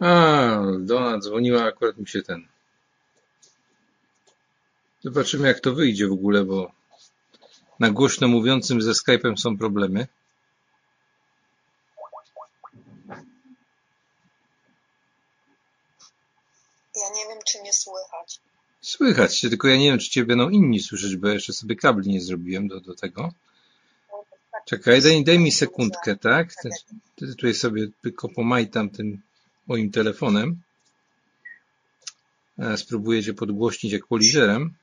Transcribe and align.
A, 0.00 0.62
Dona 0.78 1.18
dzwoniła, 1.18 1.64
akurat 1.64 1.98
mi 1.98 2.08
się 2.08 2.22
ten. 2.22 2.48
Zobaczymy, 5.04 5.48
jak 5.48 5.60
to 5.60 5.74
wyjdzie 5.74 6.08
w 6.08 6.12
ogóle, 6.12 6.44
bo 6.44 6.72
na 7.80 7.90
głośno 7.90 8.28
mówiącym 8.28 8.82
ze 8.82 8.92
Skype'em 8.92 9.36
są 9.36 9.58
problemy. 9.58 10.06
Ja 16.96 17.08
nie 17.14 17.28
wiem, 17.28 17.38
czy 17.46 17.60
mnie 17.60 17.72
słychać. 17.72 18.40
Słychać 18.80 19.38
cię, 19.38 19.48
tylko 19.48 19.68
ja 19.68 19.76
nie 19.76 19.90
wiem, 19.90 19.98
czy 19.98 20.10
cię 20.10 20.24
będą 20.24 20.50
inni 20.50 20.80
słyszeć, 20.80 21.16
bo 21.16 21.28
ja 21.28 21.34
jeszcze 21.34 21.52
sobie 21.52 21.76
kabli 21.76 22.10
nie 22.10 22.20
zrobiłem 22.20 22.68
do, 22.68 22.80
do 22.80 22.94
tego. 22.94 23.32
Czekaj, 24.66 25.02
daj, 25.02 25.24
daj 25.24 25.38
mi 25.38 25.52
sekundkę, 25.52 26.16
tak? 26.16 26.54
Ty, 26.62 26.70
ty 27.16 27.26
tutaj 27.26 27.54
sobie 27.54 27.88
tylko 28.02 28.28
pomajtam 28.28 28.90
tym 28.90 29.22
moim 29.68 29.90
telefonem. 29.90 30.62
E, 32.58 32.76
Spróbuję 32.76 33.22
cię 33.22 33.34
podgłośnić 33.34 33.92
jak 33.92 34.06
polizerem. 34.06 34.74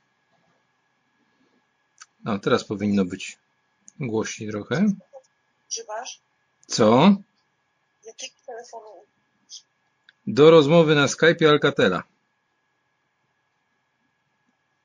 No, 2.23 2.39
teraz 2.39 2.63
powinno 2.63 3.05
być 3.05 3.38
głośniej 3.99 4.49
trochę. 4.49 4.85
Używasz? 5.71 6.21
Co? 6.67 7.16
Jakiego 8.05 8.35
telefonu? 8.45 8.85
Do 10.27 10.52
rozmowy 10.52 10.95
na 10.95 11.05
Skype'ie 11.05 11.49
Alcatela. 11.49 12.03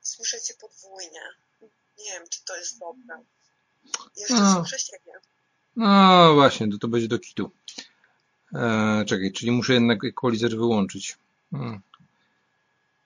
Słyszę 0.01 0.41
cię 0.41 0.53
podwójnie. 0.61 1.21
Nie 1.99 2.11
wiem, 2.11 2.23
czy 2.29 2.43
to 2.45 2.57
jest 2.57 2.79
dobre. 2.79 3.23
Jeszcze 4.17 4.35
A. 4.37 4.55
słyszę 4.55 4.79
siebie. 4.79 5.11
No 5.75 6.33
właśnie, 6.33 6.71
to, 6.71 6.77
to 6.77 6.87
będzie 6.87 7.07
do 7.07 7.19
kitu. 7.19 7.51
E, 8.53 9.05
czekaj, 9.05 9.31
czyli 9.31 9.51
muszę 9.51 9.73
jednak 9.73 10.03
equalizer 10.03 10.51
wyłączyć. 10.51 11.17
Hmm. 11.51 11.79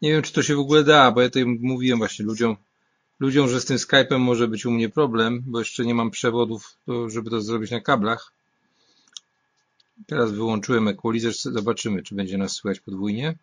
Nie 0.01 0.11
wiem, 0.11 0.21
czy 0.21 0.33
to 0.33 0.43
się 0.43 0.55
w 0.55 0.59
ogóle 0.59 0.83
da, 0.83 1.11
bo 1.11 1.21
ja 1.21 1.27
tutaj 1.27 1.45
mówiłem 1.45 1.99
właśnie 1.99 2.25
ludziom, 2.25 2.57
ludziom, 3.19 3.49
że 3.49 3.61
z 3.61 3.66
tym 3.66 3.77
Skype'em 3.77 4.19
może 4.19 4.47
być 4.47 4.66
u 4.66 4.71
mnie 4.71 4.89
problem, 4.89 5.43
bo 5.47 5.59
jeszcze 5.59 5.85
nie 5.85 5.95
mam 5.95 6.11
przewodów, 6.11 6.77
żeby 7.07 7.29
to 7.29 7.41
zrobić 7.41 7.71
na 7.71 7.81
kablach. 7.81 8.31
Teraz 10.07 10.31
wyłączyłem 10.31 10.88
equalizer, 10.88 11.33
zobaczymy, 11.33 12.03
czy 12.03 12.16
będzie 12.16 12.38
nas 12.38 12.51
słychać 12.51 12.79
podwójnie. 12.79 13.35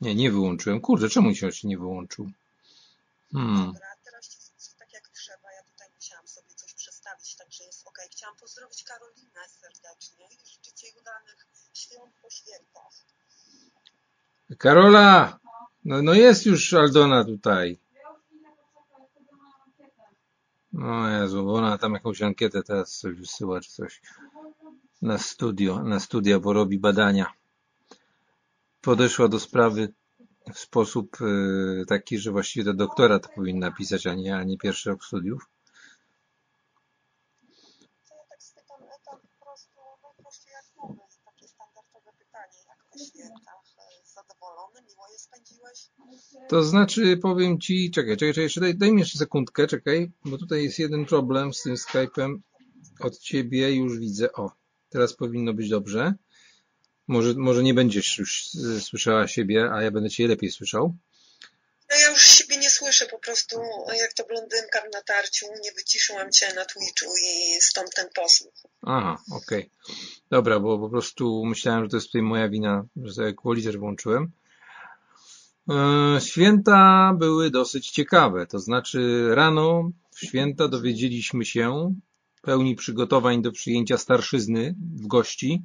Nie, 0.00 0.14
nie 0.14 0.30
wyłączyłem. 0.30 0.80
Kurde, 0.80 1.08
czemu 1.08 1.34
się 1.34 1.50
nie 1.64 1.78
wyłączył? 1.78 2.30
Hmm. 3.32 3.66
Dobra, 3.66 3.96
teraz 4.04 4.28
cię 4.28 4.38
słyszę 4.40 4.72
tak 4.78 4.92
jak 4.92 5.08
trzeba. 5.08 5.52
Ja 5.52 5.62
tutaj 5.62 5.88
musiałam 5.96 6.28
sobie 6.28 6.54
coś 6.54 6.74
przestawić, 6.74 7.34
także 7.34 7.64
jest 7.64 7.86
ok. 7.86 7.98
Chciałam 8.10 8.36
pozdrowić 8.36 8.84
Karolinę 8.84 9.42
serdecznie 9.60 10.26
i 10.26 10.46
życzyć 10.50 10.82
jej 10.82 10.92
udanych 11.00 11.46
świąt 11.74 12.12
po 12.22 12.30
świętach. 12.30 12.94
Karola! 14.58 15.38
No, 15.84 16.02
no 16.02 16.14
jest 16.14 16.46
już 16.46 16.74
Aldona 16.74 17.24
tutaj. 17.24 17.78
No 20.72 21.08
Jezu, 21.08 21.44
bo 21.44 21.54
ona 21.54 21.78
tam 21.78 21.92
jakąś 21.92 22.22
ankietę 22.22 22.62
teraz 22.62 22.98
coś 22.98 23.14
wysyła, 23.16 23.60
czy 23.60 23.70
coś. 23.70 24.02
Na 25.02 25.18
studio, 25.18 25.82
na 25.82 26.00
studia, 26.00 26.40
bo 26.40 26.52
robi 26.52 26.78
badania. 26.78 27.32
Podeszła 28.80 29.28
do 29.28 29.40
sprawy 29.40 29.92
w 30.54 30.58
sposób 30.58 31.16
e, 31.20 31.26
taki, 31.86 32.18
że 32.18 32.30
właściwie 32.30 32.64
to 32.64 32.74
doktora 32.74 33.18
to 33.18 33.28
powinna 33.28 33.70
pisać, 33.72 34.06
a 34.06 34.14
nie, 34.14 34.36
a 34.36 34.44
nie 34.44 34.58
pierwszy 34.58 34.90
rok 34.90 35.04
studiów. 35.04 35.50
To 38.08 38.14
ja 38.14 38.24
tak 38.30 38.42
spytam 38.42 38.82
Eta 38.82 39.10
po 39.16 39.44
prostu, 39.44 39.80
no 40.02 40.14
prościej 40.16 40.52
jak 40.52 40.64
mówię, 40.76 41.00
takie 41.24 41.48
standardowe 41.48 42.12
pytanie, 42.18 42.58
jak 42.68 42.84
po 42.90 42.98
świętach? 42.98 43.64
E, 43.78 44.06
Zadowolony? 44.06 44.82
Miło 44.88 45.04
je 45.12 45.18
spędziłeś? 45.18 45.90
To 46.48 46.62
znaczy, 46.62 47.16
powiem 47.16 47.60
ci, 47.60 47.90
czekaj, 47.90 48.16
czekaj, 48.16 48.32
czekaj, 48.32 48.44
jeszcze 48.44 48.60
daj, 48.60 48.74
daj 48.74 48.92
mi 48.92 49.00
jeszcze 49.00 49.18
sekundkę, 49.18 49.66
czekaj, 49.66 50.10
bo 50.24 50.38
tutaj 50.38 50.64
jest 50.64 50.78
jeden 50.78 51.06
problem 51.06 51.54
z 51.54 51.62
tym 51.62 51.74
Skype'em. 51.74 52.38
Od 53.00 53.18
ciebie 53.18 53.72
już 53.72 53.98
widzę, 53.98 54.32
o, 54.32 54.50
teraz 54.88 55.14
powinno 55.14 55.54
być 55.54 55.68
dobrze. 55.68 56.14
Może, 57.06 57.34
może 57.34 57.62
nie 57.62 57.74
będziesz 57.74 58.18
już 58.18 58.54
y, 58.54 58.80
słyszała 58.80 59.28
siebie, 59.28 59.70
a 59.72 59.82
ja 59.82 59.90
będę 59.90 60.10
cię 60.10 60.28
lepiej 60.28 60.50
słyszał. 60.50 60.96
No 61.90 61.96
ja 61.96 62.10
już 62.10 62.22
siebie 62.22 62.56
nie 62.56 62.70
słyszę, 62.70 63.06
po 63.06 63.18
prostu 63.18 63.60
jak 64.00 64.12
to 64.12 64.24
blondynka 64.26 64.80
w 64.80 64.92
natarciu, 64.92 65.46
nie 65.64 65.72
wyciszyłam 65.72 66.32
cię 66.32 66.54
na 66.54 66.64
Twitchu 66.64 67.10
i 67.24 67.60
stąd 67.60 67.94
ten 67.94 68.08
posłuch. 68.14 68.54
Aha, 68.82 69.18
okej. 69.32 69.70
Dobra, 70.30 70.60
bo 70.60 70.78
po 70.78 70.90
prostu 70.90 71.44
myślałem, 71.44 71.84
że 71.84 71.90
to 71.90 71.96
jest 71.96 72.06
tutaj 72.06 72.22
moja 72.22 72.48
wina, 72.48 72.84
że 72.96 73.12
sobie 73.12 73.28
equalizer 73.28 73.78
włączyłem. 73.78 74.32
E, 75.70 76.20
Święta 76.20 77.12
były 77.18 77.50
dosyć 77.50 77.90
ciekawe, 77.90 78.46
to 78.46 78.58
znaczy 78.58 79.28
rano 79.34 79.90
w 80.10 80.20
święta 80.26 80.68
dowiedzieliśmy 80.68 81.44
się, 81.44 81.94
pełni 82.42 82.74
przygotowań 82.76 83.42
do 83.42 83.52
przyjęcia 83.52 83.98
starszyzny 83.98 84.74
w 84.96 85.06
gości, 85.06 85.62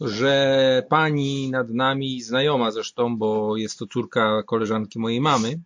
że 0.00 0.82
pani 0.88 1.50
nad 1.50 1.70
nami, 1.70 2.22
znajoma 2.22 2.70
zresztą, 2.70 3.16
bo 3.18 3.56
jest 3.56 3.78
to 3.78 3.86
córka 3.86 4.42
koleżanki 4.42 4.98
mojej 4.98 5.20
mamy 5.20 5.60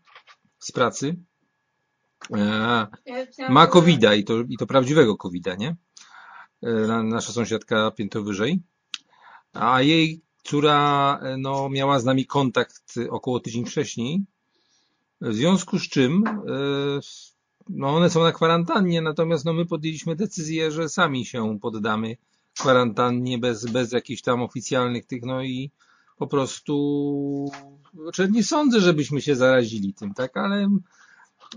z 0.59 0.73
pracy, 0.73 1.17
e, 2.37 2.87
ma 3.49 3.67
covida 3.67 4.15
i 4.15 4.25
to, 4.25 4.35
i 4.49 4.57
to 4.57 4.67
prawdziwego 4.67 5.17
covida, 5.17 5.55
nie? 5.55 5.77
E, 6.63 6.71
na- 6.73 7.03
Nasza 7.03 7.33
sąsiadka 7.33 7.91
piętro 7.91 8.23
wyżej. 8.23 8.61
A 9.53 9.83
jej 9.83 10.21
córa 10.51 11.19
e, 11.23 11.37
no, 11.37 11.69
miała 11.69 12.01
z 12.01 12.05
nami 12.05 12.27
kontakt 12.27 12.95
około 13.11 13.41
tydzień 13.41 13.65
wcześniej. 13.65 14.25
W 15.21 15.35
związku 15.35 15.79
z 15.79 15.89
czym 15.89 16.25
e, 16.27 16.41
no, 17.69 17.97
one 17.97 18.11
są 18.11 18.23
na 18.23 18.33
kwarantannie, 18.33 19.03
natomiast 19.03 19.45
no, 19.45 19.53
my 19.53 19.67
podjęliśmy 19.67 20.17
decyzję, 20.17 20.71
że 20.71 20.89
sami 20.89 21.27
się 21.27 21.59
poddamy 21.61 22.17
kwarantannie 22.59 23.39
bez, 23.39 23.67
bez 23.67 23.93
jakichś 23.93 24.23
tam 24.23 24.43
oficjalnych 24.43 25.07
tych, 25.07 25.23
no 25.23 25.43
i 25.43 25.71
po 26.19 26.27
prostu 26.27 27.51
znaczy 28.03 28.29
nie 28.33 28.45
sądzę, 28.45 28.81
żebyśmy 28.81 29.21
się 29.21 29.37
zarazili 29.37 29.95
tym, 29.95 30.15
tak, 30.15 30.37
ale 30.37 30.69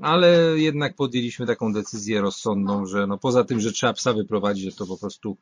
ale 0.02 0.60
jednak 0.60 0.96
podjęliśmy 0.96 1.48
taką 1.48 1.74
decyzję 1.74 2.22
rozsądną, 2.22 2.86
że 2.86 3.08
no 3.08 3.18
poza 3.18 3.44
tym, 3.44 3.60
że 3.60 3.72
trzeba 3.72 3.94
psa 3.94 4.14
wyprowadzić, 4.14 4.76
to 4.76 4.88
po 4.88 4.98
prostu 4.98 5.38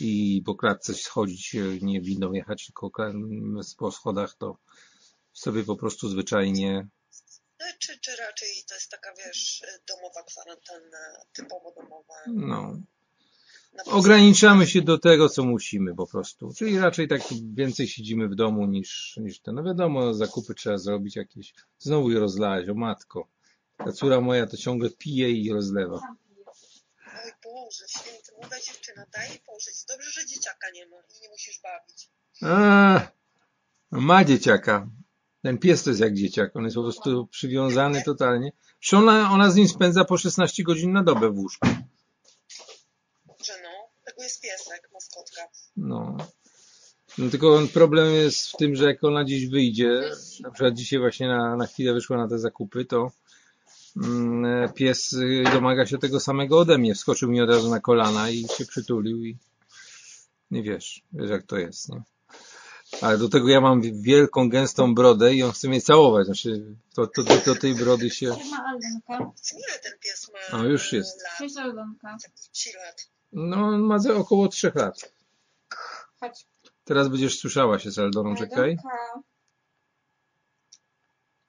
i 0.00 0.42
po 0.46 0.54
klatce 0.54 0.94
schodzić, 0.94 1.56
nie 1.82 2.00
windą 2.00 2.32
jechać, 2.32 2.66
tylko 2.66 2.90
po 3.78 3.90
schodach, 3.92 4.34
to 4.34 4.56
sobie 5.32 5.64
po 5.64 5.76
prostu 5.76 6.08
zwyczajnie 6.08 6.88
No, 7.60 7.66
Czy, 7.78 7.98
czy 8.00 8.16
raczej 8.16 8.48
to 8.68 8.74
jest 8.74 8.90
taka, 8.90 9.10
wiesz, 9.26 9.62
domowa 9.88 10.22
kwarantanna, 10.22 10.98
typowo 11.32 11.74
domowa? 11.76 12.14
no, 12.26 12.76
ograniczamy 13.86 14.66
się 14.66 14.82
do 14.82 14.98
tego, 14.98 15.28
co 15.28 15.44
musimy 15.44 15.94
po 15.94 16.06
prostu. 16.06 16.52
Czyli 16.58 16.78
raczej 16.78 17.08
tak 17.08 17.20
więcej 17.54 17.88
siedzimy 17.88 18.28
w 18.28 18.34
domu 18.34 18.66
niż, 18.66 19.16
niż 19.16 19.40
to. 19.40 19.52
No 19.52 19.62
wiadomo, 19.62 20.14
zakupy 20.14 20.54
trzeba 20.54 20.78
zrobić 20.78 21.16
jakieś. 21.16 21.54
Znowu 21.78 22.10
je 22.10 22.18
rozlać, 22.18 22.68
o 22.68 22.74
matko. 22.74 23.28
Ta 23.84 23.92
córa 23.92 24.20
moja 24.20 24.46
to 24.46 24.56
ciągle 24.56 24.90
pije 24.90 25.30
i 25.30 25.52
rozlewa. 25.52 26.00
Oj 27.24 27.32
Boże, 27.44 27.84
święty, 27.88 28.32
młoda 28.40 28.56
dziewczyna, 28.60 29.06
daj 29.12 29.28
jej 29.28 29.38
pożyć. 29.38 29.84
Dobrze, 29.88 30.10
że 30.10 30.26
dzieciaka 30.26 30.70
nie 30.74 30.86
ma 30.86 30.96
i 30.96 31.22
nie 31.22 31.28
musisz 31.28 31.60
bawić. 31.62 32.10
A, 32.42 33.10
ma 33.90 34.24
dzieciaka. 34.24 34.88
Ten 35.42 35.58
pies 35.58 35.82
to 35.82 35.90
jest 35.90 36.00
jak 36.00 36.14
dzieciak. 36.14 36.56
On 36.56 36.64
jest 36.64 36.76
po 36.76 36.82
prostu 36.82 37.26
przywiązany 37.26 38.02
totalnie. 38.02 38.52
Przecież 38.80 38.94
ona, 38.94 39.30
ona 39.30 39.50
z 39.50 39.56
nim 39.56 39.68
spędza 39.68 40.04
po 40.04 40.18
16 40.18 40.62
godzin 40.62 40.92
na 40.92 41.02
dobę 41.02 41.30
w 41.30 41.38
łóżku. 41.38 41.68
Że 43.44 43.52
no, 43.62 43.68
tego 44.04 44.22
jest 44.22 44.42
piesek, 44.42 44.90
maskotka. 44.92 45.42
No. 45.76 46.16
no 47.18 47.30
tylko 47.30 47.60
problem 47.74 48.14
jest 48.14 48.46
w 48.46 48.56
tym, 48.56 48.76
że 48.76 48.84
jak 48.84 49.04
ona 49.04 49.24
gdzieś 49.24 49.46
wyjdzie, 49.46 50.10
na 50.40 50.50
przykład 50.50 50.74
dzisiaj 50.74 50.98
właśnie 50.98 51.28
na, 51.28 51.56
na 51.56 51.66
chwilę 51.66 51.94
wyszła 51.94 52.16
na 52.16 52.28
te 52.28 52.38
zakupy, 52.38 52.84
to 52.84 53.10
pies 54.74 55.12
y, 55.12 55.44
domaga 55.52 55.86
się 55.86 55.98
tego 55.98 56.20
samego 56.20 56.58
ode 56.58 56.78
mnie. 56.78 56.94
Wskoczył 56.94 57.30
mi 57.30 57.40
od 57.40 57.50
razu 57.50 57.70
na 57.70 57.80
kolana 57.80 58.30
i 58.30 58.48
się 58.48 58.66
przytulił 58.66 59.24
i 59.24 59.36
nie 60.50 60.62
wiesz, 60.62 61.02
wiesz 61.12 61.30
jak 61.30 61.46
to 61.46 61.56
jest, 61.58 61.88
nie? 61.88 62.02
Ale 63.00 63.18
do 63.18 63.28
tego 63.28 63.48
ja 63.48 63.60
mam 63.60 64.02
wielką, 64.02 64.48
gęstą 64.48 64.94
brodę 64.94 65.34
i 65.34 65.42
on 65.42 65.52
chce 65.52 65.68
mnie 65.68 65.80
całować. 65.80 66.26
Znaczy, 66.26 66.76
to, 66.94 67.06
to, 67.06 67.22
do, 67.22 67.36
do 67.46 67.54
tej 67.54 67.74
brody 67.74 68.10
się... 68.10 68.28
Ma 68.28 68.64
Aldonka. 68.66 69.32
Ile 69.52 69.78
ten 69.82 69.92
pies 70.00 70.30
ma 70.52 70.58
O, 70.58 70.64
już 70.64 70.92
jest. 70.92 71.22
lat? 71.22 71.38
Cześć 71.38 71.56
Aldonka. 71.56 72.16
Ci 72.52 72.70
lat. 72.86 73.08
No, 73.32 73.56
on 73.56 73.80
ma 73.80 73.98
ze 73.98 74.14
około 74.14 74.48
trzech 74.48 74.74
lat. 74.74 75.12
Chodź. 76.20 76.46
Teraz 76.84 77.08
będziesz 77.08 77.38
słyszała 77.38 77.78
się 77.78 77.90
z 77.90 77.98
Aldoną, 77.98 78.36
czekaj. 78.36 78.70
Aldonka. 78.70 79.31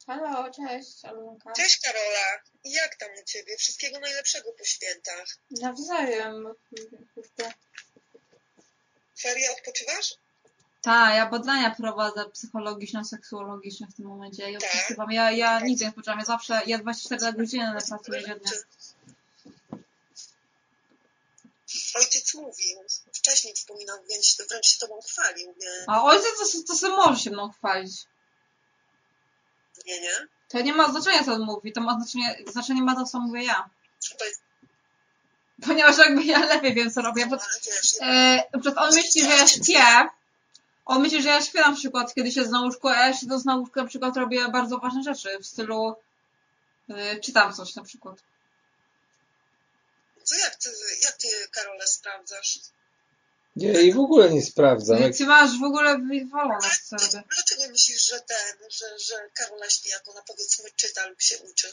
Halo, 0.07 0.51
cześć 0.51 1.05
Aldonka. 1.05 1.51
Cześć 1.51 1.79
Karola, 1.81 2.41
jak 2.63 2.95
tam 2.95 3.09
u 3.21 3.25
Ciebie? 3.25 3.57
Wszystkiego 3.57 3.99
najlepszego 3.99 4.51
po 4.51 4.63
świętach. 4.63 5.25
Nawzajem. 5.51 6.53
Ferie 9.19 9.51
odpoczywasz? 9.51 10.15
Tak, 10.81 11.15
ja 11.15 11.29
badania 11.29 11.75
prowadzę 11.75 12.25
psychologiczno-seksuologiczne 12.29 13.87
w 13.87 13.95
tym 13.95 14.05
momencie. 14.05 14.51
Ja 14.51 14.59
Tak. 14.59 14.69
opisywam. 14.75 15.11
Ja, 15.11 15.31
ja 15.31 15.59
nigdy 15.59 15.85
nie 15.85 15.91
spoczywam. 15.91 16.19
Ja 16.19 16.25
zawsze, 16.25 16.61
ja 16.65 16.77
24 16.77 17.33
godziny 17.37 17.77
pracuję 17.87 18.21
dziennie. 18.21 18.51
Ojciec 21.95 22.33
mówił, 22.33 22.83
wcześniej 23.13 23.53
wspominał, 23.53 23.97
więc 24.09 24.41
wręcz 24.49 24.65
się 24.67 24.79
tobą 24.79 25.01
chwalił, 25.01 25.55
nie? 25.59 25.85
A 25.87 26.03
ojciec 26.03 26.37
to, 26.37 26.63
to 26.67 26.75
sobie 26.75 26.95
może 26.95 27.23
się 27.23 27.29
mną 27.31 27.51
chwalić. 27.51 28.05
To 30.49 30.61
nie 30.61 30.73
ma 30.73 30.91
znaczenia, 30.91 31.23
co 31.23 31.33
on 31.33 31.41
mówi. 31.41 31.73
To 31.73 31.81
ma 31.81 31.95
znaczenie, 31.95 32.35
znaczenie 32.47 32.81
ma 32.81 32.95
to, 32.95 33.05
co 33.05 33.19
mówię 33.19 33.43
ja. 33.43 33.69
Ponieważ 35.67 35.97
jakby 35.97 36.23
ja 36.23 36.45
lepiej 36.45 36.73
wiem, 36.73 36.91
co 36.91 37.01
robię. 37.01 37.25
Bo, 37.25 37.35
no, 37.35 38.07
e, 38.07 38.43
on 38.75 38.93
myśli, 38.93 39.21
że 39.21 39.29
ja 39.29 39.47
śpię. 39.47 40.09
On 40.85 41.01
myśli, 41.01 41.21
że 41.21 41.29
ja 41.29 41.41
śpię 41.41 41.59
na 41.59 41.75
przykład, 41.75 42.13
kiedy 42.13 42.31
się 42.31 42.45
z 42.45 42.49
na 42.49 42.61
łóżku, 42.61 42.87
a 42.87 42.95
ja 42.95 43.13
siedząc 43.13 43.45
na 43.45 43.55
łóżku 43.55 43.79
na 43.79 43.87
przykład 43.87 44.17
robię 44.17 44.49
bardzo 44.49 44.77
ważne 44.77 45.03
rzeczy 45.03 45.29
w 45.41 45.45
stylu 45.45 45.95
e, 46.89 47.19
czytam 47.19 47.53
coś 47.53 47.75
na 47.75 47.83
przykład. 47.83 48.17
co 50.23 50.35
jak 50.35 50.55
ty, 50.55 50.69
jak 51.03 51.13
ty, 51.13 51.27
Karole, 51.51 51.87
sprawdzasz? 51.87 52.59
Nie, 53.55 53.81
i 53.81 53.93
w 53.93 53.99
ogóle 53.99 54.29
nie 54.29 54.41
sprawdzam. 54.41 55.01
Jak, 55.01 55.15
Ty 55.17 55.25
masz 55.25 55.59
w 55.59 55.63
ogóle 55.63 55.97
wywalone, 55.99 56.59
co 56.85 56.95
Ale 56.95 57.05
robię. 57.07 57.23
dlaczego 57.35 57.71
myślisz, 57.71 58.07
że 58.07 58.19
ten, 58.19 58.69
że, 58.69 58.85
że 58.99 59.13
Karola 59.33 59.69
śpi, 59.69 59.89
jak 59.89 60.09
ona 60.09 60.21
powiedzmy 60.27 60.69
czyta 60.75 61.07
lub 61.07 61.21
się 61.21 61.35
uczy? 61.51 61.67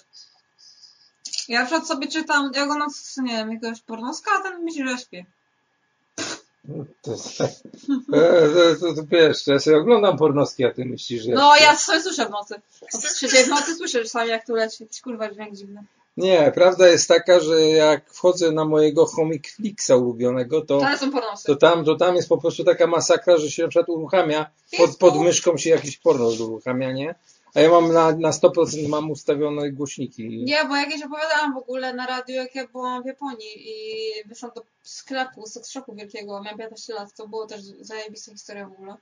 Ja 1.49 1.61
na 1.61 1.67
przykład 1.67 1.89
sobie 1.89 2.09
czytam, 2.09 2.51
jak 2.55 2.71
ona, 2.71 2.87
nie 3.23 3.33
wiem, 3.37 3.53
jakiegoś 3.53 3.81
pornoska, 3.81 4.31
a 4.39 4.43
ten 4.43 4.65
myśli, 4.65 4.85
że 4.85 4.91
ja 4.91 4.99
śpię. 4.99 5.25
to, 7.03 7.11
jest- 7.13 7.41
e, 8.15 8.49
to, 8.55 8.77
to, 8.81 8.95
to 8.95 9.03
wiesz, 9.11 9.47
ja 9.47 9.59
sobie 9.59 9.77
oglądam 9.77 10.19
pornoski, 10.19 10.65
a 10.65 10.73
ty 10.75 10.85
myślisz, 10.85 11.23
że... 11.23 11.31
No, 11.33 11.57
ja 11.57 11.77
sobie 11.77 12.03
słyszę 12.03 12.27
w 12.27 12.31
nocy. 12.31 12.55
Od 12.95 13.03
trzeciej 13.15 13.45
w 13.45 13.49
nocy 13.49 13.75
słyszę 13.77 14.03
czasami, 14.03 14.31
jak 14.31 14.47
tu 14.47 14.55
leci. 14.55 14.89
Kurwa 15.05 15.31
dźwięk 15.31 15.57
dziwny. 15.57 15.85
Nie, 16.21 16.53
prawda 16.55 16.89
jest 16.89 17.09
taka, 17.09 17.41
że 17.41 17.61
jak 17.61 18.11
wchodzę 18.13 18.53
na 18.53 18.65
mojego 18.65 19.07
Homicflixa 19.07 19.91
ulubionego, 19.91 20.61
to, 20.61 20.81
to, 21.47 21.57
tam, 21.57 21.85
to 21.85 21.95
tam 21.95 22.17
jest 22.17 22.29
po 22.29 22.39
prostu 22.39 22.65
taka 22.65 22.87
masakra, 22.87 23.37
że 23.37 23.51
się 23.51 23.63
na 23.63 23.69
przykład 23.69 23.89
uruchamia, 23.89 24.51
pod, 24.77 24.97
pod 24.97 25.21
myszką 25.21 25.57
się 25.57 25.71
jakiś 25.71 25.99
porno 25.99 26.29
uruchamia, 26.29 26.93
nie? 26.93 27.15
A 27.55 27.61
ja 27.61 27.71
mam 27.71 27.93
na, 27.93 28.13
na 28.13 28.31
100% 28.31 28.89
mam 28.89 29.11
ustawione 29.11 29.71
głośniki. 29.71 30.29
Nie, 30.29 30.65
bo 30.65 30.77
jakieś 30.77 31.03
opowiadałam 31.03 31.55
w 31.55 31.57
ogóle 31.57 31.95
na 31.95 32.07
radiu, 32.07 32.35
jak 32.35 32.55
ja 32.55 32.69
byłam 32.69 33.03
w 33.03 33.07
Japonii 33.07 33.69
i 33.69 33.75
wyszłam 34.29 34.53
do 34.55 34.63
sklepu, 34.83 35.47
sex 35.47 35.71
shopu 35.71 35.95
wielkiego, 35.95 36.43
miałam 36.43 36.59
15 36.59 36.95
lat, 36.95 37.15
to 37.17 37.29
było 37.29 37.47
też 37.47 37.61
zajebista 37.81 38.33
historia 38.33 38.69
w 38.69 38.73
ogóle. 38.73 38.95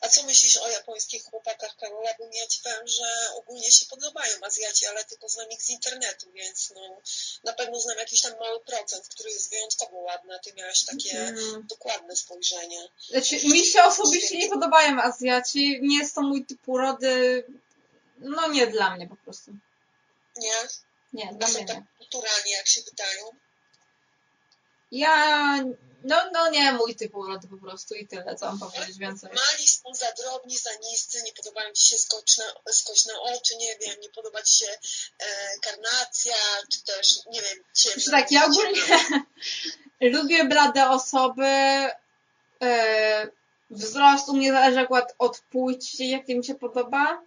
A 0.00 0.08
co 0.08 0.22
myślisz 0.22 0.56
o 0.56 0.68
japońskich 0.68 1.24
chłopakach, 1.24 1.76
Karola? 1.76 2.10
Bo 2.18 2.24
ja 2.32 2.46
ci 2.46 2.60
powiem, 2.62 2.88
że 2.88 3.04
ogólnie 3.34 3.72
się 3.72 3.86
podobają 3.86 4.36
Azjaci, 4.42 4.86
ale 4.86 5.04
tylko 5.04 5.28
znam 5.28 5.50
ich 5.50 5.62
z 5.62 5.70
internetu, 5.70 6.32
więc 6.32 6.72
no, 6.74 7.00
na 7.44 7.52
pewno 7.52 7.80
znam 7.80 7.98
jakiś 7.98 8.20
tam 8.20 8.32
mały 8.40 8.60
procent, 8.60 9.08
który 9.08 9.30
jest 9.30 9.50
wyjątkowo 9.50 9.96
ładny, 9.96 10.34
a 10.34 10.38
ty 10.38 10.52
miałeś 10.52 10.84
takie 10.84 11.18
Mm. 11.22 11.66
dokładne 11.66 12.16
spojrzenie. 12.16 12.88
Znaczy, 13.10 13.36
mi 13.48 13.64
się 13.66 13.82
osobiście 13.84 14.38
nie 14.38 14.48
podobają 14.48 15.02
Azjaci, 15.02 15.78
nie 15.82 15.98
jest 15.98 16.14
to 16.14 16.22
mój 16.22 16.46
typ 16.46 16.68
urody, 16.68 17.44
no 18.18 18.48
nie 18.48 18.66
dla 18.66 18.96
mnie 18.96 19.08
po 19.08 19.16
prostu. 19.16 19.50
Nie? 20.36 20.52
Nie, 21.12 21.30
dla 21.34 21.48
mnie 21.48 21.66
tak 21.66 21.76
nie. 21.76 21.86
kulturalnie, 21.98 22.52
jak 22.52 22.68
się 22.68 22.82
wydają. 22.82 23.30
Ja, 24.92 25.56
no, 26.04 26.30
no 26.32 26.50
nie 26.50 26.72
mój 26.72 26.96
typ 26.96 27.14
urody 27.14 27.48
po 27.48 27.56
prostu 27.56 27.94
i 27.94 28.06
tyle, 28.06 28.36
co 28.36 28.46
mam 28.46 28.58
powiedzieć 28.58 28.98
więcej. 28.98 29.30
Mali 29.30 29.68
są 29.68 29.94
za 29.94 30.12
drobni, 30.12 30.58
za 30.58 30.70
niscy, 30.90 31.22
nie 31.22 31.32
podobają 31.32 31.72
ci 31.72 31.88
się 31.88 31.98
skoczne, 31.98 32.44
skoczne 32.70 33.20
oczy, 33.20 33.56
nie 33.56 33.76
wiem, 33.78 34.00
nie 34.00 34.08
podoba 34.10 34.42
ci 34.42 34.58
się 34.58 34.66
e, 35.18 35.26
karnacja, 35.62 36.34
czy 36.72 36.82
też, 36.82 37.18
nie 37.30 37.42
wiem, 37.42 37.64
ciemne. 37.74 38.02
Znaczy 38.02 38.10
tak, 38.10 38.32
ja 38.32 38.44
ogólnie 38.46 38.80
lubię 40.18 40.44
blade 40.44 40.90
osoby, 40.90 41.46
e, 42.62 43.28
wzrost 43.70 44.28
u 44.28 44.36
mnie 44.36 44.52
zależy 44.52 44.80
akurat 44.80 45.14
od 45.18 45.40
płci, 45.40 46.10
jak 46.10 46.28
mi 46.28 46.44
się 46.44 46.54
podoba. 46.54 47.22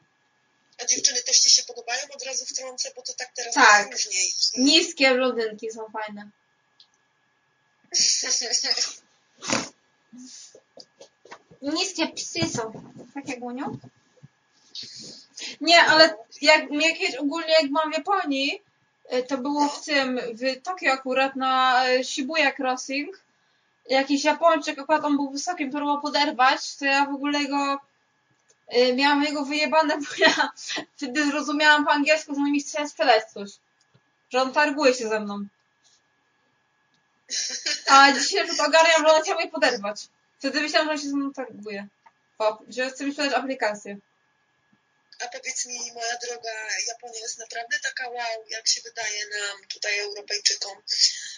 A 0.82 0.86
dziewczyny 0.86 1.24
też 1.24 1.40
ci 1.40 1.50
się 1.52 1.64
podobają? 1.64 2.02
Od 2.16 2.24
razu 2.24 2.46
wtrącę, 2.46 2.92
bo 2.96 3.02
to 3.02 3.14
tak 3.14 3.32
teraz 3.36 3.54
Tak. 3.54 3.92
różniej. 3.92 4.34
Niskie 4.58 5.14
blondynki 5.14 5.72
są 5.72 5.86
fajne. 5.94 6.30
Niskie 11.62 12.08
psy 12.08 12.50
są. 12.50 12.94
Tak 13.14 13.30
jak 13.30 13.42
Unią? 13.42 13.78
Nie, 15.62 15.84
ale 15.84 16.18
jak 16.42 16.70
kiedyś 16.70 17.16
ogólnie 17.16 17.54
jak 17.62 17.72
byłam 17.72 17.92
w 17.92 17.98
Japonii, 17.98 18.62
y, 19.14 19.24
to 19.24 19.38
było 19.38 19.68
w 19.68 19.86
tym, 19.86 20.20
w 20.34 20.62
Tokio 20.64 20.92
akurat 20.92 21.36
na 21.36 21.84
y, 21.90 22.04
Shibuya 22.04 22.52
Crossing. 22.58 23.20
Jakiś 23.90 24.24
Japończyk, 24.24 24.80
akurat 24.80 25.04
on 25.06 25.16
był 25.16 25.32
wysoki, 25.32 25.66
próbował 25.66 26.02
poderwać, 26.02 26.78
to 26.78 26.86
ja 26.86 27.06
w 27.06 27.14
ogóle 27.16 27.46
go 27.46 27.80
y, 28.78 28.94
miałam 28.94 29.24
jego 29.24 29.46
wyjebane, 29.46 29.98
bo 29.98 30.06
ja 30.18 30.52
wtedy 30.96 31.26
zrozumiałam 31.26 31.86
po 31.86 31.92
angielsku, 31.92 32.36
że 32.36 32.42
on 32.42 32.52
mi 32.52 32.60
chce 32.60 32.90
sprzedać 32.90 33.24
coś. 33.24 33.52
Że 34.30 34.42
on 34.42 34.52
targuje 34.52 34.94
się 34.94 35.10
ze 35.10 35.20
mną. 35.20 35.46
A 37.88 38.12
dzisiaj 38.12 38.48
już 38.48 38.60
ogarniam, 38.60 39.08
że 39.08 39.14
on 39.14 39.24
chciał 39.24 39.36
mnie 39.36 39.52
poderwać. 39.52 40.02
Wtedy 40.40 40.62
myślałam, 40.62 40.88
że 40.88 40.94
on 40.94 41.00
się 41.00 41.10
ze 41.10 41.16
mną 41.16 41.34
targuje. 41.34 41.88
O, 42.38 42.60
że 42.68 42.90
chce 42.90 43.06
mi 43.06 43.12
sprzedać 43.12 43.34
aplikację. 43.34 43.98
A 45.20 45.28
powiedz 45.28 45.66
mi, 45.66 45.80
moja 45.94 46.18
droga, 46.28 46.52
Japonia 46.88 47.20
jest 47.20 47.38
naprawdę 47.38 47.80
taka 47.80 48.10
wow, 48.10 48.46
jak 48.50 48.68
się 48.68 48.82
wydaje 48.82 49.28
nam 49.28 49.68
tutaj 49.68 50.00
Europejczykom 50.00 50.78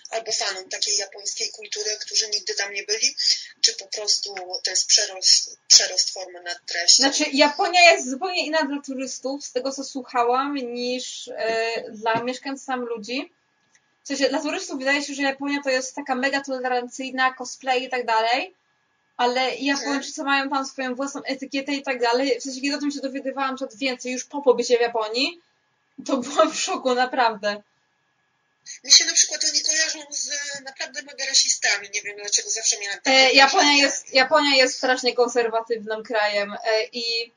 albo 0.10 0.32
fanom 0.32 0.70
takiej 0.70 0.98
japońskiej 0.98 1.52
kultury, 1.52 1.98
którzy 2.02 2.30
nigdy 2.30 2.54
tam 2.54 2.74
nie 2.74 2.84
byli? 2.84 3.16
Czy 3.62 3.74
po 3.74 3.88
prostu 3.88 4.36
to 4.64 4.72
jest 4.72 4.88
przerost, 4.88 5.58
przerost 5.68 6.10
formy 6.10 6.42
nad 6.42 6.66
treścią? 6.66 7.04
Znaczy, 7.04 7.26
Japonia 7.34 7.92
jest 7.92 8.10
zupełnie 8.10 8.46
inna 8.46 8.64
dla 8.64 8.82
turystów, 8.82 9.46
z 9.46 9.52
tego 9.52 9.72
co 9.72 9.84
słuchałam, 9.84 10.56
niż 10.56 11.28
e, 11.28 11.92
dla 11.92 12.24
mieszkańców 12.24 12.66
tam 12.66 12.82
ludzi. 12.82 13.34
W 14.08 14.16
sensie, 14.16 14.30
dla 14.30 14.42
turystów 14.42 14.80
wydaje 14.80 15.04
się, 15.04 15.14
że 15.14 15.22
Japonia 15.22 15.62
to 15.64 15.70
jest 15.70 15.96
taka 15.96 16.16
mega 16.16 16.42
tolerancyjna, 16.42 17.34
cosplay 17.34 17.84
i 17.84 17.90
tak 17.90 18.06
dalej, 18.06 18.54
ale 19.18 19.56
Japończycy 19.56 20.24
mają 20.24 20.50
tam 20.50 20.66
swoją 20.66 20.96
własną 20.96 21.24
etykietę 21.24 21.74
i 21.74 21.82
tak 21.84 22.02
dalej. 22.02 22.40
W 22.40 22.44
sensie, 22.44 22.62
kiedy 22.62 22.76
o 22.76 22.80
tym 22.80 22.92
się 22.92 23.00
dowiadywałam 23.00 23.56
przed 23.56 23.78
więcej, 23.78 24.12
już 24.14 24.26
po 24.26 24.42
pobycie 24.42 24.78
w 24.78 24.82
Japonii, 24.82 25.42
to 26.06 26.18
byłam 26.18 26.52
w 26.52 26.60
szoku, 26.60 26.96
naprawdę. 26.96 27.64
Mi 28.84 28.92
się 28.92 29.06
na 29.06 29.14
przykład 29.14 29.42
oni 29.54 29.64
kojarzą 29.64 30.00
z 30.10 30.32
e, 30.32 30.62
naprawdę 30.62 31.02
mega 31.02 31.26
rasistami. 31.26 31.90
Nie 31.94 32.02
wiem 32.02 32.18
dlaczego 32.18 32.50
zawsze 32.50 32.80
miałam 32.80 32.98
takie 32.98 33.18
E, 33.18 33.32
Japonia, 33.32 33.74
jest, 33.74 34.14
Japonia 34.14 34.56
jest 34.56 34.78
strasznie 34.78 35.14
konserwatywnym 35.14 36.04
krajem 36.04 36.54
e, 36.54 36.84
i 36.92 37.32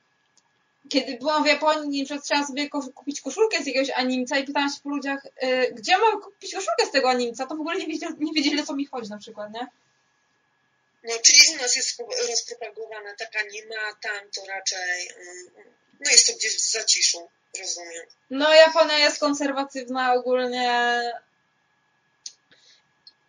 kiedy 0.90 1.18
byłam 1.18 1.44
w 1.44 1.46
Japonii, 1.46 2.04
przed 2.04 2.24
chciałam 2.24 2.46
sobie 2.46 2.70
kupić 2.70 3.20
koszulkę 3.20 3.62
z 3.62 3.66
jakiegoś 3.66 3.90
animca 3.90 4.38
i 4.38 4.44
pytałam 4.44 4.70
się 4.70 4.80
po 4.82 4.88
ludziach, 4.88 5.26
e, 5.36 5.72
gdzie 5.72 5.98
mam 5.98 6.20
kupić 6.20 6.54
koszulkę 6.54 6.86
z 6.86 6.90
tego 6.90 7.10
animca, 7.10 7.46
to 7.46 7.56
w 7.56 7.60
ogóle 7.60 7.78
nie 7.78 7.86
wiedzieli, 7.86 8.14
nie 8.18 8.32
wiedzieli 8.32 8.60
o 8.60 8.66
co 8.66 8.74
mi 8.74 8.86
chodzi 8.86 9.10
na 9.10 9.18
przykład, 9.18 9.52
nie? 9.52 9.66
No, 11.04 11.14
czyli 11.24 11.38
u 11.54 11.62
nas 11.62 11.76
jest 11.76 12.02
rozpropagowana 12.28 13.14
taka 13.18 13.38
nie 13.42 13.66
ma, 13.66 13.94
tam 14.02 14.30
to 14.34 14.46
raczej 14.46 15.08
mm, 15.08 15.70
no 16.00 16.10
jest 16.10 16.26
to 16.26 16.32
gdzieś 16.32 16.56
w 16.56 16.70
zaciszu, 16.70 17.28
rozumiem. 17.60 18.06
No 18.30 18.54
Japonia 18.54 18.98
jest 18.98 19.20
konserwatywna 19.20 20.14
ogólnie. 20.14 21.00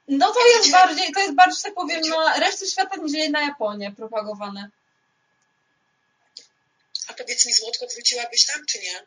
No 0.08 0.34
to 0.34 0.48
jest 0.48 0.72
bardziej, 0.72 1.12
to 1.14 1.20
jest 1.20 1.36
bardziej, 1.36 1.58
że 1.58 1.64
tak 1.64 1.74
powiem, 1.74 2.02
na 2.02 2.40
resztę 2.40 2.66
świata 2.66 2.96
niż 3.02 3.30
na 3.30 3.42
Japonię 3.42 3.92
propagowane. 3.98 4.70
Powiedz 7.22 7.46
mi, 7.46 7.54
Złotko, 7.54 7.86
wróciłabyś 7.88 8.46
tam, 8.46 8.66
czy 8.66 8.80
nie? 8.80 9.06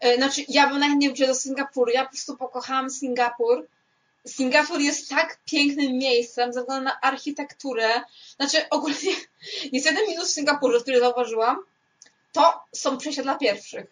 E, 0.00 0.16
Znaczy, 0.16 0.44
ja 0.48 0.68
bym 0.68 0.78
najchętniej 0.78 1.10
wróciła 1.10 1.28
do 1.28 1.34
Singapuru. 1.34 1.90
Ja 1.92 2.04
po 2.04 2.10
prostu 2.10 2.36
pokochałam 2.36 2.90
Singapur. 2.90 3.66
Singapur 4.26 4.80
jest 4.80 5.08
tak 5.08 5.38
pięknym 5.44 5.92
miejscem 5.92 6.52
ze 6.52 6.60
względu 6.60 6.84
na 6.84 7.00
architekturę. 7.00 8.02
Znaczy, 8.36 8.68
ogólnie 8.70 9.12
jest 9.72 9.86
jeden 9.86 10.06
minus 10.08 10.30
w 10.30 10.34
Singapurze, 10.34 10.80
który 10.80 11.00
zauważyłam. 11.00 11.58
To 12.32 12.64
są 12.72 12.98
przejścia 12.98 13.22
dla 13.22 13.34
pierwszych. 13.34 13.86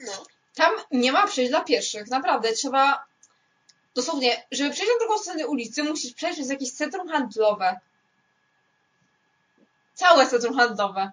No. 0.00 0.24
Tam 0.54 0.72
nie 0.90 1.12
ma 1.12 1.26
przejść 1.26 1.50
dla 1.50 1.60
pieszych. 1.60 2.08
Naprawdę, 2.08 2.52
trzeba... 2.52 3.04
Dosłownie, 3.94 4.46
żeby 4.50 4.70
przejść 4.70 4.92
na 4.92 4.98
drugą 4.98 5.18
stronę 5.18 5.46
ulicy, 5.46 5.82
musisz 5.82 6.14
przejść 6.14 6.38
przez 6.38 6.50
jakieś 6.50 6.72
centrum 6.72 7.08
handlowe. 7.08 7.80
Całe 9.94 10.26
centrum 10.26 10.56
handlowe. 10.56 11.12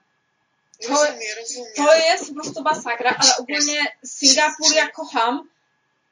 To- 0.82 0.88
Rozumiem, 0.90 1.38
rozumiem. 1.40 1.74
To 1.76 1.96
jest 1.96 2.28
po 2.28 2.34
prostu 2.34 2.62
masakra, 2.62 3.16
ale 3.20 3.38
ogólnie 3.38 3.98
Singapur 4.06 4.76
ja 4.76 4.88
kocham 4.90 5.50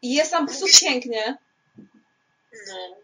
i 0.01 0.13
jest 0.15 0.31
tam 0.31 0.47
po 0.47 0.53
prostu 0.53 0.79
pięknie. 0.85 1.37
No. 2.67 2.95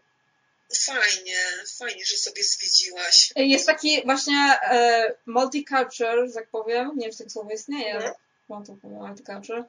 Fajnie, 0.86 1.36
fajnie, 1.78 2.04
że 2.04 2.16
sobie 2.16 2.42
zwiedziłaś. 2.44 3.32
Jest 3.36 3.66
taki 3.66 4.02
właśnie 4.04 4.58
e, 4.62 5.14
multicultural, 5.26 6.28
że 6.28 6.34
tak 6.34 6.48
powiem, 6.48 6.90
nie 6.96 7.02
wiem, 7.06 7.12
czy 7.12 7.18
tak 7.18 7.30
słowo 7.32 7.50
istnieje, 7.50 7.94
Mhm. 7.94 8.14
mam 8.48 8.64
to 8.66 8.72
powiem, 8.82 8.98
multicultural. 8.98 9.64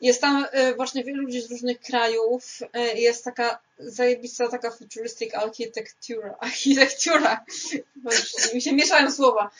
Jest 0.00 0.20
tam 0.20 0.46
e, 0.52 0.74
właśnie 0.74 1.04
wielu 1.04 1.22
ludzi 1.22 1.42
z 1.42 1.50
różnych 1.50 1.80
krajów, 1.80 2.58
e, 2.72 2.80
jest 2.98 3.24
taka 3.24 3.58
zajebista 3.78 4.48
taka 4.48 4.70
futuristic 4.70 5.34
architektura, 5.44 6.36
architektura, 6.40 7.44
mi 8.54 8.62
się 8.62 8.72
mieszają 8.72 9.12
słowa, 9.12 9.50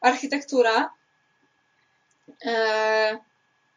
architektura. 0.00 0.90
E, 2.44 3.18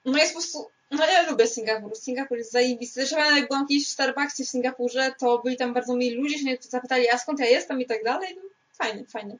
no 0.06 0.18
jest 0.18 0.34
po 0.34 0.40
prostu, 0.40 0.70
no 0.92 1.06
ja 1.06 1.30
lubię 1.30 1.48
Singapur, 1.48 1.96
Singapur 1.96 2.38
jest 2.38 2.52
zajebisty. 2.52 3.06
Zresztą 3.06 3.36
jak 3.36 3.48
byłam 3.48 3.68
kiedyś 3.68 3.88
w 3.88 3.92
Starbucksie 3.92 4.46
w 4.46 4.50
Singapurze, 4.50 5.14
to 5.20 5.40
byli 5.40 5.58
tam 5.58 5.74
bardzo 5.74 5.96
mili 5.96 6.16
ludzie, 6.16 6.38
się 6.38 6.44
mnie 6.44 6.58
zapytali, 6.62 7.10
a 7.10 7.18
skąd 7.18 7.40
ja 7.40 7.46
jestem 7.46 7.82
i 7.82 7.86
tak 7.86 8.04
dalej. 8.04 8.36
No, 8.36 8.42
fajnie, 8.78 9.06
fajnie. 9.06 9.38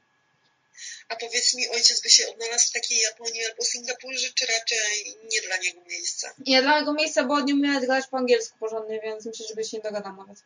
A 1.08 1.16
powiedz 1.16 1.54
mi, 1.54 1.68
ojciec 1.68 2.02
by 2.02 2.10
się 2.10 2.22
odnalazł 2.32 2.68
w 2.68 2.72
takiej 2.72 2.98
Japonii 2.98 3.44
albo 3.50 3.62
Singapurze, 3.64 4.28
czy 4.34 4.46
raczej 4.46 5.16
nie 5.32 5.40
dla 5.40 5.56
niego 5.56 5.80
miejsca? 5.90 6.30
Ja 6.46 6.62
dla 6.62 6.78
jego 6.78 6.92
miejsca, 6.92 7.24
bo 7.24 7.40
nie 7.40 7.54
umiem 7.54 7.80
gadać 7.80 8.06
po 8.06 8.16
angielsku 8.16 8.58
porządnie, 8.58 9.00
więc 9.00 9.26
myślę, 9.26 9.46
że 9.48 9.54
by 9.54 9.64
się 9.64 9.76
nie 9.76 9.82
dogadał 9.82 10.16
nawet. 10.16 10.42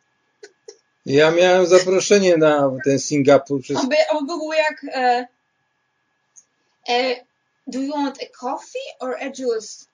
Ja 1.05 1.31
miałem 1.31 1.65
zaproszenie 1.67 2.37
na 2.37 2.71
ten 2.83 2.99
Singapur 2.99 3.61
przez... 3.61 3.77
On 3.77 3.89
by, 3.89 3.95
on 4.09 4.27
by 4.27 4.33
był 4.33 4.53
jak 4.53 4.83
e, 4.83 5.27
e, 6.89 7.25
Do 7.67 7.79
you 7.79 7.93
want 7.93 8.21
a 8.21 8.25
coffee 8.39 8.89
or 8.99 9.15
a 9.21 9.29
juice? 9.29 9.85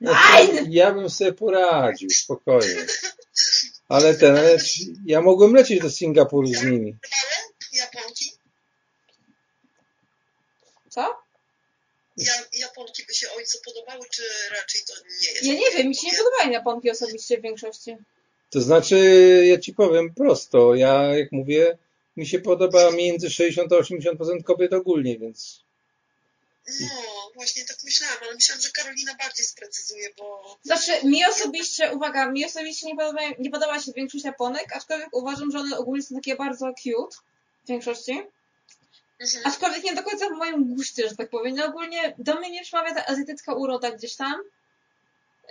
Nein! 0.00 0.66
Ja 0.72 0.94
bym 0.94 1.10
sobie 1.10 1.32
poradził, 1.32 2.10
spokojnie. 2.10 2.86
Ale 3.88 4.14
ten, 4.14 4.36
ale 4.36 4.58
ja 5.04 5.22
mogłem 5.22 5.54
lecieć 5.54 5.80
do 5.80 5.90
Singapuru 5.90 6.46
z 6.46 6.62
nimi. 6.62 6.96
Japonki? 7.72 8.32
Co? 10.88 11.16
Ja, 12.16 12.32
Japonki 12.52 13.04
by 13.08 13.14
się 13.14 13.26
ojcu 13.36 13.58
podobały, 13.64 14.06
czy 14.10 14.22
raczej 14.50 14.80
to 14.86 14.94
nie 15.04 15.28
jest? 15.32 15.44
Ja 15.44 15.54
nie 15.54 15.76
wiem, 15.76 15.88
mi 15.88 15.96
się 15.96 16.06
nie 16.06 16.18
podobają 16.18 16.50
Japonki 16.50 16.90
osobiście 16.90 17.38
w 17.38 17.42
większości. 17.42 17.96
To 18.50 18.60
znaczy, 18.60 18.98
ja 19.46 19.58
ci 19.58 19.74
powiem 19.74 20.14
prosto, 20.14 20.74
ja 20.74 21.02
jak 21.02 21.32
mówię, 21.32 21.78
mi 22.16 22.26
się 22.26 22.38
podoba 22.38 22.90
między 22.90 23.30
60 23.30 23.72
a 23.72 23.76
80% 23.76 24.42
kobiet 24.42 24.72
ogólnie, 24.72 25.18
więc 25.18 25.65
No, 26.80 27.30
właśnie 27.34 27.64
tak 27.64 27.76
myślałam, 27.84 28.16
ale 28.22 28.34
myślałam, 28.34 28.62
że 28.62 28.70
Karolina 28.70 29.14
bardziej 29.14 29.46
sprecyzuje, 29.46 30.08
bo 30.18 30.58
Znaczy, 30.62 30.92
mi 31.04 31.24
osobiście, 31.24 31.92
uwaga, 31.92 32.30
mi 32.30 32.44
osobiście 32.44 32.86
nie 32.86 32.96
podoba, 32.96 33.20
nie 33.38 33.50
podoba 33.50 33.80
się 33.80 33.92
większość 33.92 34.24
Japonek, 34.24 34.76
aczkolwiek 34.76 35.08
uważam, 35.12 35.50
że 35.50 35.58
one 35.58 35.78
ogólnie 35.78 36.02
są 36.02 36.14
takie 36.14 36.36
bardzo 36.36 36.66
cute 36.66 37.16
w 37.64 37.68
większości. 37.68 38.12
mhm. 39.20 39.42
Aczkolwiek 39.44 39.84
nie 39.84 39.94
do 39.94 40.02
końca 40.02 40.28
w 40.28 40.38
moim 40.38 40.74
guście, 40.74 41.08
że 41.08 41.16
tak 41.16 41.30
powiem. 41.30 41.54
No 41.54 41.66
ogólnie 41.66 42.14
do 42.18 42.34
mnie 42.34 42.50
nie 42.50 42.62
przemawia 42.62 42.94
ta 42.94 43.06
azjatycka 43.06 43.54
uroda 43.54 43.90
gdzieś 43.90 44.16
tam. 44.16 44.42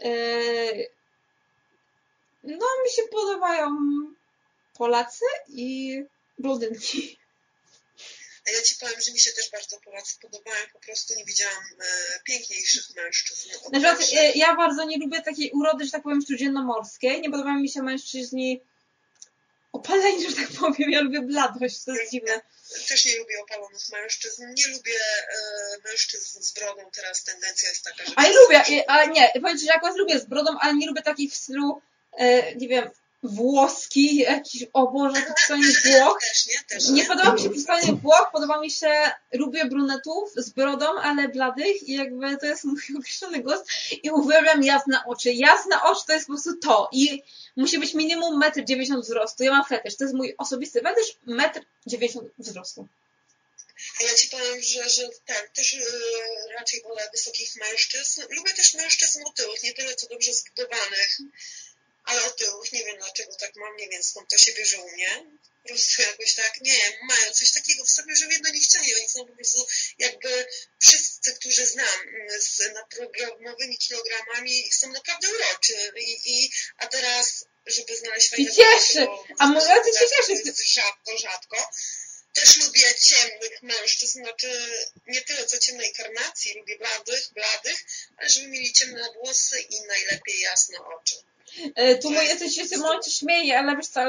Yy... 0.02 0.88
No, 2.44 2.66
mi 2.84 2.92
się 2.96 3.02
podobają 3.12 3.78
Polacy 4.78 5.26
i 5.48 6.02
blondynki. 6.40 7.18
A 8.48 8.52
ja 8.52 8.62
ci 8.62 8.76
powiem, 8.76 9.02
że 9.02 9.12
mi 9.12 9.20
się 9.20 9.32
też 9.32 9.50
bardzo 9.52 9.80
Polacy 9.80 10.16
podobają, 10.22 10.66
po 10.74 10.80
prostu 10.80 11.14
nie 11.18 11.26
widziałam 11.26 11.64
e, 11.80 12.20
piękniejszych 12.24 12.96
mężczyzn. 12.96 13.50
od 13.66 13.74
Na 13.74 13.80
przykład 13.80 14.00
naszych. 14.00 14.20
e, 14.20 14.32
ja 14.32 14.56
bardzo 14.56 14.84
nie 14.84 14.98
lubię 14.98 15.22
takiej 15.22 15.52
urody, 15.52 15.86
że 15.86 15.92
tak 15.92 16.04
powiem, 16.04 16.22
śródziemnomorskiej. 16.22 17.22
Nie 17.22 17.32
podobają 17.32 17.60
mi 17.60 17.70
się 17.70 17.82
mężczyźni 17.82 18.62
opaleni, 19.74 20.30
że 20.30 20.36
tak 20.36 20.48
powiem. 20.60 20.90
Ja 20.90 21.02
lubię 21.02 21.22
bladość, 21.22 21.84
to 21.84 21.92
jest 21.92 22.12
dziwne. 22.12 22.42
Też 22.88 23.06
nie 23.06 23.18
lubię 23.18 23.42
opalonych 23.44 23.90
mężczyzn, 23.92 24.44
nie 24.58 24.68
lubię 24.68 25.00
e, 25.30 25.90
mężczyzn 25.90 26.42
z 26.42 26.54
brodą, 26.54 26.82
teraz 26.96 27.24
tendencja 27.24 27.70
jest 27.70 27.84
taka, 27.84 28.06
że... 28.06 28.14
A 28.16 28.24
ja 28.28 28.34
lubię, 28.34 28.90
ale 28.90 29.08
nie, 29.08 29.32
powiem 29.42 29.60
ci, 29.60 29.66
że 29.66 29.74
akurat 29.74 29.98
lubię 29.98 30.20
z 30.20 30.26
brodą, 30.26 30.58
ale 30.60 30.74
nie 30.76 30.88
lubię 30.88 31.02
takich 31.02 31.34
w 31.34 31.36
stylu, 31.36 31.82
e, 32.18 32.56
nie 32.56 32.68
wiem, 32.68 32.90
włoski, 33.28 34.16
jakiś, 34.16 34.66
o 34.74 34.88
Boże, 34.88 35.22
przystanie 35.36 35.64
Włoch. 35.64 36.20
Też 36.22 36.48
nie, 36.48 36.64
też 36.70 36.90
Nie 36.90 37.06
podoba 37.06 37.34
mi 37.34 37.42
się 37.42 37.50
przystanie 37.50 37.94
Włoch, 37.94 38.30
podoba 38.32 38.62
mi 38.62 38.72
się, 38.72 39.12
lubię 39.34 39.66
brunetów 39.66 40.32
z 40.36 40.50
brodą, 40.50 40.86
ale 41.04 41.30
bladych 41.30 41.90
i 41.90 41.94
jakby 41.94 42.38
to 42.38 42.46
jest 42.46 42.64
mój 42.64 42.82
określony 43.00 43.40
głos 43.40 43.60
i 44.04 44.12
uwielbiam 44.12 44.64
jasne 44.64 45.00
oczy. 45.06 45.34
Jasne 45.34 45.84
oczy 45.84 46.02
to 46.08 46.14
jest 46.14 46.28
po 46.28 46.34
prostu 46.34 46.56
to 46.56 46.90
i 46.92 47.24
musi 47.56 47.80
być 47.80 47.94
minimum 47.94 48.42
1,90 48.42 48.94
m 48.94 49.02
wzrostu. 49.02 49.44
Ja 49.44 49.52
mam 49.52 49.66
fetysz, 49.66 49.96
to 49.96 50.04
jest 50.04 50.16
mój 50.16 50.36
osobisty 50.38 50.82
fetysz, 50.82 51.18
1,90 51.28 52.20
m 52.20 52.30
wzrostu. 52.38 52.88
A 54.02 54.04
ja 54.04 54.16
ci 54.16 54.30
powiem, 54.30 54.62
że, 54.62 54.90
że 54.90 55.10
tak, 55.26 55.50
też 55.50 55.74
e, 55.74 55.80
raczej 56.60 56.82
wolę 56.82 57.10
wysokich 57.12 57.56
mężczyzn. 57.56 58.22
Lubię 58.30 58.54
też 58.54 58.74
mężczyzn 58.74 59.24
otyłych, 59.26 59.64
nie 59.64 59.74
tyle 59.74 59.96
co 59.96 60.08
dobrze 60.08 60.34
zbudowanych, 60.34 61.18
ale 62.06 62.24
otyłych. 62.26 62.72
Nie 62.72 62.84
wiem 62.86 62.98
dlaczego 62.98 63.36
tak 63.36 63.56
mam, 63.56 63.76
nie 63.78 63.90
wiem 63.90 64.04
skąd 64.04 64.30
to 64.30 64.38
się 64.38 64.54
bierze 64.54 64.78
u 64.78 64.92
mnie. 64.92 65.24
Po 65.64 65.70
prostu 65.70 66.02
jakoś 66.02 66.34
tak, 66.36 66.62
nie 66.62 66.72
wiem, 66.74 66.94
mają 67.08 67.32
coś 67.32 67.52
takiego 67.52 67.86
w 67.86 67.90
sobie, 67.90 68.16
że 68.16 68.28
do 68.44 68.50
nich 68.50 68.68
ciągnie. 68.68 68.98
Oni 68.98 69.10
są 69.10 69.26
po 69.26 69.34
prostu 69.36 69.68
jakby 69.98 70.48
wszyscy, 70.80 71.34
którzy 71.34 71.66
znam 71.66 72.00
mm, 72.02 72.42
z 72.42 72.60
nadprogramowymi 72.74 73.78
kilogramami 73.78 74.72
są 74.74 74.92
naprawdę 74.92 75.28
uroczy. 75.30 75.92
I, 76.00 76.22
i, 76.46 76.52
a 76.78 76.88
teraz, 76.88 77.46
żeby 77.66 77.98
znaleźć 77.98 78.30
fajne 78.30 78.52
cieszy! 78.52 79.06
bo- 79.06 79.28
A 79.40 79.48
mój 79.48 79.64
ojciec 79.64 80.00
się 80.00 80.06
cieszy. 80.10 80.54
rzadko, 80.74 81.18
rzadko. 81.18 81.70
Też 82.34 82.58
lubię 82.58 82.96
ciemnych 82.96 83.62
mężczyzn, 83.62 84.20
znaczy 84.24 84.50
nie 85.08 85.22
tyle 85.22 85.46
co 85.46 85.58
ciemnej 85.60 85.94
karnacji, 85.94 86.54
lubię 86.54 86.78
bladych, 86.78 87.30
bladych, 87.34 87.78
ale 88.18 88.30
żeby 88.30 88.48
mieli 88.48 88.74
ciemne 88.74 89.10
włosy 89.14 89.60
i 89.60 89.82
najlepiej 89.82 90.40
jasne 90.40 90.78
oczy. 90.80 91.16
E, 91.76 91.96
Tu 91.96 92.12
mój 92.12 92.26
jesteś 92.26 92.56
się 92.56 92.78
momencie 92.78 93.12
śmieje, 93.12 93.60
ale 93.60 93.76
wiesz 93.76 93.88
co, 93.88 94.00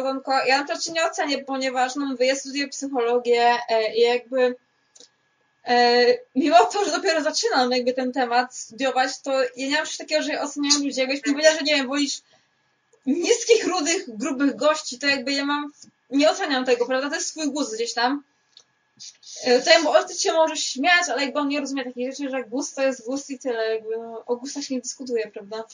ja 0.46 0.58
na 0.58 0.64
przykład 0.64 0.84
się 0.84 0.92
nie 0.92 1.04
ocenię, 1.04 1.44
ponieważ 1.44 1.94
no 1.96 2.06
mówię, 2.06 2.26
ja 2.26 2.36
studiuję 2.36 2.68
psychologię 2.68 3.58
e, 3.68 3.94
i 3.94 4.00
jakby 4.00 4.56
e, 5.64 6.06
mimo 6.34 6.64
to, 6.64 6.84
że 6.84 6.90
dopiero 6.90 7.22
zaczynam 7.22 7.70
jakby 7.70 7.92
ten 7.92 8.12
temat 8.12 8.56
studiować, 8.56 9.20
to 9.20 9.42
ja 9.42 9.66
nie 9.66 9.76
mam 9.76 9.86
coś 9.86 9.96
takiego, 9.96 10.22
że 10.22 10.40
oceniam 10.40 10.82
ludzi. 10.82 11.00
Jakbyś 11.00 11.16
mi 11.26 11.32
powiedziała, 11.32 11.56
że 11.56 11.64
nie 11.64 11.74
wiem, 11.74 11.86
wolisz 11.86 12.22
niskich, 13.06 13.66
rudych, 13.66 14.16
grubych 14.16 14.56
gości, 14.56 14.98
to 14.98 15.06
jakby 15.06 15.32
ja 15.32 15.44
mam, 15.44 15.72
nie 16.10 16.30
oceniam 16.30 16.64
tego, 16.64 16.86
prawda? 16.86 17.08
To 17.08 17.14
jest 17.14 17.28
swój 17.28 17.50
gust 17.52 17.74
gdzieś 17.74 17.94
tam. 17.94 18.22
To 19.64 19.70
jakby 19.70 19.88
ojciec 19.88 20.20
się 20.20 20.32
może 20.32 20.56
śmiać, 20.56 21.08
ale 21.08 21.22
jakby 21.22 21.38
on 21.38 21.48
nie 21.48 21.60
rozumie 21.60 21.84
takich 21.84 22.10
rzeczy, 22.10 22.30
że 22.30 22.44
gust 22.44 22.76
to 22.76 22.82
jest 22.82 23.06
gust 23.06 23.30
i 23.30 23.38
tyle, 23.38 23.74
jakby 23.74 23.96
no, 23.96 24.24
o 24.26 24.36
gustach 24.36 24.64
się 24.64 24.74
nie 24.74 24.80
dyskutuje, 24.80 25.30
prawda? 25.30 25.64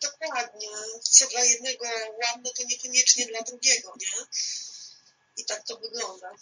Dokładnie. 0.00 0.68
Co 1.02 1.26
dla 1.26 1.44
jednego 1.44 1.84
ładne, 2.22 2.50
to 2.52 2.62
niekoniecznie 2.62 3.26
dla 3.26 3.42
drugiego, 3.42 3.94
nie? 4.00 4.26
I 5.36 5.44
tak 5.44 5.66
to 5.66 5.76
wygląda. 5.76 6.34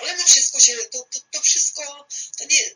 Ale 0.00 0.16
na 0.16 0.24
wszystko 0.24 0.60
się, 0.60 0.76
to, 0.76 1.08
to, 1.12 1.18
to 1.30 1.40
wszystko, 1.40 2.06
to 2.38 2.44
nie, 2.44 2.74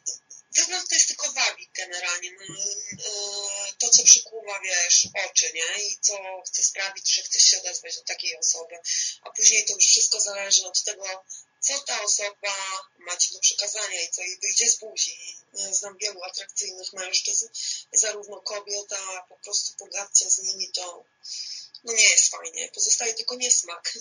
wygląd 0.51 0.89
to 0.89 0.95
jest 0.95 1.09
tylko 1.09 1.33
wabik 1.33 1.71
generalnie. 1.73 2.31
No, 2.33 2.55
e, 2.55 3.73
to, 3.79 3.89
co 3.89 4.05
przykuwa, 4.05 4.61
wiesz, 4.61 5.09
oczy, 5.27 5.53
nie? 5.55 5.85
I 5.85 5.99
co 6.01 6.43
chce 6.47 6.63
sprawić, 6.63 7.15
że 7.15 7.23
chcesz 7.23 7.43
się 7.43 7.59
odezwać 7.61 7.97
do 7.97 8.03
takiej 8.03 8.37
osoby. 8.37 8.79
A 9.23 9.31
później 9.31 9.65
to 9.65 9.75
już 9.75 9.87
wszystko 9.87 10.21
zależy 10.21 10.67
od 10.67 10.83
tego, 10.83 11.25
co 11.61 11.79
ta 11.79 12.03
osoba 12.03 12.55
ma 12.99 13.17
ci 13.17 13.35
do 13.35 13.41
przekazania 13.41 14.01
i 14.03 14.11
co 14.11 14.23
jej 14.23 14.39
wyjdzie 14.43 14.71
z 14.71 14.79
buzi. 14.79 15.40
E, 15.59 15.75
Znam 15.75 15.97
wielu 15.99 16.23
atrakcyjnych 16.23 16.93
mężczyzn, 16.93 17.49
zarówno 17.93 18.41
kobiet, 18.41 18.93
a 18.93 19.23
po 19.23 19.37
prostu 19.37 19.77
pogadcie 19.79 20.31
z 20.31 20.43
nimi 20.43 20.69
to 20.73 21.05
no 21.85 21.93
nie 21.93 22.11
jest 22.11 22.31
fajnie. 22.31 22.69
Pozostaje 22.75 23.15
tylko 23.15 23.37
niesmak. 23.37 23.93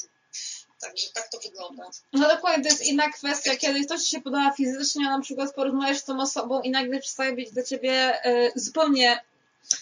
Także 0.79 1.07
tak 1.13 1.29
to 1.29 1.39
wygląda. 1.39 1.89
No 2.13 2.27
dokładnie, 2.27 2.63
to 2.63 2.69
jest 2.69 2.81
inna 2.81 3.09
kwestia, 3.09 3.55
kiedy 3.55 3.85
ktoś 3.85 4.03
ci 4.03 4.09
się 4.09 4.21
podoba 4.21 4.53
fizycznie, 4.57 5.07
a 5.07 5.17
na 5.17 5.23
przykład 5.23 5.55
porozmawiasz 5.55 5.99
z 5.99 6.03
tą 6.03 6.21
osobą 6.21 6.61
i 6.61 6.69
nagle 6.69 6.99
przestaje 6.99 7.35
być 7.35 7.51
dla 7.51 7.63
ciebie 7.63 8.23
e, 8.23 8.51
zupełnie, 8.55 9.25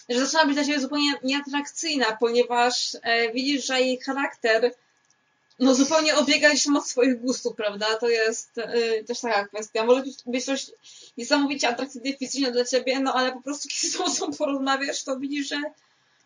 że 0.08 0.20
zaczyna 0.20 0.44
być 0.44 0.54
dla 0.54 0.64
ciebie 0.64 0.80
zupełnie 0.80 1.14
nieatrakcyjna, 1.22 2.16
ponieważ 2.20 2.96
e, 3.02 3.32
widzisz, 3.32 3.66
że 3.66 3.80
jej 3.80 4.00
charakter 4.00 4.74
no 5.58 5.74
zupełnie 5.74 6.16
odbiega 6.16 6.56
się 6.56 6.70
od 6.76 6.88
swoich 6.88 7.20
gustów, 7.20 7.56
prawda? 7.56 7.96
To 7.96 8.08
jest 8.08 8.58
e, 8.58 9.04
też 9.04 9.20
taka 9.20 9.48
kwestia. 9.48 9.84
Może 9.84 10.02
być- 10.02 10.22
być 10.26 10.44
coś 10.44 10.70
niesamowicie 11.16 11.68
atrakcyjne 11.68 12.16
fizycznie 12.16 12.50
dla 12.50 12.64
ciebie, 12.64 13.00
no 13.00 13.14
ale 13.14 13.32
po 13.32 13.40
prostu 13.40 13.68
kiedy 13.74 13.88
z 13.88 13.96
tą 13.96 14.04
osobą 14.04 14.36
porozmawiasz, 14.36 15.02
to 15.02 15.16
widzisz, 15.18 15.48
że 15.48 15.62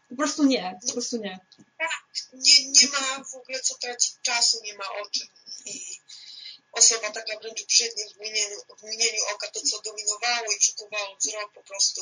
po 0.09 0.17
prostu 0.17 0.45
nie, 0.45 0.79
po 0.87 0.93
prostu 0.93 1.17
nie. 1.17 1.39
Nie, 2.33 2.67
nie 2.67 2.89
ma 2.89 3.25
w 3.25 3.35
ogóle 3.35 3.61
co 3.61 3.75
tracić 3.75 4.13
czasu, 4.23 4.59
nie 4.65 4.75
ma 4.75 4.85
o 4.85 5.11
czym. 5.11 5.27
I 5.67 5.81
osoba 6.73 7.11
taka 7.11 7.39
wręcz 7.41 7.67
brzydnie 7.67 8.05
w 8.09 8.17
mgnieniu, 8.17 8.57
w 9.29 9.35
oka, 9.35 9.49
to 9.51 9.61
co 9.61 9.83
dominowało 9.83 10.53
i 10.57 10.59
przykuwało 10.59 11.17
wzrok, 11.17 11.53
po 11.55 11.63
prostu 11.63 12.01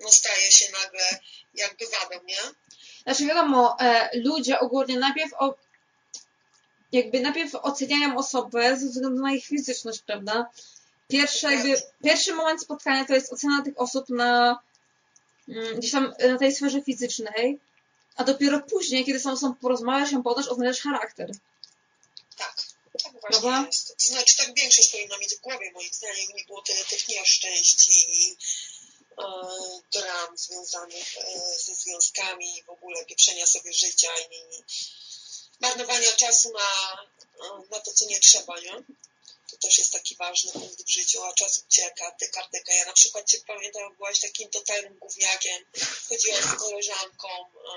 no, 0.00 0.12
staje 0.12 0.50
się 0.50 0.66
nagle 0.82 1.20
jakby 1.54 1.84
wadą, 1.86 2.24
nie? 2.24 2.38
Znaczy 3.02 3.26
wiadomo, 3.26 3.76
e, 3.80 4.10
ludzie 4.18 4.60
ogólnie 4.60 4.98
najpierw 4.98 5.32
o... 5.38 5.54
jakby 6.92 7.20
najpierw 7.20 7.54
oceniają 7.54 8.18
osobę 8.18 8.76
ze 8.76 8.86
względu 8.86 9.22
na 9.22 9.32
ich 9.32 9.46
fizyczność, 9.46 10.02
prawda? 10.06 10.50
Pierwszy, 11.08 11.46
jakby, 11.52 11.82
pierwszy 12.04 12.34
moment 12.34 12.62
spotkania 12.62 13.04
to 13.04 13.14
jest 13.14 13.32
ocena 13.32 13.62
tych 13.62 13.80
osób 13.80 14.08
na 14.08 14.58
mm, 15.48 15.76
gdzieś 15.76 15.92
tam 15.92 16.14
na 16.28 16.38
tej 16.38 16.54
sferze 16.54 16.82
fizycznej, 16.82 17.58
a 18.16 18.24
dopiero 18.24 18.60
później, 18.60 19.04
kiedy 19.04 19.20
są, 19.20 19.36
są 19.36 19.54
porozmawiać, 19.54 20.10
się 20.10 20.22
podasz, 20.22 20.48
oceniasz 20.48 20.80
charakter. 20.80 21.30
Tak, 22.36 22.62
tak 23.02 23.12
właśnie 23.12 23.40
Dobra. 23.40 23.66
jest. 23.66 23.96
To 23.96 24.08
znaczy 24.08 24.36
tak 24.36 24.54
większość 24.54 24.88
powinna 24.88 25.18
mieć 25.18 25.34
w 25.34 25.40
głowie, 25.40 25.72
moim 25.72 25.92
zdaniem 25.92 26.28
nie 26.36 26.44
było 26.44 26.62
tyle 26.62 26.84
tych 26.84 27.08
nieszczęść 27.08 27.88
i 27.88 28.36
e, 29.18 29.24
dram 29.92 30.38
związanych 30.38 31.18
e, 31.18 31.40
ze 31.58 31.74
związkami 31.74 32.58
i 32.58 32.62
w 32.62 32.70
ogóle 32.70 33.04
pieprzenia 33.04 33.46
sobie 33.46 33.72
życia 33.72 34.10
i 34.30 34.62
marnowania 35.64 36.12
czasu 36.16 36.52
na, 36.52 36.68
e, 37.46 37.62
na 37.70 37.80
to, 37.80 37.92
co 37.92 38.06
nie 38.06 38.20
trzeba, 38.20 38.60
nie? 38.60 38.74
To 39.50 39.56
też 39.56 39.78
jest 39.78 39.92
taki 39.92 40.16
ważny 40.16 40.52
punkt 40.52 40.82
w 40.84 40.88
życiu, 40.90 41.24
a 41.24 41.32
czas 41.32 41.58
ucieka, 41.58 42.10
ty 42.10 42.28
kartyka. 42.28 42.72
Ja 42.74 42.84
na 42.86 42.92
przykład 42.92 43.30
cię 43.30 43.38
pamiętam, 43.46 43.96
byłaś 43.96 44.20
takim 44.20 44.50
totalnym 44.50 44.98
gówniakiem, 44.98 45.64
chodziłaś 46.08 46.44
z 46.44 46.54
koleżanką, 46.58 47.28
e, 47.28 47.76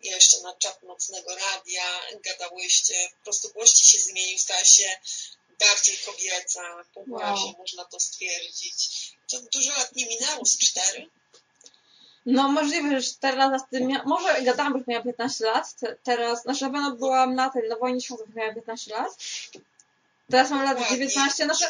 jeszcze 0.00 0.40
na 0.40 0.56
czat 0.56 0.82
nocnego 0.82 1.36
radia, 1.36 2.00
gadałyście, 2.24 3.10
po 3.18 3.24
prostu 3.24 3.48
głos 3.50 3.76
się 3.76 3.98
zmienił, 3.98 4.38
stała 4.38 4.64
się 4.64 5.00
bardziej 5.58 5.98
kobieca, 5.98 6.84
po 6.94 7.00
głosie 7.00 7.44
Wow. 7.46 7.54
można 7.58 7.84
to 7.84 8.00
stwierdzić. 8.00 8.88
To 9.30 9.40
dużo 9.40 9.70
lat 9.70 9.96
nie 9.96 10.06
minęło, 10.06 10.44
z 10.44 10.58
cztery? 10.58 11.10
No 12.26 12.48
możliwe, 12.48 13.00
że 13.00 13.02
4 13.08 13.36
lata 13.36 13.58
z 13.58 13.68
tym 13.70 13.88
mia- 13.88 14.04
może 14.06 14.42
gadałam, 14.42 14.72
że 14.78 14.84
miałam 14.88 15.04
15 15.04 15.44
lat, 15.44 15.74
te, 15.74 15.96
teraz, 16.02 16.42
znaczy 16.42 16.64
na 16.64 16.70
pewno 16.70 16.96
byłam 16.96 17.34
na 17.34 17.50
tej, 17.50 17.68
na 17.68 17.76
wojnie 17.76 18.00
światów, 18.00 18.34
miałam 18.34 18.54
15 18.54 18.94
lat. 18.94 19.16
Teraz 20.30 20.50
mam 20.50 20.64
lat 20.64 20.80
Ładnie. 20.80 20.96
19, 20.96 21.44
znaczy 21.44 21.64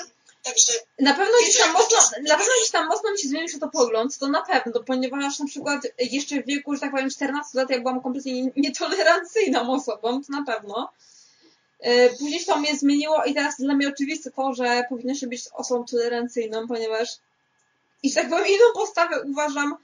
Także 0.44 0.73
na 1.00 1.14
pewno 1.14 1.35
gdzieś 1.42 1.59
tam 1.59 1.73
mocno, 1.73 1.99
na 2.28 2.37
pewno 2.37 2.52
gdzieś 2.59 2.71
tam 2.71 2.87
mocno 2.88 3.12
mi 3.12 3.18
się 3.18 3.28
zmienił 3.28 3.49
światopogląd, 3.49 4.18
to 4.18 4.28
na 4.28 4.42
pewno, 4.42 4.80
ponieważ 4.82 5.38
na 5.38 5.47
przykład 5.47 5.80
jeszcze 5.99 6.42
w 6.42 6.47
wieku, 6.47 6.75
że 6.75 6.80
tak 6.80 6.90
powiem 6.90 7.11
14 7.11 7.59
lat, 7.59 7.71
jak 7.71 7.82
byłam 7.82 8.00
kompletnie 8.02 8.50
nietolerancyjną 8.56 9.73
osobą, 9.73 10.23
to 10.25 10.32
na 10.32 10.44
pewno. 10.44 10.92
E, 11.80 12.11
Później 12.11 12.44
to 12.44 12.56
mnie 12.56 12.76
zmieniło 12.76 13.25
i 13.25 13.35
teraz 13.35 13.56
dla 13.56 13.75
mnie 13.75 13.88
oczywiste 13.88 14.30
to, 14.30 14.54
że 14.54 14.82
powinno 14.88 15.14
się 15.14 15.26
być 15.26 15.42
osobą 15.52 15.85
tolerancyjną, 15.85 16.68
ponieważ 16.68 17.09
i 18.02 18.12
tak 18.14 18.28
powiem 18.30 18.47
inną 18.47 18.64
postawę 18.75 19.23
uważam, 19.23 19.76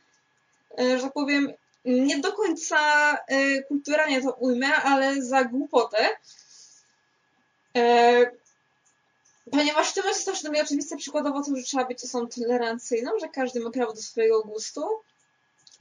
że 0.78 1.02
tak 1.02 1.12
powiem, 1.12 1.52
nie 1.84 2.18
do 2.18 2.32
końca 2.32 2.78
e, 3.26 3.62
kulturalnie 3.62 4.22
to 4.22 4.32
ujmę, 4.32 4.74
ale 4.74 5.22
za 5.22 5.44
głupotę. 5.44 6.08
E, 7.76 8.30
Ponieważ 9.50 9.90
w 9.90 9.94
tym 9.94 10.06
jest 10.06 10.24
też 10.24 10.40
dla 10.40 10.50
mnie 10.50 10.62
oczywiste 10.62 10.96
przykładowo 10.96 11.42
to, 11.42 11.56
że 11.56 11.62
trzeba 11.62 11.84
być 11.84 12.04
osobą 12.04 12.28
tolerancyjną, 12.28 13.10
że 13.20 13.28
każdy 13.28 13.60
ma 13.60 13.70
prawo 13.70 13.92
do 13.92 14.02
swojego 14.02 14.42
gustu. 14.42 14.88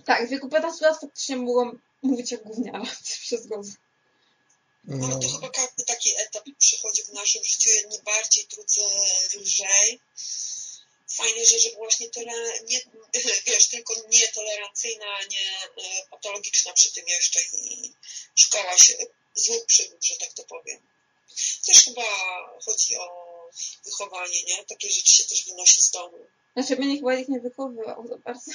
Tak, 0.06 0.27
w 0.27 0.29
wieku 0.29 0.50
15 0.50 0.86
lat 0.86 1.00
faktycznie 1.00 1.36
mogłam 1.38 1.79
mówić 2.03 2.32
jak 2.32 2.44
gówniara, 2.44 2.86
się 3.29 3.38
zgodzę. 3.38 3.72
no, 4.84 5.08
No, 5.08 5.20
to 5.20 5.27
chyba 5.29 5.50
każdy 5.50 5.84
taki 5.88 6.10
etap 6.17 6.44
przychodzi 6.58 7.03
w 7.03 7.13
naszym 7.13 7.44
życiu, 7.44 7.70
jedni 7.70 7.98
bardziej, 8.06 8.48
drudzy 8.51 8.82
lżej. 9.41 10.00
Fajnie, 11.17 11.45
że, 11.45 11.59
że 11.59 11.69
byłaś 11.69 12.00
nietole- 12.00 12.63
nie, 12.69 12.81
wiesz, 13.47 13.67
tylko 13.67 13.93
nietolerancyjna, 14.09 15.05
a 15.05 15.24
nie 15.24 15.83
e, 15.83 16.07
patologiczna 16.12 16.74
przy 16.74 16.93
tym 16.93 17.07
jeszcze 17.07 17.39
i 17.53 17.93
szkołaś 18.36 18.97
złych 19.36 19.65
przygód, 19.65 20.05
że 20.05 20.15
tak 20.15 20.33
to 20.33 20.43
powiem. 20.43 20.88
Też 21.65 21.86
chyba 21.86 22.03
chodzi 22.65 22.97
o 22.97 23.09
wychowanie, 23.86 24.43
nie? 24.43 24.65
Takie 24.65 24.89
rzeczy 24.89 25.13
się 25.13 25.24
też 25.25 25.46
wynosi 25.46 25.81
z 25.81 25.92
domu. 25.92 26.18
Znaczy 26.53 26.75
mnie 26.75 26.98
chyba 26.98 27.13
ich 27.13 27.27
nie 27.27 27.39
wychowywał 27.39 28.07
za 28.07 28.18
bardzo. 28.18 28.51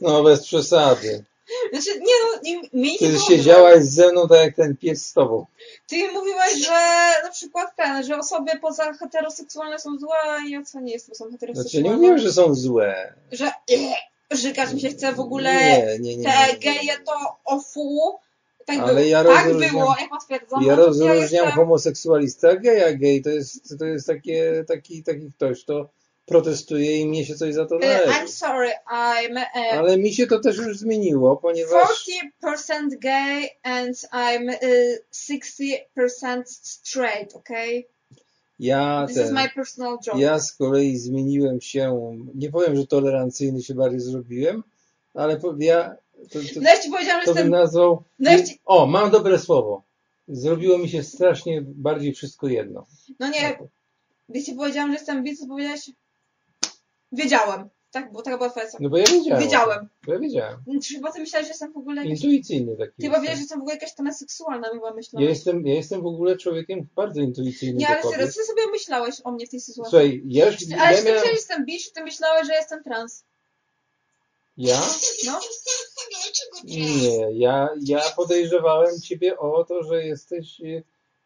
no 0.00 0.22
bez 0.22 0.46
przesady. 0.46 1.24
Znaczy 1.72 1.98
nie 2.00 2.14
no, 2.24 2.40
nie, 2.42 2.68
nie 2.72 2.98
Ty 2.98 3.18
siedziałaś 3.28 3.84
ze 3.84 4.12
mną 4.12 4.28
tak 4.28 4.38
jak 4.38 4.56
ten 4.56 4.76
pies 4.76 5.06
z 5.06 5.12
tobą. 5.12 5.46
Ty 5.86 5.96
mówiłaś, 6.12 6.54
że 6.54 7.10
na 7.24 7.30
przykład 7.30 7.76
ten, 7.76 8.04
że 8.04 8.18
osoby 8.18 8.50
poza 8.60 8.92
heteroseksualne 8.92 9.78
są 9.78 9.98
złe 9.98 10.16
i 10.46 10.50
ja 10.50 10.62
co 10.62 10.80
nie 10.80 10.92
jestem 10.92 11.12
osobą 11.12 11.30
Znaczy 11.30 11.46
heteroseksualną. 11.46 11.88
nie 11.90 11.96
mówiłem, 11.96 12.18
że 12.18 12.32
są 12.32 12.54
złe. 12.54 13.14
Że 13.32 13.50
żygać 14.30 14.72
mi 14.72 14.80
się 14.80 14.88
chce 14.88 15.12
w 15.12 15.20
ogóle 15.20 15.52
Nie, 15.54 15.98
nie, 16.00 16.16
nie. 16.16 16.24
te 16.24 16.56
geje 16.58 16.98
to 17.06 17.12
ofu. 17.44 18.18
Tak, 18.66 18.78
Ale 18.78 18.94
było. 18.94 19.06
ja 19.06 19.24
tak 19.24 19.46
było, 19.54 19.94
ja 20.00 20.08
potwierdzam. 20.10 20.62
Ja 20.62 20.68
Natomiast 20.68 20.86
rozróżniam 21.00 21.20
jestem- 21.44 21.50
homoseksualistę, 21.52 22.48
a 22.50 22.56
geja. 22.56 22.92
Gej 22.92 23.22
to 23.22 23.30
jest, 23.30 23.78
to 23.78 23.84
jest 23.84 24.06
takie, 24.06 24.64
taki, 24.68 25.02
taki 25.02 25.32
ktoś, 25.32 25.64
kto 25.64 25.88
protestuje 26.26 27.00
i 27.00 27.06
mnie 27.06 27.26
się 27.26 27.34
coś 27.34 27.54
za 27.54 27.66
to 27.66 27.74
Uh, 27.74 27.80
należy. 27.80 28.12
I'm 28.12 28.28
sorry, 28.28 28.70
I'm 28.92 29.32
uh, 29.36 29.78
Ale 29.78 29.98
mi 29.98 30.14
się 30.14 30.26
to 30.26 30.40
też 30.40 30.56
już 30.56 30.78
zmieniło, 30.78 31.36
ponieważ 31.36 32.06
40% 32.44 32.98
gay 32.98 33.48
and 33.62 33.96
I'm 33.96 34.48
uh, 34.48 34.98
60% 35.14 36.42
straight, 36.46 37.36
okay? 37.36 37.84
ja 38.58 39.04
This 39.08 39.16
is 39.16 39.22
ten, 39.22 39.34
my 39.34 39.48
personal 39.54 39.98
joke. 40.06 40.18
ja 40.20 40.38
z 40.38 40.52
kolei 40.52 40.96
zmieniłem 40.96 41.60
się, 41.60 42.16
nie 42.34 42.50
powiem, 42.50 42.76
że 42.76 42.86
tolerancyjny 42.86 43.62
się 43.62 43.74
bardziej 43.74 44.00
zrobiłem, 44.00 44.62
ale 45.14 45.36
po- 45.36 45.54
ja 45.58 45.96
to, 46.32 46.38
to, 46.54 46.60
No 46.60 46.70
ja 46.70 46.80
ci 46.82 46.90
powiedziałam, 46.90 47.20
że 47.20 47.26
to 47.26 47.34
bym 47.34 47.42
jestem... 47.44 47.50
nazwał, 47.50 48.02
No 48.18 48.30
ja 48.30 48.42
ci... 48.42 48.60
o, 48.64 48.86
mam 48.86 49.10
dobre 49.10 49.38
słowo. 49.38 49.82
Zrobiło 50.28 50.78
mi 50.78 50.88
się 50.88 51.02
strasznie 51.02 51.62
bardziej 51.66 52.14
wszystko 52.14 52.48
jedno. 52.48 52.86
No 53.18 53.28
nie, 53.28 53.58
gdy 54.28 54.42
ci 54.42 54.52
powiedziałam, 54.54 54.90
że 54.90 54.96
jestem 54.96 55.24
bi, 55.24 55.38
to 55.38 55.46
powiedziałeś... 55.46 55.90
Wiedziałem. 57.12 57.68
Tak, 57.90 58.12
bo 58.12 58.22
taka 58.22 58.36
była 58.36 58.50
twoja 58.50 58.66
No 58.80 58.88
bo 58.88 58.96
ja 58.98 59.04
wiedziałem. 59.04 59.42
Wiedziałem. 59.42 59.88
Bo 60.06 60.12
ja 60.12 60.18
wiedziałem. 60.18 60.64
Czy 60.84 60.94
chyba 60.94 61.12
ty 61.12 61.20
myślałeś, 61.20 61.46
że 61.46 61.50
jestem 61.50 61.72
w 61.72 61.76
ogóle 61.76 62.04
jakaś... 62.04 62.20
Intuicyjny 62.20 62.76
taki. 62.76 62.92
Ty 62.92 63.02
chyba 63.02 63.16
wiedziałeś, 63.20 63.38
że 63.38 63.42
jestem 63.42 63.58
w 63.58 63.62
ogóle 63.62 63.74
jakaś 63.74 63.94
transseksualna, 63.94 64.68
chyba 64.68 64.88
Ja 64.88 64.94
myślałeś. 64.94 65.28
jestem, 65.28 65.66
ja 65.66 65.74
jestem 65.74 66.02
w 66.02 66.06
ogóle 66.06 66.36
człowiekiem 66.36 66.88
bardzo 66.96 67.20
intuicyjnym 67.20 67.78
Nie, 67.78 67.88
ale 67.88 68.02
serio, 68.02 68.26
co 68.26 68.32
ty 68.32 68.44
sobie 68.44 68.62
myślałeś 68.70 69.14
o 69.24 69.32
mnie 69.32 69.46
w 69.46 69.50
tej 69.50 69.60
sytuacji? 69.60 69.90
Słuchaj, 69.90 70.22
ja, 70.26 70.46
już- 70.46 70.56
Ale 70.80 70.92
ja 70.92 70.98
czy 70.98 71.04
ty 71.04 71.04
miałem... 71.04 71.04
myślałeś, 71.04 71.24
że 71.24 71.32
jestem 71.32 71.64
bi, 71.64 71.78
czy 71.80 71.92
ty 71.92 72.04
myślałeś, 72.04 72.46
że 72.46 72.52
jestem 72.54 72.82
trans? 72.84 73.24
Ja? 74.56 74.80
No. 75.26 75.40
Nie, 76.64 77.38
ja, 77.38 77.68
ja 77.80 78.00
podejrzewałem 78.16 79.00
ciebie 79.00 79.38
o 79.38 79.64
to, 79.64 79.82
że 79.82 80.06
jesteś, 80.06 80.60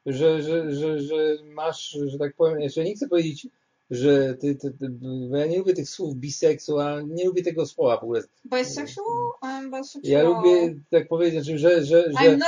że, 0.06 0.42
że, 0.42 0.74
że, 0.74 1.00
że 1.00 1.36
masz, 1.44 1.96
że 2.06 2.18
tak 2.18 2.34
powiem, 2.36 2.60
jeszcze 2.60 2.84
nie 2.84 2.94
chcę 2.94 3.08
powiedzieć, 3.08 3.46
że 3.90 4.34
ty, 4.34 4.54
ty, 4.54 4.70
ty 4.70 4.88
bo 5.30 5.36
ja 5.36 5.46
nie 5.46 5.58
lubię 5.58 5.74
tych 5.74 5.88
słów 5.88 6.14
biseksual, 6.14 7.08
nie 7.08 7.24
lubię 7.24 7.42
tego 7.42 7.66
słowa 7.66 7.96
w 7.96 8.02
ogóle. 8.02 8.22
Bisexual? 8.44 9.06
I'm 9.42 9.70
bisexual. 9.70 10.02
Ja 10.04 10.22
lubię 10.22 10.74
tak 10.90 11.08
powiedzieć, 11.08 11.46
że, 11.46 11.58
że, 11.58 11.84
że, 11.84 12.38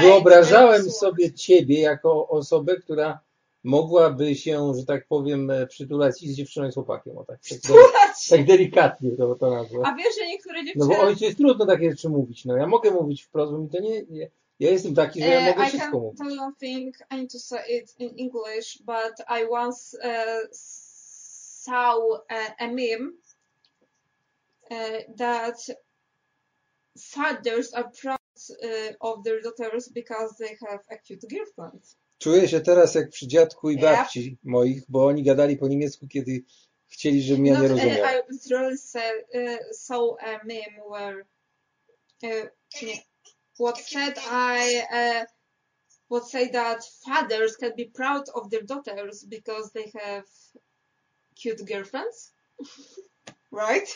wyobrażałem 0.00 0.90
sobie 0.90 1.32
ciebie 1.32 1.80
jako 1.80 2.28
osobę, 2.28 2.76
która 2.76 3.20
mogłaby 3.64 4.34
się, 4.34 4.72
że 4.78 4.86
tak 4.86 5.06
powiem, 5.08 5.50
e, 5.50 5.66
przytulać 5.66 6.22
i 6.22 6.28
z 6.28 6.36
dziewczyną 6.36 6.68
i 6.68 6.72
z 6.72 6.74
chłopakiem, 6.74 7.18
o 7.18 7.24
tak, 7.24 7.38
tak, 7.48 7.60
tak 8.30 8.46
delikatnie 8.46 9.10
to, 9.10 9.34
to 9.34 9.50
nazwę. 9.50 9.78
A 9.84 9.94
wiesz, 9.94 10.14
że 10.20 10.26
niektóre 10.26 10.58
No 10.58 10.64
dziewczyny... 10.64 10.86
bo 10.86 11.00
ojcu 11.00 11.24
jest 11.24 11.36
trudno 11.36 11.66
takie 11.66 11.90
rzeczy 11.90 12.08
mówić. 12.08 12.44
No 12.44 12.56
ja 12.56 12.66
mogę 12.66 12.90
mówić 12.90 13.22
wprost, 13.22 13.52
bo 13.52 13.58
mi 13.58 13.68
to 13.68 13.80
nie, 13.80 14.02
nie 14.02 14.30
ja 14.60 14.70
jestem 14.70 14.94
taki, 14.94 15.20
że 15.20 15.26
ja 15.26 15.40
Uh, 15.40 15.56
mogę 15.56 15.66
I 15.66 15.68
wszystko 15.68 15.98
mówić. 15.98 16.20
you 16.20 16.42
one 16.42 16.54
thing. 16.60 16.96
I 17.10 17.16
need 17.16 17.32
to 17.32 17.38
say 17.38 17.60
it 17.68 17.94
in 17.98 18.08
English, 18.18 18.78
but 18.82 19.26
I 19.28 19.46
once 19.50 19.98
uh, 19.98 20.48
saw 21.64 21.96
uh, 22.30 22.50
a 22.58 22.68
meme 22.68 23.12
uh, 24.70 24.98
that 25.16 25.58
fathers 26.98 27.72
are 27.74 27.90
proud 28.02 28.18
uh, 28.64 28.92
of 29.00 29.24
their 29.24 29.40
daughters 29.40 29.88
because 29.88 30.36
they 30.38 30.56
have 30.68 30.80
a 30.90 30.96
cute 30.96 31.24
girlfriend. 31.28 31.82
Czuję 32.18 32.48
się 32.48 32.60
teraz 32.60 32.94
jak 32.94 33.10
przy 33.10 33.26
dziadku 33.26 33.70
i 33.70 33.78
babci 33.78 34.38
moich, 34.44 34.82
bo 34.88 35.06
oni 35.06 35.22
gadali 35.22 35.56
po 35.56 35.68
niemiecku, 35.68 36.08
kiedy 36.08 36.44
chcieli, 36.88 37.22
żebym 37.22 37.46
ja 37.46 37.52
nie 37.54 37.68
Not, 37.68 37.70
uh, 37.70 37.76
rozumiał. 37.76 38.06
I 38.06 38.32
literally 38.32 38.76
uh, 39.34 39.76
saw 39.76 40.16
a 40.20 40.44
meme 40.44 40.82
where 40.90 41.24
uh, 42.22 42.48
what 43.58 43.78
said 43.78 44.18
I 44.30 44.82
uh, 44.92 45.24
would 46.10 46.30
say 46.30 46.50
that 46.50 46.84
fathers 47.04 47.56
can 47.56 47.72
be 47.76 47.84
proud 47.84 48.28
of 48.34 48.50
their 48.50 48.64
daughters 48.64 49.24
because 49.24 49.72
they 49.72 49.90
have 50.04 50.24
cute 51.42 51.64
girlfriends, 51.64 52.32
right? 53.52 53.94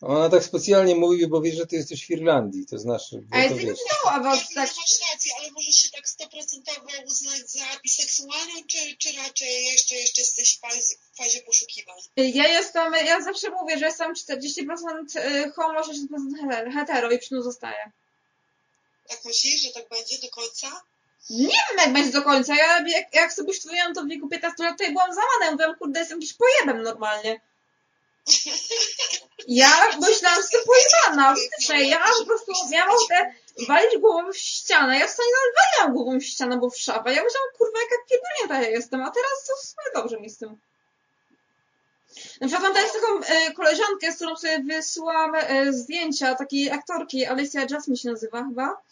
Ona 0.00 0.28
tak 0.28 0.44
specjalnie 0.44 0.94
mówi, 0.94 1.26
bo 1.26 1.40
wie, 1.40 1.52
że 1.52 1.66
ty 1.66 1.76
jesteś 1.76 2.06
w 2.06 2.10
Irlandii, 2.10 2.66
to 2.66 2.78
znaczy, 2.78 3.16
I 3.16 3.48
to 3.48 3.54
didn't 3.54 3.56
wiesz. 3.56 3.78
know 3.78 4.14
about 4.14 4.40
that. 4.40 4.56
masz 4.56 5.00
rację, 5.12 5.32
ale 5.40 5.50
możesz 5.50 5.74
się 5.74 5.90
tak 5.90 6.08
stoprocentowo 6.08 6.88
uznać 7.06 7.50
za 7.50 7.64
biseksualną, 7.82 8.52
czy, 8.66 8.96
czy 8.98 9.12
raczej 9.12 9.64
jeszcze, 9.64 9.94
jeszcze 9.94 10.20
jesteś 10.20 10.56
w 10.56 10.60
fazie, 10.60 10.94
w 11.12 11.16
fazie 11.16 11.42
poszukiwań? 11.42 11.96
Ja 12.16 12.48
jestem, 12.48 12.92
ja 12.92 13.20
zawsze 13.22 13.50
mówię, 13.50 13.78
że 13.78 13.86
jestem 13.86 14.14
40% 14.14 15.52
homo, 15.56 15.80
60% 15.80 16.72
hetero 16.74 17.10
i 17.10 17.18
przy 17.18 17.28
tym 17.28 17.42
zostaję. 17.42 17.92
Tak 19.08 19.24
myślisz, 19.24 19.60
że 19.62 19.72
tak 19.72 19.88
będzie 19.88 20.18
do 20.18 20.28
końca? 20.28 20.82
Nie 21.30 21.46
wiem 21.46 21.78
jak 21.78 21.92
będzie 21.92 22.12
do 22.12 22.22
końca. 22.22 22.54
Ja 22.54 22.80
jak, 22.86 23.14
jak 23.14 23.32
sobie 23.32 23.54
studiowałam 23.54 23.94
to 23.94 24.02
w 24.02 24.08
wieku 24.08 24.28
15 24.28 24.64
lat, 24.64 24.78
to 24.78 24.84
ja 24.84 24.90
byłam 24.90 25.14
załamana. 25.14 25.44
Ja 25.44 25.50
mówiłam, 25.50 25.74
kurde, 25.78 26.00
jestem 26.00 26.18
jakiś 26.18 26.34
pojebem 26.34 26.82
normalnie. 26.82 27.40
Ja 29.48 29.70
myślałam, 30.00 30.42
że 30.42 30.58
pojebana. 30.66 31.34
Faktycznie, 31.34 31.88
ja 31.88 32.00
po 32.18 32.26
prostu 32.26 32.52
miałam 32.70 32.90
ochotę 32.90 33.34
walić 33.68 34.00
głową 34.00 34.32
w 34.32 34.36
ścianę. 34.36 34.98
Ja 34.98 35.06
w 35.06 35.10
stanie 35.10 35.28
waliłam 35.56 35.96
głową 35.96 36.20
w 36.20 36.24
ścianę, 36.24 36.58
bo 36.58 36.70
w 36.70 36.78
szafę. 36.78 37.14
Ja 37.14 37.24
myślałam, 37.24 37.48
kurwa, 37.58 37.78
jaka 37.78 37.94
pierdolnięta 38.10 38.70
ja 38.70 38.76
jestem, 38.76 39.02
a 39.02 39.10
teraz 39.10 39.46
to 39.46 39.56
w 39.56 39.66
sumie 39.66 40.02
dobrze 40.02 40.20
mi 40.20 40.30
z 40.30 40.38
tym. 40.38 40.58
Na 42.40 42.46
przykład 42.46 42.62
mam 42.62 42.74
teraz 42.74 42.92
taką 42.92 43.20
e, 43.20 43.52
koleżankę, 43.52 44.12
z 44.12 44.16
którą 44.16 44.36
sobie 44.36 44.58
wysyłam 44.58 45.34
e, 45.34 45.72
zdjęcia 45.72 46.34
takiej 46.34 46.70
aktorki, 46.70 47.26
Alicia 47.26 47.66
Jasmine 47.70 47.96
się 47.96 48.10
nazywa 48.10 48.44
chyba. 48.44 48.82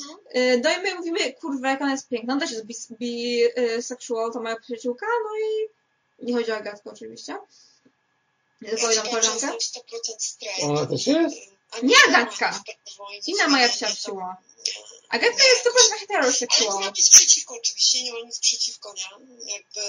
No. 0.00 0.18
E, 0.30 0.56
no 0.58 0.70
i 0.70 0.82
my 0.82 0.94
mówimy, 0.94 1.32
kurwa, 1.32 1.70
jak 1.70 1.80
ona 1.80 1.92
jest 1.92 2.08
piękna. 2.08 2.32
Ona 2.34 2.40
też 2.42 2.50
jest 2.50 2.64
bis- 2.66 2.96
bisexual, 2.98 4.32
to 4.32 4.40
moja 4.42 4.56
przyjaciółka, 4.60 5.06
no 5.24 5.30
i 5.38 5.68
nie 6.26 6.34
chodzi 6.34 6.52
o 6.52 6.56
Agatkę 6.56 6.90
oczywiście. 6.90 7.36
Że 8.62 8.76
koleżankę. 8.76 9.16
jestem 9.24 9.50
100% 9.50 10.18
straight. 10.18 10.62
Ona 10.62 10.86
też 10.86 11.06
jest? 11.06 11.36
Nie 11.82 11.94
Agatka. 12.08 12.62
Inna 13.26 13.48
moja 13.48 13.68
przyjacióła. 13.68 14.36
nie. 14.66 14.72
Agatka 15.08 15.42
jest 15.44 15.60
100% 15.66 15.68
Ale 15.78 15.90
nie 15.92 15.98
heterosexual. 15.98 16.80
mam 16.80 16.92
nic 16.98 17.10
przeciwko, 17.10 17.54
oczywiście, 17.54 18.02
nie 18.02 18.12
mam 18.12 18.26
nic 18.26 18.38
przeciwko, 18.38 18.94
nie? 18.94 19.52
Jakby 19.52 19.80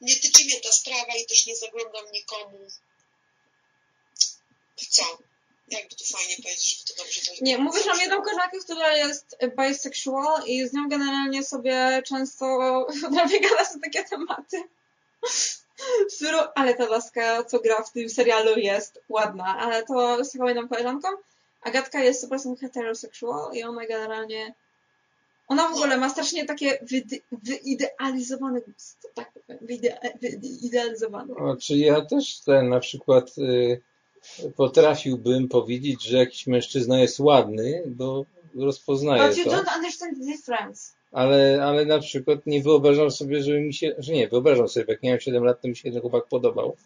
nie 0.00 0.16
tyczy 0.16 0.44
mnie 0.44 0.60
ta 0.60 0.72
sprawa 0.72 1.12
i 1.22 1.26
też 1.26 1.46
nie 1.46 1.56
zaglądam 1.56 2.04
nikomu. 2.12 2.58
To 4.76 4.84
co? 4.90 5.18
Jakby 5.70 5.94
to 5.96 6.04
fajnie 6.18 6.34
powiedzieć, 6.36 6.78
żeby 6.78 6.88
to 6.88 7.04
dobrze 7.04 7.20
to 7.20 7.32
Nie, 7.40 7.58
mówisz, 7.58 7.84
że 7.84 7.90
mam 7.90 8.00
jedną 8.00 8.22
koleżankę, 8.22 8.58
która 8.58 8.96
jest 8.96 9.36
bisexual 9.58 10.42
i 10.46 10.68
z 10.68 10.72
nią 10.72 10.88
generalnie 10.88 11.42
sobie 11.44 12.02
często 12.06 12.46
prawie 13.14 13.40
gada 13.40 13.62
na 13.62 13.80
takie 13.84 14.04
tematy. 14.04 14.62
Którą, 16.16 16.38
ale 16.54 16.74
ta 16.74 16.86
laska, 16.86 17.44
co 17.44 17.60
gra 17.60 17.82
w 17.82 17.92
tym 17.92 18.08
serialu 18.08 18.58
jest 18.58 19.00
ładna, 19.08 19.58
ale 19.58 19.82
to 19.82 20.24
z 20.24 20.32
taką 20.32 20.46
jedną 20.48 20.68
koleżanką. 20.68 21.08
Agatka 21.62 22.00
jest 22.02 22.30
100% 22.30 22.60
heterosexual 22.60 23.54
i 23.54 23.62
ona 23.62 23.86
generalnie 23.86 24.54
ona 25.48 25.68
w 25.68 25.74
ogóle 25.74 25.96
ma 25.96 26.08
strasznie 26.08 26.44
takie 26.44 26.78
wyidealizowane 27.32 28.60
gusto, 28.60 29.08
tak 29.14 29.32
powiem, 29.32 29.66
wyide- 29.66 30.18
wyidealizowane. 30.38 31.34
O, 31.34 31.56
czy 31.56 31.76
ja 31.76 32.00
też 32.00 32.40
ten 32.40 32.68
na 32.68 32.80
przykład 32.80 33.38
y, 33.38 33.80
potrafiłbym 34.56 35.48
powiedzieć, 35.48 36.04
że 36.04 36.16
jakiś 36.16 36.46
mężczyzna 36.46 37.00
jest 37.00 37.20
ładny, 37.20 37.82
bo 37.86 38.24
rozpoznaję 38.54 39.28
But 39.28 39.38
you 39.38 39.44
to, 39.44 39.50
don't 39.50 39.76
understand 39.76 40.18
the 40.18 40.24
difference. 40.24 40.92
ale, 41.12 41.64
ale 41.64 41.84
na 41.84 41.98
przykład 41.98 42.46
nie 42.46 42.62
wyobrażam 42.62 43.10
sobie, 43.10 43.42
żeby 43.42 43.60
mi 43.60 43.74
się, 43.74 43.94
że 43.98 44.12
nie, 44.12 44.28
wyobrażam 44.28 44.68
sobie, 44.68 44.86
jak 44.88 45.02
miałem 45.02 45.20
7 45.20 45.44
lat, 45.44 45.60
to 45.62 45.68
mi 45.68 45.76
się 45.76 45.92
ten 45.92 46.00
chłopak 46.00 46.26
podobał. 46.26 46.76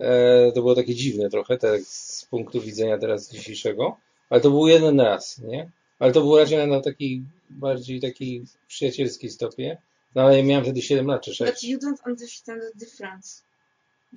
E, 0.00 0.52
to 0.52 0.60
było 0.60 0.74
takie 0.74 0.94
dziwne 0.94 1.30
trochę, 1.30 1.58
tak 1.58 1.80
z 1.82 2.24
punktu 2.24 2.60
widzenia 2.60 2.98
teraz 2.98 3.30
dzisiejszego, 3.30 3.96
ale 4.30 4.40
to 4.40 4.50
był 4.50 4.68
jeden 4.68 5.00
raz, 5.00 5.38
nie? 5.38 5.70
Ale 5.98 6.12
to 6.12 6.20
było 6.20 6.38
raczej 6.38 6.68
na 6.68 6.80
takiej 6.80 7.22
bardziej 7.50 8.00
takiej 8.00 8.44
przyjacielskiej 8.68 9.30
stopie. 9.30 9.78
No 10.14 10.22
ale 10.22 10.38
ja 10.38 10.44
miałem 10.44 10.64
wtedy 10.64 10.82
7 10.82 11.06
lat 11.06 11.22
czy 11.22 11.34
6. 11.34 11.52
But 11.52 11.62
you 11.62 11.78
don't 11.78 12.10
understand 12.10 12.62
the 12.62 12.78
difference. 12.78 13.42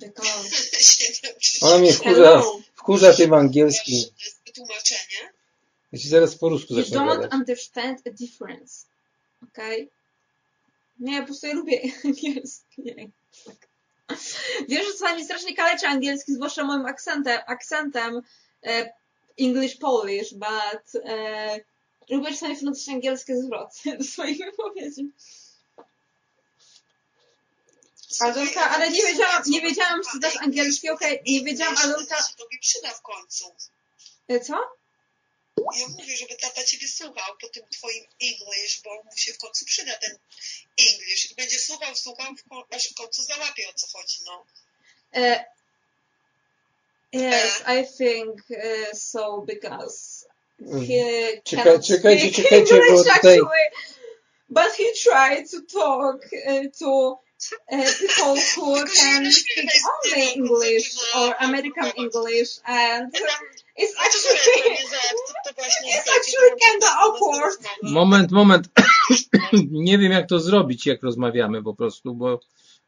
Ona 1.62 1.78
mnie 1.78 1.92
wkurza, 1.92 2.42
wkurza 2.74 3.12
tym 3.12 3.34
angielskim. 3.34 4.02
Wytłumaczenie. 4.46 5.32
Ja 5.92 5.98
ci 5.98 6.08
zaraz 6.08 6.36
po 6.36 6.48
rusku 6.48 6.74
You 6.74 6.82
zacznę 6.82 6.98
don't 6.98 7.08
gadać. 7.08 7.32
understand 7.32 8.00
a 8.06 8.10
difference. 8.10 8.86
Okay? 9.42 9.88
Nie, 11.00 11.14
ja 11.14 11.20
po 11.20 11.26
prostu 11.26 11.46
ja 11.46 11.54
lubię 11.54 11.80
angielski. 12.04 12.82
Tak. 13.44 13.68
Wiesz, 14.68 14.86
że 14.86 14.92
czasami 14.92 15.24
strasznie 15.24 15.54
kaleczy 15.56 15.86
angielski, 15.86 16.34
zwłaszcza 16.34 16.64
moim 16.64 16.86
akcentem, 16.86 17.40
akcentem 17.46 18.22
e, 18.66 18.92
English 19.40 19.76
Polish, 19.76 20.34
but 20.34 21.02
e, 21.04 21.60
lubię 22.10 22.30
czasami 22.30 22.56
wnosi 22.56 22.90
angielskie 22.90 23.36
zwroty 23.36 23.96
do 23.98 24.04
swoich 24.04 24.38
wypowiedzi. 24.38 25.12
Alonka, 28.20 28.70
ale 28.70 28.90
nie 28.90 29.02
wiedziałam, 29.02 29.42
nie 29.46 29.60
wiedziałam, 29.60 30.00
czy 30.12 30.18
znasz 30.18 30.36
angielski, 30.36 30.90
okej, 30.90 31.22
nie 31.26 31.40
wiedziałam, 31.44 31.76
Alonka, 31.76 32.16
To 32.16 32.28
się 32.28 32.34
tobie 32.36 32.58
przyda 32.60 32.90
w 32.90 33.02
końcu. 33.02 33.54
e, 34.28 34.40
co? 34.40 34.54
Ja 35.78 35.88
mówię, 35.88 36.16
żeby 36.16 36.36
tata 36.36 36.64
ciebie 36.64 36.88
słuchał 36.88 37.34
po 37.40 37.48
tym 37.48 37.62
twoim 37.68 38.04
English, 38.22 38.80
bo 38.84 38.94
mu 39.02 39.16
się 39.16 39.32
w 39.32 39.38
końcu 39.38 39.64
przyda 39.64 39.92
ten 39.96 40.18
English. 40.90 41.30
I 41.30 41.34
będzie 41.34 41.58
słuchał, 41.58 41.94
słuchał, 41.96 42.34
aż 42.70 42.88
w 42.88 42.94
końcu 42.94 43.22
załapie 43.22 43.68
o 43.68 43.72
co 43.72 43.86
chodzi, 43.98 44.18
no. 44.26 44.44
Uh, 45.12 45.38
yes, 47.12 47.62
I 47.66 47.84
think 47.98 48.40
uh, 48.50 48.98
so 48.98 49.40
because 49.46 50.24
he 50.88 51.40
Czeka- 51.44 51.64
cannot 51.64 51.86
czekajcie, 51.86 52.28
speak 52.32 52.44
czekajcie, 52.44 52.74
bo 52.74 52.80
English 52.82 53.06
tutaj- 53.06 53.16
actually, 53.38 53.70
but 54.48 54.72
he 54.76 54.84
tried 55.02 55.50
to 55.50 55.56
talk 55.78 56.16
uh, 56.46 56.78
to 56.78 57.20
people 57.70 58.36
who 58.36 58.84
can 58.86 59.22
nie 59.22 59.32
speak 59.32 59.70
only 59.92 60.32
English 60.34 60.96
or 61.16 61.34
American 61.40 61.90
English, 61.96 62.58
and 62.66 63.12
it's 63.76 63.94
actually 64.04 64.62
it's 65.94 66.08
actually 66.16 66.50
po 66.64 66.78
prostu 66.80 66.86
awkward. 67.04 67.58
Moment, 67.82 68.30
moment. 68.30 68.68
nie 69.70 69.98
wiem 69.98 70.12
jak 70.12 70.28
to 70.28 70.40
zrobić, 70.40 70.86
jak 70.86 71.02
rozmawiamy 71.02 71.62
po 71.62 71.74
prostu, 71.74 72.14
bo, 72.14 72.40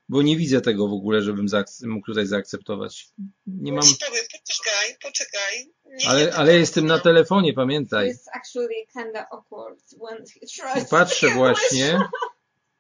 bo 0.08 0.22
nie 0.22 0.36
widzę 0.36 0.60
tego 0.60 0.88
w 0.88 0.92
ogóle, 0.92 1.22
żebym 1.22 1.46
mógł 1.82 2.06
tutaj 2.06 2.26
zaakceptować. 2.26 3.08
Nie 3.46 3.72
mam, 3.72 3.82
poczekaj, 3.82 4.96
poczekaj. 5.02 5.66
Nie 5.86 6.08
ale, 6.08 6.34
ale 6.34 6.58
jestem 6.58 6.86
na 6.86 6.98
telefonie, 6.98 7.52
pamiętaj. 7.52 8.10
it's 8.10 8.28
actually 8.32 8.86
kinda 8.92 9.26
awkward 9.30 9.80
when 9.90 10.18
he 10.18 10.46
tries. 10.46 10.84
to 10.84 10.90
Patrzę 10.90 11.30
właśnie, 11.30 11.98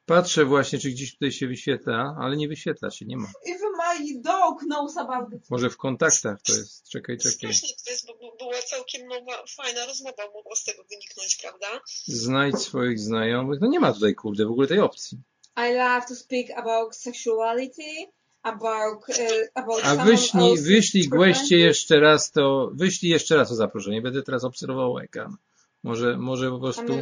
patrzę 0.06 0.44
właśnie, 0.44 0.78
czy 0.78 0.90
gdzieś 0.90 1.12
tutaj 1.12 1.32
się 1.32 1.46
wyświetla, 1.48 2.16
ale 2.20 2.36
nie 2.36 2.48
wyświetla 2.48 2.90
się, 2.90 3.06
nie 3.06 3.16
ma. 3.16 3.28
Even 3.46 3.70
my 3.80 4.20
dog 4.20 4.60
knows 4.60 4.96
about 4.96 5.32
it. 5.32 5.50
Może 5.50 5.70
w 5.70 5.76
kontaktach 5.76 6.42
to 6.42 6.52
jest, 6.52 6.88
czekaj, 6.88 7.18
czekaj. 7.18 7.32
Strasznie 7.32 7.68
to 7.84 7.90
jest, 7.90 8.06
bo 8.06 8.36
była 8.38 8.62
całkiem 8.62 9.08
nowa, 9.08 9.44
fajna 9.56 9.86
rozmowa, 9.86 10.22
mogła 10.34 10.56
z 10.56 10.64
tego 10.64 10.82
wyniknąć, 10.90 11.38
prawda? 11.42 11.66
Znajdź 12.06 12.58
swoich 12.58 12.98
znajomych. 12.98 13.60
No 13.60 13.66
nie 13.66 13.80
ma 13.80 13.92
tutaj, 13.92 14.14
kurde, 14.14 14.46
w 14.46 14.50
ogóle 14.50 14.68
tej 14.68 14.78
opcji. 14.78 15.18
I 15.56 15.72
love 15.72 16.06
to 16.08 16.14
speak 16.14 16.50
about 16.50 16.96
sexuality, 16.96 18.06
about 18.42 19.08
uh, 19.08 19.16
about 19.54 19.84
A 19.84 19.96
wyślij, 19.96 20.58
wyślij 20.58 21.08
goście 21.08 21.58
jeszcze 21.58 22.00
raz 22.00 22.30
to, 22.30 22.70
wyślij 22.74 23.12
jeszcze 23.12 23.36
raz 23.36 23.48
to 23.48 23.54
zaproszenie. 23.54 24.02
Będę 24.02 24.22
teraz 24.22 24.44
obserwował 24.44 24.98
ekran. 24.98 25.36
Może, 25.82 26.18
może 26.18 26.50
po 26.50 26.58
prostu 26.58 26.92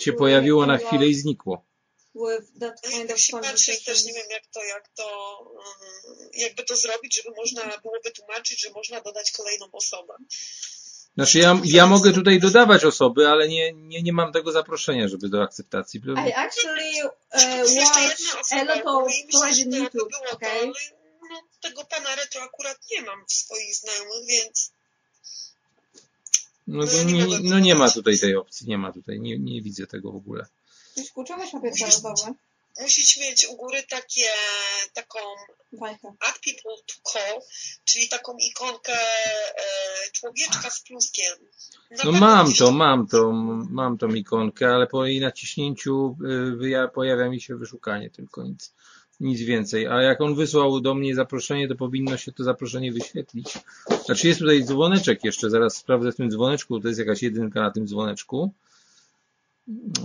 się 0.00 0.12
pojawiło 0.12 0.66
na 0.66 0.78
chwilę 0.78 1.06
i 1.08 1.14
znikło. 1.14 1.64
With 2.20 2.60
that 2.60 2.80
kind 2.80 3.10
of 3.10 3.16
patrzy, 3.16 3.26
też 3.26 3.30
conversation. 3.30 4.06
nie 4.06 4.12
wiem 4.12 4.30
jak 4.30 4.46
to, 4.46 4.64
jak 4.64 4.88
to, 4.88 5.38
mm, 5.52 6.30
jakby 6.34 6.64
to 6.64 6.76
zrobić, 6.76 7.16
żeby 7.16 7.36
można 7.36 7.78
było 7.78 7.94
wytłumaczyć, 8.04 8.60
że 8.60 8.70
można 8.70 9.00
dodać 9.00 9.32
kolejną 9.32 9.66
osobę. 9.72 10.14
Znaczy 11.14 11.38
ja, 11.38 11.60
ja 11.64 11.86
mogę 11.86 12.12
tutaj 12.12 12.40
dodawać 12.40 12.84
osoby, 12.84 13.28
ale 13.28 13.48
nie, 13.48 13.72
nie, 13.72 14.02
nie 14.02 14.12
mam 14.12 14.32
tego 14.32 14.52
zaproszenia, 14.52 15.08
żeby 15.08 15.28
do 15.28 15.42
akceptacji. 15.42 16.00
I 16.00 16.32
actually 16.32 17.04
uh, 17.04 17.76
watch 17.76 18.52
a 18.52 18.64
lot 18.64 18.82
of 18.86 19.12
by 19.32 19.76
YouTube, 19.76 19.92
było 19.92 20.30
to, 20.30 20.36
okay? 20.36 20.50
ale 20.50 20.66
no, 21.30 21.40
tego 21.60 21.84
pana 21.84 22.14
retro 22.16 22.42
akurat 22.42 22.78
nie 22.90 23.02
mam 23.02 23.26
w 23.26 23.32
swoich 23.32 23.76
znajomych, 23.76 24.26
więc 24.28 24.72
No, 26.70 26.86
to 26.86 27.02
nie, 27.02 27.26
no 27.42 27.58
nie 27.58 27.74
ma 27.74 27.90
tutaj 27.90 28.18
tej 28.18 28.36
opcji, 28.36 28.68
nie 28.68 28.78
ma 28.78 28.92
tutaj, 28.92 29.20
nie, 29.20 29.38
nie 29.38 29.62
widzę 29.62 29.86
tego 29.86 30.12
w 30.12 30.16
ogóle. 30.16 30.46
Coś 30.94 31.10
kurczować 31.10 31.50
papier 31.52 31.72
toaletowy. 31.78 32.32
musisz 32.80 33.16
mieć 33.16 33.46
u 33.48 33.56
góry 33.56 33.82
takie, 33.88 34.26
taką 34.94 35.18
Bajka. 35.72 36.08
add 36.08 36.38
people 36.44 36.72
to 36.86 37.10
call, 37.12 37.40
czyli 37.84 38.08
taką 38.08 38.36
ikonkę 38.50 38.92
e, 38.92 40.10
człowieczka 40.12 40.70
z 40.70 40.80
pluskiem. 40.80 41.32
Na 41.90 41.96
No 42.04 42.12
mam 42.12 42.46
musisz- 42.46 42.58
to, 42.58 42.70
mam 42.70 43.06
to, 43.06 43.32
mam 43.70 43.98
tą 43.98 44.08
ikonkę, 44.08 44.74
ale 44.74 44.86
po 44.86 45.06
jej 45.06 45.20
naciśnięciu 45.20 46.16
y, 46.24 46.56
wyja- 46.56 46.88
pojawia 46.88 47.28
mi 47.28 47.40
się 47.40 47.56
wyszukanie, 47.56 48.10
tylko 48.10 48.42
nic, 48.42 48.72
nic 49.20 49.40
więcej. 49.40 49.86
A 49.86 50.02
jak 50.02 50.20
on 50.20 50.34
wysłał 50.34 50.80
do 50.80 50.94
mnie 50.94 51.14
zaproszenie, 51.14 51.68
to 51.68 51.74
powinno 51.74 52.16
się 52.16 52.32
to 52.32 52.44
zaproszenie 52.44 52.92
wyświetlić. 52.92 53.52
Znaczy 54.06 54.28
jest 54.28 54.40
tutaj 54.40 54.64
dzwoneczek 54.64 55.24
jeszcze, 55.24 55.50
zaraz 55.50 55.76
sprawdzę 55.76 56.12
w 56.12 56.16
tym 56.16 56.30
dzwoneczku, 56.30 56.80
to 56.80 56.88
jest 56.88 57.00
jakaś 57.00 57.22
jedynka 57.22 57.60
na 57.60 57.70
tym 57.70 57.86
dzwoneczku. 57.86 58.52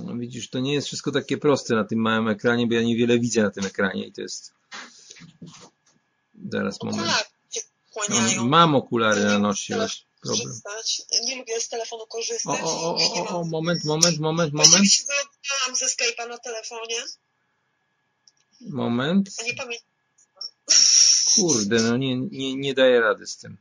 No, 0.06 0.16
widzisz, 0.18 0.50
to 0.50 0.60
nie 0.60 0.74
jest 0.74 0.88
wszystko 0.88 1.12
takie 1.12 1.38
proste 1.38 1.76
na 1.76 1.84
tym 1.84 2.00
małym 2.00 2.28
ekranie, 2.28 2.68
bo 2.68 2.74
ja 2.74 2.82
niewiele 2.82 3.20
widzę 3.20 3.44
na 3.44 3.52
tym 3.52 3.66
ekranie 3.66 4.08
i 4.08 4.12
to 4.12 4.22
jest... 4.22 4.54
Zaraz 6.52 6.84
moment. 6.84 7.12
Się 7.52 7.62
kłaniają. 7.94 8.48
Mam, 8.48 8.76
okulary 8.76 9.24
na 9.24 9.40
nosie, 9.40 9.88
problem. 10.22 10.60
Nie 11.26 11.36
lubię 11.36 11.62
z 11.62 11.70
telefonu 11.70 12.04
O, 12.04 12.08
korzystać. 12.08 12.60
o, 12.64 12.96
o, 12.96 12.96
o, 12.96 13.28
o, 13.28 13.34
mam. 13.34 13.50
moment, 13.50 13.84
moment, 13.84 14.20
moment, 14.20 14.52
Właściwie 14.52 14.78
moment, 14.78 14.92
się 14.92 15.04
wylogowałam 15.04 15.76
ze 15.76 15.86
Skype'a 15.86 16.30
na 16.30 16.38
telefonie, 16.38 16.98
moment. 18.62 19.30
a 19.40 19.44
nie 19.44 19.54
pamiętam. 19.54 19.88
Kurde, 21.36 21.82
no 21.82 21.98
nie, 21.98 22.16
nie, 22.18 22.56
nie 22.56 22.74
daję 22.74 23.02
rady 23.02 23.28
z 23.28 23.38
tym. 23.38 23.58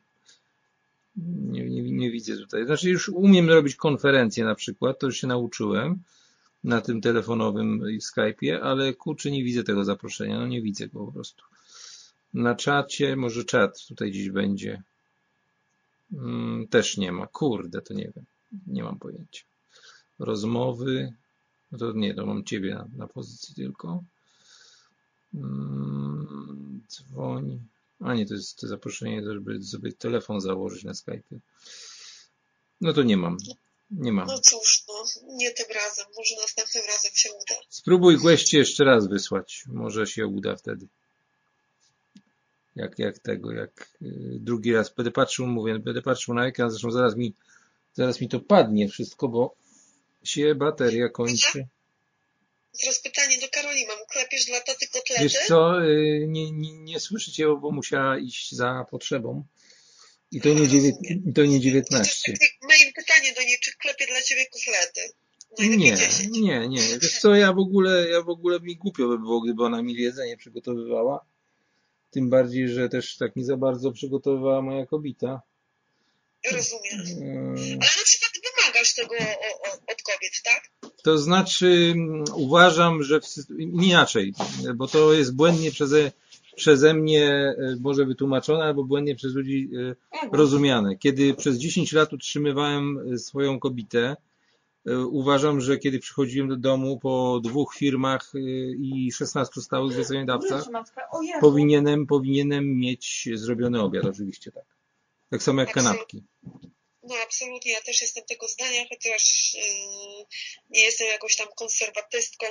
Nie, 1.17 1.74
nie, 1.97 2.11
widzę 2.11 2.37
tutaj. 2.37 2.67
Znaczy 2.67 2.91
już 2.91 3.09
umiem 3.09 3.49
robić 3.51 3.77
konferencje 3.77 4.45
na 4.45 4.55
przykład, 4.55 4.99
to 4.99 5.07
już 5.07 5.17
się 5.17 5.27
nauczyłem 5.27 6.03
na 6.65 6.81
tym 6.81 7.01
telefonowym 7.01 7.83
Skype'ie, 7.83 8.59
ale 8.63 8.95
kurczę 8.95 9.31
nie 9.31 9.45
widzę 9.45 9.65
tego 9.65 9.85
zaproszenia, 9.85 10.39
no 10.39 10.47
nie 10.47 10.63
widzę 10.63 10.89
go 10.89 11.07
po 11.07 11.13
prostu. 11.13 11.43
Na 12.35 12.55
czacie, 12.55 13.17
może 13.17 13.45
czat 13.45 13.87
tutaj 13.87 14.11
gdzieś 14.11 14.31
będzie. 14.31 14.83
Mm, 16.13 16.69
też 16.69 16.97
nie 16.97 17.13
ma. 17.13 17.27
Kurde, 17.27 17.83
to 17.83 17.95
nie 17.95 18.13
wiem. 18.17 18.25
Nie 18.67 18.83
mam 18.83 18.99
pojęcia. 18.99 19.45
Rozmowy. 20.19 21.13
No 21.73 21.79
to 21.79 21.93
nie, 21.93 22.15
to 22.15 22.27
mam 22.27 22.45
ciebie 22.45 22.75
na, 22.75 22.89
na 22.97 23.07
pozycji 23.09 23.55
tylko. 23.55 24.03
Mm, 25.35 26.81
Dzwoń. 26.89 27.61
A 28.05 28.15
nie, 28.15 28.27
to 28.27 28.35
jest 28.35 28.59
to 28.59 28.67
zaproszenie, 28.67 29.23
żeby 29.33 29.63
sobie 29.63 29.93
telefon 29.93 30.41
założyć 30.41 30.85
na 30.85 30.95
Skype. 30.95 31.39
No 32.81 32.93
to 32.93 33.03
nie 33.03 33.17
mam. 33.17 33.37
Nie 33.91 34.13
mam. 34.13 34.27
No 34.27 34.39
cóż, 34.39 34.85
no, 34.89 35.05
nie 35.27 35.51
tym 35.51 35.67
razem. 35.75 36.07
Może 36.17 36.35
następnym 36.41 36.83
razem 36.87 37.11
się 37.15 37.29
uda. 37.33 37.61
Spróbuj 37.69 38.19
gości 38.19 38.57
jeszcze 38.57 38.85
raz 38.85 39.09
wysłać. 39.09 39.65
Może 39.67 40.07
się 40.07 40.27
uda 40.27 40.57
wtedy. 40.57 40.87
Jak, 42.77 42.99
jak 42.99 43.19
tego, 43.19 43.53
jak 43.53 43.89
y, 44.03 44.39
drugi 44.41 44.73
raz 44.73 44.95
będę 44.95 45.11
patrzył, 45.11 45.47
mówię, 45.47 45.79
będę 45.79 46.03
patrzył 46.03 46.35
na 46.35 46.47
ekran, 46.47 46.71
zresztą 46.71 46.91
zaraz 46.91 47.17
mi, 47.17 47.35
zaraz 47.95 48.21
mi 48.21 48.29
to 48.29 48.41
padnie 48.41 48.89
wszystko, 48.89 49.29
bo 49.29 49.55
się 50.25 50.55
bateria 50.55 51.09
kończy. 51.09 51.67
Teraz 52.81 53.01
pytanie 53.01 53.39
do 53.41 53.49
Karoli 53.75 53.87
mam. 53.87 54.07
Klepiesz 54.07 54.45
dla 54.45 54.61
taty 54.61 54.89
kotlety? 54.89 55.23
Wiesz 55.23 55.37
co, 55.49 55.85
y, 55.85 56.27
nie, 56.29 56.53
nie, 56.53 56.73
nie 56.73 57.01
słyszę 57.01 57.33
cię, 57.33 57.47
bo 57.61 57.71
musiała 57.71 58.19
iść 58.19 58.53
za 58.53 58.87
potrzebą. 58.91 59.45
I 60.33 60.41
to 60.41 60.49
nie, 60.49 60.69
dziewię, 60.69 60.93
to 61.35 61.45
nie 61.45 61.61
19. 61.61 62.33
To 62.33 62.45
jest 62.45 62.63
moje 62.63 62.93
pytanie 62.93 63.35
do 63.35 63.43
niej, 63.43 63.59
czy 63.61 63.77
klepie 63.77 64.07
dla 64.07 64.23
ciebie 64.23 64.47
kotlety? 64.47 65.01
Najlepiej 65.59 65.91
Nie, 65.91 65.97
10. 65.97 66.31
nie, 66.33 66.69
nie. 66.69 66.99
Wiesz 66.99 67.21
co, 67.21 67.35
ja 67.35 67.53
w 67.53 67.59
ogóle, 67.59 68.09
ja 68.11 68.23
w 68.23 68.29
ogóle 68.29 68.61
mi 68.61 68.77
głupio 68.77 69.09
by 69.09 69.19
było, 69.19 69.41
gdyby 69.41 69.65
ona 69.65 69.83
mi 69.83 69.95
jedzenie 69.95 70.37
przygotowywała. 70.37 71.25
Tym 72.11 72.31
bardziej, 72.31 72.69
że 72.69 72.89
też 72.89 73.17
tak 73.17 73.37
nie 73.37 73.45
za 73.45 73.57
bardzo 73.57 73.93
przygotowywała 73.93 74.63
moja 74.63 74.87
kobieta. 74.87 75.43
Rozumiem. 76.53 77.07
Yy, 77.07 77.73
Ale 77.73 77.91
na 77.99 78.05
przykład 78.05 78.33
tego 78.97 79.15
o, 79.15 79.71
o, 79.71 79.73
od 79.73 80.03
kobiet, 80.03 80.43
tak? 80.45 80.93
To 81.03 81.19
znaczy, 81.19 81.93
mm, 81.97 82.25
uważam, 82.35 83.03
że 83.03 83.21
w, 83.21 83.27
inaczej, 83.61 84.35
bo 84.75 84.89
to 84.89 85.13
jest 85.13 85.37
błędnie 85.37 85.71
przeze, 85.71 86.13
przeze 86.57 86.95
mnie 86.95 87.31
e, 87.31 87.77
może 87.81 88.05
wytłumaczone, 88.05 88.65
albo 88.65 88.85
błędnie 88.85 89.15
przez 89.15 89.35
ludzi 89.35 89.71
e, 90.33 90.37
rozumiane. 90.37 90.97
Kiedy 90.97 91.35
przez 91.35 91.59
10 91.59 91.93
lat 91.93 92.13
utrzymywałem 92.13 93.13
e, 93.15 93.19
swoją 93.19 93.61
kobietę, 93.61 94.17
e, 94.87 94.99
uważam, 94.99 95.61
że 95.61 95.79
kiedy 95.79 95.99
przychodziłem 95.99 96.49
do 96.49 96.57
domu 96.57 96.99
po 96.99 97.41
dwóch 97.43 97.75
firmach 97.75 98.33
e, 98.35 98.39
i 98.73 99.13
16 99.13 99.61
stałych 99.61 99.93
zleceniodawcach, 99.93 100.65
powinienem, 101.41 102.07
powinienem 102.07 102.77
mieć 102.77 103.29
zrobiony 103.35 103.81
obiad, 103.81 104.05
oczywiście 104.05 104.53
tak. 104.53 104.65
Tak 105.31 105.43
samo 105.43 105.61
jak 105.61 105.73
kanapki. 105.73 106.25
No 107.09 107.15
absolutnie, 107.25 107.73
ja 107.73 107.81
też 107.83 108.01
jestem 108.03 108.25
tego 108.25 108.49
zdania, 108.49 108.85
chociaż 108.89 109.55
yy, 109.55 110.25
nie 110.71 110.85
jestem 110.85 111.09
jakąś 111.09 111.37
tam 111.37 111.49
konserwatystką, 111.57 112.47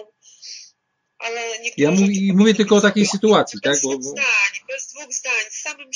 ale 1.17 1.59
niektórzy... 1.59 1.73
Ja 1.83 1.91
mówię, 1.91 2.33
mówię 2.33 2.53
tylko 2.53 2.75
o 2.75 2.81
takiej 2.81 3.05
sytuacji, 3.05 3.59
tak? 3.63 3.71
Bez 3.73 3.81
dwóch 3.81 3.95
bo, 4.03 4.09
zdań, 4.09 4.51
bez 4.67 4.87
dwóch 4.87 5.13
zdań, 5.13 5.43
samym, 5.51 5.89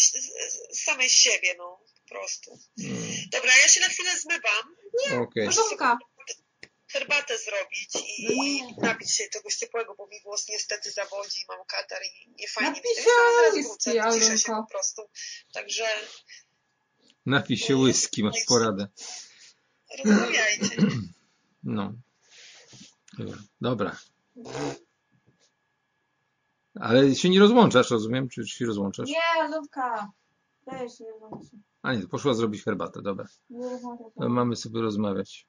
samej 0.74 1.10
siebie, 1.10 1.56
no, 1.58 1.80
po 2.04 2.10
prostu. 2.10 2.60
mm, 2.84 3.14
Dobra, 3.32 3.52
ja 3.58 3.68
się 3.70 3.80
na 3.80 3.88
chwilę 3.88 4.12
zmywam, 4.20 4.76
Okej. 5.28 5.48
Koszulka. 5.48 5.98
herbatę 6.92 7.38
zrobić 7.38 7.90
i, 7.96 8.26
No 8.26 8.44
nie. 8.44 8.58
i 8.58 8.64
napić 8.82 9.16
się 9.16 9.24
czegoś 9.34 9.56
ciepłego, 9.56 9.96
bo 9.96 10.08
mi 10.08 10.22
głos 10.22 10.48
niestety 10.50 10.92
zawodzi, 10.92 11.46
mam 11.50 11.66
katar 11.66 12.02
i 12.04 12.30
nie 12.40 12.48
fajnie 12.48 12.70
mi 12.82 12.96
się 12.96 13.04
zaraz 13.04 13.66
wrócę, 13.68 14.20
ciszę 14.20 14.38
się 14.38 14.52
po 14.52 14.72
prostu. 14.72 15.10
Także 15.54 15.88
Napij 17.28 17.58
się 17.58 17.76
whisky, 17.76 18.24
masz 18.24 18.46
poradę. 18.48 18.88
rozmawiajcie. 20.06 20.78
No. 21.64 21.94
Dobra. 23.62 23.96
Ale 26.80 27.16
się 27.16 27.30
nie 27.30 27.40
rozłączasz, 27.40 27.92
rozumiem? 27.92 28.30
Czy, 28.30 28.48
się 28.48 28.66
rozłączasz? 28.66 29.10
Nie, 29.10 29.58
Ludka. 29.58 30.12
Weź, 30.68 31.00
nie 31.00 31.12
rozłącz 31.12 31.52
się. 31.52 31.58
A 31.82 31.94
nie, 31.94 32.08
poszła 32.08 32.34
zrobić 32.34 32.64
herbatę, 32.64 33.02
dobra. 33.02 33.26
Nie. 33.50 33.80
To 34.20 34.30
Mamy 34.30 34.56
sobie 34.56 34.82
rozmawiać. 34.82 35.48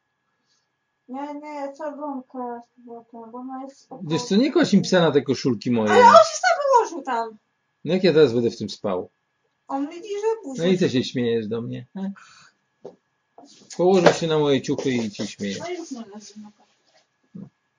Nie, 1.09 1.35
nie, 1.35 1.73
co 1.73 1.91
Lunka 1.91 2.61
z 2.62 2.87
powrotem, 2.87 3.31
bo 3.33 3.38
ona 3.38 3.62
jest 3.62 3.81
spokojna. 3.81 4.11
Wiesz 4.12 4.23
co, 4.23 4.37
nie 4.37 4.53
kładź 4.53 4.73
mi 4.73 4.81
psa 4.83 5.01
na 5.01 5.11
te 5.11 5.23
koszulki 5.23 5.71
moje. 5.71 5.93
Ale 5.93 6.05
on 6.07 6.12
się 6.12 6.38
sam 6.41 6.59
położył 6.73 7.03
tam. 7.03 7.38
No 7.85 7.95
jak 7.95 8.05
ja 8.05 8.12
teraz 8.12 8.33
będę 8.33 8.51
w 8.51 8.59
tym 8.59 8.71
spał? 8.71 9.11
On 9.68 9.88
widzi, 9.88 10.09
że 10.09 10.26
No 10.37 10.42
później. 10.42 10.74
i 10.74 10.78
co 10.78 10.88
się 10.88 11.04
śmiejesz 11.04 11.48
do 11.48 11.62
mnie? 11.62 11.87
he? 11.94 12.12
Położę 13.76 14.14
się 14.14 14.26
na 14.26 14.38
moje 14.38 14.62
ciuchy 14.62 14.90
i 14.90 15.11
ci 15.11 15.26
śmieję. 15.26 15.57
No 15.61 15.70
już 15.70 15.90
no 15.90 16.02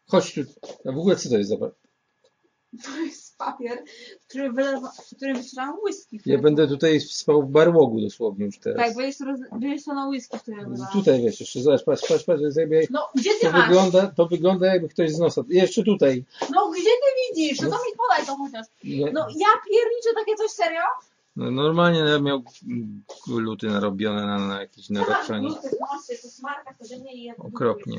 Chodź 0.08 0.34
tu. 0.34 0.42
A 0.86 0.92
w 0.92 0.98
ogóle 0.98 1.16
co 1.16 1.30
to 1.30 1.38
jest 1.38 1.50
za... 1.50 1.56
To 2.84 3.00
jest 3.00 3.38
papier, 3.38 3.84
który 4.28 4.52
wylewa, 4.52 4.92
który 5.16 5.34
wycieram 5.34 5.76
whisky. 5.86 6.20
Ja 6.26 6.38
będę 6.38 6.68
tutaj 6.68 7.00
spał 7.02 7.44
w 7.44 7.52
barłogu 7.52 8.02
dosłownie 8.02 8.46
już 8.46 8.60
teraz. 8.60 8.88
Tak, 8.88 8.96
będziesz, 8.96 9.20
roz... 9.20 9.40
będziesz 9.52 9.84
to 9.86 9.94
na 9.94 10.08
whisky, 10.08 10.38
wylewam. 10.46 10.88
Tutaj 10.94 11.22
wiesz, 11.24 11.40
jeszcze 11.40 11.62
zobacz, 11.62 11.84
patrz, 11.84 12.08
patrz, 12.08 12.24
patrz, 12.24 12.42
jest 12.42 12.58
jakby, 12.58 12.88
No, 12.90 13.10
gdzie 13.16 13.30
ty 13.40 13.46
to 13.46 13.52
masz? 13.52 13.68
wygląda, 13.68 14.08
to 14.08 14.26
wygląda 14.26 14.68
jakby 14.68 14.90
ktoś 14.90 15.12
z 15.12 15.20
nosa. 15.20 15.44
Jeszcze 15.50 15.84
tutaj. 15.84 16.24
No, 16.54 16.72
gdzie 16.72 16.84
ty 16.84 17.36
widzisz? 17.36 17.60
No 17.62 17.70
to 17.70 17.76
mi 17.76 17.98
podaj 17.98 18.26
to 18.26 18.36
chociaż. 18.36 18.68
Nie, 18.84 19.12
No, 19.12 19.28
ja 19.30 19.48
pierniczę 19.70 20.10
takie 20.16 20.36
coś 20.36 20.52
serio? 20.52 20.82
No, 21.36 21.52
normalnie 21.52 22.00
ja 22.00 22.20
miał 22.20 22.44
luty 23.28 23.68
narobione 23.68 24.26
na, 24.26 24.48
na 24.48 24.62
jakieś 24.62 24.90
nawarczanie. 24.90 25.48
Luty, 25.48 25.70
nosy, 25.92 26.22
to 26.22 26.28
smarka, 26.28 26.74
to 26.74 26.96
nie 27.04 27.16
i 27.16 27.24
ja 27.24 27.34
Okropnie. 27.38 27.98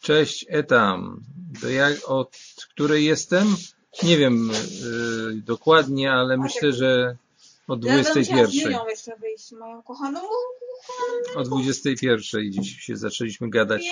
Cześć, 0.00 0.46
Etam. 0.48 1.22
To 1.60 1.68
jak, 1.68 1.94
od 2.06 2.36
której 2.74 3.04
jestem? 3.04 3.56
Nie 4.02 4.18
wiem 4.18 4.50
yy, 4.82 5.42
dokładnie, 5.42 6.12
ale 6.12 6.36
myślę, 6.36 6.72
że 6.72 7.16
od 7.68 7.84
Ja 7.84 7.94
będę 7.94 8.20
musiała 8.20 8.24
z 8.24 8.28
21. 8.28 8.72
Julią 8.72 8.86
jeszcze 8.88 9.16
wyjść, 9.16 9.52
moją 9.52 9.82
kochaną 9.82 10.20
O 11.36 11.42
21 11.42 12.52
dziś 12.52 12.80
się 12.80 12.96
zaczęliśmy 12.96 13.50
gadać. 13.50 13.82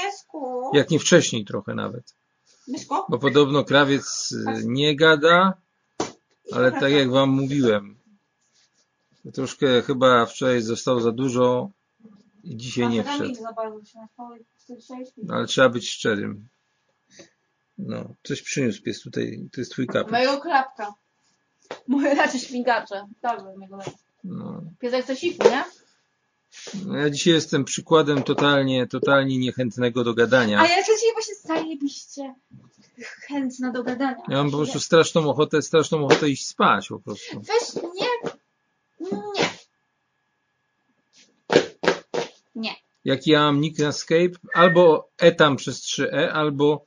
Jak 0.73 0.91
nie 0.91 0.99
wcześniej 0.99 1.45
trochę 1.45 1.75
nawet. 1.75 2.15
Bo 3.09 3.19
podobno 3.19 3.65
krawiec 3.65 4.33
y, 4.33 4.63
nie 4.65 4.97
gada, 4.97 5.53
ale 6.53 6.73
tak 6.73 6.93
jak 6.93 7.11
wam 7.11 7.31
mówiłem, 7.31 7.99
troszkę 9.35 9.83
chyba 9.83 10.27
wczoraj 10.27 10.63
zostało 10.63 11.01
za 11.01 11.13
dużo 11.13 11.71
i 12.45 12.57
dzisiaj 12.57 12.89
nie 12.89 13.05
wszedł. 13.05 13.35
ale 15.29 15.47
trzeba 15.47 15.69
być 15.69 15.91
szczerym. 15.91 16.49
No, 17.79 18.15
coś 18.23 18.43
przyniósł 18.43 18.83
pies 18.83 19.01
tutaj, 19.01 19.49
to 19.53 19.61
jest 19.61 19.73
twój 19.73 19.87
kapel. 19.87 20.13
Mojego 20.13 20.41
klapka. 20.41 20.95
Moje 21.89 22.15
raczej 22.15 22.41
śmigacze. 22.41 23.07
Dobrze, 23.23 23.57
mojego 23.57 23.77
lepiej. 23.77 23.95
No. 24.25 24.63
Piesek 24.79 25.05
chce 25.05 25.17
siku, 25.17 25.49
nie? 25.49 25.65
No, 26.87 26.97
Ja 26.97 27.11
dzisiaj 27.11 27.35
jestem 27.35 27.65
przykładem 27.65 28.23
totalnie, 28.23 28.87
totalnie 28.87 29.39
niechętnego 29.39 30.05
do 30.05 30.15
gadania. 30.15 30.59
A 30.61 30.63
ja 30.67 30.83
chcę 30.83 30.93
dzisiaj 30.97 31.13
właśnie 31.15 31.28
zajebiście 31.49 32.35
chętna 33.29 33.73
do 33.73 33.83
gadania. 33.83 34.23
Ja 34.29 34.37
mam 34.37 34.51
po 34.51 34.57
prostu 34.57 34.81
straszną 34.81 35.31
ochotę, 35.31 35.63
straszną 35.63 36.05
ochotę 36.07 36.29
iść 36.29 36.47
spać 36.47 36.89
po 36.89 37.01
prostu. 37.01 37.41
Weź, 37.41 37.83
nie. 37.95 38.31
Nie. 39.01 39.49
Nie. 42.55 42.75
Jak 43.05 43.27
ja 43.27 43.41
mam 43.41 43.61
nick 43.61 43.79
na 43.79 43.93
Skype, 43.93 44.39
albo 44.55 45.09
etam 45.19 45.57
przez 45.57 45.81
3e, 45.81 46.29
albo 46.33 46.85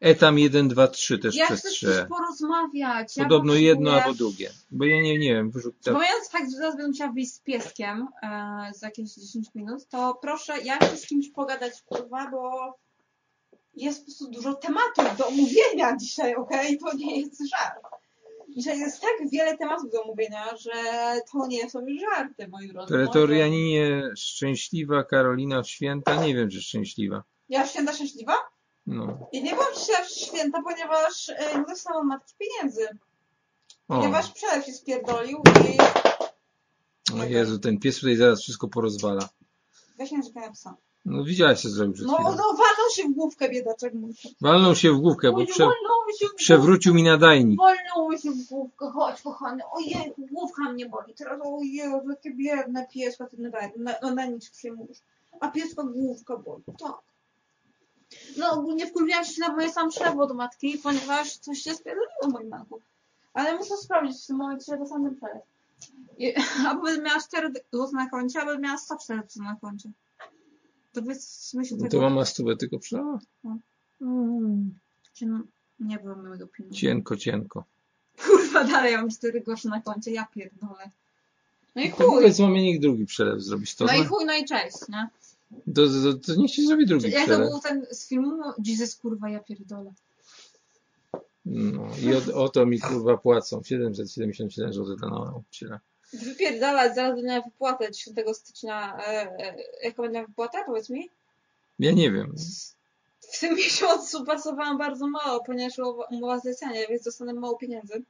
etam 0.00 0.36
123 0.48 1.18
też 1.18 1.36
Ja 1.36 1.46
przez 1.46 1.60
chcę 1.60 1.70
3e. 1.70 1.80
coś 2.00 2.08
porozmawiać. 2.08 3.16
Ja 3.16 3.24
Podobno 3.24 3.54
jedno 3.54 3.90
potrzebuję- 3.90 4.02
albo 4.04 4.14
drugie. 4.14 4.50
Bo 4.70 4.84
ja 4.84 5.02
nie, 5.02 5.18
nie 5.18 5.34
wiem, 5.34 5.50
wyszuk 5.50 5.74
tak. 5.84 5.94
Pomijając 5.94 6.30
fakt, 6.30 6.50
że 6.50 6.56
zaraz 6.56 6.76
będę 6.76 6.88
musiała 6.88 7.12
wyjść 7.12 7.32
z 7.34 7.40
pieskiem 7.40 8.08
e, 8.22 8.26
za 8.74 8.86
jakieś 8.86 9.14
10 9.14 9.46
minut, 9.54 9.88
to 9.88 10.18
proszę, 10.22 10.60
ja 10.62 10.76
chcę 10.76 10.96
z 10.96 11.06
kimś 11.06 11.28
pogadać, 11.30 11.72
kurwa, 11.82 12.30
bo 12.30 12.50
jest 13.74 13.98
po 13.98 14.04
prostu 14.04 14.30
dużo 14.30 14.54
tematów 14.54 15.16
do 15.16 15.26
omówienia 15.26 15.96
dzisiaj, 15.96 16.34
okej? 16.34 16.78
To 16.78 16.96
nie 16.96 17.20
jest 17.20 17.42
żart. 17.50 17.80
że 18.56 18.76
jest 18.76 19.00
tak 19.00 19.30
wiele 19.32 19.58
tematów 19.58 19.90
do 19.92 20.02
omówienia, 20.02 20.56
że 20.56 20.72
to 21.32 21.46
nie 21.46 21.70
są 21.70 21.80
już 21.86 22.00
żarty, 22.00 22.48
moi 22.48 22.68
drodzy. 22.68 22.92
Pretorianinie 22.94 24.02
szczęśliwa, 24.16 25.04
Karolina 25.04 25.64
święta, 25.64 26.24
nie 26.24 26.34
wiem 26.34 26.50
czy 26.50 26.62
szczęśliwa. 26.62 27.22
Ja 27.48 27.66
święta 27.66 27.92
szczęśliwa? 27.92 28.34
No. 28.86 29.28
I 29.32 29.42
nie 29.42 29.50
byłam 29.50 29.68
w 30.04 30.10
święta, 30.10 30.62
ponieważ 30.62 31.28
e, 31.28 31.58
nie 31.58 31.64
dostałam 31.64 32.06
matki 32.06 32.34
pieniędzy. 32.38 32.88
O, 33.88 33.96
Ponieważ 33.96 34.32
przelew 34.32 34.66
się 34.66 34.72
spierdolił 34.72 35.42
i 35.64 35.78
o 37.20 37.24
Jezu, 37.24 37.58
ten 37.58 37.78
pies 37.78 37.98
tutaj 38.00 38.16
zaraz 38.16 38.42
wszystko 38.42 38.68
porozwala. 38.68 39.28
weź 39.98 40.10
nie 40.10 40.18
na 40.34 40.50
psa. 40.52 40.76
No 41.04 41.24
widziałaś 41.24 41.62
co 41.62 41.68
zrobił 41.68 41.94
przed 41.94 42.06
No, 42.06 42.14
chwilą. 42.14 42.30
no 42.30 42.36
walnął 42.42 42.90
się 42.94 43.02
w 43.08 43.12
główkę 43.14 43.48
biedaczek 43.48 43.94
mój. 43.94 44.12
Walnął 44.40 44.74
się 44.74 44.92
w 44.92 44.96
główkę, 45.00 45.32
bo 45.32 45.38
Oj, 45.38 45.46
prze, 45.46 45.62
Walnął 45.62 46.08
się 46.08 46.16
w 46.16 46.20
główkę. 46.20 46.36
przewrócił 46.36 46.94
mi 46.94 47.02
nadajnik. 47.02 47.58
Walnął 47.60 48.10
mi 48.10 48.18
się 48.20 48.30
w 48.30 48.48
główkę, 48.48 48.90
chodź 48.90 49.22
kochany. 49.22 49.62
Ojej, 49.72 50.12
główka 50.18 50.72
mnie 50.72 50.88
boli. 50.88 51.14
Teraz 51.14 51.40
ojej, 51.44 51.74
jakie 52.08 52.30
biedne 52.34 52.86
pieska, 52.94 53.26
ty 53.26 53.36
na, 53.38 53.50
na, 54.02 54.14
na, 54.14 54.26
nic 54.26 54.50
przyjmujesz. 54.50 54.98
A 55.40 55.48
pieska 55.48 55.82
główka 55.82 56.36
boli. 56.36 56.62
Tak. 56.78 56.94
No 58.36 58.50
ogólnie 58.52 58.86
wkurwiłam 58.86 59.24
się 59.24 59.40
na 59.40 59.48
moje 59.48 59.72
sam 59.72 59.90
szlewo 59.92 60.26
do 60.26 60.34
matki, 60.34 60.78
ponieważ 60.82 61.36
coś 61.36 61.58
się 61.58 61.74
spierdoliło 61.74 62.12
w 62.28 62.32
moim 62.32 62.48
maku. 62.48 62.80
Ale 63.34 63.56
muszę 63.56 63.76
sprawdzić 63.76 64.24
w 64.24 64.26
tym 64.26 64.36
momencie, 64.36 64.78
to 64.78 64.86
sam 64.86 65.04
ten 65.04 65.16
przelew. 65.16 65.42
I- 66.18 66.34
miała 67.04 67.20
4 67.28 67.52
zł 67.72 67.88
na 67.92 68.10
koncie, 68.10 68.38
będę 68.38 68.58
miała 68.58 68.78
104 68.78 69.20
zł 69.28 69.44
na 69.44 69.56
koncie. 69.60 69.90
To 70.92 71.02
powiedzmy 71.02 71.64
się 71.64 71.74
No 71.76 71.82
tego. 71.82 71.90
to 71.90 72.00
mama 72.00 72.24
stówę 72.24 72.56
tylko 72.56 72.78
przylała? 72.78 73.18
Mm. 74.00 74.74
Czy 75.14 75.26
no, 75.26 75.40
nie 75.80 75.98
było 75.98 76.16
pilnu. 76.56 76.72
Cienko, 76.72 77.16
cienko. 77.16 77.64
Kurwa, 78.26 78.64
dalej 78.64 78.96
mam 78.96 79.10
4 79.10 79.40
grosze 79.40 79.68
na 79.68 79.80
koncie, 79.80 80.10
ja 80.12 80.26
pierdolę. 80.34 80.90
No 81.76 81.82
i 81.82 81.90
To 81.90 81.96
chuj. 81.96 82.06
powiedz 82.06 82.38
mamie 82.38 82.62
niech 82.62 82.80
drugi 82.80 83.06
przelew 83.06 83.42
zrobić 83.42 83.74
to. 83.74 83.84
No 83.84 83.92
i 83.94 84.04
chuj, 84.04 84.24
no 84.24 84.34
i 84.34 84.44
cześć, 84.44 84.76
nie? 84.88 85.08
To, 85.74 85.86
to, 85.86 86.14
to 86.26 86.34
niech 86.40 86.50
ci 86.50 86.66
zrobi 86.66 86.86
drugi 86.86 87.10
Jak 87.10 87.20
to 87.20 87.26
przelew. 87.26 87.50
był 87.50 87.60
ten 87.60 87.86
z 87.90 88.08
filmu? 88.08 88.42
Jesus, 88.64 88.96
kurwa, 88.96 89.30
ja 89.30 89.40
pierdolę. 89.40 89.92
No 91.46 91.88
i 92.02 92.32
o, 92.32 92.42
o 92.44 92.48
to 92.48 92.66
mi 92.66 92.80
kurwa 92.80 93.16
płacą 93.16 93.62
777 93.62 94.72
zł 94.72 94.96
dla 94.96 95.08
nauczyciela. 95.08 95.80
Wypierdalać, 96.12 96.94
zaraz 96.94 97.14
będę 97.14 97.28
miała 97.28 97.44
wypłatę 97.44 97.90
10 97.92 98.16
stycznia. 98.36 98.98
E, 98.98 99.02
e, 99.38 99.56
jaka 99.82 100.02
będę 100.02 100.14
miała 100.18 100.26
wypłatę, 100.26 100.58
powiedz 100.66 100.90
mi? 100.90 101.08
Ja 101.78 101.92
nie 101.92 102.10
wiem. 102.12 102.34
W 103.20 103.40
tym 103.40 103.54
miesiącu 103.54 104.24
pracowałam 104.24 104.78
bardzo 104.78 105.06
mało, 105.06 105.44
ponieważ 105.44 105.78
umowa- 105.78 106.40
zlecenia, 106.40 106.80
więc 106.88 107.02
dostanę 107.04 107.32
mało 107.32 107.56
pieniędzy. 107.56 108.02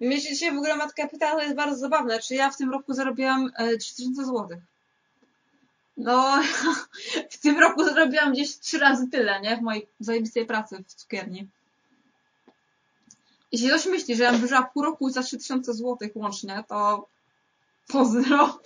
Mnie 0.00 0.20
się 0.20 0.28
dzisiaj 0.28 0.54
w 0.54 0.58
ogóle 0.58 0.76
matka 0.76 1.08
pytała, 1.08 1.36
to 1.36 1.42
jest 1.42 1.54
bardzo 1.56 1.76
zabawne, 1.76 2.18
czy 2.18 2.34
ja 2.34 2.50
w 2.50 2.56
tym 2.56 2.70
roku 2.70 2.94
zarobiłam 2.94 3.50
e, 3.56 3.76
3000 3.76 4.24
zł. 4.24 4.48
No, 5.96 6.42
w 7.30 7.38
tym 7.38 7.58
roku 7.58 7.84
zarobiłam 7.84 8.32
gdzieś 8.32 8.58
trzy 8.58 8.78
razy 8.78 9.08
tyle, 9.08 9.40
nie? 9.40 9.56
W 9.56 9.60
mojej 9.60 9.86
zajebistej 10.00 10.46
pracy 10.46 10.84
w 10.88 10.94
cukierni. 10.94 11.48
Jeśli 13.54 13.68
ktoś 13.68 13.86
myśli, 13.86 14.16
że 14.16 14.24
ja 14.50 14.62
pół 14.62 14.82
roku 14.82 15.10
za 15.10 15.22
3000 15.22 15.74
zł 15.74 16.08
łącznie, 16.14 16.64
to 16.68 17.08
pozdro. 17.88 18.60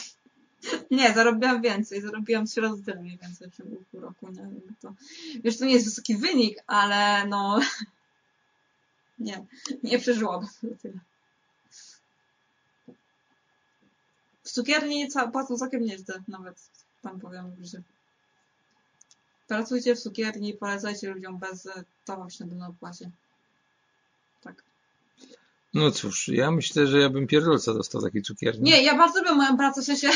Nie, 0.90 1.14
zarobiłam 1.14 1.62
więcej. 1.62 2.02
Zarobiłam 2.02 2.46
trzy 2.46 2.60
razy 2.60 2.84
tyle 2.84 3.00
mniej 3.00 3.18
więcej 3.18 3.50
w 3.50 3.56
ciągu 3.56 3.84
pół 3.90 4.00
roku. 4.00 4.28
Nie? 4.28 4.48
To, 4.80 4.94
wiesz, 5.44 5.58
to 5.58 5.64
nie 5.64 5.72
jest 5.72 5.84
wysoki 5.84 6.16
wynik, 6.16 6.58
ale 6.66 7.26
no... 7.26 7.60
Nie, 9.18 9.46
nie 9.82 9.98
przeżyłabym 9.98 10.48
tyle. 10.82 10.98
W 14.44 14.50
cukierni 14.50 15.08
płacą 15.32 15.56
całkiem 15.56 15.82
nieźle, 15.82 16.22
nawet 16.28 16.70
tam 17.02 17.20
powiem, 17.20 17.56
że 17.62 17.82
pracujcie 19.48 19.94
w 19.94 20.00
cukierni 20.00 20.54
polecajcie 20.54 21.10
ludziom 21.10 21.38
bez 21.38 21.68
to 22.04 22.16
właśnie 22.16 22.46
do 22.46 22.66
opłacie. 22.66 23.04
Tak. 23.04 23.29
No 25.74 25.90
cóż, 25.90 26.28
ja 26.28 26.50
myślę, 26.50 26.86
że 26.86 27.00
ja 27.00 27.08
bym 27.08 27.26
pierdolca 27.26 27.74
dostał 27.74 28.02
takiej 28.02 28.22
cukierni. 28.22 28.70
Nie, 28.70 28.82
ja 28.82 28.96
bardzo 28.98 29.18
lubię 29.18 29.34
moją 29.34 29.56
pracę, 29.56 29.82
w 29.82 29.84
sensie 29.84 30.10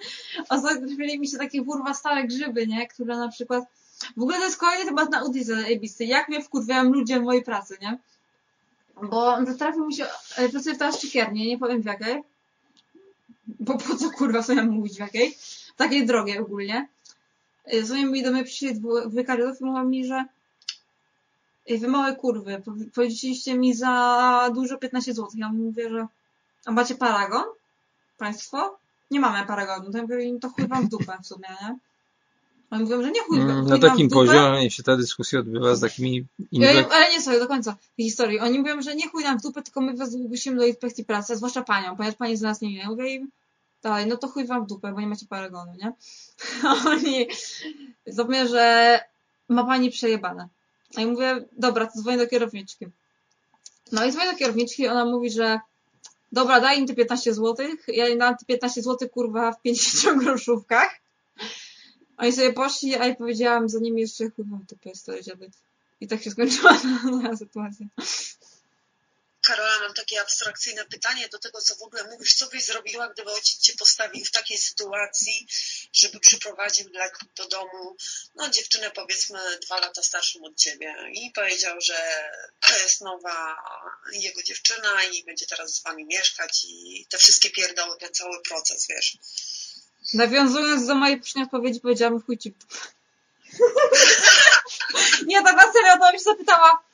ostatnio 0.48 0.96
mi 1.18 1.28
się 1.28 1.38
takie 1.38 1.64
kurwa 1.64 1.94
stałe 1.94 2.24
grzyby, 2.24 2.66
nie? 2.66 2.88
Które 2.88 3.16
na 3.16 3.28
przykład 3.28 3.64
w 4.16 4.22
ogóle 4.22 4.38
to 4.38 4.44
jest 4.44 4.56
kolejny 4.56 4.84
temat 4.84 5.10
na 5.10 5.18
audycji 5.18 5.44
zajebisty. 5.44 6.04
Jak 6.04 6.28
mnie 6.28 6.42
wkurwiają 6.42 6.92
ludzie 6.92 7.20
w 7.20 7.22
mojej 7.22 7.42
pracy, 7.42 7.76
nie? 7.82 7.98
Bo 9.02 9.36
trafił 9.58 9.86
mi 9.86 9.94
się, 9.94 10.06
e, 10.36 10.48
pracuję 10.48 10.76
teraz 10.76 10.96
w 10.96 11.00
cukierni, 11.00 11.46
nie 11.46 11.58
powiem 11.58 11.82
w 11.82 11.84
jakiej. 11.84 12.22
Bo 13.46 13.78
po 13.78 13.96
co 13.96 14.10
kurwa 14.10 14.42
sobie 14.42 14.62
mówić 14.62 14.96
w 14.96 15.00
jakiej? 15.00 15.36
Takiej 15.76 16.06
drogiej 16.06 16.38
ogólnie. 16.38 16.88
E, 17.64 17.82
Dzwonią 17.82 18.10
mi 18.10 18.22
do 18.22 18.32
mnie 18.32 18.44
przyszli 18.44 18.74
dwójka 18.74 19.24
kariotów 19.24 19.60
i 19.60 19.64
mówią 19.64 19.84
mi, 19.84 20.06
że 20.06 20.24
wy 21.78 21.88
małe 21.88 22.16
kurwy, 22.16 22.62
po- 22.64 22.72
powiedzieliście 22.94 23.58
mi 23.58 23.74
za 23.74 24.50
dużo 24.54 24.78
15 24.78 25.14
zł. 25.14 25.28
Ja 25.34 25.48
mówię, 25.48 25.90
że 25.90 26.06
a 26.66 26.72
macie 26.72 26.94
paragon? 26.94 27.44
Państwo? 28.18 28.78
Nie 29.10 29.20
mamy 29.20 29.46
paragonu. 29.46 29.90
To 29.92 29.98
ja 29.98 30.02
mówię, 30.02 30.38
to 30.40 30.48
chuj 30.48 30.66
wam 30.68 30.86
w 30.86 30.88
dupę 30.88 31.18
w 31.22 31.26
sumie, 31.26 31.48
nie? 31.62 31.78
Oni 32.70 32.82
mówią, 32.84 33.02
że 33.02 33.10
nie 33.10 33.20
chuj, 33.20 33.40
Mm, 33.40 33.62
chuj 33.62 33.70
Na 33.70 33.78
takim 33.88 34.08
poziomie 34.08 34.70
się 34.70 34.82
ta 34.82 34.96
dyskusja 34.96 35.40
odbywa 35.40 35.74
z 35.74 35.80
takimi 35.80 36.26
Ja, 36.52 36.70
inwek... 36.70 36.92
ale 36.92 37.10
nie 37.10 37.22
sobie 37.22 37.38
do 37.38 37.46
końca 37.48 37.76
tej 37.96 38.04
historii. 38.06 38.40
Oni 38.40 38.58
mówią, 38.58 38.82
że 38.82 38.96
nie 38.96 39.08
chuj 39.08 39.24
nam 39.24 39.38
w 39.38 39.42
dupę, 39.42 39.62
tylko 39.62 39.80
my 39.80 39.96
was 39.96 40.10
zgłosimy 40.10 40.56
do 40.56 40.66
inspekcji 40.66 41.04
pracy, 41.04 41.36
zwłaszcza 41.36 41.62
panią, 41.62 41.96
ponieważ 41.96 42.16
pani 42.18 42.36
z 42.36 42.40
nas 42.40 42.60
nie 42.60 42.68
wie. 42.68 42.76
Ja 42.78 42.88
mówię 42.88 43.14
im, 43.14 43.30
dalej, 43.82 44.06
no 44.06 44.16
to 44.16 44.28
chuj 44.28 44.46
wam 44.46 44.64
w 44.64 44.68
dupę, 44.68 44.92
bo 44.92 45.00
nie 45.00 45.06
macie 45.06 45.26
paragonu, 45.26 45.72
nie? 45.74 45.92
Oni 46.86 47.26
zapomnieli, 48.06 48.48
że 48.48 49.00
ma 49.48 49.64
pani 49.64 49.90
przejebane. 49.90 50.48
A 50.96 51.00
ja 51.00 51.06
mówię, 51.06 51.44
dobra, 51.52 51.86
to 51.86 51.98
dzwonię 51.98 52.18
do 52.18 52.26
kierowniczki. 52.26 52.86
No 53.92 54.04
i 54.04 54.12
dzwonię 54.12 54.32
do 54.32 54.38
kierowniczki, 54.38 54.88
ona 54.88 55.04
mówi, 55.04 55.30
że 55.30 55.60
dobra, 56.32 56.60
daj 56.60 56.78
im 56.78 56.86
te 56.86 56.94
15 56.94 57.34
zł. 57.34 57.66
Ja 57.88 58.08
im 58.08 58.18
dam 58.18 58.36
te 58.36 58.44
15 58.44 58.82
zł, 58.82 59.08
kurwa, 59.08 59.52
w 59.52 59.62
50 59.62 60.18
groszówkach. 60.24 61.00
Oni 62.16 62.32
sobie 62.32 62.52
poszli, 62.52 62.94
a 62.94 63.06
ja 63.06 63.14
powiedziałam 63.14 63.68
za 63.68 63.78
nimi 63.78 64.00
jeszcze 64.00 64.24
w 64.24 64.36
dupę, 64.68 64.94
stoi 64.94 65.22
dziady. 65.22 65.50
I 66.00 66.08
tak 66.08 66.22
się 66.22 66.30
skończyła 66.30 66.78
ta 67.22 67.36
sytuacja. 67.36 67.86
Karola, 69.48 69.78
mam 69.80 69.94
takie 69.94 70.20
abstrakcyjne 70.20 70.84
pytanie 70.84 71.28
do 71.28 71.38
tego, 71.38 71.60
co 71.60 71.74
w 71.74 71.82
ogóle 71.82 72.04
mówisz. 72.04 72.34
Co 72.34 72.46
byś 72.46 72.64
zrobiła, 72.64 73.08
gdyby 73.08 73.32
ojciec 73.32 73.58
cię 73.58 73.72
postawił 73.78 74.24
w 74.24 74.30
takiej 74.30 74.58
sytuacji, 74.58 75.46
żeby 75.92 76.20
przyprowadził 76.20 76.90
do 77.36 77.48
domu 77.48 77.96
no, 78.34 78.48
dziewczynę 78.48 78.90
powiedzmy 78.90 79.38
dwa 79.62 79.80
lata 79.80 80.02
starszą 80.02 80.44
od 80.44 80.56
ciebie 80.56 80.94
i 81.12 81.30
powiedział, 81.30 81.80
że 81.80 82.30
to 82.60 82.78
jest 82.78 83.00
nowa 83.00 83.56
jego 84.12 84.42
dziewczyna 84.42 85.04
i 85.04 85.24
będzie 85.24 85.46
teraz 85.46 85.74
z 85.74 85.82
wami 85.82 86.04
mieszkać 86.04 86.64
i 86.68 87.06
te 87.10 87.18
wszystkie 87.18 87.50
pierdoły, 87.50 87.96
ten 87.98 88.14
cały 88.14 88.42
proces, 88.42 88.86
wiesz. 88.88 89.18
Nawiązując 90.14 90.86
do 90.86 90.94
mojej 90.94 91.16
poprzedniej 91.16 91.44
odpowiedzi, 91.44 91.80
powiedziałam 91.80 92.22
chuj 92.22 92.36
w 92.36 92.42
dupę. 92.42 92.66
Nie, 95.26 95.42
tak 95.42 95.56
na 95.56 95.72
serio, 95.72 95.98
to 95.98 96.12
się 96.12 96.18
zapytała, 96.18 96.87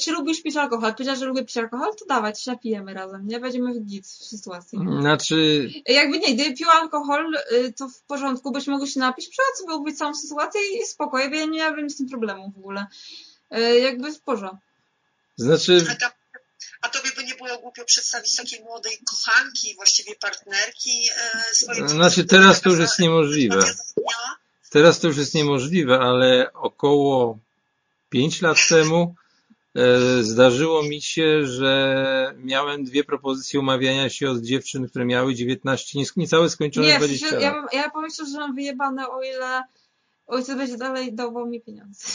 czy 0.00 0.12
lubisz 0.12 0.42
pić 0.42 0.56
alkohol? 0.56 0.92
Powiedziała, 0.92 1.18
że 1.18 1.26
lubię 1.26 1.44
pić 1.44 1.56
alkohol, 1.56 1.96
to 1.98 2.04
dawaj, 2.06 2.36
się 2.36 2.50
napijemy 2.50 2.94
razem, 2.94 3.26
nie? 3.26 3.40
Będziemy 3.40 3.74
w 3.74 3.80
git 3.80 4.06
w 4.06 4.24
sytuacji. 4.24 4.78
Znaczy, 5.00 5.68
Jakby 5.86 6.18
nie, 6.18 6.34
gdyby 6.34 6.56
piła 6.56 6.72
alkohol, 6.72 7.34
y, 7.52 7.72
to 7.72 7.88
w 7.88 8.00
porządku, 8.00 8.52
byśmy 8.52 8.72
mogli 8.72 8.88
się 8.88 9.00
napić, 9.00 9.30
sobie 9.54 9.72
omówić 9.72 9.98
całą 9.98 10.14
sytuację 10.14 10.60
i 10.60 10.86
spoko, 10.86 11.18
ja 11.18 11.28
nie 11.28 11.46
miałabym 11.46 11.90
z 11.90 11.96
tym 11.96 12.08
problemu 12.08 12.52
w 12.56 12.58
ogóle. 12.58 12.86
Jakby 13.82 14.12
w 14.12 14.20
porządku. 14.20 14.58
znaczy, 15.36 15.86
A, 15.90 15.94
ta, 15.94 16.12
a 16.82 16.88
tobie 16.88 17.10
by 17.16 17.24
nie 17.24 17.34
było 17.34 17.58
głupio 17.58 17.84
przedstawić 17.84 18.36
takiej 18.36 18.60
młodej 18.60 18.98
kochanki, 19.04 19.74
właściwie 19.74 20.14
partnerki 20.14 21.08
e, 21.16 21.54
swojej 21.54 21.88
Znaczy, 21.88 22.24
teraz 22.24 22.60
to 22.60 22.70
już 22.70 22.78
jest 22.78 22.98
niemożliwe. 22.98 23.74
Teraz 24.70 25.00
to 25.00 25.08
już 25.08 25.16
jest 25.16 25.34
niemożliwe, 25.34 25.98
ale 26.00 26.52
około 26.52 27.38
5 28.08 28.42
lat 28.42 28.58
temu 28.68 29.14
e, 29.18 29.23
zdarzyło 30.20 30.82
mi 30.82 31.02
się, 31.02 31.46
że 31.46 32.34
miałem 32.38 32.84
dwie 32.84 33.04
propozycje 33.04 33.60
umawiania 33.60 34.08
się 34.08 34.30
od 34.30 34.40
dziewczyn, 34.40 34.88
które 34.88 35.04
miały 35.04 35.34
19, 35.34 35.98
nies- 35.98 36.12
niecałe 36.16 36.50
skończone 36.50 36.86
Nie, 36.86 36.94
w 36.94 36.98
20 36.98 37.28
sensie, 37.30 37.46
lat. 37.46 37.72
ja, 37.72 37.80
ja 37.82 37.90
pomyślę, 37.90 38.26
że 38.26 38.38
mam 38.38 38.54
wyjebane, 38.54 39.08
o 39.08 39.22
ile 39.22 39.62
ojciec 40.26 40.56
będzie 40.56 40.76
dalej 40.76 41.14
dawał 41.14 41.46
mi 41.46 41.60
pieniądze. 41.60 42.06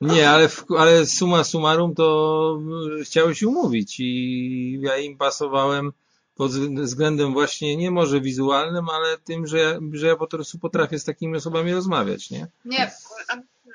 Nie, 0.00 0.30
ale, 0.30 0.48
w, 0.48 0.64
ale 0.78 1.06
summa 1.06 1.44
summarum 1.44 1.94
to 1.94 2.58
y, 3.00 3.04
chciały 3.04 3.34
się 3.34 3.48
umówić 3.48 4.00
i 4.00 4.78
ja 4.82 4.96
im 4.98 5.16
pasowałem 5.18 5.92
pod 6.34 6.52
wz- 6.52 6.82
względem 6.82 7.32
właśnie 7.32 7.76
nie 7.76 7.90
może 7.90 8.20
wizualnym, 8.20 8.88
ale 8.88 9.18
tym, 9.18 9.46
że 9.46 9.58
ja, 9.58 9.78
że 9.92 10.06
ja 10.06 10.16
po 10.16 10.26
prostu 10.26 10.58
potrafię 10.58 10.98
z 10.98 11.04
takimi 11.04 11.36
osobami 11.36 11.72
rozmawiać, 11.74 12.30
nie? 12.30 12.46
Nie, 12.64 12.90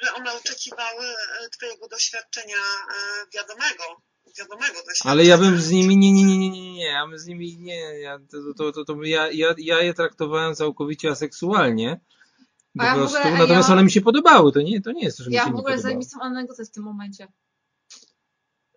że 0.05 0.13
one 0.13 0.33
oczekiwały 0.33 1.05
e, 1.05 1.49
twojego 1.49 1.87
doświadczenia 1.87 2.55
e, 2.55 2.93
wiadomego. 3.33 3.83
Wiadomego 4.39 4.73
doświadczenia. 4.73 5.11
Ale 5.11 5.25
ja 5.25 5.37
bym 5.37 5.61
z 5.61 5.71
nimi, 5.71 5.97
nie, 5.97 6.11
nie, 6.11 6.23
nie, 6.25 6.37
nie, 6.37 6.49
nie, 6.49 6.73
nie, 6.73 6.85
ja 6.85 7.07
bym 7.07 7.19
z 7.19 7.25
nimi, 7.25 7.57
nie, 7.59 7.79
ja, 7.99 8.19
to, 8.31 8.37
to, 8.57 8.71
to, 8.71 8.85
to 8.85 9.03
ja, 9.03 9.31
ja, 9.31 9.53
ja 9.57 9.79
je 9.81 9.93
traktowałem 9.93 10.55
całkowicie 10.55 11.09
aseksualnie. 11.11 11.99
Po 12.77 12.83
ja 12.83 12.93
w 12.93 12.97
prostu, 12.97 13.17
ogóle- 13.17 13.33
natomiast 13.37 13.69
ja- 13.69 13.73
one 13.73 13.83
mi 13.83 13.91
się 13.91 14.01
podobały, 14.01 14.51
to 14.51 14.61
nie, 14.61 14.81
to 14.81 14.91
nie 14.91 15.03
jest, 15.03 15.17
że 15.17 15.29
mi 15.29 15.35
Ja 15.35 15.43
się 15.43 15.49
w 15.49 15.53
nie 15.53 15.59
ogóle 15.59 15.79
zajebistą 15.79 16.19
anegdotę 16.21 16.65
w 16.65 16.71
tym 16.71 16.83
momencie. 16.83 17.27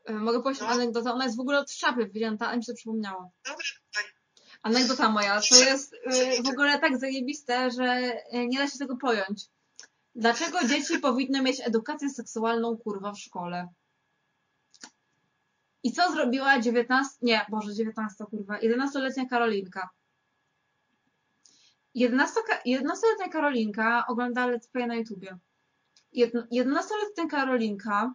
E, 0.04 0.12
Mogę 0.12 0.42
powiedzieć 0.42 0.62
No. 0.62 0.68
anegdotę, 0.68 1.12
ona 1.12 1.24
jest 1.24 1.36
w 1.36 1.40
ogóle 1.40 1.58
od 1.58 1.70
szapy 1.70 2.06
wzięta, 2.14 2.48
a 2.48 2.56
mi 2.56 2.64
się 2.64 2.72
to 2.72 2.76
przypomniało. 2.76 3.32
Dobra, 3.44 3.64
tak. 3.94 4.04
Anegdota 4.62 5.08
moja, 5.08 5.40
to 5.50 5.56
jest 5.56 5.94
w 6.44 6.48
ogóle 6.48 6.78
tak 6.78 6.98
zajebiste, 6.98 7.70
że 7.70 8.12
nie 8.32 8.58
da 8.58 8.68
się 8.68 8.78
tego 8.78 8.96
pojąć. 8.96 9.44
Dlaczego 10.16 10.58
dzieci 10.68 10.98
powinny 10.98 11.42
mieć 11.42 11.60
edukację 11.64 12.10
seksualną, 12.10 12.76
kurwa, 12.76 13.12
w 13.12 13.18
szkole? 13.18 13.68
I 15.82 15.92
co 15.92 16.12
zrobiła 16.12 16.60
19, 16.60 17.14
nie, 17.22 17.46
Boże, 17.48 17.74
19, 17.74 18.24
kurwa, 18.24 18.58
11-letnia 18.58 19.26
Karolinka? 19.26 19.88
11 21.94 22.40
11-letnia 22.66 23.28
Karolinka 23.32 24.06
ogląda 24.06 24.46
Let's 24.46 24.70
Play 24.72 24.86
na 24.86 24.94
YouTubie. 24.94 25.38
Jedno- 26.12 26.46
11-letnia 26.52 27.26
Karolinka 27.30 28.14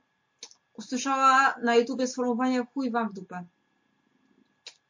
usłyszała 0.74 1.56
na 1.64 1.76
YouTubie 1.76 2.08
sformułowanie 2.08 2.66
chuj 2.74 2.92
wam 2.92 3.10
w 3.10 3.14
dupę. 3.14 3.46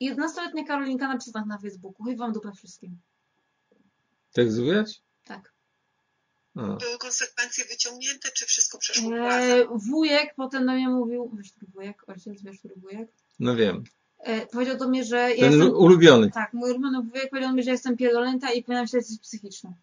11-letnia 0.02 0.64
Karolinka 0.68 1.08
napisała 1.08 1.46
na 1.46 1.58
Facebooku, 1.58 2.04
chuj 2.04 2.16
wam 2.18 2.32
w 2.32 2.34
dupę 2.34 2.52
wszystkim. 2.52 3.00
Tak 4.34 4.52
zwijać? 4.52 5.02
Tak. 5.24 5.54
A. 6.56 6.62
Były 6.62 6.98
konsekwencje 6.98 7.66
wyciągnięte, 7.66 8.30
czy 8.32 8.46
wszystko 8.46 8.78
przeszło 8.78 9.10
w 9.10 9.14
łazę? 9.14 9.54
E, 9.54 9.68
wujek 9.90 10.34
potem 10.36 10.66
do 10.66 10.72
mnie 10.72 10.90
mówił, 10.90 11.32
wiesz, 11.38 11.50
wujek, 11.74 12.04
ojciec, 12.08 12.44
wiesz, 12.44 12.60
który 12.60 12.76
wujek? 12.76 13.10
No 13.40 13.56
wiem. 13.56 13.84
E, 14.20 14.46
powiedział 14.48 14.78
do 14.78 14.90
mnie, 14.90 15.04
że 15.04 15.18
ja 15.18 15.50
Ten 15.50 15.52
jestem, 15.52 15.76
ulubiony. 15.76 16.32
tak, 16.32 16.54
mój 16.54 16.72
ulubiony 16.72 17.02
wujek 17.02 17.30
powiedział 17.30 17.54
mi, 17.54 17.64
że 17.64 17.72
jestem 17.72 17.98
pierdolęta 17.98 18.52
i 18.52 18.64
powinnam 18.64 18.88
się 18.88 18.98
leczyć 18.98 19.20
psychicznie. 19.22 19.74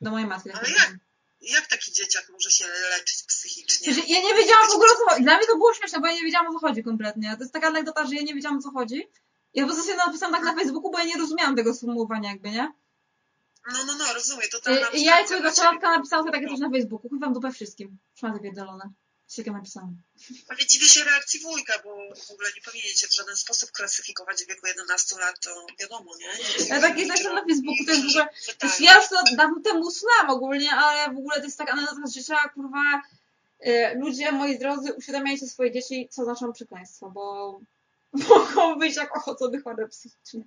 Do 0.00 0.10
mojej 0.10 0.26
matki. 0.26 0.50
Ale 0.50 0.70
jak? 0.70 0.96
Jak 1.40 1.66
taki 1.66 1.92
dzieciak 1.92 2.28
może 2.32 2.50
się 2.50 2.64
leczyć 2.98 3.22
psychicznie? 3.28 3.94
Znaczy, 3.94 4.08
ja 4.08 4.20
nie 4.20 4.34
wiedziałam 4.34 4.68
w 4.70 4.74
ogóle 4.74 4.90
o 4.92 4.96
co 4.96 5.10
chodzi. 5.10 5.22
Dla 5.22 5.36
mnie 5.36 5.46
to 5.46 5.56
było 5.56 5.74
śmieszne, 5.74 6.00
bo 6.00 6.06
ja 6.06 6.12
nie 6.12 6.22
wiedziałam 6.22 6.46
o 6.46 6.52
co 6.52 6.66
chodzi 6.66 6.82
kompletnie. 6.82 7.34
To 7.36 7.42
jest 7.42 7.52
taka 7.52 7.66
anegdota, 7.66 8.06
że 8.06 8.14
ja 8.14 8.22
nie 8.22 8.34
wiedziałam 8.34 8.58
o 8.58 8.62
co 8.62 8.70
chodzi. 8.70 9.08
Ja 9.54 9.62
po 9.62 9.68
prostu 9.68 9.86
sobie 9.86 9.98
napisałam 10.06 10.34
tak 10.34 10.44
na 10.44 10.54
Facebooku, 10.54 10.90
bo 10.90 10.98
ja 10.98 11.04
nie 11.04 11.18
rozumiałam 11.18 11.56
tego 11.56 11.74
sformułowania 11.74 12.30
jakby, 12.30 12.50
nie? 12.50 12.72
No, 13.72 13.84
no, 13.84 13.94
no, 13.94 14.14
rozumiem. 14.14 14.48
To 14.50 14.58
I, 14.58 14.80
tam 14.80 14.92
i 14.94 15.04
ja 15.04 15.20
jako 15.20 15.40
nastolatka 15.40 15.96
napisałam 15.96 16.32
takie 16.32 16.48
coś 16.48 16.58
na 16.58 16.70
Facebooku. 16.70 17.10
Wam 17.20 17.32
dupę 17.32 17.52
wszystkim. 17.52 17.98
Szmaty 18.14 18.40
pierdolone. 18.40 18.90
Takiego 19.36 19.56
napisałam. 19.56 19.96
Ale 20.48 20.66
dziwię 20.66 20.86
się 20.86 21.04
reakcji 21.04 21.40
wujka, 21.40 21.72
bo 21.84 21.90
w 22.16 22.30
ogóle 22.30 22.48
nie 22.56 22.62
powinien 22.62 22.94
się 22.96 23.06
w 23.06 23.14
żaden 23.14 23.36
sposób 23.36 23.70
klasyfikować 23.70 24.44
w 24.44 24.48
wieku 24.48 24.66
11 24.66 25.16
lat, 25.18 25.40
to 25.40 25.66
wiadomo, 25.80 26.16
nie? 26.16 26.26
Ja 26.68 26.80
takie 26.80 27.06
coś 27.06 27.24
na 27.24 27.44
Facebooku, 27.44 27.84
to 27.86 27.92
jest 27.92 28.04
w 28.04 28.08
ogóle... 28.08 28.28
Jest, 28.34 28.58
tak. 28.58 28.80
ja 28.80 28.96
już 28.96 29.08
to 29.08 29.16
dawno 29.36 29.60
temu 29.60 29.80
usnęłam 29.80 30.30
ogólnie, 30.30 30.70
ale 30.70 31.14
w 31.14 31.18
ogóle 31.18 31.36
to 31.36 31.44
jest 31.44 31.58
taka 31.58 31.72
anegdota 31.72 32.06
życia, 32.14 32.48
kurwa, 32.54 33.02
y, 33.66 33.94
ludzie, 33.98 34.32
moi 34.32 34.58
drodzy, 34.58 34.92
uświadamiajcie 34.92 35.46
swoje 35.46 35.72
dzieci, 35.72 36.08
co 36.10 36.24
znaczą 36.24 36.52
przekleństwo, 36.52 37.10
bo 37.10 37.60
mogą 38.28 38.78
być 38.78 38.96
jak 38.96 39.16
ochocone 39.16 39.60
chore 39.60 39.88
psychicznie. 39.88 40.44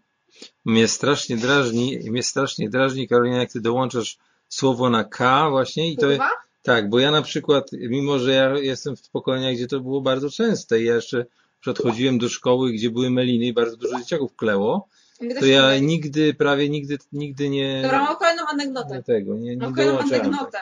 Mnie 0.65 0.87
strasznie 0.87 1.37
drażni, 1.37 1.99
mnie 2.09 2.23
strasznie 2.23 2.69
drażni, 2.69 3.07
Karolina, 3.07 3.37
jak 3.37 3.51
ty 3.51 3.61
dołączasz 3.61 4.17
słowo 4.49 4.89
na 4.89 5.03
K 5.03 5.49
właśnie 5.49 5.91
i 5.91 5.97
to, 5.97 6.07
Kurwa? 6.07 6.29
tak, 6.63 6.89
bo 6.89 6.99
ja 6.99 7.11
na 7.11 7.21
przykład, 7.21 7.71
mimo 7.71 8.19
że 8.19 8.31
ja 8.33 8.57
jestem 8.57 8.95
w 8.95 9.09
pokoleniach, 9.09 9.53
gdzie 9.55 9.67
to 9.67 9.79
było 9.79 10.01
bardzo 10.01 10.29
częste 10.29 10.81
i 10.81 10.85
ja 10.85 10.95
jeszcze 10.95 11.25
przedchodziłem 11.59 12.17
do 12.17 12.29
szkoły, 12.29 12.71
gdzie 12.71 12.89
były 12.89 13.09
meliny 13.09 13.45
i 13.45 13.53
bardzo 13.53 13.77
dużo 13.77 13.99
dzieciaków 13.99 14.35
kleło, 14.35 14.87
to 15.39 15.45
ja 15.45 15.79
nigdy, 15.79 16.33
prawie 16.33 16.69
nigdy, 16.69 16.97
nigdy 17.11 17.49
nie, 17.49 17.81
Dobra, 17.81 18.03
mam 18.03 18.15
kolejną 18.15 18.43
anegdotę. 18.47 18.95
nie 18.95 19.03
tego, 19.03 19.37
nie, 19.37 19.55
nie 19.55 19.57
Mam 19.57 19.73
kolejną 19.73 19.99
anegdotę. 19.99 20.57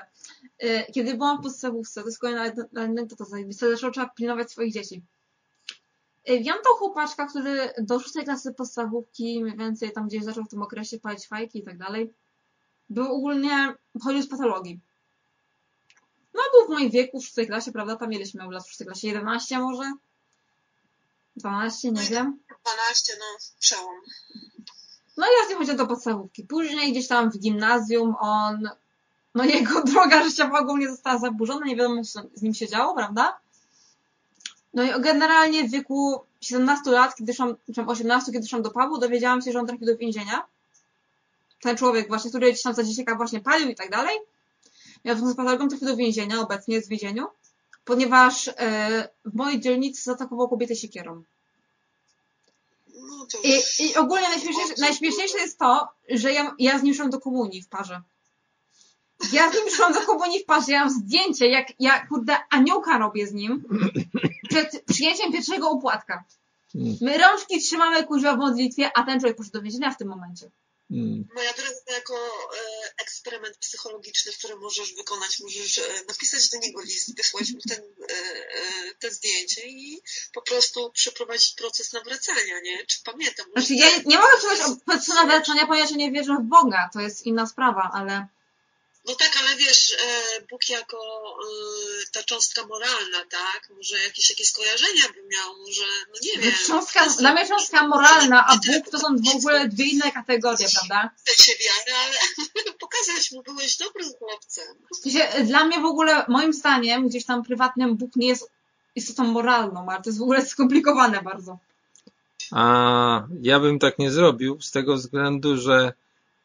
Y, 0.63 0.83
Kiedy 0.93 1.13
byłam 1.13 1.37
w 1.39 1.43
podstawówce, 1.43 2.01
to 2.01 2.07
jest 2.07 2.19
kolejna 2.19 2.51
anegdota 2.75 3.25
zajebista, 3.25 3.69
zaczęło 3.69 3.91
trzeba 3.91 4.09
pilnować 4.09 4.51
swoich 4.51 4.73
dzieci. 4.73 5.01
Y, 6.29 6.39
Wiem 6.39 6.57
tą 6.63 6.69
chłopaczka, 6.77 7.25
który 7.25 7.73
do 7.77 7.99
szóstej 7.99 8.23
klasy 8.23 8.53
podstawówki, 8.53 9.43
mniej 9.43 9.57
więcej 9.57 9.91
tam 9.91 10.07
gdzieś 10.07 10.23
zaczął 10.23 10.43
w 10.43 10.49
tym 10.49 10.61
okresie 10.61 10.99
palić 10.99 11.27
fajki 11.27 11.59
i 11.59 11.63
tak 11.63 11.77
dalej. 11.77 12.13
Był 12.89 13.13
ogólnie, 13.13 13.73
chodził 14.03 14.21
z 14.21 14.29
patologii. 14.29 14.79
No 16.33 16.41
był 16.53 16.67
w 16.67 16.69
moim 16.69 16.91
wieku, 16.91 17.19
w 17.19 17.25
szóstej 17.25 17.47
klasie, 17.47 17.71
prawda? 17.71 17.95
Tam 17.95 18.09
mieliśmy 18.09 18.51
lat 18.51 18.63
w 18.63 18.67
szóstej 18.67 18.87
klasie 18.87 19.07
11 19.07 19.59
może? 19.59 19.93
12, 21.35 21.91
nie 21.91 22.01
wiem. 22.01 22.39
12, 22.63 23.13
no, 23.19 23.25
przełom. 23.59 24.01
No 25.17 25.25
i 25.25 25.49
nim 25.49 25.57
chodziłam 25.57 25.77
do 25.77 25.87
podstawówki. 25.87 26.43
Później 26.43 26.91
gdzieś 26.91 27.07
tam 27.07 27.31
w 27.31 27.37
gimnazjum 27.37 28.15
on, 28.19 28.69
no 29.35 29.43
jego 29.43 29.83
droga 29.93 30.23
życiowa 30.23 30.59
ogólnie 30.59 30.89
została 30.89 31.19
zaburzona, 31.19 31.65
nie 31.65 31.75
wiadomo 31.75 32.03
co 32.03 32.21
z 32.33 32.41
nim 32.41 32.53
się 32.53 32.67
działo, 32.67 32.95
prawda? 32.95 33.39
No 34.75 34.83
i 34.83 35.01
generalnie 35.01 35.63
w 35.63 35.71
wieku 35.71 36.21
17 36.41 36.91
lat, 36.91 37.15
kiedy 37.15 37.33
szłam, 37.33 37.55
czy 37.75 37.81
18, 37.81 38.31
kiedy 38.31 38.47
szłam 38.47 38.61
do 38.61 38.71
pubu, 38.71 38.97
dowiedziałam 38.97 39.41
się, 39.41 39.51
że 39.51 39.59
on 39.59 39.67
trafił 39.67 39.85
do 39.85 39.97
więzienia. 39.97 40.45
Ten 41.61 41.77
człowiek 41.77 42.07
właśnie, 42.07 42.29
który 42.29 42.51
gdzieś 42.51 42.61
tam 42.61 42.73
za 42.73 42.83
dzieciaka 42.83 43.15
właśnie 43.15 43.39
palił 43.39 43.69
i 43.69 43.75
tak 43.75 43.89
dalej. 43.89 44.17
Miał 45.05 45.17
z 45.17 45.35
patologą 45.35 45.67
trafił 45.67 45.87
do 45.87 45.95
więzienia, 45.95 46.39
obecnie 46.39 46.75
jest 46.75 46.87
w 46.87 46.89
więzieniu, 46.89 47.27
ponieważ 47.85 48.47
e, 48.47 49.09
w 49.25 49.35
mojej 49.35 49.59
dzielnicy 49.59 50.03
zaatakował 50.03 50.49
kobietę 50.49 50.75
siekierą. 50.75 51.23
No 52.95 53.27
I, 53.43 53.61
i 53.79 53.95
ogólnie 53.95 54.29
najśmieszniejsze, 54.29 54.73
najśmieszniejsze 54.77 55.37
jest 55.37 55.59
to, 55.59 55.87
że 56.09 56.33
ja, 56.33 56.55
ja 56.59 56.79
z 56.79 56.83
nim 56.83 56.93
szłam 56.93 57.09
do 57.09 57.19
komunii 57.19 57.61
w 57.61 57.67
parze. 57.67 58.01
Ja 59.31 59.51
z 59.51 59.55
nim 59.55 59.69
szłam 59.75 59.93
do 59.93 60.01
komunii 60.01 60.43
w 60.43 60.45
parze, 60.45 60.71
ja 60.71 60.79
mam 60.79 60.89
zdjęcie, 60.93 61.47
jak 61.47 61.67
ja, 61.79 62.07
kurde, 62.07 62.37
aniołka 62.49 62.97
robię 62.97 63.27
z 63.27 63.33
nim 63.33 63.63
przed 64.49 64.83
przyjęciem 64.85 65.31
pierwszego 65.31 65.69
opłatka. 65.69 66.23
Mm, 66.75 66.97
My 67.01 67.17
rączki 67.17 67.61
trzymamy 67.61 68.03
kurwa 68.03 68.35
w 68.35 68.39
modlitwie, 68.39 68.91
a 68.97 69.03
ten 69.03 69.19
człowiek 69.19 69.37
poszedł 69.37 69.53
do 69.53 69.61
więzienia 69.61 69.91
w 69.91 69.97
tym 69.97 70.07
momencie. 70.07 70.51
mm. 70.91 71.27
Moja 71.35 71.53
droga 71.53 71.69
jako 71.93 72.15
e, 72.15 72.93
eksperyment 73.01 73.57
psychologiczny, 73.57 74.31
który 74.31 74.55
możesz 74.55 74.93
wykonać, 74.93 75.39
możesz 75.39 75.77
e, 75.77 75.81
napisać 76.07 76.49
do 76.49 76.57
niego 76.57 76.81
list, 76.81 77.17
wysłać 77.17 77.51
mu 77.51 77.59
ten, 77.69 77.79
e, 77.79 78.13
e, 78.13 78.95
te 78.99 79.11
zdjęcie 79.11 79.61
i 79.67 80.01
po 80.33 80.41
prostu 80.41 80.91
przeprowadzić 80.91 81.53
proces 81.53 81.93
nawracania, 81.93 82.59
nie? 82.63 82.85
Czy 82.85 82.97
pamiętam? 83.03 83.45
Znaczy, 83.51 83.73
ja 83.73 83.87
nie 84.05 84.17
mogę 84.17 84.33
czegoś 84.41 84.59
o 84.61 84.75
procesu 84.85 85.13
nawracania, 85.13 85.67
ponieważ 85.67 85.91
ja 85.91 85.97
nie 85.97 86.11
wierzę 86.11 86.37
w 86.39 86.43
Boga, 86.43 86.89
to 86.93 86.99
jest 87.01 87.25
inna 87.25 87.47
sprawa, 87.47 87.91
ale 87.93 88.27
No 89.07 89.15
tak, 89.15 89.31
ale 89.39 89.55
wiesz, 89.55 89.91
e, 89.91 90.41
Bóg 90.49 90.69
jako 90.69 90.97
e, 90.97 92.11
ta 92.11 92.23
cząstka 92.23 92.65
moralna, 92.65 93.17
tak? 93.29 93.69
Może 93.77 94.03
jakieś, 94.03 94.29
jakieś 94.29 94.47
skojarzenia 94.47 95.03
by 95.13 95.21
miał, 95.21 95.57
może, 95.59 95.83
no 96.07 96.13
nie 96.23 96.41
wiem. 96.41 96.53
cząstka, 96.67 97.05
dla 97.19 97.33
mnie 97.33 97.47
cząstka 97.47 97.87
moralna, 97.87 98.45
a 98.47 98.57
Bóg 98.57 98.89
to 98.91 98.99
są 98.99 99.07
w 99.17 99.35
ogóle 99.35 99.67
dwie 99.67 99.85
inne 99.85 100.11
kategorie, 100.11 100.67
prawda? 100.75 101.09
Chce 101.23 101.43
się 101.43 101.51
wiary, 101.51 101.99
ale 102.03 102.73
pokazać 102.79 103.31
mu, 103.31 103.43
byłeś 103.43 103.77
dobrym 103.77 104.09
chłopcem. 104.19 104.75
Dla 105.45 105.65
mnie 105.65 105.79
w 105.79 105.85
ogóle, 105.85 106.25
moim 106.27 106.53
zdaniem, 106.53 107.07
gdzieś 107.07 107.25
tam 107.25 107.43
prywatnym 107.43 107.97
Bóg 107.97 108.15
nie 108.15 108.27
jest 108.27 108.49
istotą 108.95 109.23
moralną, 109.23 109.85
ale 109.89 110.01
to 110.01 110.09
jest 110.09 110.19
w 110.19 110.23
ogóle 110.23 110.45
skomplikowane 110.51 111.21
bardzo. 111.21 111.57
A 112.51 113.27
ja 113.41 113.59
bym 113.59 113.79
tak 113.79 113.99
nie 113.99 114.11
zrobił 114.11 114.61
z 114.61 114.71
tego 114.71 114.95
względu, 114.95 115.57
że 115.57 115.93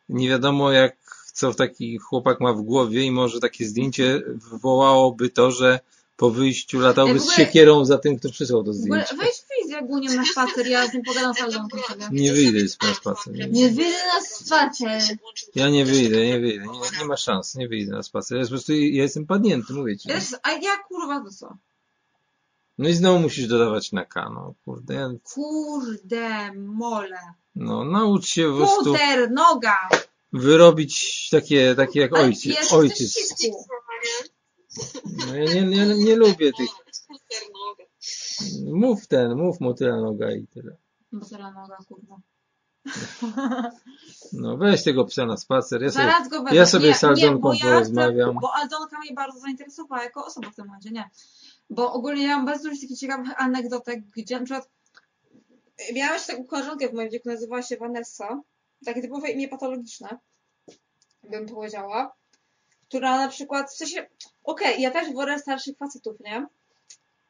nie 0.09 0.29
wiadomo 0.29 0.73
jak, 0.73 0.97
co 1.41 1.55
taki 1.55 1.99
chłopak 1.99 2.41
ma 2.41 2.53
w 2.53 2.63
głowie 2.63 3.03
i 3.03 3.11
może 3.11 3.41
takie 3.41 3.65
zdjęcie 3.67 4.23
wywołałoby 4.51 5.29
to, 5.29 5.51
że 5.51 5.81
po 6.17 6.31
wyjściu 6.31 6.81
latałby 6.81 7.21
z 7.21 7.33
siekierą 7.33 7.85
za 7.85 7.99
tym, 7.99 8.19
kto 8.19 8.31
przysłał 8.31 8.65
to 8.65 8.73
zdjęcie. 8.73 9.17
weź 9.17 9.19
wyjść 9.19 9.43
jak 9.69 9.83
ogólnie 9.85 10.15
na 10.17 10.25
spacer, 10.25 10.67
ja 10.67 10.87
z 10.89 10.95
nim 10.95 11.03
pogadam 11.03 11.35
z 11.35 11.41
Aldą 11.41 11.69
sobie. 11.89 12.07
Nie 12.13 12.33
wyjdę 12.33 12.69
z 12.69 12.79
na 12.83 12.95
spacer. 12.95 13.33
Nie, 13.35 13.49
Nie 13.49 13.69
wyjdę 13.69 13.99
na 14.15 14.21
spacer. 14.21 15.17
ja 15.55 15.69
nie 15.69 15.85
wyjdę, 15.85 16.27
nie 16.27 16.41
wyjdę, 16.41 16.65
nie, 16.67 16.99
nie 17.01 17.05
ma 17.05 17.17
szans, 17.17 17.55
nie 17.55 17.69
wyjdę 17.69 17.93
na 17.93 18.03
spacer. 18.03 18.39
Ja 18.39 18.45
po 18.45 18.49
prostu 18.51 18.73
ja 18.73 19.03
jestem 19.03 19.27
padnięty, 19.27 19.73
mówię 19.73 19.97
ci. 19.99 20.09
A 20.43 20.51
ja 20.53 20.77
kurwa 20.89 21.21
to 21.25 21.31
co? 21.31 21.57
No 22.79 22.89
i 22.89 22.95
znowu 22.95 23.19
musisz 23.19 23.47
dodawać 23.49 23.93
na 23.93 24.05
K, 24.05 24.31
no 24.35 24.55
kurde. 24.65 24.95
ja- 24.95 25.11
Kurde 25.35 26.53
mole. 26.55 27.19
No 27.57 27.85
naucz 27.85 28.27
się 28.27 28.51
po 28.51 28.57
prostu 28.57 28.85
Puder, 28.85 29.31
noga. 29.31 29.77
Wyrobić 30.33 31.29
takie, 31.31 31.75
takie 31.75 32.01
jak 32.01 32.13
Ale 32.17 32.25
ojciec. 32.25 32.73
ojciec. 32.73 33.37
No 35.27 35.35
ja 35.37 35.55
nie, 35.55 35.63
nie, 35.63 35.87
nie 35.87 36.17
lubię 36.17 36.53
tych. 36.59 36.71
Mów 38.73 39.07
ten, 39.07 39.35
mów 39.37 39.61
motyla 39.61 39.97
noga 40.01 40.33
i 40.33 40.47
tyle. 40.47 40.77
Motyla 41.13 41.51
noga, 41.53 41.77
kurwa. 41.89 42.17
No 44.33 44.57
weź 44.57 44.83
tego 44.85 45.05
psa 45.05 45.27
na 45.27 45.37
spacer, 45.37 45.83
ja 45.83 45.91
sobie, 45.91 46.05
Zaraz 46.05 46.29
go 46.29 46.43
wezmę. 46.43 46.57
ja 46.57 46.67
sobie 46.67 46.89
nie, 46.89 46.95
z 46.95 47.05
Aldonką 47.05 47.53
nie, 47.53 47.61
bo 47.61 47.67
ja 47.67 47.73
porozmawiam. 47.75 48.31
Chcę, 48.31 48.41
bo 48.41 48.55
Aldonka 48.55 48.99
mnie 48.99 49.15
bardzo 49.15 49.41
zainteresowała 49.41 50.05
jako 50.05 50.25
osoba 50.27 50.51
w 50.51 50.55
tym 50.55 50.67
momencie, 50.67 50.91
nie. 50.91 51.11
Bo 51.71 51.93
ogólnie 51.93 52.23
ja 52.23 52.37
mam 52.37 52.47
bardzo 52.47 52.69
dużo 52.69 52.81
takich 52.81 52.99
ciekawych 52.99 53.43
anegdotek, 53.43 54.01
gdzie 54.17 54.39
na 54.39 54.45
przykład 54.45 54.69
jeszcze 55.95 56.33
taką 56.33 56.45
koleżankę 56.47 56.89
w 56.89 56.93
moim 56.93 57.11
wieku, 57.11 57.29
nazywała 57.29 57.63
się 57.63 57.77
Vanessa. 57.77 58.41
Takie 58.85 59.03
typowe 59.03 59.31
imię 59.31 59.49
patologiczne, 59.49 60.19
bym 61.23 61.47
powiedziała. 61.47 62.13
Która 62.89 63.17
na 63.17 63.29
przykład, 63.29 63.71
w 63.71 63.77
sensie, 63.77 64.07
okej, 64.45 64.83
ja 64.83 64.91
też 64.91 65.13
wolę 65.13 65.39
starszych 65.39 65.77
facetów, 65.77 66.21
nie? 66.21 66.47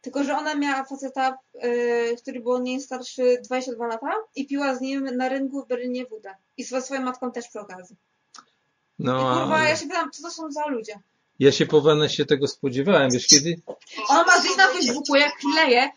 Tylko, 0.00 0.24
że 0.24 0.36
ona 0.36 0.54
miała 0.54 0.84
faceta, 0.84 1.38
yy, 1.54 2.16
który 2.22 2.40
był 2.40 2.58
nie 2.58 2.80
starszy 2.80 3.40
22 3.44 3.86
lata 3.86 4.12
i 4.36 4.46
piła 4.46 4.74
z 4.74 4.80
nim 4.80 5.04
na 5.04 5.28
rynku 5.28 5.62
w 5.62 5.68
Berlinie 5.68 6.06
wódę. 6.06 6.34
I 6.56 6.64
ze 6.64 6.82
swoją 6.82 7.02
matką 7.02 7.32
też 7.32 7.48
przy 7.48 7.60
okazji. 7.60 7.96
I 8.98 9.04
No, 9.04 9.40
kurwa, 9.40 9.56
a 9.56 9.68
ja 9.68 9.76
się 9.76 9.86
pytam, 9.86 10.10
co 10.10 10.22
to 10.22 10.30
są 10.30 10.52
za 10.52 10.66
ludzie? 10.66 11.00
ja 11.40 11.52
się 11.52 11.66
po 11.66 11.80
Vanessie 11.80 12.26
tego 12.26 12.48
spodziewałem, 12.48 13.10
wiesz 13.10 13.26
kiedy? 13.26 13.60
Ona 14.08 14.24
ma 14.24 14.38
zdjęć 14.38 14.56
na 14.56 14.66
Facebooku, 14.66 15.16
jak 15.16 15.32
kleje, 15.36 15.90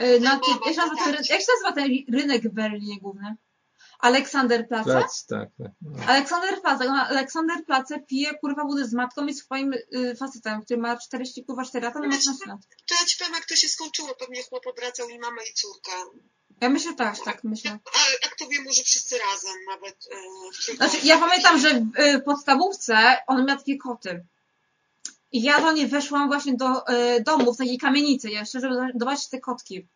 yy, 0.00 0.20
na 0.20 0.30
jak, 0.30 0.74
się 0.74 0.80
nazywa 0.80 1.04
ten, 1.04 1.14
jak 1.14 1.40
się 1.40 1.46
nazywa 1.52 1.72
ten 1.72 1.90
rynek 2.12 2.42
w 2.42 2.54
Berlinie 2.54 3.00
główny? 3.00 3.36
Aleksanderplatz? 3.98 4.84
Plac, 4.84 5.26
tak, 5.26 5.48
tak. 5.58 5.72
No. 5.82 6.04
Aleksanderplatz, 6.06 6.82
ona 6.82 7.08
Aleksanderplatz 7.08 7.88
pije 8.06 8.34
kurwa 8.34 8.64
wódę 8.64 8.84
z 8.84 8.92
matką 8.92 9.26
i 9.26 9.34
swoim 9.34 9.74
yy, 9.90 10.16
facetem, 10.16 10.62
który 10.62 10.80
ma 10.80 10.96
40 10.96 11.44
kurwa 11.44 11.64
4 11.64 11.86
lata, 11.86 12.00
no 12.00 12.08
ma 12.08 12.18
13 12.18 12.46
lat. 12.46 12.60
To 12.88 12.94
ja 13.00 13.06
ci 13.06 13.18
powiem, 13.18 13.34
jak 13.34 13.46
to 13.46 13.56
się 13.56 13.68
skończyło. 13.68 14.14
Pewnie 14.14 14.42
chłop 14.42 14.66
obracał 14.66 15.08
i 15.08 15.18
mamę 15.18 15.42
i 15.50 15.54
córkę. 15.54 15.92
Ja 16.60 16.68
myślę 16.68 16.94
tak, 16.94 17.16
tak 17.24 17.44
myślę. 17.44 17.70
A, 17.70 18.26
a 18.26 18.28
kto 18.28 18.48
wie, 18.48 18.62
może 18.62 18.82
wszyscy 18.82 19.18
razem 19.18 19.56
nawet. 19.68 20.08
Yy, 20.68 20.76
Znaczy, 20.76 20.96
ja 21.02 21.18
pamiętam, 21.18 21.58
że 21.60 21.74
w 21.74 22.00
y, 22.00 22.20
podstawówce 22.20 23.16
on 23.26 23.46
miał 23.46 23.56
takie 23.56 23.78
koty. 23.78 24.24
I 25.32 25.42
ja 25.42 25.60
do 25.60 25.72
niej 25.72 25.86
weszłam 25.86 26.28
właśnie 26.28 26.56
do 26.56 26.92
y, 26.92 27.22
domu, 27.22 27.54
w 27.54 27.56
takiej 27.56 27.78
kamienicy 27.78 28.30
jeszcze, 28.30 28.60
żeby 28.60 28.74
zobaczyć 29.00 29.28
te 29.28 29.40
kotki. 29.40 29.88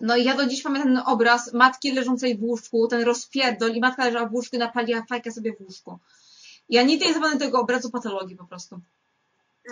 No 0.00 0.16
i 0.16 0.24
ja 0.24 0.36
do 0.36 0.46
dziś 0.46 0.62
pamiętam 0.62 0.94
ten 0.94 1.02
obraz 1.06 1.52
matki 1.52 1.92
leżącej 1.92 2.38
w 2.38 2.42
łóżku, 2.42 2.88
ten 2.88 3.02
rozpierdol 3.02 3.72
i 3.72 3.80
matka 3.80 4.04
leżała 4.04 4.28
w 4.28 4.34
łóżku 4.34 4.56
i 4.56 4.58
napaliła 4.58 5.02
fajkę 5.08 5.32
sobie 5.32 5.52
w 5.56 5.60
łóżku. 5.60 5.98
Ja 6.68 6.82
nigdy 6.82 7.06
nie 7.06 7.14
zapomnę 7.14 7.38
tego 7.38 7.60
obrazu 7.60 7.90
patologii 7.90 8.36
po 8.36 8.44
prostu. 8.44 8.80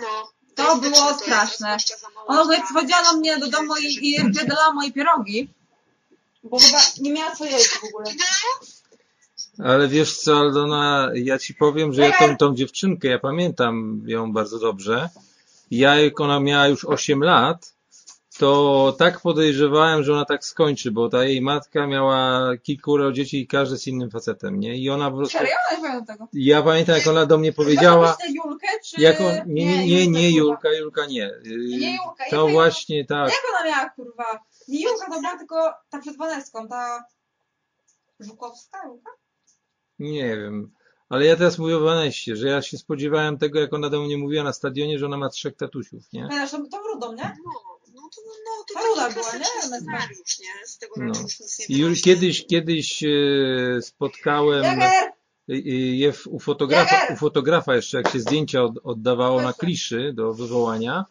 No, 0.01 0.29
To 0.55 0.77
było 0.77 1.13
straszne. 1.13 1.77
Ona 2.27 2.55
dzieci. 2.55 2.73
chodziła 2.73 3.03
do 3.03 3.17
mnie 3.17 3.37
do 3.37 3.47
domu 3.47 3.73
i, 3.77 4.09
i 4.09 4.19
wpierdalała 4.19 4.73
moje 4.73 4.91
pierogi. 4.91 5.49
Bo 6.43 6.59
chyba 6.59 6.79
nie 7.01 7.13
miała 7.13 7.35
co 7.35 7.45
jeść 7.45 7.69
w 7.69 7.83
ogóle. 7.83 8.05
Ale 9.63 9.87
wiesz 9.87 10.17
co, 10.17 10.37
Aldona, 10.37 11.09
ja 11.15 11.39
ci 11.39 11.53
powiem, 11.53 11.93
że 11.93 12.01
ja 12.01 12.19
tą, 12.19 12.37
tą 12.37 12.55
dziewczynkę, 12.55 13.07
ja 13.07 13.19
pamiętam 13.19 14.01
ją 14.05 14.33
bardzo 14.33 14.59
dobrze. 14.59 15.09
Ja, 15.71 15.95
jak 15.95 16.21
ona 16.21 16.39
miała 16.39 16.67
już 16.67 16.85
8 16.85 17.23
lat, 17.23 17.72
to 18.37 18.95
tak 18.97 19.19
podejrzewałem, 19.19 20.03
że 20.03 20.13
ona 20.13 20.25
tak 20.25 20.45
skończy, 20.45 20.91
bo 20.91 21.09
ta 21.09 21.23
jej 21.23 21.41
matka 21.41 21.87
miała 21.87 22.41
kilkoro 22.57 23.11
dzieci 23.11 23.41
i 23.41 23.47
każdy 23.47 23.77
z 23.77 23.87
innym 23.87 24.09
facetem, 24.09 24.59
nie? 24.59 24.77
I 24.77 24.89
ona 24.89 25.11
po 25.11 25.17
prostu... 25.17 25.37
Serio? 25.37 25.53
Ja 25.71 25.77
nie 25.77 25.83
pamiętam 25.83 26.05
tego. 26.05 26.27
Ja 26.33 26.61
pamiętam, 26.61 26.95
jak 26.95 27.07
ona 27.07 27.25
do 27.25 27.37
mnie 27.37 27.53
powiedziała... 27.53 28.17
Julkę, 28.29 28.67
czy... 28.85 29.01
Jako, 29.01 29.23
nie, 29.45 29.65
nie, 29.65 29.85
nie, 29.87 30.07
nie. 30.07 30.31
Julka, 30.31 30.73
Julka 30.73 31.05
nie. 31.05 31.31
Nie 31.45 31.91
Julka, 31.91 32.23
To 32.29 32.35
jaka 32.35 32.51
właśnie 32.51 33.05
tak. 33.05 33.29
Jak 33.29 33.41
ona 33.55 33.69
miała, 33.69 33.89
kurwa? 33.89 34.39
Nie 34.67 34.83
Julka, 34.83 35.05
to 35.05 35.21
była 35.21 35.37
tylko 35.37 35.73
ta 35.89 35.99
przed 35.99 36.17
Waneską, 36.17 36.67
ta... 36.67 37.03
Żukowska, 38.19 38.77
Julka? 38.87 39.11
Nie 39.99 40.37
wiem. 40.37 40.71
Ale 41.09 41.25
ja 41.25 41.35
teraz 41.35 41.57
mówię 41.57 41.77
o 41.77 41.79
Vanessie, 41.79 42.35
że 42.35 42.47
ja 42.47 42.61
się 42.61 42.77
spodziewałem 42.77 43.37
tego, 43.37 43.59
jak 43.59 43.73
ona 43.73 43.89
do 43.89 44.01
mnie 44.01 44.17
mówiła 44.17 44.43
na 44.43 44.53
stadionie, 44.53 44.99
że 44.99 45.05
ona 45.05 45.17
ma 45.17 45.29
trzech 45.29 45.55
tatusiów, 45.55 46.13
nie? 46.13 46.21
Pamiętasz, 46.21 46.51
to, 46.51 46.57
to 46.71 46.83
rudą, 46.93 47.13
nie? 47.13 47.37
No 47.45 47.72
to, 48.15 48.21
no, 48.45 48.63
to 48.67 48.73
Ta 48.73 48.87
ruda 48.87 49.01
taki 49.01 49.13
była, 49.13 49.29
klasyczny 49.31 49.39
nie? 49.61 49.67
Ona 49.67 49.79
scenariusz, 49.81 50.39
nie? 50.39 50.67
Z 50.67 50.77
tego 50.77 50.93
No. 50.97 51.05
raczej 51.07 51.21
już 51.69 51.95
nic 51.95 52.05
nie 52.05 52.13
kiedyś, 52.13 52.45
kiedyś 52.45 53.03
e, 53.03 53.81
spotkałem 53.81 54.63
Jager! 54.63 54.89
e, 55.49 55.55
je 55.95 56.13
u 56.27 56.39
fotografa, 56.39 57.13
u 57.13 57.15
fotografa 57.15 57.75
jeszcze, 57.75 57.97
jak 57.97 58.09
się 58.09 58.19
zdjęcia 58.19 58.63
od, 58.63 58.73
oddawało 58.83 59.41
na 59.41 59.53
kliszy 59.53 60.13
do 60.15 60.33
wywołania. 60.33 61.05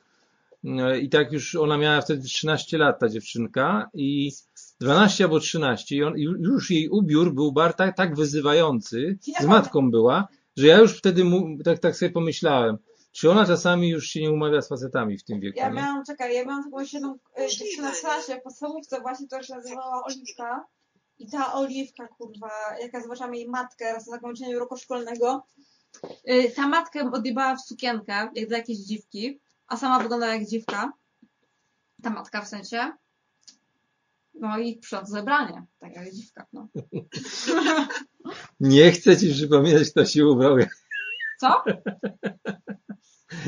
No 0.64 0.94
I 0.94 1.08
tak 1.08 1.32
już 1.32 1.54
ona 1.54 1.78
miała 1.78 2.00
wtedy 2.00 2.22
13 2.22 2.78
lat, 2.78 3.00
ta 3.00 3.08
dziewczynka, 3.08 3.90
i 3.94 4.32
12 4.80 5.24
albo 5.24 5.40
13, 5.40 5.96
i 5.96 6.02
on, 6.04 6.18
już 6.18 6.70
jej 6.70 6.88
ubiór 6.88 7.34
był 7.34 7.52
bar 7.52 7.74
tak, 7.74 7.96
tak 7.96 8.16
wyzywający, 8.16 9.18
z 9.40 9.44
matką 9.44 9.90
była, 9.90 10.28
że 10.56 10.66
ja 10.66 10.78
już 10.78 10.98
wtedy 10.98 11.24
mu, 11.24 11.58
tak, 11.64 11.78
tak 11.78 11.96
sobie 11.96 12.10
pomyślałem, 12.10 12.78
czy 13.12 13.30
ona 13.30 13.46
czasami 13.46 13.88
już 13.88 14.06
się 14.06 14.20
nie 14.20 14.32
umawia 14.32 14.62
z 14.62 14.68
facetami 14.68 15.18
w 15.18 15.24
tym 15.24 15.40
wieku, 15.40 15.58
Ja 15.58 15.68
nie? 15.68 15.74
miałam, 15.74 16.04
czekaj, 16.04 16.34
ja 16.34 16.44
miałam 16.44 16.64
taką 16.64 16.80
jedną 16.92 17.14
e, 17.34 17.42
Możliwe, 17.42 17.64
dziewczynę 17.64 17.92
w 17.92 18.00
klasie, 18.00 18.36
w 18.40 18.42
podstawówce 18.42 19.00
właśnie, 19.00 19.26
która 19.26 19.42
się 19.42 19.54
nazywała 19.54 20.04
Oliwka. 20.04 20.64
I 21.18 21.30
ta 21.30 21.54
Oliwka, 21.54 22.08
kurwa, 22.08 22.50
jak 22.80 22.92
ja 22.92 23.02
zobaczyłam 23.02 23.34
jej 23.34 23.48
matkę 23.48 23.92
raz 23.92 24.06
na 24.06 24.12
zakończeniu 24.12 24.58
roku 24.58 24.76
szkolnego, 24.76 25.46
y, 26.30 26.52
ta 26.56 26.68
matkę 26.68 27.10
odjebała 27.12 27.56
w 27.56 27.60
sukienkę, 27.60 28.28
jak 28.34 28.48
dla 28.48 28.58
jakiejś 28.58 28.78
dziwki, 28.78 29.40
a 29.66 29.76
sama 29.76 29.98
wyglądała 29.98 30.34
jak 30.34 30.46
dziwka. 30.46 30.92
Ta 32.02 32.10
matka 32.10 32.42
w 32.42 32.48
sensie. 32.48 32.92
No 34.34 34.58
i 34.58 34.76
przyszła 34.76 35.04
zebranie, 35.04 35.66
tak 35.78 35.96
jak 35.96 36.12
dziwka, 36.12 36.46
no. 36.52 36.68
Nie 38.60 38.92
chcę 38.92 39.16
ci 39.16 39.32
przypominać, 39.32 39.90
kto 39.90 40.04
się 40.04 40.26
ubrał. 40.26 40.56
Co? 41.42 41.62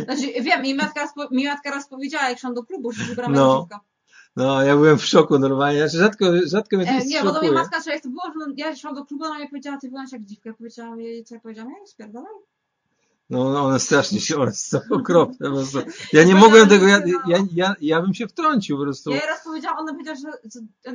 Znaczy, 0.05 0.43
wiem, 0.43 0.63
mi 0.63 0.75
matka, 0.75 1.09
mi 1.31 1.45
matka 1.45 1.71
raz 1.71 1.89
powiedziała, 1.89 2.29
jak 2.29 2.39
szłam 2.39 2.55
do 2.55 2.63
klubu, 2.63 2.93
że 2.93 3.05
wybrałam 3.05 3.35
No. 3.35 3.69
No, 4.37 4.63
ja 4.63 4.77
byłem 4.77 4.99
w 4.99 5.05
szoku 5.05 5.39
normalnie. 5.39 5.79
Znaczy, 5.79 5.99
rzadko, 5.99 6.27
rzadko 6.47 6.77
mnie 6.77 6.91
E, 6.91 7.01
coś 7.01 7.09
nie, 7.09 7.23
bo 7.23 7.33
do 7.33 7.41
mnie 7.41 7.53
matka, 7.53 7.81
że 7.81 7.91
jak 7.91 8.03
to 8.03 8.09
było, 8.09 8.23
ja 8.57 8.77
szłam 8.77 8.95
do 8.95 9.05
klubu, 9.05 9.25
ona 9.25 9.39
mi 9.39 9.49
powiedziała, 9.49 9.79
ty 9.79 9.87
wyglądasz 9.87 10.13
jak 10.13 10.23
dziwka. 10.23 10.51
Ja 10.51 10.55
powiedziałam 10.55 11.01
jej, 11.01 11.25
co 11.25 11.35
ja 11.35 11.41
powiedziałam? 11.41 11.73
Ja 11.81 11.87
spierdolę. 11.87 12.27
No, 13.31 13.51
no 13.51 13.65
one 13.65 13.81
strasznie 13.81 14.21
się, 14.21 14.37
one 14.37 14.53
są 14.53 14.79
okropne 14.91 15.49
po 15.49 15.55
prostu. 15.55 15.79
Ja 16.13 16.25
nie 16.25 16.35
mogłem 16.35 16.69
tego, 16.69 16.87
ja, 16.87 17.03
ja, 17.27 17.39
ja, 17.55 17.75
ja 17.81 18.03
bym 18.03 18.15
się 18.15 18.29
wtrącił 18.29 18.77
po 18.77 18.83
prostu. 18.83 19.11
Ja 19.11 19.27
raz 19.27 19.45
powiedziałam, 19.45 19.79
ona 19.79 19.93
powiedziała, 19.93 20.17
że, 20.17 20.29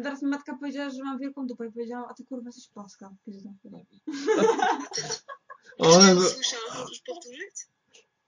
teraz 0.04 0.22
mi 0.22 0.30
matka 0.30 0.58
powiedziała, 0.58 0.90
że 0.90 1.04
mam 1.04 1.20
wielką 1.20 1.48
dupę. 1.48 1.66
Ja 1.66 1.72
powiedziałam, 1.72 2.06
a 2.10 2.14
ty 2.14 2.26
kurwa 2.26 2.48
jesteś 2.48 2.68
płaska. 2.68 3.10
One, 5.80 6.16
Nie 6.16 6.22
słyszałam, 6.22 6.78
możesz 6.82 7.02
powtórzyć? 7.02 7.56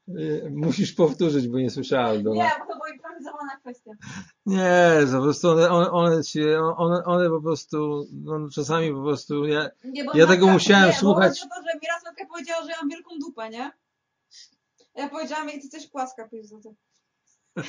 y, 0.10 0.50
musisz 0.52 0.94
powtórzyć, 0.94 1.48
bo 1.48 1.58
nie 1.58 1.70
słyszałem. 1.70 2.18
Nie, 2.24 2.52
bo 2.60 2.66
to 2.66 2.74
była 2.76 2.90
improwizowana 2.94 3.58
kwestia. 3.62 3.92
Nie, 4.46 4.92
po 5.12 5.22
prostu 5.22 5.50
one, 5.50 5.70
one, 5.70 5.92
one 5.92 6.24
się, 6.24 6.62
one, 6.78 7.04
one 7.06 7.30
po 7.30 7.42
prostu, 7.42 8.08
no, 8.14 8.50
czasami 8.56 8.94
po 8.94 9.02
prostu, 9.04 9.46
ja, 9.46 9.70
Nie, 9.84 10.04
bo 10.04 10.12
Ja 10.16 10.28
tego 10.28 10.48
musiałem 10.48 10.90
nie, 10.90 10.96
słuchać. 10.96 11.40
Bo 11.50 11.56
to, 11.56 11.62
że 11.62 11.80
mi 11.80 11.88
raz 11.88 12.04
matka 12.06 12.26
powiedziała, 12.26 12.64
że 12.64 12.70
ja 12.70 12.78
mam 12.82 12.90
wielką 12.90 13.20
dupę, 13.20 13.50
nie? 13.50 13.72
Ja 14.96 15.10
powiedziałam 15.10 15.50
jej, 15.50 15.58
ty 15.58 15.64
jesteś 15.64 15.88
płaska, 15.88 16.28
pizda. 16.28 16.58
ty. 16.64 16.76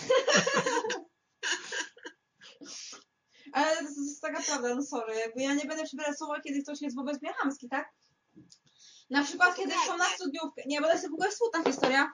Ale 3.53 3.77
to 3.77 3.83
jest 3.83 4.23
taka 4.23 4.43
prawda, 4.43 4.75
no 4.75 4.83
sorry. 4.83 5.15
Jakby 5.15 5.43
ja 5.43 5.55
nie 5.55 5.65
będę 5.65 5.85
przybierać 5.85 6.19
słowa, 6.19 6.41
kiedy 6.41 6.63
ktoś 6.63 6.81
jest 6.83 6.97
wobec 6.97 7.23
mnie 7.23 7.33
chamski, 7.33 7.69
tak? 7.69 7.93
Na 9.13 9.25
przykład, 9.25 9.57
kiedy 9.57 9.73
szłam 9.87 9.99
na 9.99 10.05
studniówkę, 10.05 10.63
nie, 10.67 10.81
bo 10.81 10.87
to 10.87 10.93
jest 10.93 11.11
w 11.11 11.15
ogóle 11.15 11.33
smutna 11.33 11.65
historia. 11.65 12.13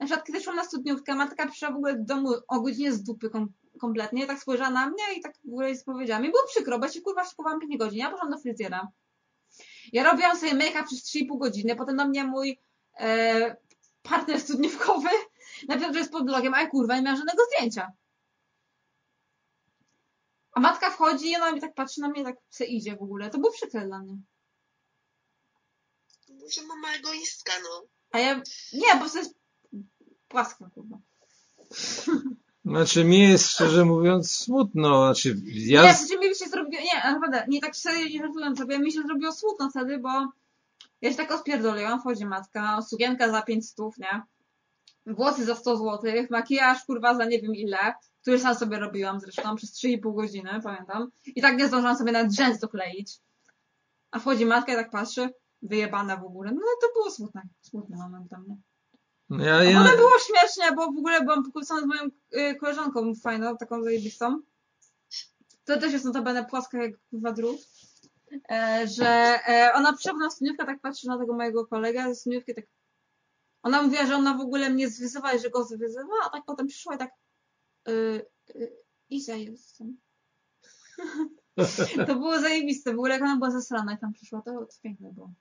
Na 0.00 0.06
przykład, 0.06 0.26
kiedy 0.26 0.40
szłam 0.40 0.56
na 0.56 0.64
studniówkę, 0.64 1.14
matka 1.14 1.46
przyszła 1.46 1.72
w 1.72 1.76
ogóle 1.76 1.98
do 1.98 2.04
domu 2.04 2.32
o 2.48 2.60
godzinie 2.60 2.92
z 2.92 3.02
dupy 3.02 3.30
kom 3.30 3.48
kompletnie, 3.80 4.26
tak 4.26 4.38
spojrzała 4.38 4.70
na 4.70 4.86
mnie 4.86 5.04
i 5.16 5.20
tak 5.20 5.34
w 5.44 5.48
ogóle 5.48 5.72
powiedziała. 5.86 6.20
Mi 6.20 6.30
było 6.30 6.42
przykro, 6.46 6.78
bo 6.78 6.86
ja 6.86 6.92
się 6.92 7.00
kurwa 7.00 7.24
szykowałam 7.24 7.60
5 7.60 7.78
godzin, 7.78 7.98
ja 7.98 8.10
poszłam 8.10 8.30
do 8.30 8.38
fryzjera. 8.38 8.88
Ja 9.92 10.10
robiłam 10.10 10.36
sobie 10.36 10.54
make-up 10.54 10.84
przez 10.84 11.04
3,5 11.04 11.38
godziny, 11.38 11.76
potem 11.76 11.96
do 11.96 12.08
mnie 12.08 12.24
mój 12.24 12.58
e, 13.00 13.56
partner 14.02 14.40
studniówkowy 14.40 15.08
napisał, 15.68 15.92
że 15.92 15.98
jest 15.98 16.12
pod 16.12 16.26
blogiem, 16.26 16.54
a 16.54 16.60
ja 16.60 16.68
kurwa 16.68 16.96
nie 16.96 17.02
miałam 17.02 17.16
żadnego 17.16 17.42
zdjęcia. 17.44 17.92
A 20.52 20.60
matka 20.60 20.90
wchodzi 20.90 21.30
i 21.30 21.36
ona 21.36 21.52
mi 21.52 21.60
tak 21.60 21.74
patrzy 21.74 22.00
na 22.00 22.08
mnie, 22.08 22.24
tak 22.24 22.36
se 22.48 22.64
idzie 22.64 22.96
w 22.96 23.02
ogóle. 23.02 23.30
To 23.30 23.38
było 23.38 23.52
przykre 23.52 23.86
dla 23.86 23.98
mnie. 23.98 24.18
Że 26.48 26.62
mama 26.66 26.94
egoistka, 26.98 27.52
no. 27.62 27.82
A 28.12 28.18
ja, 28.18 28.34
nie, 28.72 29.00
bo 29.00 29.08
to 29.08 29.18
jest 29.18 29.34
płaska, 30.28 30.70
kurwa. 30.74 30.98
znaczy 32.64 33.04
mi 33.04 33.18
jest 33.20 33.46
szczerze 33.50 33.84
mówiąc 33.84 34.30
smutno, 34.32 35.06
znaczy 35.06 35.36
ja, 35.44 35.82
Nie, 35.82 35.94
z- 35.94 35.96
w 35.96 35.98
sensie 36.08 36.28
mi 36.28 36.34
się 36.36 36.48
zrobiło, 36.48 36.82
nie, 36.82 37.10
naprawdę, 37.10 37.44
nie 37.48 37.60
tak 37.60 37.76
serio 37.76 38.06
nie 38.08 38.18
żartując 38.18 38.58
sobie, 38.58 38.78
mi 38.78 38.92
się 38.92 39.02
zrobiło 39.02 39.32
smutno 39.32 39.70
wtedy, 39.70 39.98
bo 39.98 40.08
ja 41.00 41.10
się 41.10 41.16
tak 41.16 41.32
ospierdoliłam, 41.32 42.00
wchodzi 42.00 42.26
matka, 42.26 42.82
sukienka 42.82 43.30
za 43.30 43.42
5 43.42 43.68
stów, 43.68 43.98
nie? 43.98 44.22
Włosy 45.06 45.44
za 45.44 45.54
100 45.54 45.76
złotych, 45.76 46.30
makijaż 46.30 46.84
kurwa 46.84 47.14
za 47.14 47.24
nie 47.24 47.40
wiem 47.40 47.54
ile, 47.54 47.94
który 48.22 48.38
sam 48.40 48.54
sobie 48.54 48.78
robiłam 48.78 49.20
zresztą 49.20 49.56
przez 49.56 49.72
3,5 49.78 50.14
godziny, 50.14 50.60
pamiętam. 50.64 51.10
I 51.26 51.42
tak 51.42 51.56
nie 51.58 51.68
zdążyłam 51.68 51.96
sobie 51.96 52.12
na 52.12 52.24
drzęs 52.24 52.58
dokleić. 52.58 53.18
A 54.10 54.18
wchodzi 54.18 54.46
matka 54.46 54.72
i 54.72 54.76
tak 54.76 54.90
patrzy, 54.90 55.28
wyjebana 55.62 56.16
w 56.16 56.24
ogóle. 56.24 56.52
No 56.52 56.60
to 56.80 56.92
było 56.92 57.10
smutne, 57.10 57.42
smutny 57.60 57.96
moment 57.96 58.28
dla 58.28 58.38
mnie. 58.38 58.56
No 59.30 59.44
ja, 59.44 59.64
ja, 59.64 59.96
było 59.96 60.10
śmiesznie, 60.18 60.76
bo 60.76 60.86
w 60.86 60.98
ogóle 60.98 61.20
byłam 61.22 61.44
pokłócona 61.44 61.80
z 61.80 61.84
moją 61.84 62.02
y, 62.34 62.54
koleżanką 62.54 63.14
fajną, 63.14 63.56
taką 63.56 63.82
zajebistą. 63.82 64.40
To 65.64 65.80
też 65.80 65.92
jest 65.92 66.04
notabene 66.04 66.44
płaska 66.44 66.82
jak 66.82 66.92
kurwa. 67.10 67.34
E, 68.50 68.88
że 68.88 69.38
e, 69.48 69.72
ona 69.74 69.92
przyszła 69.92 70.18
na 70.18 70.30
studniówkę, 70.30 70.66
tak 70.66 70.80
patrzy 70.80 71.06
na 71.06 71.18
tego 71.18 71.34
mojego 71.34 71.66
kolegę 71.66 72.04
ze 72.08 72.14
studniówki, 72.14 72.54
tak 72.54 72.64
ona 73.62 73.82
mówiła, 73.82 74.06
że 74.06 74.16
ona 74.16 74.34
w 74.34 74.40
ogóle 74.40 74.70
mnie 74.70 74.90
zwyzywa 74.90 75.34
i 75.34 75.38
że 75.38 75.50
go 75.50 75.64
zwyzywa, 75.64 76.12
a 76.24 76.30
tak 76.30 76.44
potem 76.46 76.66
przyszła 76.66 76.94
i 76.94 76.98
tak 76.98 77.10
y, 77.88 78.26
y, 78.50 78.76
Iza 79.10 79.34
jestem. 79.34 79.96
to 82.06 82.14
było 82.14 82.40
zajebiste, 82.40 82.90
w 82.90 82.94
ogóle 82.94 83.14
jak 83.14 83.22
ona 83.22 83.36
była 83.36 83.50
zasrana 83.50 83.94
i 83.94 83.98
tam 83.98 84.12
przyszła, 84.12 84.42
to, 84.42 84.52
to 84.52 84.66
piękne 84.82 85.12
było. 85.12 85.32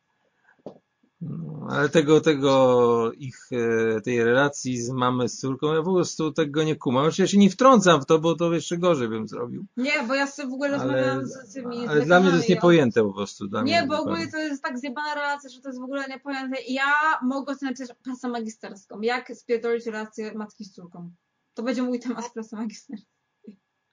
No, 1.22 1.68
ale 1.70 1.90
tego, 1.90 2.22
tego 2.22 3.12
ich, 3.12 3.50
e, 3.52 4.02
tej 4.02 4.24
relacji 4.24 4.82
z 4.82 4.90
mamy 4.90 5.30
z 5.30 5.38
córką, 5.38 5.74
ja 5.74 5.84
po 5.84 5.94
prostu 5.94 6.32
tego 6.32 6.64
nie 6.64 6.76
kumam. 6.76 7.04
Znaczy, 7.04 7.22
ja 7.22 7.28
się 7.28 7.38
nie 7.38 7.50
wtrącam 7.50 8.02
w 8.02 8.06
to, 8.06 8.20
bo 8.20 8.36
to 8.36 8.54
jeszcze 8.54 8.78
gorzej 8.78 9.10
bym 9.10 9.28
zrobił. 9.28 9.66
Nie, 9.78 10.04
bo 10.08 10.16
ja 10.16 10.28
sobie 10.28 10.50
w 10.50 10.54
ogóle 10.54 10.70
Ale, 10.70 10.78
rozmawiałam 10.78 11.26
z 11.26 11.54
tymi 11.54 11.88
ale 11.88 12.02
dla 12.06 12.20
mnie 12.20 12.30
to 12.30 12.36
jest 12.36 12.50
niepojęte 12.50 13.04
po 13.04 13.14
prostu. 13.14 13.48
Dla 13.48 13.62
mnie 13.62 13.72
Nie, 13.72 13.88
bo 13.88 13.98
zupełnie. 13.98 14.12
ogólnie 14.12 14.32
to 14.32 14.38
jest 14.38 14.64
tak 14.64 14.80
zjebana 14.80 15.16
relacja, 15.16 15.50
że 15.50 15.62
to 15.62 15.70
jest 15.70 15.80
w 15.80 15.84
ogóle 15.84 16.08
niepojęte. 16.08 16.62
I 16.62 16.74
Ja 16.74 16.94
mogę 17.24 17.56
napisać 17.62 17.90
pracę 18.04 18.30
magisterską. 18.30 19.02
Jak 19.02 19.32
spierdolić 19.36 19.86
relację 19.86 20.34
matki 20.34 20.66
z 20.66 20.72
córką? 20.72 21.12
To 21.54 21.64
będzie 21.64 21.84
mój 21.84 22.00
temat 22.00 22.34
pracy 22.34 22.56
magisterskiej. 22.56 23.19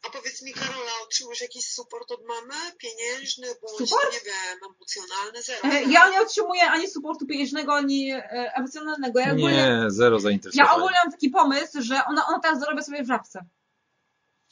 A 0.07 0.11
powiedz 0.11 0.43
mi, 0.43 0.53
Karola, 0.53 0.91
otrzymujesz 1.05 1.41
jakiś 1.41 1.67
support 1.67 2.11
od 2.13 2.25
mamy? 2.25 2.55
Pieniężny, 2.79 3.47
bądź, 3.63 3.91
Support? 3.91 4.13
nie 4.13 4.21
wiem, 4.21 4.59
emocjonalny? 4.71 5.43
Zero. 5.43 5.69
E, 5.69 5.83
Ja 5.93 6.11
nie 6.11 6.21
otrzymuję 6.21 6.63
ani 6.71 6.91
supportu 6.91 7.27
pieniężnego, 7.27 7.75
ani 7.75 8.13
e, 8.13 8.53
emocjonalnego. 8.57 9.21
Ja 9.21 9.33
ogólnie, 9.33 9.57
Nie, 9.57 9.85
zero 9.89 10.17
ja 10.17 10.23
zainteresowania. 10.23 10.75
ogólnie 10.75 10.97
mam 11.05 11.13
taki 11.13 11.31
pomysł, 11.31 11.83
że 11.83 12.01
ona, 12.09 12.27
ona 12.27 12.41
teraz 12.41 12.61
zarabia 12.61 12.83
sobie 12.83 13.03
w 13.03 13.07
żabce. 13.07 13.45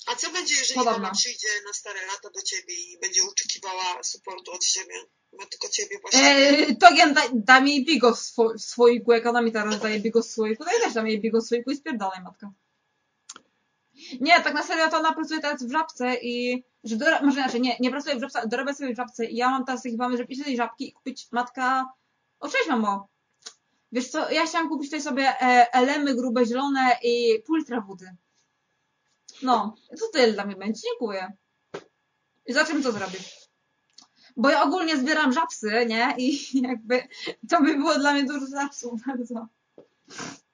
A 0.07 0.16
co 0.16 0.30
będzie, 0.30 0.55
jeżeli 0.55 0.78
Podobno. 0.78 0.98
mama 1.00 1.14
przyjdzie 1.14 1.48
na 1.66 1.72
stare 1.72 2.07
lata 2.07 2.30
do 2.30 2.42
ciebie 2.42 2.74
i 2.74 2.98
będzie 3.02 3.20
oczekiwała 3.32 4.02
supportu 4.02 4.52
od 4.52 4.64
ciebie? 4.64 4.94
Bo 5.32 5.46
tylko 5.46 5.68
ciebie 5.68 5.98
właśnie. 6.00 6.20
E, 6.68 6.74
to 6.76 6.90
ja 6.94 7.09
da, 7.12 7.22
dam 7.34 7.68
jej 7.68 7.84
bigo 7.84 8.14
w 8.14 8.61
słoiku, 8.62 9.12
jak 9.12 9.26
ona 9.26 9.42
mi 9.42 9.52
teraz 9.52 9.80
daje 9.80 10.00
bigo 10.00 10.22
w 10.22 10.26
słoiku, 10.26 10.64
to 10.64 10.72
ja 10.72 10.80
też 10.80 10.94
dam 10.94 11.09
jej 11.09 11.20
bigo 11.20 11.40
w 11.40 11.46
słoiku 11.46 11.70
i 11.70 11.76
spierdalaj 11.76 12.22
matka. 12.22 12.52
Nie, 14.20 14.40
tak 14.40 14.55
na 14.55 14.62
serio 14.62 14.88
to 14.90 14.98
ona 14.98 15.12
pracuje 15.12 15.40
teraz 15.40 15.62
w 15.62 15.72
żabce 15.72 16.14
i 16.22 16.64
że 16.84 16.96
dora, 16.96 17.22
może 17.22 17.40
inaczej, 17.40 17.61
nie, 17.61 17.76
nie 17.80 17.90
pracuje 17.90 18.16
w 18.16 18.20
żabce, 18.20 18.48
dorabia 18.48 18.74
sobie 18.74 18.94
w 18.94 18.96
żabce 18.96 19.26
i 19.26 19.36
ja 19.36 19.50
mam 19.50 19.64
teraz 19.64 19.82
taki 19.82 19.96
pomysł, 19.96 20.18
żeby 20.18 20.32
iść 20.32 20.40
do 20.40 20.44
tej 20.44 20.57
żabki 20.57 20.88
i 20.88 20.92
kupić 20.92 21.28
matka. 21.32 21.92
O 22.40 22.48
cześć 22.48 22.68
mamo. 22.68 23.09
Wiesz 23.92 24.09
co, 24.09 24.30
ja 24.30 24.46
chciałam 24.46 24.68
kupić 24.68 24.86
tutaj 24.86 25.02
sobie 25.02 25.42
e, 25.42 25.72
elemy 25.72 26.14
grube 26.14 26.46
zielone 26.46 26.96
i 27.02 27.42
pultra 27.46 27.80
wody. 27.80 28.16
No, 29.42 29.74
to 30.00 30.07
tyle 30.12 30.32
dla 30.32 30.46
mnie 30.46 30.57
będzie, 30.57 30.80
dziękuję. 30.80 31.32
I 32.46 32.52
zobaczymy 32.52 32.82
co 32.82 32.92
zrobisz. 32.92 33.44
Bo 34.36 34.50
ja 34.50 34.62
ogólnie 34.62 34.96
zbieram 34.96 35.32
żabsy, 35.32 35.86
nie? 35.88 36.14
I 36.18 36.38
jakby 36.68 37.02
to 37.48 37.62
by 37.62 37.74
było 37.76 37.94
dla 37.94 38.12
mnie 38.12 38.24
dużo 38.24 38.46
żabsów 38.46 39.00
bardzo. 39.07 39.48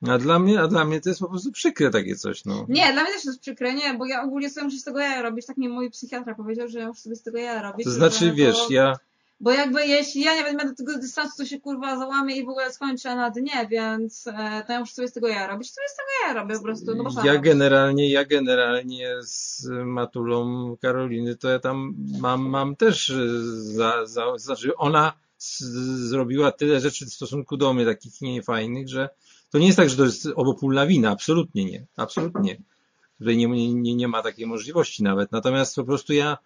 A 0.09 0.18
dla 0.18 0.38
mnie, 0.38 0.61
a 0.61 0.68
dla 0.68 0.84
mnie 0.84 1.01
to 1.01 1.09
jest 1.09 1.20
po 1.20 1.28
prostu 1.28 1.53
przykre 1.53 1.90
takie 1.90 2.16
coś, 2.16 2.44
no. 2.44 2.66
Nie, 2.68 2.92
dla 2.92 3.03
mnie 3.03 3.12
też 3.12 3.24
jest 3.24 3.40
przykre, 3.40 3.74
nie, 3.74 3.94
bo 3.94 4.07
ja 4.07 4.22
ogólnie 4.22 4.51
sobie 4.51 4.64
muszę 4.64 4.78
z 4.78 4.84
tego 4.84 4.98
jaja 4.98 5.22
robić, 5.22 5.46
tak 5.46 5.57
mi 5.57 5.68
mój 5.68 5.90
psychiatra 5.90 6.34
powiedział, 6.34 6.68
że 6.68 6.78
ja 6.78 6.88
muszę 6.88 7.01
sobie 7.01 7.16
z 7.16 7.22
tego 7.22 7.38
jaja 7.38 7.62
robić. 7.62 7.84
To 7.84 7.90
znaczy, 7.90 8.32
wiesz, 8.32 8.59
to, 8.59 8.72
ja, 8.72 8.96
Bo 9.40 9.53
jakby 9.53 9.86
jeśli 9.86 10.20
ja 10.20 10.34
nie 10.34 10.42
będę 10.42 10.64
miał 10.64 10.72
do 10.72 10.76
tego 10.76 10.98
dystansu, 10.98 11.36
to 11.36 11.44
się 11.44 11.61
kurwa 11.61 11.98
załamie 11.98 12.36
i 12.36 12.44
w 12.44 12.48
ogóle 12.48 12.72
skończę 12.72 13.16
na 13.16 13.30
dnie, 13.30 13.68
więc 13.70 14.26
e, 14.26 14.64
to 14.66 14.72
ja 14.72 14.80
muszę 14.80 14.94
sobie 14.94 15.09
z 15.09 15.12
tego 15.12 15.28
jaja 15.28 15.46
robić, 15.46 15.72
sobie 15.72 15.88
z 15.88 15.96
tego 15.96 16.09
jaja 16.22 16.42
robię 16.42 16.57
po 16.57 16.62
prostu, 16.62 16.94
no 16.94 17.24
ja 17.24 17.38
generalnie, 17.38 18.11
ja 18.11 18.24
generalnie 18.24 19.14
z 19.22 19.66
Matulą 19.84 20.76
Karoliny, 20.82 21.36
to 21.36 21.48
ja 21.48 21.59
tam 21.59 21.94
mam, 22.20 22.48
mam 22.48 22.76
też 22.76 23.11
e, 23.11 23.28
za, 23.55 24.07
za, 24.07 24.38
znaczy 24.38 24.76
ona 24.76 25.12
z, 25.38 25.61
zrobiła 26.09 26.53
tyle 26.53 26.80
rzeczy 26.80 27.07
w 27.07 27.12
stosunku 27.12 27.57
do 27.57 27.74
mnie 27.74 27.84
takich 27.84 28.20
niefajnych, 28.20 28.88
że 28.88 29.09
to 29.51 29.59
nie 29.59 29.66
jest 29.66 29.76
tak, 29.76 29.90
że 29.90 29.96
to 29.96 30.05
jest 30.05 30.28
obopólna 30.34 30.86
wina, 30.86 31.11
absolutnie 31.11 31.64
nie, 31.64 31.86
absolutnie. 31.96 32.57
Tutaj 33.18 33.36
nie, 33.36 33.74
nie, 33.74 33.94
nie 33.94 34.09
ma 34.09 34.22
takiej 34.22 34.46
możliwości 34.46 35.03
nawet. 35.03 35.32
Natomiast 35.32 35.76
po 35.76 35.84
prostu 35.84 36.12
ja 36.12 36.38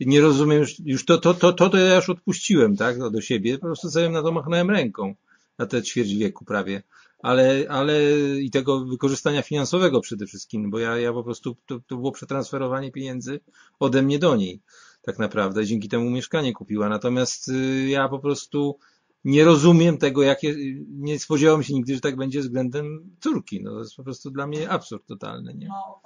nie 0.00 0.20
rozumiem, 0.20 0.58
już, 0.58 0.78
już 0.84 1.04
to, 1.04 1.18
to, 1.18 1.34
to, 1.34 1.52
to, 1.52 1.70
to 1.70 1.76
ja 1.76 1.96
już 1.96 2.10
odpuściłem, 2.10 2.76
tak, 2.76 3.10
do 3.10 3.20
siebie, 3.20 3.58
po 3.58 3.66
prostu 3.66 3.90
sobie 3.90 4.08
na 4.08 4.22
to 4.22 4.32
machnąłem 4.32 4.70
ręką, 4.70 5.14
na 5.58 5.66
te 5.66 5.82
ćwierć 5.82 6.14
wieku 6.14 6.44
prawie. 6.44 6.82
Ale, 7.22 7.64
ale 7.68 8.02
i 8.40 8.50
tego 8.50 8.84
wykorzystania 8.84 9.42
finansowego 9.42 10.00
przede 10.00 10.26
wszystkim, 10.26 10.70
bo 10.70 10.78
ja, 10.78 10.98
ja 10.98 11.12
po 11.12 11.24
prostu, 11.24 11.56
to, 11.66 11.80
to 11.86 11.96
było 11.96 12.12
przetransferowanie 12.12 12.92
pieniędzy 12.92 13.40
ode 13.80 14.02
mnie 14.02 14.18
do 14.18 14.36
niej, 14.36 14.60
tak 15.02 15.18
naprawdę. 15.18 15.66
Dzięki 15.66 15.88
temu 15.88 16.10
mieszkanie 16.10 16.52
kupiła. 16.52 16.88
Natomiast 16.88 17.48
y, 17.48 17.88
ja 17.88 18.08
po 18.08 18.18
prostu 18.18 18.78
nie 19.24 19.44
rozumiem 19.44 19.98
tego, 19.98 20.22
jakie, 20.22 20.54
nie 20.88 21.18
spodziewałem 21.18 21.62
się 21.62 21.74
nigdy, 21.74 21.94
że 21.94 22.00
tak 22.00 22.16
będzie 22.16 22.40
względem 22.40 23.16
córki. 23.20 23.62
No, 23.62 23.70
to 23.70 23.78
jest 23.78 23.96
po 23.96 24.04
prostu 24.04 24.30
dla 24.30 24.46
mnie 24.46 24.70
absurd 24.70 25.06
totalny, 25.06 25.54
nie? 25.54 25.68
No. 25.68 26.00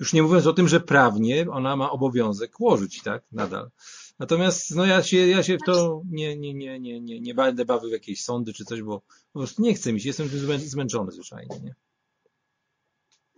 Już 0.00 0.12
nie 0.12 0.22
mówiąc 0.22 0.46
o 0.46 0.52
tym, 0.52 0.68
że 0.68 0.80
prawnie 0.80 1.46
ona 1.50 1.76
ma 1.76 1.90
obowiązek 1.90 2.60
łożyć, 2.60 3.02
tak? 3.02 3.24
Nadal. 3.32 3.70
Natomiast 4.18 4.74
no 4.74 4.86
ja 4.86 5.02
się, 5.02 5.16
ja 5.16 5.42
się 5.42 5.56
w 5.56 5.66
to 5.66 6.02
nie, 6.10 6.36
nie, 6.36 6.54
nie, 6.54 6.80
nie, 6.80 7.00
nie, 7.00 7.20
nie 7.20 7.34
będę 7.34 7.64
bawił 7.64 7.88
w 7.88 7.92
jakieś 7.92 8.24
sądy 8.24 8.52
czy 8.52 8.64
coś, 8.64 8.82
bo 8.82 9.02
po 9.32 9.38
prostu 9.38 9.62
nie 9.62 9.74
chcę 9.74 9.92
mi 9.92 10.00
się, 10.00 10.08
jestem 10.08 10.28
zmęczony 10.58 11.12
zwyczajnie, 11.12 11.60
nie? 11.64 11.74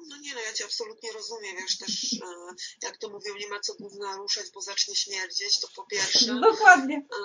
No 0.08 0.16
nie 0.16 0.34
no, 0.34 0.40
ja 0.40 0.52
cię 0.52 0.64
absolutnie 0.64 1.12
rozumiem, 1.12 1.56
wiesz 1.56 1.78
też, 1.78 2.12
e, 2.12 2.54
jak 2.82 2.98
to 2.98 3.08
mówią, 3.08 3.34
nie 3.34 3.48
ma 3.48 3.60
co 3.60 3.74
gówna 3.74 4.16
ruszać, 4.16 4.44
bo 4.54 4.60
zacznie 4.60 4.96
śmierdzieć, 4.96 5.60
to 5.60 5.68
po 5.76 5.84
pierwsze. 5.84 6.34
Dokładnie. 6.50 6.96
E, 6.96 7.16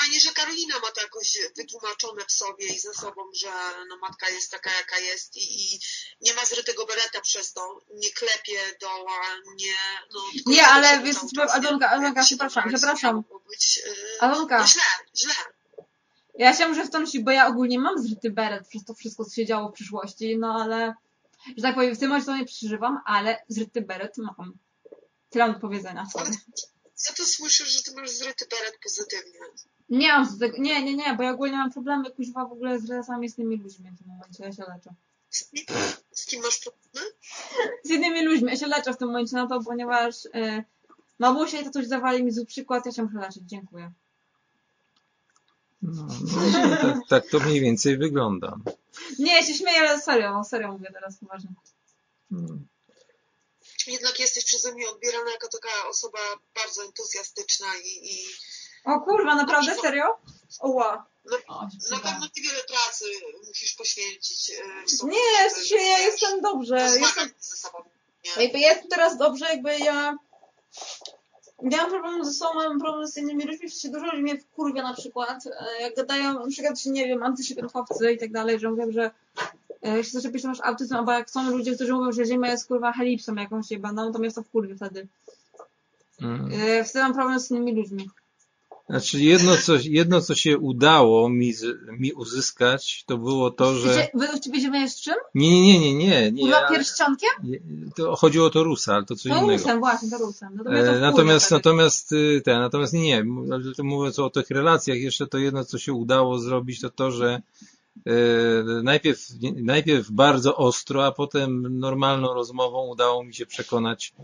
Fajnie, 0.00 0.20
że 0.20 0.32
Karolina 0.32 0.74
ma 0.78 0.90
to 0.90 1.00
jakoś 1.00 1.38
wytłumaczone 1.56 2.24
w 2.24 2.32
sobie 2.32 2.66
i 2.66 2.78
ze 2.78 2.94
sobą, 2.94 3.22
że 3.34 3.52
no, 3.88 3.96
matka 3.96 4.28
jest 4.28 4.50
taka, 4.50 4.70
jaka 4.70 4.98
jest 4.98 5.36
i, 5.36 5.74
i 5.74 5.80
nie 6.20 6.34
ma 6.34 6.44
zrytego 6.44 6.86
bereta 6.86 7.20
przez 7.20 7.52
to, 7.52 7.80
nie 7.94 8.10
klepie 8.10 8.58
doła, 8.80 9.20
nie... 9.56 9.74
No, 10.14 10.20
Nie, 10.46 10.66
ale 10.66 11.02
wiesz, 11.02 11.16
Jakby 12.02 12.20
się 12.24 12.36
przepraszam, 12.36 12.68
przepraszam. 12.68 13.24
Być, 13.50 13.80
e, 13.86 14.22
Alonka. 14.22 14.58
no 14.58 14.66
źle, 14.66 14.82
źle. 15.16 15.34
Ja 16.38 16.56
się 16.56 16.68
muszę 16.68 16.86
wtrącić, 16.86 17.22
bo 17.22 17.30
ja 17.30 17.46
ogólnie 17.46 17.78
mam 17.78 18.02
zryty 18.02 18.30
beret 18.30 18.68
przez 18.68 18.84
to 18.84 18.94
wszystko, 18.94 19.24
co 19.24 19.34
się 19.34 19.46
działo 19.46 19.68
w 19.68 19.72
przyszłości, 19.72 20.36
no 20.38 20.62
ale, 20.62 20.94
że 21.56 21.62
tak 21.62 21.74
powiem, 21.74 21.94
w 21.94 21.98
tym 21.98 22.08
momencie 22.08 22.26
to 22.26 22.36
nie 22.36 22.44
przeżywam, 22.44 23.00
ale 23.06 23.42
zryty 23.48 23.80
beret 23.80 24.18
mam. 24.18 24.52
Tyle 25.30 25.44
mam 25.44 25.54
do 25.54 25.60
powiedzenia. 25.60 26.06
Ale 26.14 26.30
ja 27.08 27.14
to 27.16 27.24
słyszę, 27.24 27.64
że 27.64 27.82
ty 27.82 27.94
masz 27.94 28.10
zryty 28.10 28.46
beret 28.50 28.78
pozytywnie. 28.82 29.40
Nie 29.88 30.08
mam 30.08 30.26
z 30.26 30.38
tego, 30.38 30.56
nie, 30.58 30.84
nie, 30.84 30.94
nie, 30.96 31.14
bo 31.14 31.22
ja 31.22 31.30
ogólnie 31.30 31.56
mam 31.56 31.72
problemy, 31.72 32.10
kuźwa, 32.10 32.44
w 32.44 32.52
ogóle 32.52 32.80
z 32.80 32.90
relacjami 32.90 33.28
z 33.28 33.38
innymi 33.38 33.56
ludźmi 33.62 33.90
w 33.90 33.98
tym 33.98 34.06
momencie, 34.06 34.44
ja 34.44 34.52
się 34.52 34.62
leczę. 34.74 34.94
Z 35.30 35.50
kim, 35.50 35.64
z 36.12 36.26
kim 36.26 36.42
masz 36.42 36.58
problemy? 36.58 37.10
Z 37.84 37.90
innymi 37.90 38.24
ludźmi, 38.24 38.48
ja 38.50 38.56
się 38.56 38.66
leczę 38.66 38.92
w 38.92 38.96
tym 38.96 39.08
momencie 39.08 39.36
na 39.36 39.46
to, 39.46 39.62
ponieważ 39.62 40.24
yy, 40.24 40.64
mamusia 41.18 41.60
i 41.60 41.64
tatuś 41.64 41.86
dawali 41.86 42.24
mi 42.24 42.32
zły 42.32 42.46
przykład, 42.46 42.86
ja 42.86 42.92
się 42.92 43.02
muszę 43.02 43.18
leczyć, 43.18 43.42
dziękuję. 43.46 43.92
No, 45.82 46.06
no, 46.52 46.76
tak, 46.76 46.96
tak 47.08 47.26
to 47.30 47.40
mniej 47.40 47.60
więcej 47.60 47.98
wygląda. 47.98 48.56
Nie, 49.18 49.36
ja 49.36 49.46
się 49.46 49.54
śmieję, 49.54 49.78
ale 49.80 50.00
serio, 50.00 50.44
serio 50.44 50.72
mówię 50.72 50.90
teraz 50.92 51.16
poważnie. 51.18 51.50
Mm. 52.32 52.66
Jednak 53.86 54.20
jesteś 54.20 54.44
przeze 54.44 54.72
mnie 54.74 54.88
odbierana 54.88 55.30
jako 55.30 55.48
taka 55.48 55.88
osoba 55.88 56.18
bardzo 56.54 56.84
entuzjastyczna 56.84 57.66
i, 57.84 58.12
i 58.12 58.26
O 58.84 59.00
kurwa, 59.00 59.34
naprawdę, 59.34 59.76
serio? 59.82 60.18
Oła. 60.60 61.06
No, 61.24 61.36
O, 61.48 61.68
na 61.90 61.98
pewno 61.98 62.26
niewiele 62.36 62.62
pracy 62.64 63.04
musisz 63.46 63.74
poświęcić 63.74 64.50
e, 64.50 64.88
sobie. 64.88 65.12
Nie, 65.12 65.50
żeby, 65.50 65.82
ja 65.82 65.98
wiesz, 65.98 66.06
jestem 66.06 66.40
dobrze, 66.40 66.76
jestem 67.00 67.30
ze 67.40 67.56
sobą. 67.56 67.78
Nie? 68.24 68.42
Jakby 68.42 68.58
ja 68.58 68.68
jestem 68.68 68.88
teraz 68.88 69.18
dobrze, 69.18 69.44
jakby 69.44 69.78
ja 69.78 70.16
nie 71.62 71.76
mam 71.76 71.90
problemu 71.90 72.24
ze 72.24 72.32
sobą, 72.32 72.54
mam 72.54 72.80
problem 72.80 73.08
z 73.08 73.16
innymi 73.16 73.44
ludźmi, 73.44 73.70
sensie 73.70 73.90
dużo 73.90 74.06
ludzi 74.06 74.22
mnie 74.22 74.38
wkurwia 74.38 74.82
na 74.82 74.94
przykład, 74.94 75.46
e, 75.46 75.82
jak 75.82 75.96
gadają, 75.96 76.34
na 76.34 76.46
przykład, 76.46 76.86
nie 76.86 77.06
wiem, 77.06 77.22
antyszczepionkowcy 77.22 78.12
i 78.12 78.18
tak 78.18 78.32
dalej, 78.32 78.58
że 78.58 78.70
mówią, 78.70 78.92
że 78.92 79.10
e, 79.86 80.04
się 80.04 80.10
zaczepisz, 80.10 80.42
to 80.42 80.48
masz 80.48 80.60
autyzm, 80.60 80.94
albo 80.94 81.12
jak 81.12 81.30
są 81.30 81.50
ludzie, 81.50 81.74
którzy 81.74 81.92
mówią, 81.92 82.12
że 82.12 82.24
Ziemia 82.24 82.50
jest 82.50 82.68
kurwa 82.68 82.92
helipsą 82.92 83.34
jakąś 83.34 83.70
jebaną, 83.70 84.12
to 84.12 84.18
mnie 84.18 84.32
to 84.32 84.42
wkurwi 84.42 84.74
wtedy. 84.74 85.06
Mm. 86.22 86.50
E, 86.52 86.84
Wtedy 86.84 87.02
mam 87.02 87.14
problem 87.14 87.40
z 87.40 87.50
innymi 87.50 87.74
ludźmi. 87.74 88.10
Znaczy 88.90 89.20
jedno 89.20 89.56
co, 89.56 89.72
jedno, 89.82 90.20
co 90.20 90.34
się 90.34 90.58
udało 90.58 91.28
mi, 91.28 91.52
mi 91.98 92.12
uzyskać, 92.12 93.04
to 93.06 93.18
było 93.18 93.50
to, 93.50 93.74
że... 93.74 94.08
Wy 94.14 94.88
z 94.88 95.00
czym? 95.00 95.14
Nie, 95.34 95.62
nie, 95.62 95.80
nie, 95.80 95.94
nie, 95.94 96.32
nie. 96.32 96.48
ja, 96.48 96.68
pierścionkiem? 96.68 97.30
to 97.96 98.16
chodziło 98.16 98.46
o 98.46 98.50
to 98.50 98.64
Rusa, 98.64 98.94
ale 98.94 99.04
to 99.04 99.16
coś 99.16 99.32
To 99.32 99.38
innego. 99.38 99.52
rusem, 99.52 99.78
właśnie, 99.78 100.10
to 100.10 100.18
rusem. 100.18 100.48
No 100.56 100.64
to 100.64 100.70
E, 100.70 101.00
Natomiast, 101.00 101.50
natomiast, 101.50 102.12
y, 102.12 102.42
ten, 102.44 102.58
natomiast 102.60 102.92
nie, 102.92 103.00
nie, 103.00 103.24
mówiąc 103.78 104.18
o 104.18 104.30
tych 104.30 104.50
relacjach, 104.50 104.98
jeszcze 104.98 105.26
to 105.26 105.38
jedno, 105.38 105.64
co 105.64 105.78
się 105.78 105.92
udało 105.92 106.38
zrobić, 106.38 106.80
to 106.80 106.90
to, 106.90 107.10
że 107.10 107.42
e, 108.06 108.12
najpierw, 108.82 109.28
najpierw 109.56 110.10
bardzo 110.10 110.56
ostro, 110.56 111.06
a 111.06 111.12
potem 111.12 111.78
normalną 111.78 112.34
rozmową 112.34 112.86
udało 112.86 113.24
mi 113.24 113.34
się 113.34 113.46
przekonać 113.46 114.14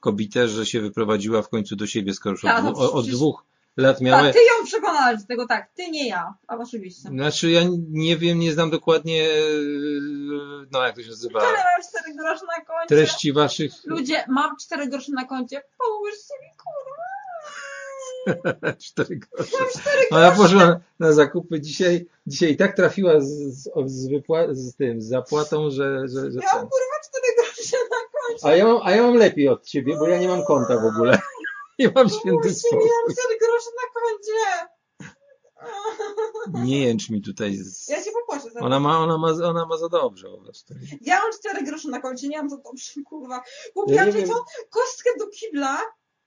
kobietę, 0.00 0.48
że 0.48 0.66
się 0.66 0.80
wyprowadziła 0.80 1.42
w 1.42 1.48
końcu 1.48 1.76
do 1.76 1.86
siebie, 1.86 2.14
skoro 2.14 2.32
już 2.32 2.44
od, 2.44 2.48
Ja, 2.50 2.62
no 2.62 2.92
od, 2.92 3.08
dwóch 3.10 3.44
lat. 3.82 3.98
Tak, 3.98 4.32
ty 4.32 4.38
ją 4.38 4.64
przekonałeś 4.66 5.20
do 5.20 5.26
tego, 5.26 5.46
tak, 5.46 5.70
ty 5.74 5.90
nie 5.90 6.08
ja, 6.08 6.34
a 6.48 6.56
oczywiście. 6.56 7.08
Znaczy 7.08 7.50
ja 7.50 7.60
nie 7.90 8.16
wiem, 8.16 8.38
nie 8.38 8.52
znam 8.52 8.70
dokładnie, 8.70 9.24
e, 9.24 9.36
no 10.72 10.82
jak 10.86 10.94
to 10.96 11.02
się 11.02 11.08
nazywa, 11.10 11.40
Ale 11.40 11.52
mam 11.52 11.88
4 12.00 12.14
grosze 12.16 12.44
na 12.46 12.64
koncie. 12.64 12.86
treści 12.88 13.32
waszych 13.32 13.72
Ludzie, 13.86 14.24
mam 14.28 14.56
4 14.56 14.88
grosze 14.88 15.12
na 15.12 15.24
koncie, 15.24 15.62
pomóżcie 15.78 16.34
mi, 16.42 16.48
kurwa. 16.56 17.08
cztery 18.84 19.16
grosze. 19.16 19.56
Mam 19.60 19.68
4 19.70 20.08
Ona 20.10 20.30
poszła 20.30 20.80
na 20.98 21.12
zakupy 21.12 21.60
dzisiaj, 21.60 22.06
dzisiaj 22.26 22.56
tak 22.56 22.76
trafiła 22.76 23.20
z, 23.20 23.26
z, 23.28 23.70
z, 23.86 24.08
wypła- 24.08 24.54
z 24.54 24.74
tym, 24.76 25.02
z 25.02 25.08
zapłatą, 25.08 25.70
że, 25.70 26.08
że, 26.08 26.30
że 26.30 26.40
Ja 26.42 26.48
mam 26.54 26.68
kurwa 26.68 26.96
4 27.08 27.24
grosze 27.36 27.76
na 27.90 27.96
koncie. 28.20 28.46
A 28.46 28.56
ja, 28.56 28.64
mam, 28.66 28.80
a 28.84 28.90
ja 28.90 29.02
mam 29.02 29.14
lepiej 29.14 29.48
od 29.48 29.64
ciebie, 29.66 29.96
bo 29.98 30.08
ja 30.08 30.18
nie 30.18 30.28
mam 30.28 30.44
konta 30.44 30.74
w 30.80 30.84
ogóle. 30.86 31.18
Nie 31.78 31.90
mam 31.94 32.08
święty 32.08 32.54
spokój. 32.54 32.86
ja 32.86 32.92
mam 33.06 33.16
4 33.16 33.38
grosze 33.38 33.70
na 33.76 34.00
koncie. 34.00 34.68
Nie 36.54 36.82
jęcz 36.82 37.10
mi 37.10 37.22
tutaj. 37.22 37.56
Z... 37.56 37.88
Ja 37.88 38.02
się 38.04 38.10
popłaczę 38.10 38.50
zaraz. 38.50 38.66
Ona 38.66 38.80
ma, 38.80 38.98
ona 38.98 39.18
ma, 39.18 39.28
ona 39.28 39.66
ma 39.66 39.76
za 39.76 39.88
dobrze 39.88 40.28
po 40.28 40.38
prostu. 40.38 40.74
Ja 41.00 41.22
mam 41.22 41.32
4 41.32 41.64
grosze 41.64 41.88
na 41.88 42.00
koncie, 42.00 42.28
nie 42.28 42.38
mam 42.38 42.50
za 42.50 42.56
dobrze, 42.56 43.02
kurwa. 43.04 43.36
Ja 43.36 43.72
Kupiłam 43.74 44.08
ja 44.08 44.26
co? 44.26 44.44
Kostkę 44.70 45.10
do 45.18 45.26
kibla, 45.26 45.80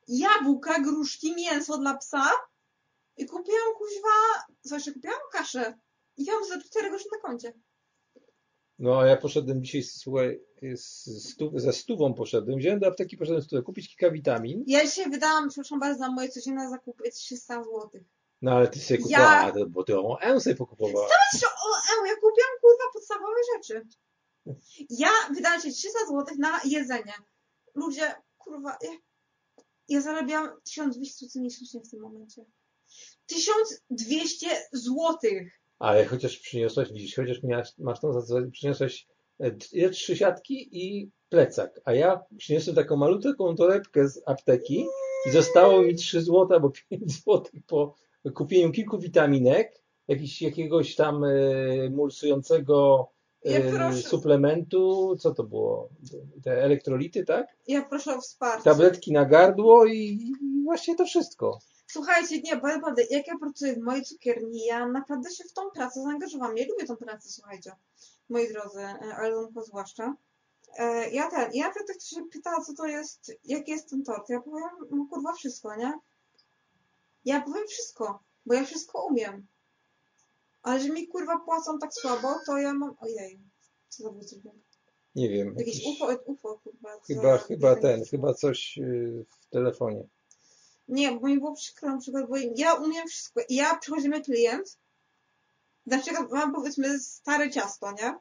jabłka, 0.07 0.79
gruszki, 0.79 1.35
mięso 1.35 1.77
dla 1.77 1.97
psa 1.97 2.31
i 3.17 3.25
kupiłam 3.25 3.73
kuźwa, 3.77 4.45
co 4.61 4.75
jeszcze 4.75 4.91
kupiłam? 4.91 5.19
Kaszę. 5.31 5.77
I 6.17 6.25
mam 6.31 6.45
za 6.45 6.61
4 6.61 6.89
grosze 6.89 7.05
na 7.11 7.19
koncie. 7.29 7.53
No 8.81 8.99
a 8.99 9.05
ja 9.07 9.17
poszedłem 9.17 9.63
dzisiaj, 9.63 9.83
słuchaj, 9.83 10.39
stu, 10.75 11.59
ze 11.59 11.73
stówą 11.73 12.13
poszedłem, 12.13 12.59
wziąłem 12.59 12.79
do 12.79 12.87
apteki, 12.87 13.17
poszedłem 13.17 13.43
stówę, 13.43 13.61
kupić 13.61 13.87
kilka 13.87 14.11
witamin. 14.11 14.63
Ja 14.67 14.85
dzisiaj 14.85 15.09
wydałam, 15.09 15.49
przepraszam 15.49 15.79
bardzo, 15.79 15.99
za 15.99 16.11
moje 16.11 16.29
codzienne 16.29 16.69
zakupy 16.69 17.11
300 17.11 17.63
zł. 17.63 17.89
No 18.41 18.51
ale 18.51 18.67
ty 18.67 18.79
sobie 18.79 18.99
Ja- 19.09 19.43
kupowała, 19.43 19.69
bo 19.69 19.83
ty 19.83 19.99
o 19.99 20.21
E 20.21 20.39
sobie 20.39 20.55
pokupowała. 20.55 21.07
Patrzcie, 21.07 21.47
o, 21.47 21.77
e, 21.77 22.07
ja 22.07 22.13
kupiłam 22.15 22.51
kurwa 22.61 22.83
podstawowe 22.93 23.39
rzeczy. 23.55 23.87
Ja 24.89 25.09
wydałam 25.35 25.61
się 25.61 25.71
300 25.71 25.99
zł 25.99 26.25
na 26.39 26.59
jedzenie. 26.65 27.13
Ludzie, 27.75 28.13
kurwa, 28.37 28.77
ja, 28.81 28.91
ja 29.87 30.01
zarabiam 30.01 30.49
1200 30.63 31.25
zł 31.25 31.43
miesięcznie 31.43 31.81
w 31.81 31.89
tym 31.89 31.99
momencie. 31.99 32.45
1200 33.25 34.47
złotych. 34.73 35.60
Ale 35.81 36.05
chociaż 36.05 36.37
przyniosłeś, 36.37 36.91
widzisz, 36.93 37.15
chociaż 37.15 37.43
miałaś, 37.43 37.73
masz 37.77 37.99
tą 37.99 38.13
zasadę, 38.13 38.51
przyniosłeś 38.51 39.07
e, 39.39 39.89
trzy 39.89 40.17
siatki 40.17 40.69
i 40.71 41.11
plecak, 41.29 41.81
a 41.85 41.93
ja 41.93 42.21
przyniosłem 42.37 42.75
taką 42.75 42.95
malutką 42.95 43.55
torebkę 43.55 44.07
z 44.09 44.21
apteki 44.25 44.85
i 45.27 45.31
zostało 45.31 45.81
mi 45.81 45.95
3 45.95 46.21
zł 46.21 46.47
albo 46.51 46.71
5 46.89 47.11
zł 47.11 47.43
po 47.67 47.95
kupieniu 48.33 48.71
kilku 48.71 48.99
witaminek, 48.99 49.83
jakiś, 50.07 50.41
jakiegoś 50.41 50.95
tam 50.95 51.23
e, 51.23 51.29
mulsującego 51.89 53.07
Ja 53.43 53.57
e, 53.57 53.71
proszę. 53.71 53.97
suplementu, 54.01 55.15
co 55.19 55.33
to 55.33 55.43
było? 55.43 55.89
Te 56.43 56.63
elektrolity, 56.63 57.23
tak? 57.25 57.47
Ja 57.67 57.85
proszę 57.89 58.15
o 58.15 58.21
wsparcie. 58.21 58.63
Tabletki 58.63 59.11
na 59.11 59.25
gardło 59.25 59.85
i, 59.85 59.97
i 59.97 60.33
właśnie 60.63 60.95
to 60.95 61.05
wszystko. 61.05 61.59
Słuchajcie, 61.91 62.41
nie, 62.41 62.55
naprawdę, 62.55 63.03
jak 63.09 63.27
ja 63.27 63.37
pracuję 63.39 63.73
w 63.73 63.79
mojej 63.79 64.03
cukierni, 64.05 64.65
ja 64.65 64.87
naprawdę 64.87 65.31
się 65.31 65.43
w 65.43 65.53
tą 65.53 65.69
pracę 65.71 66.01
zaangażowałam. 66.03 66.57
Ja 66.57 66.65
lubię 66.69 66.85
tą 66.85 66.97
pracę, 66.97 67.29
słuchajcie, 67.29 67.71
moi 68.29 68.47
drodzy, 68.53 68.79
e, 68.79 69.15
Alonko 69.15 69.63
zwłaszcza. 69.63 70.15
E, 70.77 71.09
Ja 71.09 71.29
ten, 71.29 71.51
ja 71.53 71.67
naprawdę 71.67 71.93
ktoś 71.93 72.03
się 72.09 72.25
pyta, 72.31 72.61
co 72.61 72.73
to 72.73 72.85
jest, 72.85 73.31
jaki 73.45 73.71
jest 73.71 73.89
ten 73.89 74.03
tort. 74.03 74.29
Ja 74.29 74.41
powiem, 74.41 74.69
no 74.91 75.05
kurwa, 75.09 75.33
wszystko, 75.33 75.75
nie? 75.75 75.93
Ja 77.25 77.41
powiem 77.41 77.67
wszystko, 77.67 78.19
bo 78.45 78.53
ja 78.53 78.65
wszystko 78.65 79.05
umiem. 79.05 79.47
Ale 80.63 80.79
że 80.79 80.89
mi 80.89 81.07
kurwa 81.07 81.39
płacą 81.39 81.79
tak 81.79 81.93
słabo, 81.93 82.35
to 82.45 82.57
ja 82.57 82.73
mam, 82.73 82.95
ojej, 82.99 83.39
co 83.89 84.03
za 84.03 84.11
bójcy 84.11 84.41
Nie 85.15 85.29
wiem. 85.29 85.55
Jakieś 85.57 85.85
jakiś- 85.85 86.01
UFO, 86.01 86.15
UFO 86.25 86.59
kurwa. 86.63 86.89
Chyba, 87.07 87.37
chyba 87.37 87.75
ten, 87.75 88.05
chyba 88.05 88.33
coś 88.33 88.77
y, 88.77 89.25
w 89.29 89.45
telefonie. 89.49 90.03
Nie, 90.91 91.11
bo 91.11 91.27
mi 91.27 91.39
było 91.39 91.55
przykro 91.55 91.89
na 91.89 91.97
przykład, 91.97 92.27
bo 92.27 92.35
ja 92.55 92.73
umiem 92.73 93.07
wszystko. 93.07 93.41
Ja 93.49 93.75
przychodzimy 93.75 94.21
klient, 94.21 94.77
na 95.85 95.97
przykład 95.97 96.31
mam 96.31 96.53
powiedzmy 96.53 96.99
stare 96.99 97.49
ciasto, 97.49 97.91
nie? 97.91 98.15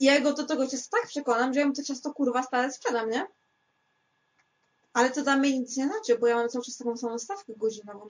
I 0.00 0.04
ja 0.04 0.20
go 0.20 0.32
do 0.32 0.44
tego 0.44 0.66
ciasta 0.66 0.96
tak 0.96 1.08
przekonam, 1.08 1.54
że 1.54 1.60
ja 1.60 1.66
mu 1.66 1.72
to 1.72 1.82
ciasto 1.82 2.14
kurwa 2.14 2.42
stale 2.42 2.72
sprzedam, 2.72 3.10
nie? 3.10 3.26
Ale 4.92 5.10
to 5.10 5.22
dla 5.22 5.36
mnie 5.36 5.58
nic 5.58 5.76
nie 5.76 5.86
znaczy, 5.86 6.18
bo 6.18 6.26
ja 6.26 6.36
mam 6.36 6.48
cały 6.48 6.64
czas 6.64 6.76
taką 6.76 6.96
samą 6.96 7.18
stawkę 7.18 7.52
godzinową. 7.56 8.08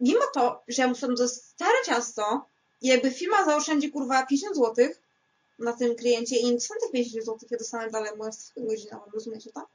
Mimo 0.00 0.24
to, 0.34 0.62
że 0.68 0.82
ja 0.82 0.88
mu 0.88 0.94
sprzedam 0.94 1.16
to 1.16 1.28
stare 1.28 1.84
ciasto 1.86 2.46
i 2.82 2.88
jakby 2.88 3.10
firma 3.10 3.44
zaoszczędzi 3.44 3.90
kurwa 3.90 4.26
50 4.26 4.56
zł 4.56 4.88
na 5.58 5.72
tym 5.72 5.96
kliencie 5.96 6.36
i 6.36 6.52
nic 6.52 6.68
tych 6.68 6.90
50 6.92 7.24
zł 7.24 7.48
ja 7.50 7.58
dostanę 7.58 7.90
dalej 7.90 8.16
moją 8.16 8.32
stawkę 8.32 8.60
godzinową, 8.60 9.10
rozumiecie 9.12 9.52
to? 9.52 9.66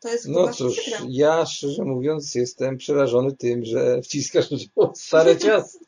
To 0.00 0.08
jest 0.08 0.28
No 0.28 0.48
cóż, 0.48 0.80
przykre. 0.80 1.06
ja 1.08 1.46
szczerze 1.46 1.84
mówiąc 1.84 2.34
jestem 2.34 2.78
przerażony 2.78 3.32
tym, 3.36 3.64
że 3.64 4.02
wciskasz 4.02 4.48
to 4.74 4.92
stare 4.94 5.36
ciasto. 5.46 5.78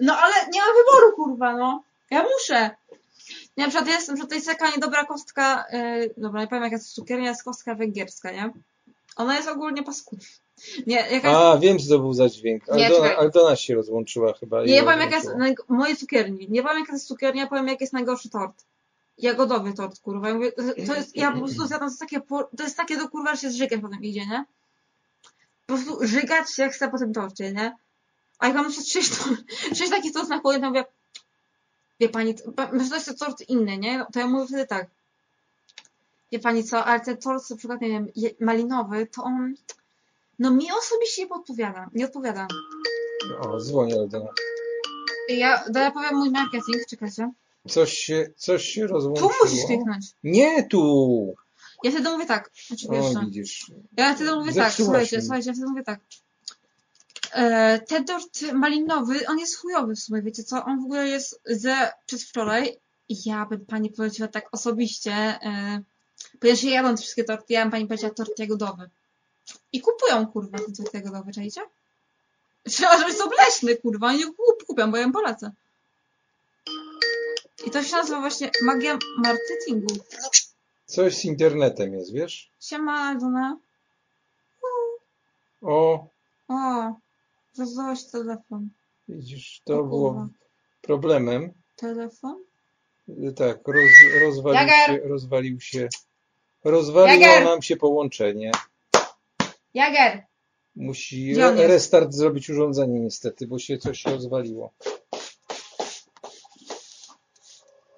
No 0.00 0.16
ale 0.16 0.34
nie 0.52 0.60
mam 0.60 0.70
wyboru, 0.76 1.12
kurwa, 1.16 1.56
no. 1.56 1.82
Ja 2.10 2.24
muszę. 2.34 2.70
Nie, 3.56 3.64
na 3.64 3.70
przykład 3.70 3.88
jestem, 3.88 4.16
że 4.16 4.26
to 4.26 4.34
jest 4.34 4.46
taka 4.46 4.70
niedobra 4.70 5.04
kostka, 5.04 5.64
yy, 5.72 6.14
dobra, 6.16 6.40
nie 6.40 6.46
powiem 6.46 6.64
jaka 6.64 6.76
jest 6.76 6.92
cukiernia, 6.92 7.28
jest 7.28 7.44
kostka 7.44 7.74
węgierska, 7.74 8.30
nie? 8.30 8.52
Ona 9.16 9.36
jest 9.36 9.48
ogólnie 9.48 9.82
paskudna. 9.82 10.24
Nie, 10.86 10.96
jaka 10.96 11.14
jest... 11.14 11.26
A, 11.26 11.58
wiem 11.58 11.78
co 11.78 11.88
to 11.88 11.98
był 11.98 12.12
za 12.12 12.28
dźwięk. 12.28 12.62
Nie, 12.74 13.16
Aldona, 13.16 13.56
się 13.56 13.74
rozłączyła 13.74 14.32
chyba. 14.32 14.64
Nie, 14.64 14.74
ja 14.74 14.84
powiem 14.84 15.00
jaka 15.00 15.16
jest 15.16 15.28
mojej 15.68 15.96
cukierni. 15.96 16.46
Nie 16.50 16.62
powiem 16.62 16.78
jaka 16.78 16.92
jest 16.92 17.06
cukiernia, 17.06 17.46
powiem 17.46 17.68
jaki 17.68 17.84
jest 17.84 17.92
najgorszy 17.92 18.30
tort. 18.30 18.64
Jagodowy 19.18 19.72
tort, 19.72 20.00
kurwa. 20.00 20.28
Ja 20.28 20.34
mówię, 20.34 20.52
to 20.86 20.94
jest, 20.94 21.16
ja 21.16 21.32
po 21.32 21.38
prostu 21.38 21.66
zjadam, 21.66 21.90
to 21.90 21.96
takie, 22.00 22.20
to 22.56 22.62
jest 22.64 22.76
takie 22.76 22.96
do 22.96 23.08
kurwa, 23.08 23.34
że 23.34 23.40
się 23.40 23.50
zżygać 23.50 23.80
potem 23.80 24.02
idzie, 24.02 24.26
nie? 24.26 24.44
Po 25.66 25.74
prostu 25.74 26.06
żygać 26.06 26.54
się 26.54 26.68
chce 26.68 26.88
po 26.88 26.98
tym 26.98 27.12
torcie, 27.12 27.52
nie? 27.52 27.76
A 28.38 28.46
jak 28.46 28.56
mam 28.56 28.64
jeszcze 28.66 28.82
sześć, 28.84 29.12
sześć 29.78 29.90
takich 29.90 30.12
tort 30.12 30.28
na 30.28 30.40
koniec, 30.40 30.60
to 30.62 30.68
mówię, 30.68 30.84
wie 32.00 32.08
pani, 32.08 32.34
to- 32.34 32.52
pa- 32.52 32.70
myślę, 32.72 32.98
że 32.98 33.04
to 33.04 33.10
jest 33.10 33.20
tort 33.20 33.40
inny, 33.48 33.78
nie? 33.78 34.06
To 34.12 34.18
ja 34.20 34.26
mówię 34.26 34.46
wtedy 34.46 34.66
tak. 34.66 34.86
Wie 36.32 36.38
pani 36.38 36.64
co, 36.64 36.84
ale 36.84 37.00
ten 37.00 37.16
tort, 37.16 37.50
na 37.50 37.56
przykład, 37.56 37.80
nie 37.80 37.88
wiem, 37.88 38.08
malinowy, 38.40 39.06
to 39.06 39.22
on, 39.22 39.54
no 40.38 40.50
mi 40.50 40.66
osobiście 40.72 41.22
nie 41.22 41.28
podpowiada, 41.28 41.90
nie 41.94 42.04
odpowiada. 42.04 42.46
O, 43.40 43.60
dzwoni 43.60 43.92
Aldona. 43.94 44.28
Ja, 45.28 45.64
to 45.72 45.78
ja 45.78 45.90
powiem 45.90 46.16
mój 46.16 46.30
marketing, 46.30 46.86
czekajcie. 46.90 47.30
Coś 47.68 47.92
się, 47.98 48.26
coś 48.36 48.64
się 48.64 48.80
Tu 48.80 48.92
rozłączyło. 48.92 49.32
musisz 49.44 49.66
kliknąć. 49.66 50.06
Nie 50.24 50.68
tu! 50.68 51.34
Ja 51.84 51.90
wtedy 51.90 52.10
mówię 52.10 52.26
tak. 52.26 52.50
Znaczy, 52.66 52.86
wiesz, 52.90 53.16
O, 53.16 53.20
widzisz. 53.20 53.70
ja 53.96 54.14
wtedy 54.14 54.32
mówię 54.34 54.52
tak, 54.54 54.54
Zepsułaś 54.54 54.76
słuchajcie, 54.86 55.16
mi. 55.16 55.22
słuchajcie, 55.22 55.48
ja 55.50 55.52
wtedy 55.54 55.68
mówię 55.68 55.82
tak. 55.82 56.00
E, 57.32 57.78
ten 57.78 58.04
tort 58.04 58.42
malinowy, 58.52 59.26
on 59.28 59.38
jest 59.38 59.56
chujowy 59.56 59.94
w 59.94 59.98
sumie, 59.98 60.22
wiecie 60.22 60.44
co? 60.44 60.64
On 60.64 60.80
w 60.82 60.84
ogóle 60.84 61.08
jest 61.08 61.40
ze 61.44 61.92
przedwczoraj. 62.06 62.76
Ja 63.08 63.46
bym 63.46 63.66
pani 63.66 63.90
poleciła 63.90 64.28
tak 64.28 64.48
osobiście, 64.52 65.12
e, 65.12 65.80
ponieważ 66.40 66.62
ja 66.62 66.70
jadam 66.70 66.96
te 66.96 67.02
wszystkie 67.02 67.24
torty, 67.24 67.52
ja 67.52 67.62
bym 67.62 67.70
pani 67.70 67.86
poleciła 67.86 68.10
tort 68.10 68.38
jagodowy. 68.38 68.90
I 69.72 69.80
kupują, 69.80 70.26
kurwa, 70.26 70.58
ten 70.58 70.74
tort 70.74 70.94
jagodowy, 70.94 71.32
czajcie? 71.32 71.60
Trzeba, 72.64 72.98
żeby 72.98 73.10
jest 73.10 73.20
obleśny, 73.22 73.76
kurwa, 73.76 74.06
oni 74.06 74.24
kup- 74.24 74.64
kupią, 74.66 74.90
bo 74.90 74.96
ja 74.96 75.04
im 75.04 75.12
polecę. 75.12 75.50
I 77.66 77.70
to 77.70 77.82
się 77.82 77.96
nazywa 77.96 78.20
właśnie 78.20 78.50
magia 78.62 78.98
marketingu. 79.18 79.94
Coś 80.86 81.16
z 81.16 81.24
internetem 81.24 81.94
jest, 81.94 82.12
wiesz? 82.12 82.50
Siema, 82.60 83.14
Duna. 83.14 83.58
O, 85.62 86.06
O, 86.48 86.92
rozdałaś 87.58 88.04
telefon. 88.04 88.68
widzisz, 89.08 89.60
to 89.64 89.80
O 89.80 89.84
było 89.84 90.10
kurwa. 90.12 90.28
problemem. 90.82 91.52
Telefon? 91.76 92.44
Tak, 93.36 93.58
roz, 93.68 94.22
rozwalił 94.22 94.60
Jager! 94.60 94.86
się, 95.02 95.08
rozwalił 95.08 95.60
się, 95.60 95.88
rozwaliło 96.64 97.20
Jager! 97.26 97.44
nam 97.44 97.62
się 97.62 97.76
połączenie. 97.76 98.52
Jager! 99.74 100.22
Musi 100.76 101.40
re- 101.40 101.66
restart 101.66 102.12
zrobić 102.12 102.50
urządzenie 102.50 103.00
niestety, 103.00 103.46
bo 103.46 103.58
się 103.58 103.78
coś 103.78 104.00
się 104.00 104.10
rozwaliło. 104.10 104.72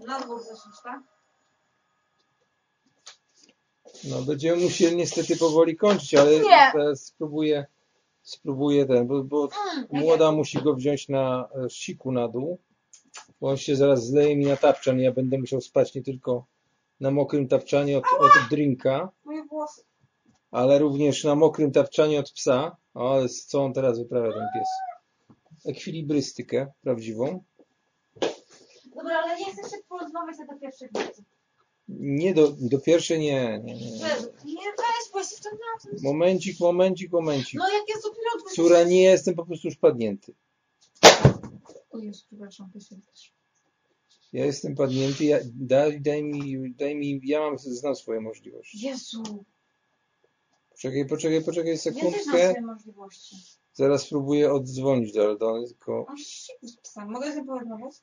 Na 0.09 0.21
dwór 0.21 0.39
zeszłeś, 0.43 0.75
tak? 0.85 1.01
No 4.05 4.23
będziemy 4.23 4.63
musieli 4.63 4.97
niestety 4.97 5.37
powoli 5.37 5.77
kończyć, 5.77 6.15
ale 6.15 6.31
Nie. 6.41 6.71
teraz 6.73 7.05
spróbuję, 7.05 7.67
spróbuję 8.23 8.87
ten, 8.87 9.07
bo, 9.07 9.25
bo 9.25 9.49
Mm, 9.75 9.87
młoda 9.91 10.33
musi 10.33 10.59
go 10.63 10.75
wziąć 10.75 11.09
na 11.09 11.49
e, 11.65 11.71
siku 11.71 12.13
na 12.13 12.29
dół, 12.29 12.59
bo 13.41 13.49
on 13.49 13.57
się 13.57 13.77
zaraz 13.77 14.07
zleje 14.07 14.37
mi 14.37 14.47
na 14.47 14.57
tapczan 14.57 15.01
i 15.01 15.03
ja 15.03 15.13
będę 15.13 15.39
musiał 15.39 15.61
spać 15.61 15.95
nie 15.95 16.03
tylko 16.03 16.47
na 17.01 17.11
mokrym 17.11 17.49
tapczanie 17.49 17.99
od, 17.99 18.05
od 18.21 18.31
drinka, 18.51 19.11
Moje 19.25 19.45
włosy. 19.45 19.83
ale 20.51 20.79
również 20.79 21.25
na 21.25 21.35
mokrym 21.35 21.73
tapczanie 21.73 22.21
od 22.21 22.31
psa. 22.33 22.77
O, 22.95 23.15
ale 23.15 23.29
co 23.29 23.65
on 23.65 23.73
teraz 23.73 23.99
wyprawia 23.99 24.33
ten 24.33 24.47
pies? 24.55 24.69
Ekwilibrystykę 25.67 26.73
prawdziwą. 26.83 27.45
Dobra, 28.97 29.19
ale 29.23 29.39
nie 29.39 29.53
chcę 29.53 29.63
się 30.33 30.45
na 30.45 30.55
te 30.55 30.61
pierwsze 30.61 30.89
wiece. 30.95 31.23
Nie 31.89 32.35
do, 32.35 32.53
do 32.61 32.79
pierwszej 32.79 33.21
nie, 33.21 33.61
nie, 33.65 33.75
nie. 33.75 33.91
Nie 34.45 34.73
weź, 34.79 35.13
bo 35.13 35.19
na 35.43 35.91
tym. 35.91 35.99
Momencik, 36.03 36.61
momencik, 36.61 37.13
momencik. 37.13 37.59
No 37.61 37.69
jak 37.73 37.89
jest 37.89 38.03
dopiero 38.03 38.29
odwrócić. 38.35 38.57
Córa, 38.57 38.85
nie 38.85 39.03
jestem 39.03 39.35
po 39.35 39.47
prostu 39.47 39.69
już 39.69 39.77
padnięty. 39.77 40.35
O 41.91 41.99
Jezu, 41.99 42.25
przepraszam, 42.27 42.71
poświęcasz. 42.73 43.33
Ja 44.33 44.45
jestem 44.47 44.75
padnięty, 44.75 45.25
ja, 45.25 45.39
daj, 45.45 46.01
daj, 46.01 46.23
mi, 46.23 46.75
daj 46.75 46.97
mi, 46.97 47.21
ja 47.25 47.41
mam, 47.41 47.59
znam 47.59 47.97
swoje 47.97 48.21
możliwości. 48.21 48.87
Jezu, 48.87 49.45
Poczekaj, 50.71 51.07
poczekaj, 51.07 51.45
poczekaj 51.45 51.73
nie 51.73 51.79
też 51.79 51.87
na 51.87 51.93
sekundkę. 51.93 52.21
swoje 52.23 52.61
możliwości. 52.61 53.37
Zaraz 53.73 54.03
spróbuję 54.03 54.53
oddzwonić 54.53 55.13
do 55.13 55.25
Aldony, 55.25 55.69
tylko 55.69 56.05
Mam 56.09 56.19
z 56.63 56.77
psem. 56.77 57.11
Mogę 57.11 57.33
sobie 57.33 57.47
porozmawiać? 57.47 57.95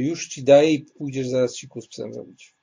Już 0.00 0.28
ci 0.28 0.44
daję 0.44 0.72
i 0.72 0.84
pójdziesz 0.84 1.28
zaraz 1.28 1.56
siku 1.56 1.80
z 1.80 1.88
psem 1.88 2.14
robić. 2.14 2.56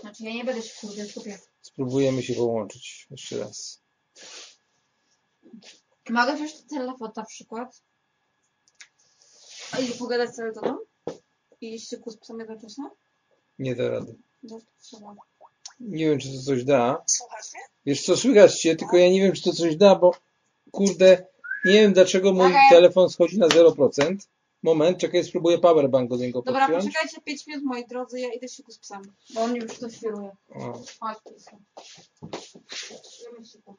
Znaczy 0.00 0.24
ja 0.24 0.32
nie 0.32 0.44
będę 0.44 0.62
się 0.62 0.72
kurde 0.80 1.06
skupiać. 1.06 1.40
Spróbujemy 1.62 2.22
się 2.22 2.34
połączyć 2.34 3.06
jeszcze 3.10 3.38
raz. 3.38 3.82
Mogę 6.10 6.34
wziąć 6.36 6.52
telefon 6.70 7.10
na 7.16 7.24
przykład? 7.24 7.82
I 9.82 9.98
pogadać 9.98 10.34
z 10.34 10.38
Eldoną? 10.38 10.78
I 11.60 11.80
siku 11.80 12.10
z 12.10 12.16
psem 12.16 12.38
jednocześnie? 12.38 12.84
Nie 13.58 13.76
da 13.76 13.88
rady. 13.88 14.14
No, 14.42 14.60
trzeba. 14.82 15.14
Nie 15.80 16.06
wiem, 16.06 16.18
czy 16.18 16.28
to 16.32 16.42
coś 16.42 16.64
da. 16.64 17.02
Słuchasz 17.06 17.52
mnie? 17.54 17.62
Wiesz 17.86 18.02
co, 18.02 18.16
słychać 18.16 18.60
cię, 18.60 18.76
tylko 18.76 18.96
ja 18.96 19.10
nie 19.10 19.20
wiem, 19.20 19.32
czy 19.32 19.42
to 19.42 19.52
coś 19.52 19.76
da, 19.76 19.96
bo 19.96 20.14
kurde, 20.70 21.26
nie 21.64 21.72
wiem 21.72 21.92
dlaczego 21.92 22.32
mój 22.32 22.46
Okej. 22.46 22.70
telefon 22.70 23.10
schodzi 23.10 23.38
na 23.38 23.48
0%. 23.48 24.16
Moment, 24.64 24.98
czekaj, 24.98 25.24
spróbuję 25.24 25.58
powerbank 25.58 26.10
do 26.10 26.16
niego 26.16 26.42
Dobra, 26.42 26.60
podpiąć. 26.68 26.84
poczekajcie 26.84 27.20
5 27.20 27.46
minut, 27.46 27.64
moi 27.64 27.86
drodzy, 27.86 28.20
ja 28.20 28.32
idę 28.32 28.48
siku 28.48 28.72
z 28.72 28.78
psem. 28.78 29.02
Bo 29.34 29.40
on 29.40 29.56
już 29.56 29.78
to 29.78 29.90
świruje. 29.90 30.36
Chodź, 31.00 31.18
siku. 33.48 33.76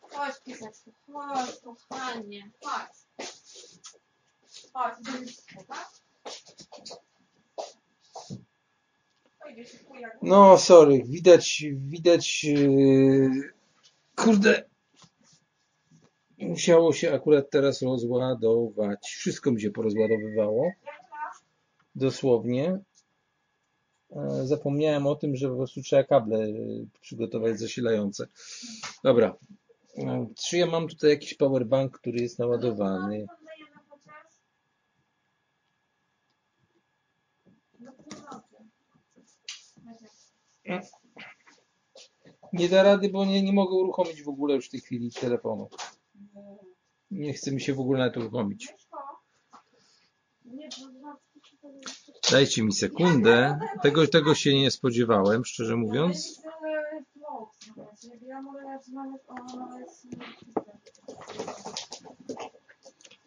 Chodź, 0.00 0.34
piseczku. 0.44 0.92
Chodź, 1.06 1.60
kochanie. 1.60 2.50
Chodź. 2.64 3.26
Chodź, 4.72 4.94
idziemy 5.00 5.28
siku, 5.28 5.64
tak? 5.68 5.90
No, 10.22 10.58
sorry, 10.58 11.02
widać, 11.04 11.64
widać, 11.76 12.44
yy, 12.44 13.52
kurde, 14.16 14.68
musiało 16.38 16.92
się 16.92 17.14
akurat 17.14 17.50
teraz 17.50 17.82
rozładować. 17.82 18.98
Wszystko 19.02 19.52
mi 19.52 19.60
się 19.60 19.70
porozładowywało, 19.70 20.70
dosłownie. 21.94 22.78
E, 24.10 24.46
Zapomniałem 24.46 25.06
o 25.06 25.14
tym, 25.14 25.36
że 25.36 25.48
po 25.48 25.56
prostu 25.56 25.82
trzeba 25.82 26.04
kable 26.04 26.38
e, 26.38 26.52
przygotować 27.00 27.58
zasilające. 27.58 28.26
Dobra. 29.04 29.36
E, 29.98 30.26
Czy 30.48 30.58
ja 30.58 30.66
mam 30.66 30.88
tutaj 30.88 31.10
jakiś 31.10 31.34
powerbank, 31.34 31.98
który 31.98 32.18
jest 32.18 32.38
naładowany? 32.38 33.26
Nie 42.52 42.68
da 42.68 42.82
rady, 42.82 43.08
bo 43.08 43.24
nie, 43.24 43.42
nie 43.42 43.52
mogę 43.52 43.74
uruchomić 43.74 44.22
w 44.22 44.28
ogóle 44.28 44.54
już 44.54 44.66
w 44.68 44.70
tej 44.70 44.80
chwili 44.80 45.10
telefonu. 45.12 45.68
Nie 47.10 47.32
chce 47.32 47.52
mi 47.52 47.60
się 47.60 47.74
w 47.74 47.80
ogóle 47.80 48.12
uruchomić. 48.16 48.68
Nie, 50.44 50.68
to 50.68 50.76
znaczy, 50.76 51.26
Dajcie 52.30 52.62
mi 52.62 52.72
sekundę. 52.72 53.58
Tego, 53.82 54.06
tego 54.06 54.34
się 54.34 54.54
nie 54.54 54.70
spodziewałem, 54.70 55.44
szczerze 55.44 55.76
mówiąc. 55.76 56.42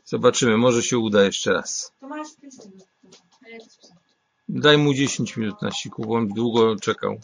Zobaczymy, 0.06 0.58
może 0.58 0.84
się 0.84 0.98
uda 0.98 1.24
jeszcze 1.24 1.54
raz. 1.54 1.94
To 2.00 2.08
masz 2.08 2.36
5 2.36 2.54
minut. 2.66 2.88
A 3.46 3.50
jak 3.50 3.62
to 3.62 3.88
Daj 4.50 4.78
mu 4.78 4.94
10 4.94 5.38
minut 5.38 5.62
na 5.62 5.72
siku, 5.72 6.02
bo 6.02 6.16
on 6.16 6.28
długo 6.28 6.76
czekał. 6.76 7.20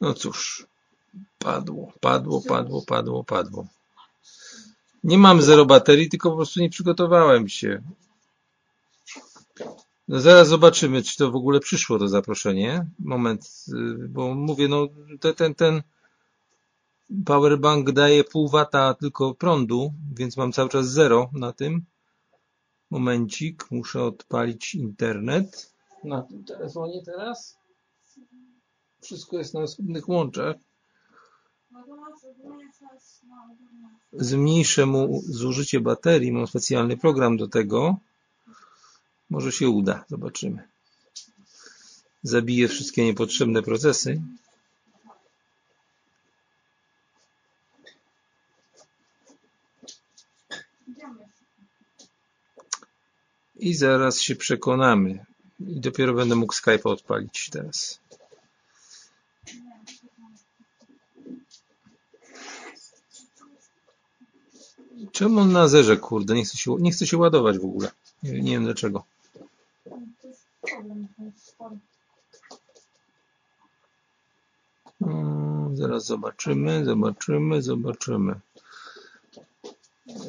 No 0.00 0.14
cóż, 0.14 0.66
padło, 1.38 1.92
padło, 2.00 2.42
padło, 2.42 2.82
padło, 2.82 3.24
padło. 3.24 3.66
Nie 5.04 5.18
mam 5.18 5.42
zero 5.42 5.66
baterii, 5.66 6.08
tylko 6.08 6.30
po 6.30 6.36
prostu 6.36 6.60
nie 6.60 6.70
przygotowałem 6.70 7.48
się. 7.48 7.82
No 10.08 10.20
zaraz 10.20 10.48
zobaczymy, 10.48 11.02
czy 11.02 11.16
to 11.16 11.30
w 11.30 11.36
ogóle 11.36 11.60
przyszło 11.60 11.98
to 11.98 12.08
zaproszenie. 12.08 12.86
Moment, 12.98 13.64
y, 13.68 14.08
bo 14.08 14.34
mówię, 14.34 14.68
no 14.68 14.88
ten, 15.20 15.34
ten, 15.34 15.54
ten 15.54 15.82
powerbank 17.26 17.92
daje 17.92 18.24
pół 18.24 18.48
wata 18.48 18.94
tylko 18.94 19.34
prądu, 19.34 19.94
więc 20.14 20.36
mam 20.36 20.52
cały 20.52 20.68
czas 20.68 20.88
zero 20.88 21.30
na 21.32 21.52
tym. 21.52 21.84
Momencik, 22.90 23.70
muszę 23.70 24.02
odpalić 24.02 24.74
internet 24.74 25.74
na 26.04 26.22
tym 26.22 26.44
telefonie 26.44 27.02
teraz. 27.04 27.58
Wszystko 29.02 29.38
jest 29.38 29.54
na 29.54 29.60
osobnych 29.60 30.08
łączach. 30.08 30.56
Zmniejszę 34.12 34.86
mu 34.86 35.22
zużycie 35.24 35.80
baterii. 35.80 36.32
Mam 36.32 36.46
specjalny 36.46 36.96
program 36.96 37.36
do 37.36 37.48
tego. 37.48 37.96
Może 39.30 39.52
się 39.52 39.68
uda. 39.68 40.04
Zobaczymy. 40.08 40.68
Zabiję 42.22 42.68
wszystkie 42.68 43.04
niepotrzebne 43.04 43.62
procesy. 43.62 44.22
I 53.56 53.74
zaraz 53.74 54.20
się 54.20 54.36
przekonamy. 54.36 55.29
I 55.60 55.80
dopiero 55.80 56.14
będę 56.14 56.36
mógł 56.36 56.54
Skype'a 56.54 56.86
odpalić 56.90 57.50
teraz. 57.52 58.00
Czemu 65.12 65.40
on 65.40 65.52
na 65.52 65.68
zerze, 65.68 65.96
kurde? 65.96 66.34
Nie 66.34 66.44
chce 66.44 66.56
się, 66.58 66.76
nie 66.78 66.90
chce 66.92 67.06
się 67.06 67.18
ładować 67.18 67.58
w 67.58 67.64
ogóle. 67.64 67.90
Nie, 68.22 68.32
nie 68.42 68.52
wiem 68.52 68.64
dlaczego. 68.64 69.04
Mm, 75.02 75.76
Zaraz 75.76 76.06
zobaczymy, 76.06 76.84
zobaczymy, 76.84 77.62
zobaczymy. 77.62 78.40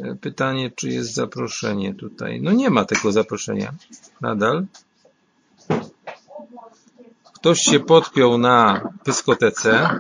E, 0.04 0.16
Pytanie, 0.16 0.72
czy 0.76 0.90
jest 0.90 1.14
zaproszenie 1.14 1.94
tutaj? 1.94 2.42
No 2.42 2.52
nie 2.52 2.70
ma 2.70 2.86
tego 2.86 3.12
zaproszenia. 3.12 3.74
Nadal. 4.22 4.66
Ktoś 7.42 7.62
się 7.62 7.80
podpiął 7.80 8.38
na 8.38 8.90
pyskotece. 9.04 10.00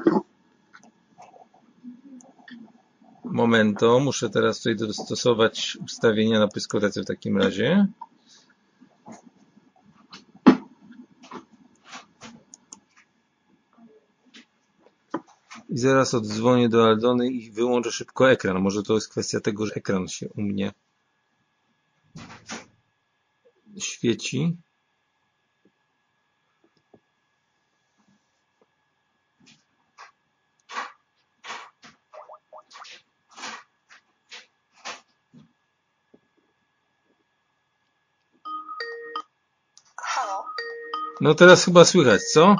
Momento, 3.25 3.99
muszę 3.99 4.29
teraz 4.29 4.57
tutaj 4.57 4.75
dostosować 4.75 5.77
ustawienia 5.85 6.39
na 6.39 6.47
pyskotece 6.47 7.01
w 7.01 7.05
takim 7.05 7.37
razie. 7.37 7.87
I 15.69 15.77
zaraz 15.77 16.13
oddzwonię 16.13 16.69
do 16.69 16.85
Aldony 16.85 17.27
i 17.27 17.51
wyłączę 17.51 17.91
szybko 17.91 18.31
ekran. 18.31 18.61
Może 18.61 18.83
to 18.83 18.93
jest 18.93 19.09
kwestia 19.09 19.39
tego, 19.39 19.65
że 19.65 19.73
ekran 19.75 20.07
się 20.07 20.29
u 20.29 20.41
mnie 20.41 20.71
świeci. 23.77 24.57
No 41.21 41.35
teraz 41.35 41.65
chyba 41.65 41.85
słychać, 41.85 42.21
co? 42.33 42.43
O, 42.43 42.55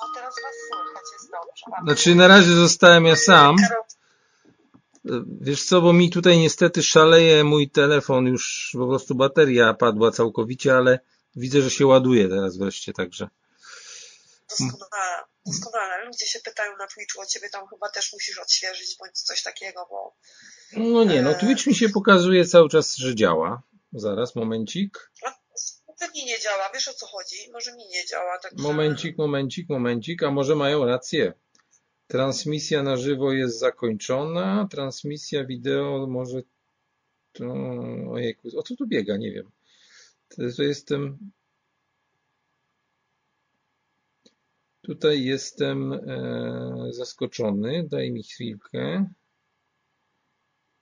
no 0.00 0.14
teraz 0.14 0.34
was 0.42 0.54
słychać, 0.68 1.04
jest 1.12 1.30
dobrze. 1.30 1.82
Znaczy 1.84 2.14
na 2.14 2.28
razie 2.28 2.54
zostałem 2.54 3.06
ja 3.06 3.16
sam. 3.16 3.56
Wiesz 5.40 5.64
co, 5.64 5.80
bo 5.80 5.92
mi 5.92 6.10
tutaj 6.10 6.38
niestety 6.38 6.82
szaleje 6.82 7.44
mój 7.44 7.70
telefon, 7.70 8.26
już 8.26 8.70
po 8.78 8.86
prostu 8.88 9.14
bateria 9.14 9.74
padła 9.74 10.10
całkowicie, 10.10 10.76
ale 10.76 11.00
widzę, 11.36 11.62
że 11.62 11.70
się 11.70 11.86
ładuje 11.86 12.28
teraz 12.28 12.56
wreszcie, 12.56 12.92
także. 12.92 13.28
Doskonale, 14.50 15.22
doskonale. 15.46 16.04
Ludzie 16.06 16.26
się 16.26 16.38
pytają 16.44 16.76
na 16.76 16.86
Twitchu 16.86 17.20
o 17.20 17.26
ciebie, 17.26 17.48
tam 17.50 17.68
chyba 17.68 17.88
też 17.88 18.12
musisz 18.12 18.38
odświeżyć 18.38 18.96
bądź 18.98 19.22
coś 19.22 19.42
takiego, 19.42 19.86
bo 19.90 20.14
No 20.76 21.04
nie, 21.04 21.22
no 21.22 21.34
Twitch 21.34 21.66
mi 21.66 21.74
się 21.74 21.88
pokazuje 21.88 22.44
cały 22.44 22.68
czas, 22.68 22.96
że 22.96 23.14
działa. 23.14 23.62
Zaraz, 23.92 24.36
momencik. 24.36 25.10
No, 26.00 26.06
pewnie 26.06 26.24
nie 26.24 26.38
działa, 26.40 26.70
wiesz 26.74 26.88
o 26.88 26.94
co 26.94 27.06
chodzi? 27.06 27.36
Może 27.52 27.72
mi 27.76 27.86
nie 27.88 28.06
działa, 28.06 28.38
tak 28.38 28.52
Momencik, 28.56 29.18
momencik, 29.18 29.68
momencik, 29.68 30.22
a 30.22 30.30
może 30.30 30.56
mają 30.56 30.84
rację. 30.84 31.32
Transmisja 32.06 32.82
na 32.82 32.96
żywo 32.96 33.32
jest 33.32 33.58
zakończona, 33.58 34.68
transmisja 34.70 35.44
wideo 35.44 36.06
może... 36.06 36.42
Ojejku, 38.10 38.58
o 38.58 38.62
co 38.62 38.76
tu 38.76 38.86
biega? 38.86 39.16
Nie 39.16 39.32
wiem. 39.32 39.50
To 40.56 40.62
jestem... 40.62 41.30
Tutaj 44.80 45.24
jestem 45.24 45.92
e, 45.92 46.88
zaskoczony. 46.90 47.88
Daj 47.88 48.10
mi 48.10 48.22
chwilkę. 48.22 49.10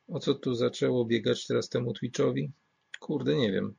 O 0.08 0.20
co 0.20 0.34
tu 0.34 0.54
zaczęło 0.54 1.04
biegać 1.04 1.46
teraz 1.46 1.68
temu 1.68 1.92
Twitchowi? 1.92 2.52
Kurde, 3.00 3.36
nie 3.36 3.52
wiem. 3.52 3.76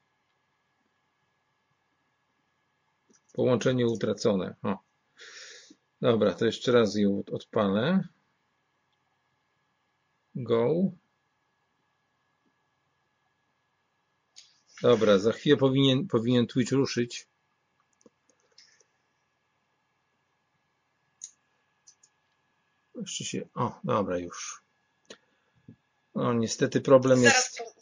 Połączenie 3.40 3.88
utracone. 3.88 4.56
O. 4.64 4.78
Dobra, 6.02 6.34
to 6.34 6.46
jeszcze 6.46 6.72
raz 6.72 6.96
ją 6.96 7.24
odpalę. 7.32 8.08
Go. 10.36 10.92
Dobra, 14.82 15.20
za 15.20 15.32
chwilę 15.32 15.58
powinien, 15.58 16.08
powinien 16.08 16.48
Twitch 16.48 16.72
ruszyć. 16.72 17.28
Jeszcze 22.96 23.24
się. 23.24 23.48
O, 23.56 23.80
dobra, 23.84 24.18
już. 24.18 24.64
No, 26.16 26.34
niestety 26.34 26.82
problem 26.82 27.24
jest. 27.24 27.56
Zaraz 27.58 27.74
po- 27.76 27.79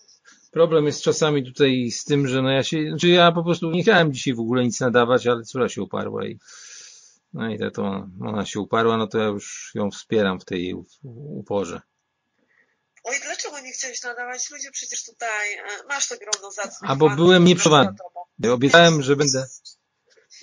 Problem 0.58 0.86
jest 0.86 1.02
czasami 1.02 1.44
tutaj 1.46 1.92
z 1.92 2.04
tym, 2.04 2.28
że 2.28 2.42
no 2.42 2.52
ja 2.52 2.64
się, 2.64 2.90
znaczy 2.90 3.08
ja 3.08 3.32
po 3.32 3.44
prostu 3.44 3.72
nie 3.72 3.82
chciałem 3.84 4.14
dzisiaj 4.14 4.34
w 4.34 4.40
ogóle 4.40 4.64
nic 4.64 4.80
nadawać, 4.80 5.28
ale 5.28 5.44
córa 5.44 5.70
się 5.70 5.82
uparła 5.82 6.26
i 6.26 6.40
no 7.34 7.50
i 7.50 7.60
to, 7.74 8.08
ona 8.22 8.46
się 8.46 8.60
uparła, 8.60 8.98
no 8.98 9.08
to 9.08 9.18
ja 9.18 9.26
już 9.26 9.72
ją 9.76 9.92
wspieram 9.92 10.40
w 10.40 10.46
tej 10.46 10.76
uporze. 11.40 11.82
Oj, 13.04 13.16
dlaczego 13.24 13.60
nie 13.60 13.72
chciałeś 13.72 14.04
nadawać? 14.04 14.50
Ludzie 14.52 14.72
przecież 14.72 15.06
tutaj, 15.06 15.54
e, 15.54 15.88
masz 15.88 16.08
to 16.08 16.16
grono 16.18 16.52
zacnych 16.52 16.92
A 16.92 16.96
bo 16.96 17.06
fanów, 17.10 17.26
byłem 17.26 17.48
tobą. 17.58 18.54
Obiecałem, 18.54 19.02
że 19.02 19.16
będę, 19.16 19.48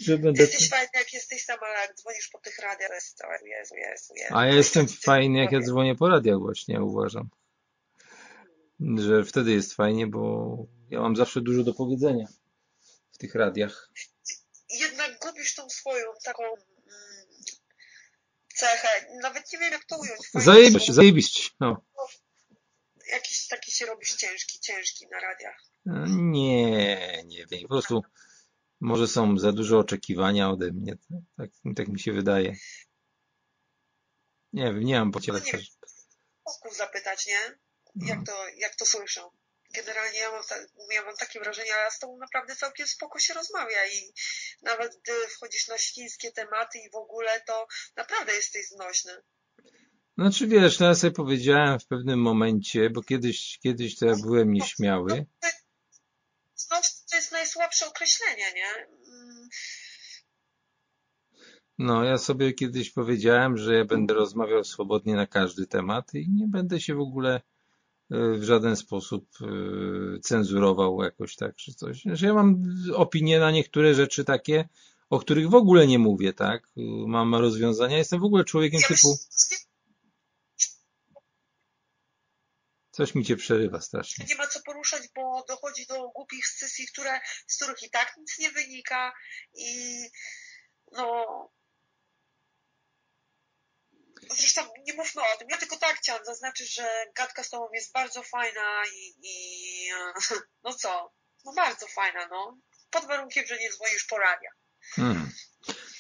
że 0.01 0.19
będę, 0.19 0.43
Jesteś 0.43 0.69
fajny, 0.71 0.89
jak 0.95 1.13
jesteś 1.13 1.45
sam, 1.45 1.59
ale 1.61 1.81
jak 1.81 1.97
dzwonisz 1.97 2.29
po 2.29 2.39
tych 2.39 2.59
radiach, 2.59 3.03
całe, 3.15 3.35
Jezu, 3.35 3.75
Jezu, 3.75 4.15
Jezu. 4.17 4.35
a 4.37 4.47
ja 4.47 4.55
jestem 4.55 4.89
fajny, 4.89 5.39
jak 5.39 5.53
ja 5.53 5.61
dzwonię 5.61 5.95
po 5.95 6.09
radiach 6.09 6.39
właśnie, 6.39 6.83
uważam. 6.83 7.29
Że 8.81 9.25
wtedy 9.25 9.53
jest 9.53 9.75
fajnie, 9.75 10.07
bo 10.07 10.57
ja 10.91 11.01
mam 11.01 11.17
zawsze 11.17 11.41
dużo 11.41 11.63
do 11.63 11.75
powiedzenia 11.75 12.27
w 13.13 13.19
tych 13.19 13.35
radiach. 13.35 13.91
Jednak 14.71 15.19
gubisz 15.19 15.55
tą 15.55 15.71
swoją 15.71 16.05
taką 16.25 16.43
mm, 16.45 17.27
cechę, 18.55 18.89
nawet 19.23 19.53
nie 19.53 19.59
wiem 19.59 19.73
jak 19.73 19.85
to 19.85 19.99
ująć. 19.99 20.21
Zajebiście, 20.35 20.93
zajebiście, 20.93 21.51
no. 21.61 21.85
Jakiś 23.13 23.49
taki 23.49 23.73
się 23.73 23.87
robisz 23.87 24.15
ciężki, 24.15 24.61
ciężki 24.61 25.07
na 25.07 25.21
radiach. 25.21 25.65
Nie, 26.07 27.23
nie 27.27 27.47
wiem. 27.47 27.63
Po 27.63 27.69
prostu 27.69 28.03
może 28.81 29.09
są 29.09 29.39
za 29.39 29.53
duże 29.53 29.79
oczekiwania 29.79 30.51
ode 30.51 30.73
mnie. 30.73 30.97
Tak, 31.37 31.51
tak 31.77 31.89
mi 31.89 32.01
się 32.01 32.13
wydaje. 32.13 32.57
Nie 34.53 34.65
wiem, 34.65 34.85
nie 34.85 34.99
mam 34.99 35.13
pojęcia. 35.13 35.59
No 36.47 36.53
nie 36.65 36.75
zapytać, 36.75 37.27
nie? 37.27 37.59
Jak 37.97 38.27
to, 38.27 38.49
jak 38.57 38.75
to 38.75 38.87
słyszę. 38.87 39.21
Generalnie 39.75 40.19
ja 40.19 40.31
mam, 40.31 40.43
ta, 40.49 40.55
ja 40.95 41.05
mam 41.05 41.17
takie 41.17 41.41
wrażenie, 41.41 41.75
ale 41.75 41.91
z 41.91 41.99
tobą 41.99 42.19
naprawdę 42.19 42.57
całkiem 42.57 42.87
spoko 42.87 43.19
się 43.19 43.35
rozmawia 43.35 43.87
i 43.87 44.13
nawet 44.63 44.97
gdy 45.03 45.13
wchodzisz 45.29 45.69
na 45.69 45.79
świńskie 45.79 46.33
tematy 46.33 46.79
i 46.79 46.91
w 46.91 46.95
ogóle, 46.95 47.41
to 47.47 47.67
naprawdę 47.97 48.33
jesteś 48.35 48.69
znośny. 48.69 49.13
Znaczy 50.19 50.47
wiesz, 50.47 50.79
no 50.79 50.87
ja 50.87 50.95
sobie 50.95 51.13
powiedziałem 51.13 51.81
w 51.81 51.87
pewnym 51.87 52.21
momencie, 52.23 52.91
bo 52.91 53.03
kiedyś, 53.03 53.59
kiedyś 53.63 53.99
to 53.99 54.07
ja 54.07 54.15
byłem 54.17 54.53
nieśmiały. 54.53 55.27
Znośny 56.57 57.01
to 57.11 57.17
jest 57.17 57.33
najsłabsze 57.33 57.87
określenie, 57.87 58.53
nie? 58.53 58.87
Mm, 59.07 59.49
No, 61.79 62.05
ja 62.05 62.19
sobie 62.19 62.53
kiedyś 62.53 62.91
powiedziałem, 62.91 63.57
że 63.57 63.75
ja 63.75 63.85
będę 63.85 64.15
rozmawiał 64.15 64.65
swobodnie 64.65 65.15
na 65.15 65.27
każdy 65.27 65.67
temat 65.67 66.15
i 66.15 66.29
nie 66.31 66.47
będę 66.49 66.81
się 66.81 66.95
w 66.95 67.01
ogóle 67.01 67.41
w 68.39 68.43
żaden 68.43 68.77
sposób 68.77 69.29
e, 69.41 69.47
cenzurował 70.21 71.03
jakoś 71.03 71.37
tak, 71.37 71.57
czy 71.57 71.75
coś. 71.75 72.03
Że 72.05 72.27
ja 72.27 72.35
mam 72.35 72.63
opinie 72.95 73.39
na 73.39 73.51
niektóre 73.51 73.95
rzeczy 73.95 74.25
takie, 74.25 74.69
o 75.11 75.19
których 75.19 75.51
w 75.51 75.55
ogóle 75.55 75.87
nie 75.87 75.99
mówię, 75.99 76.33
tak? 76.33 76.69
Mam 77.07 77.35
rozwiązania. 77.35 77.99
Jestem 77.99 78.21
w 78.21 78.25
ogóle 78.25 78.45
człowiekiem 78.45 78.81
typu... 78.89 79.19
Coś 82.91 83.15
mi 83.15 83.25
cię 83.25 83.37
przerywa 83.37 83.81
strasznie. 83.81 84.27
nie 84.29 84.35
ma 84.35 84.47
co 84.47 84.61
poruszać, 84.63 85.03
bo 85.15 85.45
dochodzi 85.49 85.87
do 85.87 86.09
głupich 86.09 86.47
scysji, 86.47 86.87
które, 86.87 87.21
z 87.47 87.57
których 87.57 87.83
i 87.83 87.91
tak 87.91 88.17
nic 88.19 88.39
nie 88.39 88.51
wynika 88.51 89.13
i 89.55 89.99
no 90.93 91.25
zresztą 94.31 94.61
nie 94.87 94.95
mówmy 94.95 95.23
o 95.23 95.39
tym, 95.39 95.49
ja 95.51 95.57
tylko 95.57 95.77
tak 95.77 95.97
chciałam 95.97 96.25
zaznaczyć, 96.25 96.75
że 96.75 96.83
gadka 97.17 97.43
z 97.43 97.51
tobą 97.51 97.69
jest 97.75 97.93
bardzo 97.93 98.23
fajna 98.23 98.83
i, 98.97 99.15
i 99.23 99.35
no 100.65 100.73
co, 100.73 101.13
no 101.45 101.53
bardzo 101.53 101.87
fajna, 101.87 102.29
no 102.31 102.59
pod 102.91 103.07
warunkiem, 103.07 103.47
że 103.47 103.59
nie 103.59 103.71
dzwonisz 103.73 104.05
po 104.05 104.19
radiach. 104.19 104.57
Hmm. 104.95 105.31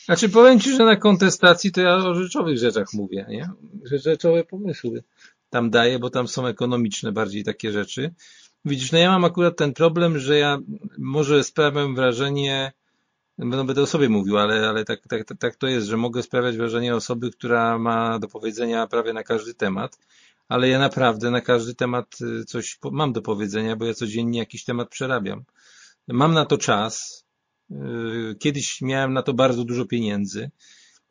Znaczy 0.04 0.28
powiem 0.28 0.60
ci, 0.60 0.76
że 0.76 0.84
na 0.84 0.96
kontestacji 0.96 1.72
to 1.72 1.80
ja 1.80 1.94
o 1.94 2.14
rzeczowych 2.14 2.58
rzeczach 2.58 2.92
mówię, 2.92 3.26
nie? 3.28 3.48
Że 3.84 3.98
rzeczowe 3.98 4.44
pomysły 4.44 5.04
tam 5.50 5.70
daję, 5.70 5.98
bo 5.98 6.10
tam 6.10 6.28
są 6.28 6.46
ekonomiczne 6.46 7.12
bardziej 7.12 7.44
takie 7.44 7.72
rzeczy. 7.72 8.14
Widzisz, 8.64 8.92
no 8.92 8.98
ja 8.98 9.10
mam 9.10 9.24
akurat 9.24 9.56
ten 9.56 9.74
problem, 9.74 10.18
że 10.18 10.38
ja 10.38 10.58
może 10.98 11.44
sprawiam 11.44 11.94
wrażenie, 11.94 12.72
no 13.38 13.64
będę 13.64 13.82
o 13.82 13.86
sobie 13.86 14.08
mówił, 14.08 14.38
ale, 14.38 14.68
ale 14.68 14.84
tak, 14.84 15.00
tak, 15.08 15.24
tak, 15.38 15.56
to 15.56 15.66
jest, 15.66 15.86
że 15.86 15.96
mogę 15.96 16.22
sprawiać 16.22 16.56
wrażenie 16.56 16.96
osoby, 16.96 17.30
która 17.30 17.78
ma 17.78 18.18
do 18.18 18.28
powiedzenia 18.28 18.86
prawie 18.86 19.12
na 19.12 19.22
każdy 19.22 19.54
temat, 19.54 19.98
ale 20.48 20.68
ja 20.68 20.78
naprawdę 20.78 21.30
na 21.30 21.40
każdy 21.40 21.74
temat 21.74 22.16
y, 22.20 22.44
coś 22.44 22.78
mam 22.92 23.12
do 23.12 23.22
powiedzenia, 23.22 23.76
bo 23.76 23.84
ja 23.84 23.94
codziennie 23.94 24.38
jakiś 24.38 24.64
temat 24.64 24.88
przerabiam. 24.88 25.44
Mam 26.08 26.34
na 26.34 26.44
to 26.44 26.58
czas. 26.58 27.24
y, 27.70 27.74
Kiedyś 28.38 28.82
miałem 28.82 29.12
na 29.12 29.22
to 29.22 29.34
bardzo 29.34 29.64
dużo 29.64 29.84
pieniędzy 29.86 30.50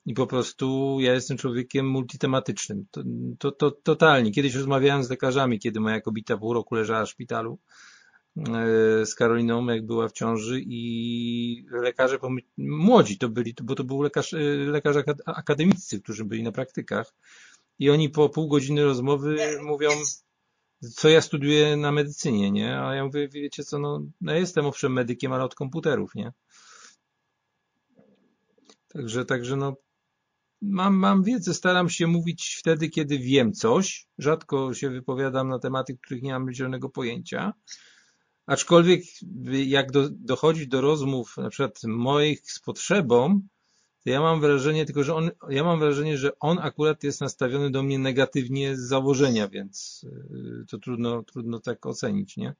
i 0.05 0.13
po 0.13 0.27
prostu 0.27 0.97
ja 0.99 1.13
jestem 1.13 1.37
człowiekiem 1.37 1.89
multitematycznym. 1.89 2.85
To, 2.91 3.01
to, 3.39 3.51
to 3.51 3.71
totalnie. 3.71 4.31
Kiedyś 4.31 4.55
rozmawiałem 4.55 5.03
z 5.03 5.09
lekarzami, 5.09 5.59
kiedy 5.59 5.79
moja 5.79 6.01
kobieta 6.01 6.37
pół 6.37 6.53
roku 6.53 6.75
leżała 6.75 7.05
w 7.05 7.09
szpitalu 7.09 7.59
z 9.05 9.15
Karoliną, 9.15 9.65
jak 9.67 9.85
była 9.85 10.07
w 10.07 10.11
ciąży 10.11 10.61
i 10.65 11.65
lekarze, 11.71 12.17
młodzi 12.57 13.17
to 13.17 13.29
byli, 13.29 13.55
bo 13.63 13.75
to 13.75 13.83
był 13.83 14.01
lekarz, 14.01 14.33
y, 14.33 14.65
lekarze 14.67 14.99
akad- 14.99 15.21
akademiccy, 15.25 16.01
którzy 16.01 16.25
byli 16.25 16.43
na 16.43 16.51
praktykach 16.51 17.13
i 17.79 17.89
oni 17.89 18.09
po 18.09 18.29
pół 18.29 18.47
godziny 18.47 18.83
rozmowy 18.83 19.37
mówią, 19.63 19.89
co 20.95 21.09
ja 21.09 21.21
studiuję 21.21 21.77
na 21.77 21.91
medycynie, 21.91 22.51
nie? 22.51 22.79
A 22.79 22.95
ja 22.95 23.05
mówię, 23.05 23.27
wiecie 23.27 23.63
co, 23.63 23.79
no, 23.79 24.01
no 24.21 24.31
ja 24.31 24.39
jestem 24.39 24.65
owszem 24.65 24.93
medykiem, 24.93 25.33
ale 25.33 25.43
od 25.43 25.55
komputerów, 25.55 26.15
nie? 26.15 26.31
Także, 28.87 29.25
także 29.25 29.55
no, 29.55 29.75
mam, 30.61 30.95
mam 30.95 31.23
wiedzę, 31.23 31.53
staram 31.53 31.89
się 31.89 32.07
mówić 32.07 32.55
wtedy, 32.59 32.89
kiedy 32.89 33.19
wiem 33.19 33.53
coś. 33.53 34.07
Rzadko 34.17 34.73
się 34.73 34.89
wypowiadam 34.89 35.49
na 35.49 35.59
tematy, 35.59 35.97
których 35.97 36.23
nie 36.23 36.31
mam 36.31 36.53
zielonego 36.53 36.89
pojęcia. 36.89 37.53
Aczkolwiek 38.45 39.03
jak 39.65 39.91
do, 39.91 40.09
dochodzi 40.09 40.67
do 40.67 40.81
rozmów 40.81 41.37
na 41.37 41.49
przykład 41.49 41.79
moich 41.83 42.51
z 42.51 42.59
potrzebą, 42.59 43.41
to 44.03 44.09
ja 44.09 44.21
mam 44.21 44.41
wrażenie, 44.41 44.85
tylko 44.85 45.03
że 45.03 45.15
on, 45.15 45.31
ja 45.49 45.63
mam 45.63 45.79
wrażenie, 45.79 46.17
że 46.17 46.39
on 46.39 46.59
akurat 46.59 47.03
jest 47.03 47.21
nastawiony 47.21 47.71
do 47.71 47.83
mnie 47.83 47.99
negatywnie 47.99 48.77
z 48.77 48.79
założenia, 48.79 49.47
więc 49.47 50.05
y, 50.63 50.65
to 50.69 50.77
trudno, 50.77 51.23
trudno 51.23 51.59
tak 51.59 51.85
ocenić, 51.85 52.37
nie? 52.37 52.55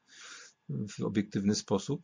W 0.70 1.04
obiektywny 1.04 1.56
sposób. 1.56 2.02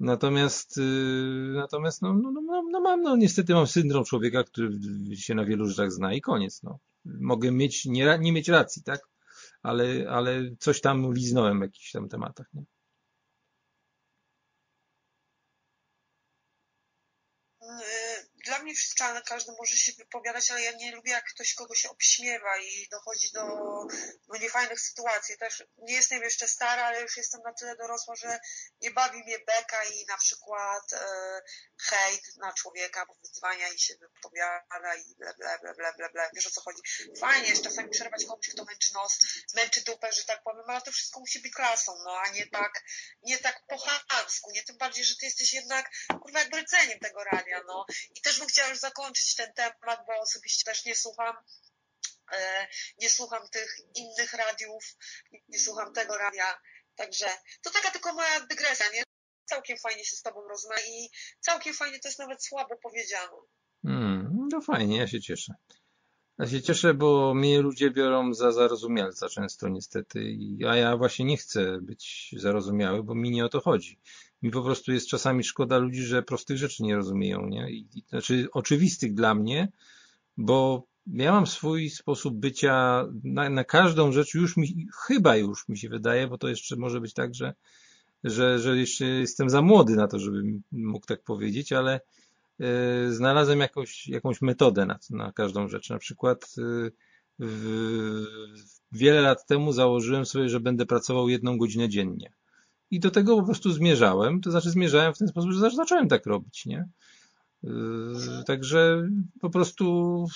Natomiast, 0.00 0.78
y, 0.78 1.52
natomiast 1.54 2.02
no, 2.02 2.14
no, 2.14 2.30
no, 2.30 2.62
no 2.70 2.80
mam, 2.80 3.02
no 3.02 3.16
niestety 3.16 3.54
mam 3.54 3.66
syndrom 3.66 4.04
człowieka, 4.04 4.44
który 4.44 4.78
się 5.16 5.34
na 5.34 5.44
wielu 5.44 5.66
rzeczach 5.66 5.92
zna 5.92 6.14
i 6.14 6.20
koniec, 6.20 6.62
no. 6.62 6.78
Mogę 7.04 7.52
mieć, 7.52 7.84
nie, 7.84 8.18
nie 8.20 8.32
mieć 8.32 8.48
racji, 8.48 8.82
tak? 8.82 9.00
Ale, 9.62 10.10
ale 10.10 10.50
coś 10.58 10.80
tam 10.80 11.12
liznąłem 11.12 11.58
w 11.58 11.62
jakichś 11.62 11.92
tam 11.92 12.08
tematach, 12.08 12.46
nie? 12.54 12.64
Dla 18.44 18.58
mnie 18.70 18.76
wszystko, 18.76 19.04
każdy 19.26 19.52
może 19.58 19.76
się 19.76 19.92
wypowiadać, 19.92 20.50
ale 20.50 20.62
ja 20.62 20.72
nie 20.72 20.92
lubię, 20.92 21.12
jak 21.12 21.24
ktoś 21.24 21.54
kogoś 21.54 21.86
obśmiewa 21.86 22.58
i 22.58 22.88
dochodzi 22.90 23.32
do 23.32 23.44
no, 24.28 24.36
niefajnych 24.40 24.80
sytuacji. 24.80 25.38
Też 25.38 25.64
nie 25.78 25.94
jestem 25.94 26.22
jeszcze 26.22 26.48
stara, 26.48 26.84
ale 26.84 27.02
już 27.02 27.16
jestem 27.16 27.40
na 27.44 27.52
tyle 27.52 27.76
dorosła, 27.76 28.16
że 28.16 28.40
nie 28.80 28.90
bawi 28.90 29.18
mnie 29.18 29.38
beka 29.38 29.84
i 29.84 30.06
na 30.06 30.16
przykład 30.16 30.92
e, 30.92 30.98
hejt 31.80 32.36
na 32.36 32.52
człowieka, 32.52 33.06
wyzwania 33.22 33.68
i 33.68 33.78
się 33.78 33.94
wypowiada 33.96 34.94
i 34.94 35.14
ble, 35.14 35.34
ble, 35.38 35.58
ble, 35.62 35.74
ble, 35.74 35.92
ble, 35.96 36.10
ble. 36.10 36.30
Wiesz 36.34 36.46
o 36.46 36.50
co 36.50 36.60
chodzi? 36.60 36.82
Fajnie 37.20 37.48
jest 37.48 37.64
czasami 37.64 37.88
przerwać 37.88 38.24
komuś, 38.24 38.48
kto 38.48 38.64
męczy 38.64 38.94
nos, 38.94 39.18
męczy 39.54 39.80
dupę, 39.80 40.12
że 40.12 40.24
tak 40.24 40.42
powiem, 40.42 40.64
ale 40.66 40.82
to 40.82 40.92
wszystko 40.92 41.20
musi 41.20 41.38
być 41.38 41.54
klasą, 41.54 41.92
no 42.04 42.20
a 42.20 42.28
nie 42.28 42.46
tak, 42.46 42.82
nie 43.22 43.38
tak 43.38 43.62
po 43.68 43.78
chamsku, 43.78 44.50
nie 44.50 44.62
tym 44.62 44.78
bardziej, 44.78 45.04
że 45.04 45.16
ty 45.16 45.26
jesteś 45.26 45.52
jednak, 45.52 45.90
kurwa, 46.22 46.38
jakby 46.38 46.62
rdzeniem 46.62 46.98
tego 46.98 47.24
radia, 47.24 47.62
no. 47.66 47.86
I 48.14 48.20
też 48.20 48.38
bym 48.38 48.48
chciała 48.48 48.59
już 48.68 48.78
zakończyć 48.78 49.34
ten 49.34 49.52
temat, 49.52 50.00
bo 50.06 50.20
osobiście 50.20 50.64
też 50.64 50.84
nie 50.84 50.94
słucham 50.94 51.36
e, 52.32 52.66
nie 52.98 53.10
słucham 53.10 53.48
tych 53.48 53.76
innych 53.94 54.32
radiów, 54.32 54.84
nie 55.48 55.58
słucham 55.58 55.92
tego 55.92 56.18
radia, 56.18 56.60
także 56.96 57.26
to 57.62 57.70
taka 57.70 57.90
tylko 57.90 58.14
moja 58.14 58.40
dygresja, 58.40 58.86
nie? 58.94 59.02
Całkiem 59.44 59.78
fajnie 59.78 60.04
się 60.04 60.16
z 60.16 60.22
Tobą 60.22 60.48
rozmawia 60.48 60.82
i 60.82 61.10
całkiem 61.40 61.74
fajnie 61.74 62.00
to 62.00 62.08
jest 62.08 62.18
nawet 62.18 62.44
słabo 62.44 62.76
powiedziane. 62.82 63.36
Hmm, 63.82 64.48
no 64.52 64.60
fajnie, 64.60 64.98
ja 64.98 65.06
się 65.06 65.20
cieszę. 65.20 65.54
Ja 66.38 66.46
się 66.46 66.62
cieszę, 66.62 66.94
bo 66.94 67.34
mnie 67.34 67.60
ludzie 67.60 67.90
biorą 67.90 68.34
za 68.34 68.52
zarozumialca 68.52 69.28
często 69.28 69.68
niestety, 69.68 70.36
a 70.68 70.76
ja 70.76 70.96
właśnie 70.96 71.24
nie 71.24 71.36
chcę 71.36 71.78
być 71.80 72.34
zarozumiały, 72.36 73.02
bo 73.02 73.14
mi 73.14 73.30
nie 73.30 73.44
o 73.44 73.48
to 73.48 73.60
chodzi 73.60 74.00
mi 74.42 74.50
po 74.50 74.62
prostu 74.62 74.92
jest 74.92 75.08
czasami 75.08 75.44
szkoda 75.44 75.78
ludzi, 75.78 76.02
że 76.02 76.22
prostych 76.22 76.56
rzeczy 76.56 76.82
nie 76.82 76.96
rozumieją, 76.96 77.46
nie? 77.46 77.70
I, 77.70 77.86
znaczy 78.08 78.48
oczywistych 78.52 79.14
dla 79.14 79.34
mnie, 79.34 79.72
bo 80.36 80.86
ja 81.06 81.32
mam 81.32 81.46
swój 81.46 81.90
sposób 81.90 82.34
bycia 82.34 83.06
na, 83.24 83.50
na 83.50 83.64
każdą 83.64 84.12
rzecz 84.12 84.34
już 84.34 84.56
mi, 84.56 84.86
chyba 85.06 85.36
już 85.36 85.68
mi 85.68 85.78
się 85.78 85.88
wydaje, 85.88 86.28
bo 86.28 86.38
to 86.38 86.48
jeszcze 86.48 86.76
może 86.76 87.00
być 87.00 87.14
tak, 87.14 87.34
że, 87.34 87.54
że, 88.24 88.58
że 88.58 88.78
jeszcze 88.78 89.04
jestem 89.04 89.50
za 89.50 89.62
młody 89.62 89.96
na 89.96 90.08
to, 90.08 90.18
żebym 90.18 90.62
mógł 90.72 91.06
tak 91.06 91.22
powiedzieć, 91.22 91.72
ale 91.72 92.00
y, 92.60 93.14
znalazłem 93.14 93.60
jakąś, 93.60 94.08
jakąś 94.08 94.42
metodę 94.42 94.86
na, 94.86 94.98
na 95.10 95.32
każdą 95.32 95.68
rzecz. 95.68 95.90
Na 95.90 95.98
przykład 95.98 96.54
y, 96.58 96.92
w, 97.38 98.24
wiele 98.92 99.20
lat 99.20 99.46
temu 99.46 99.72
założyłem 99.72 100.26
sobie, 100.26 100.48
że 100.48 100.60
będę 100.60 100.86
pracował 100.86 101.28
jedną 101.28 101.58
godzinę 101.58 101.88
dziennie. 101.88 102.32
I 102.90 103.00
do 103.00 103.10
tego 103.10 103.36
po 103.36 103.44
prostu 103.46 103.72
zmierzałem, 103.72 104.40
to 104.40 104.50
znaczy 104.50 104.70
zmierzałem 104.70 105.14
w 105.14 105.18
ten 105.18 105.28
sposób, 105.28 105.52
że 105.52 105.70
zacząłem 105.70 106.08
tak 106.08 106.26
robić, 106.26 106.66
nie? 106.66 106.88
Yy, 107.62 107.70
także 108.46 109.08
po 109.40 109.50
prostu 109.50 110.26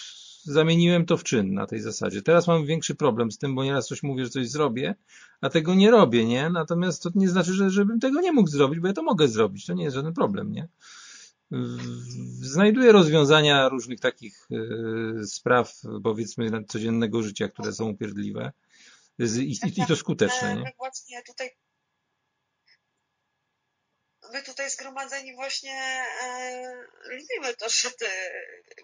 zamieniłem 0.42 1.06
to 1.06 1.16
w 1.16 1.24
czyn 1.24 1.54
na 1.54 1.66
tej 1.66 1.80
zasadzie. 1.80 2.22
Teraz 2.22 2.46
mam 2.46 2.66
większy 2.66 2.94
problem 2.94 3.32
z 3.32 3.38
tym, 3.38 3.54
bo 3.54 3.64
nieraz 3.64 3.86
coś 3.86 4.02
mówię, 4.02 4.24
że 4.24 4.30
coś 4.30 4.50
zrobię, 4.50 4.94
a 5.40 5.50
tego 5.50 5.74
nie 5.74 5.90
robię, 5.90 6.24
nie? 6.24 6.50
Natomiast 6.50 7.02
to 7.02 7.10
nie 7.14 7.28
znaczy, 7.28 7.54
że 7.54 7.70
żebym 7.70 8.00
tego 8.00 8.20
nie 8.20 8.32
mógł 8.32 8.50
zrobić, 8.50 8.80
bo 8.80 8.86
ja 8.86 8.92
to 8.92 9.02
mogę 9.02 9.28
zrobić. 9.28 9.66
To 9.66 9.74
nie 9.74 9.84
jest 9.84 9.96
żaden 9.96 10.14
problem, 10.14 10.52
nie? 10.52 10.68
Znajduję 12.40 12.92
rozwiązania 12.92 13.68
różnych 13.68 14.00
takich 14.00 14.46
yy, 14.50 15.26
spraw, 15.26 15.74
powiedzmy, 16.02 16.64
codziennego 16.68 17.22
życia, 17.22 17.48
które 17.48 17.72
są 17.72 17.90
upierdliwe 17.90 18.52
i, 19.18 19.56
i 19.76 19.86
to 19.88 19.96
skuteczne, 19.96 20.56
nie? 20.56 20.72
Właśnie 20.78 21.22
tutaj 21.26 21.50
my 24.34 24.42
tutaj 24.42 24.70
zgromadzeni 24.70 25.34
właśnie 25.34 26.06
e, 26.22 26.62
lubimy 27.04 27.56
to, 27.56 27.68
że 27.68 27.90
ty 27.90 28.06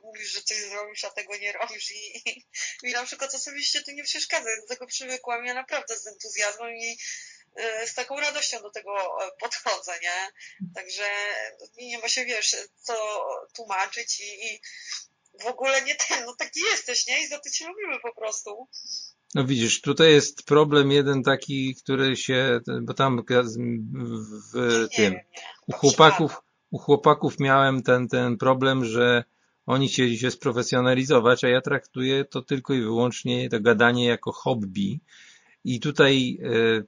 mówisz, 0.02 0.32
że 0.32 0.42
coś 0.42 0.56
zrobisz, 0.56 1.04
a 1.04 1.10
tego 1.10 1.36
nie 1.36 1.52
robisz 1.52 1.90
i, 1.90 2.28
i, 2.28 2.44
i 2.82 2.92
na 2.92 3.04
przykład 3.04 3.34
osobiście 3.34 3.82
tu 3.82 3.90
nie 3.90 4.04
przeszkadza, 4.04 4.50
do 4.60 4.66
tego 4.66 4.86
przywykłam, 4.86 5.46
ja 5.46 5.54
naprawdę 5.54 5.98
z 5.98 6.06
entuzjazmem 6.06 6.76
i 6.76 6.98
e, 7.56 7.86
z 7.86 7.94
taką 7.94 8.20
radością 8.20 8.62
do 8.62 8.70
tego 8.70 9.18
podchodzę, 9.40 9.98
nie? 10.02 10.32
Także 10.74 11.10
nie 11.76 11.98
ma 11.98 12.08
się, 12.08 12.24
wiesz, 12.24 12.56
co 12.82 13.26
tłumaczyć 13.54 14.20
i, 14.20 14.46
i 14.46 14.60
w 15.40 15.46
ogóle 15.46 15.82
nie 15.82 15.94
ten, 15.94 16.24
no 16.24 16.36
taki 16.36 16.60
jesteś, 16.60 17.06
nie? 17.06 17.22
I 17.22 17.28
za 17.28 17.38
to 17.38 17.50
cię 17.50 17.68
lubimy 17.68 18.00
po 18.00 18.14
prostu. 18.14 18.68
No 19.34 19.44
widzisz, 19.44 19.80
tutaj 19.80 20.12
jest 20.12 20.42
problem 20.42 20.90
jeden 20.90 21.22
taki, 21.22 21.74
który 21.74 22.16
się, 22.16 22.60
bo 22.82 22.94
tam 22.94 23.22
w 24.52 24.88
tym, 24.96 25.14
u 25.66 25.72
chłopaków, 25.72 26.36
u 26.70 26.78
chłopaków 26.78 27.40
miałem 27.40 27.82
ten, 27.82 28.08
ten 28.08 28.36
problem, 28.36 28.84
że 28.84 29.24
oni 29.66 29.88
chcieli 29.88 30.18
się 30.18 30.30
sprofesjonalizować, 30.30 31.44
a 31.44 31.48
ja 31.48 31.60
traktuję 31.60 32.24
to 32.24 32.42
tylko 32.42 32.74
i 32.74 32.80
wyłącznie 32.80 33.48
to 33.48 33.60
gadanie 33.60 34.04
jako 34.04 34.32
hobby. 34.32 35.00
I 35.64 35.80
tutaj 35.80 36.38
e, 36.42 36.82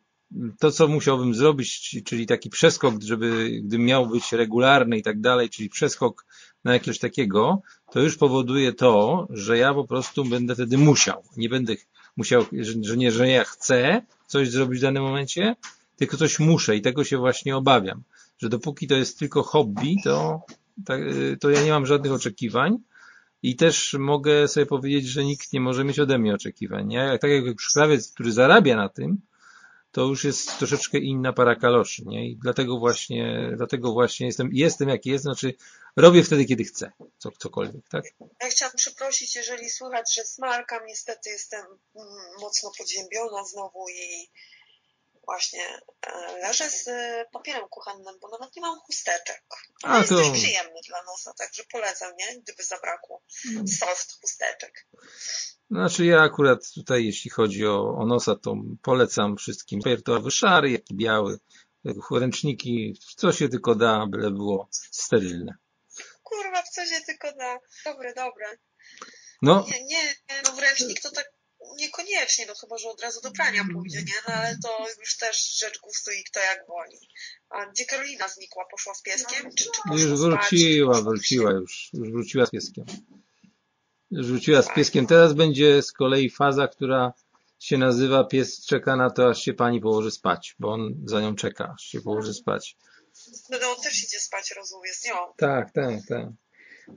to, 0.59 0.71
co 0.71 0.89
musiałbym 0.89 1.35
zrobić, 1.35 2.03
czyli 2.05 2.27
taki 2.27 2.51
przeskok, 2.51 3.03
żeby, 3.03 3.61
gdybym 3.65 3.87
miał 3.87 4.07
być 4.07 4.33
regularny 4.33 4.99
i 4.99 5.03
tak 5.03 5.21
dalej, 5.21 5.51
czyli 5.51 5.69
przeskok 5.69 6.27
na 6.65 6.73
jakiegoś 6.73 6.99
takiego, 6.99 7.63
to 7.91 8.01
już 8.01 8.17
powoduje 8.17 8.73
to, 8.73 9.27
że 9.31 9.59
ja 9.59 9.75
po 9.75 9.85
prostu 9.85 10.25
będę 10.25 10.55
wtedy 10.55 10.79
musiał. 10.79 11.23
Nie 11.37 11.49
będę 11.49 11.75
musiał, 12.17 12.45
że 12.81 12.97
nie, 12.97 13.13
że 13.13 13.29
ja 13.29 13.45
chcę 13.45 14.03
coś 14.27 14.51
zrobić 14.51 14.79
w 14.79 14.83
danym 14.83 15.03
momencie, 15.03 15.57
tylko 15.97 16.17
coś 16.17 16.39
muszę 16.39 16.77
i 16.77 16.83
tego 16.83 17.05
się 17.05 17.19
właśnie 17.19 17.57
obawiam, 17.57 18.03
że 18.39 18.49
dopóki 18.49 18.87
to 18.87 18.95
jest 18.95 19.19
tylko 19.19 19.43
hobby, 19.43 19.97
to, 20.05 20.41
to 21.41 21.51
ja 21.51 21.63
nie 21.65 21.71
mam 21.71 21.87
żadnych 21.87 22.13
oczekiwań 22.13 22.79
i 23.43 23.57
też 23.57 23.97
mogę 23.99 24.49
sobie 24.49 24.67
powiedzieć, 24.67 25.07
że 25.07 25.25
nikt 25.25 25.53
nie 25.53 25.61
może 25.61 25.85
mieć 25.85 25.99
ode 25.99 26.19
mnie 26.19 26.35
oczekiwań. 26.35 26.93
Ja, 26.93 27.19
tak 27.19 27.31
jak 27.31 27.61
szklawiec, 27.61 28.13
który 28.13 28.33
zarabia 28.33 28.77
na 28.77 28.89
tym, 28.89 29.21
to 29.93 30.01
już 30.01 30.25
jest 30.25 30.59
troszeczkę 30.59 30.99
inna 30.99 31.33
para 31.33 31.57
kaloszy, 31.57 32.03
nie? 32.07 32.29
I 32.29 32.37
dlatego 32.37 32.79
właśnie, 32.79 33.53
dlatego 33.57 33.93
właśnie 33.93 34.27
jestem, 34.27 34.51
jestem 34.53 34.89
jaki 34.89 35.11
jestem, 35.11 35.33
znaczy 35.33 35.55
robię 35.97 36.25
wtedy, 36.25 36.45
kiedy 36.45 36.65
chcę, 36.65 36.93
co, 37.19 37.31
cokolwiek, 37.31 37.89
tak? 37.91 38.05
Ja 38.43 38.49
chciałam 38.49 38.77
przeprosić, 38.77 39.37
jeżeli 39.37 39.71
słychać, 39.71 40.15
że 40.15 40.25
smarkam, 40.25 40.87
niestety 40.87 41.31
jestem 41.31 41.67
mm, 41.67 42.09
mocno 42.41 42.71
podziębiona 42.79 43.45
znowu 43.45 43.89
i 43.89 44.31
właśnie 45.25 45.81
e, 46.07 46.39
leżę 46.39 46.71
z 46.71 46.89
papierem 47.33 47.69
kuchennym, 47.69 48.19
bo 48.21 48.29
nawet 48.29 48.57
nie 48.57 48.63
mam 48.63 48.81
chusteczek. 48.81 49.43
A, 49.83 49.99
jest 49.99 50.09
to... 50.09 50.15
dość 50.15 50.31
przyjemny 50.31 50.81
dla 50.89 51.03
nosa, 51.03 51.35
także 51.35 51.63
polecam, 51.73 52.13
nie? 52.17 52.41
Gdyby 52.41 52.65
zabrakło 52.65 53.23
mm. 53.51 53.69
soft 53.69 54.21
chusteczek. 54.21 54.87
Znaczy 55.73 56.05
ja 56.05 56.21
akurat 56.21 56.73
tutaj, 56.75 57.05
jeśli 57.05 57.31
chodzi 57.31 57.67
o, 57.67 57.97
o 57.99 58.07
nosa, 58.07 58.37
to 58.37 58.57
polecam 58.83 59.37
wszystkim 59.37 59.83
piertowy 59.83 60.31
szary, 60.31 60.71
jak 60.71 60.91
i 60.91 60.95
biały, 60.95 61.39
ręczniki, 62.11 63.01
co 63.17 63.33
się 63.33 63.49
tylko 63.49 63.75
da, 63.75 64.07
byle 64.07 64.31
było 64.31 64.69
sterylne. 64.91 65.55
Kurwa, 66.23 66.63
w 66.63 66.69
co 66.69 66.87
się 66.87 67.01
tylko 67.07 67.33
da. 67.33 67.59
Dobre, 67.85 68.15
dobre. 68.15 68.47
No. 69.43 69.67
Nie, 69.73 69.85
nie, 69.85 70.15
no 70.45 70.61
ręcznik 70.61 71.01
to 71.01 71.11
tak 71.11 71.33
niekoniecznie, 71.79 72.47
no 72.47 72.55
chyba, 72.61 72.79
że 72.79 72.89
od 72.89 73.03
razu 73.03 73.21
do 73.21 73.31
prania 73.31 73.65
pójdzie, 73.73 73.99
nie? 73.99 74.15
No 74.29 74.35
ale 74.35 74.57
to 74.63 74.87
już 75.01 75.17
też 75.17 75.59
rzecz 75.59 75.81
gustu 75.81 76.11
i 76.11 76.25
kto 76.25 76.41
jak 76.41 76.67
woli. 76.69 76.99
A 77.49 77.67
gdzie 77.67 77.85
Karolina 77.85 78.29
znikła? 78.29 78.65
Poszła 78.71 78.95
z 78.95 79.03
pieskiem? 79.03 79.51
Czy, 79.55 79.65
czy 79.65 79.81
poszła 79.89 80.09
już 80.09 80.21
wróciła, 80.21 80.95
spać? 80.95 81.05
wróciła 81.05 81.53
już. 81.53 81.91
Już 81.93 82.11
wróciła 82.11 82.47
z 82.47 82.51
pieskiem 82.51 82.85
rzuciła 84.13 84.63
z 84.63 84.75
pieskiem. 84.75 85.07
Teraz 85.07 85.33
będzie 85.33 85.83
z 85.83 85.93
kolei 85.93 86.31
faza, 86.31 86.69
która 86.69 87.13
się 87.59 87.79
nazywa 87.79 88.25
pies 88.25 88.67
czeka 88.67 88.97
na 88.97 89.11
to, 89.11 89.29
aż 89.29 89.43
się 89.43 89.55
pani 89.55 89.81
położy 89.81 90.11
spać, 90.11 90.57
bo 90.59 90.73
on 90.73 90.95
za 91.05 91.21
nią 91.21 91.35
czeka, 91.35 91.73
aż 91.75 91.83
się 91.83 92.01
położy 92.01 92.35
spać. 92.35 92.77
No 93.51 93.59
on 93.77 93.83
też 93.83 94.05
idzie 94.05 94.19
spać, 94.19 94.55
rozumiem, 94.57 94.95
z 94.95 95.07
nią. 95.07 95.15
Tak, 95.37 95.73
tak, 95.73 95.95
tak. 96.09 96.27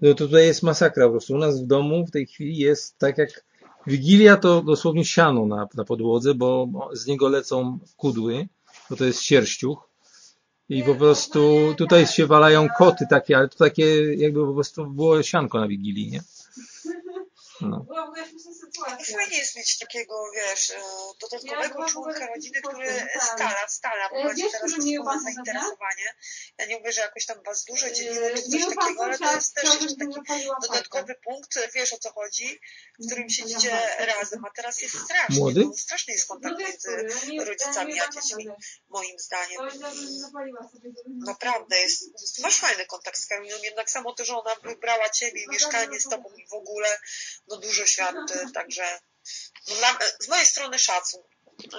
No 0.02 0.10
to 0.10 0.16
tutaj 0.16 0.46
jest 0.46 0.64
masakra 0.64 1.06
po 1.06 1.12
prostu. 1.12 1.34
U 1.34 1.38
nas 1.38 1.64
w 1.64 1.68
domu 1.68 2.06
w 2.06 2.12
tej 2.12 2.26
chwili 2.28 2.58
jest 2.58 2.98
tak 2.98 3.18
jak 3.18 3.46
Wigilia 3.88 4.38
to 4.38 4.62
dosłownie 4.62 5.06
siano 5.06 5.46
na, 5.46 5.68
na 5.76 5.84
podłodze, 5.84 6.34
bo 6.34 6.70
z 6.94 7.08
niego 7.08 7.30
lecą 7.30 7.80
kudły, 7.98 8.48
bo 8.90 8.96
to 8.96 9.06
jest 9.06 9.22
sierściuch 9.22 9.90
I 10.70 10.84
po 10.84 10.96
prostu 10.96 11.74
tutaj 11.78 12.08
się 12.08 12.26
walają 12.26 12.68
koty 12.78 13.06
takie, 13.10 13.38
ale 13.38 13.50
to 13.50 13.58
takie 13.58 14.16
jakby 14.16 14.46
po 14.46 14.54
prostu 14.54 14.88
było 14.88 15.24
sianko 15.24 15.60
na 15.60 15.68
Wigilii, 15.68 16.12
nie? 16.12 16.22
No. 17.62 17.88
Fajnie 19.16 19.38
jest 19.38 19.56
mieć 19.56 19.78
takiego, 19.78 20.32
wiesz, 20.36 20.70
e, 20.70 20.74
Ja 20.74 20.82
dodatkowego 21.20 21.88
w 21.88 21.92
członka 21.92 22.28
rodziny, 22.28 22.62
który 22.62 22.88
tak. 23.14 23.24
stala, 23.24 23.68
stala, 23.68 24.06
E, 24.06 24.10
prowadzi 24.10 24.44
wiesz, 24.44 24.52
teraz 24.52 24.72
wspólne 24.72 25.20
zainteresowanie. 25.24 26.16
Ja 26.58 26.66
nie 26.66 26.78
mówię, 26.78 26.92
że 26.92 27.02
jakoś 27.02 27.26
tam 27.26 27.44
was 27.44 27.66
dużo 27.66 27.92
dzieliło 27.92 28.30
czy 28.36 28.42
coś 28.42 28.76
takiego, 28.76 29.04
ale 29.04 29.18
to 29.18 29.36
jest 29.36 29.56
też 29.56 29.64
jeszcze 29.64 29.96
taki 29.96 30.48
dodatkowy 30.62 31.16
punkt, 31.16 31.60
wiesz 31.74 31.94
o 31.94 31.98
co 31.98 32.12
chodzi, 32.12 32.60
w 33.00 33.06
którym 33.08 33.30
siedzicie 33.30 33.70
Zapaliła 33.70 34.06
razem, 34.06 34.46
a 34.46 34.50
teraz 34.56 34.82
jest 34.82 34.96
strasznie, 35.06 35.40
Młody? 35.40 35.66
no, 35.66 35.74
straszny 35.78 36.14
jest 36.14 36.30
No 36.30 36.36
kontakt 36.36 36.60
wiesz, 36.60 36.68
między 37.28 37.46
rodzicami 37.46 38.00
a 38.00 38.10
dziećmi, 38.10 38.50
moim 38.90 39.20
zdaniem. 39.20 39.62
Naprawdę 41.08 41.80
jest, 41.80 42.04
masz 42.40 42.60
fajny 42.60 42.86
kontakt 42.86 43.20
z 43.20 43.28
Karoliną, 43.28 43.58
jednak 43.64 43.90
samo 43.90 44.14
to, 44.14 44.26
że 44.26 44.38
ona 44.38 44.56
wybrała 44.64 45.10
ciebie 45.10 45.44
i 45.44 45.50
mieszkanie 45.50 46.00
z 46.00 46.04
tobą 46.04 46.30
i 46.38 46.48
w 46.48 46.54
ogóle, 46.54 46.88
no 47.48 47.58
dużo 47.58 47.86
świadczy, 47.86 48.34
także 48.54 48.75
no, 48.82 49.76
dla, 49.76 49.98
z 50.20 50.30
mojej 50.30 50.46
strony 50.46 50.80
szacun. 50.80 51.22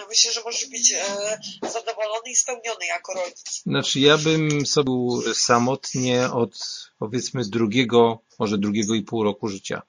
Myślę, 0.08 0.32
że 0.32 0.42
możesz 0.44 0.66
być 0.66 0.92
e, 0.92 1.38
zadowolony 1.62 2.30
i 2.30 2.36
spełniony 2.36 2.86
jako 2.86 3.12
rodzic. 3.14 3.62
Znaczy 3.62 4.00
ja 4.00 4.18
bym 4.18 4.66
sobie 4.66 5.34
samotnie 5.34 6.30
od 6.30 6.58
powiedzmy 6.98 7.44
drugiego, 7.44 8.18
może 8.38 8.58
drugiego 8.58 8.94
i 8.94 9.02
pół 9.02 9.24
roku 9.24 9.48
życia 9.48 9.82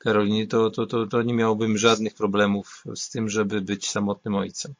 Karoliny, 0.00 0.46
to, 0.46 0.70
to, 0.70 0.86
to, 0.86 1.06
to 1.06 1.22
nie 1.22 1.34
miałbym 1.34 1.78
żadnych 1.78 2.14
problemów 2.14 2.84
z 2.94 3.10
tym, 3.10 3.28
żeby 3.28 3.60
być 3.60 3.90
samotnym 3.90 4.34
ojcem. 4.34 4.74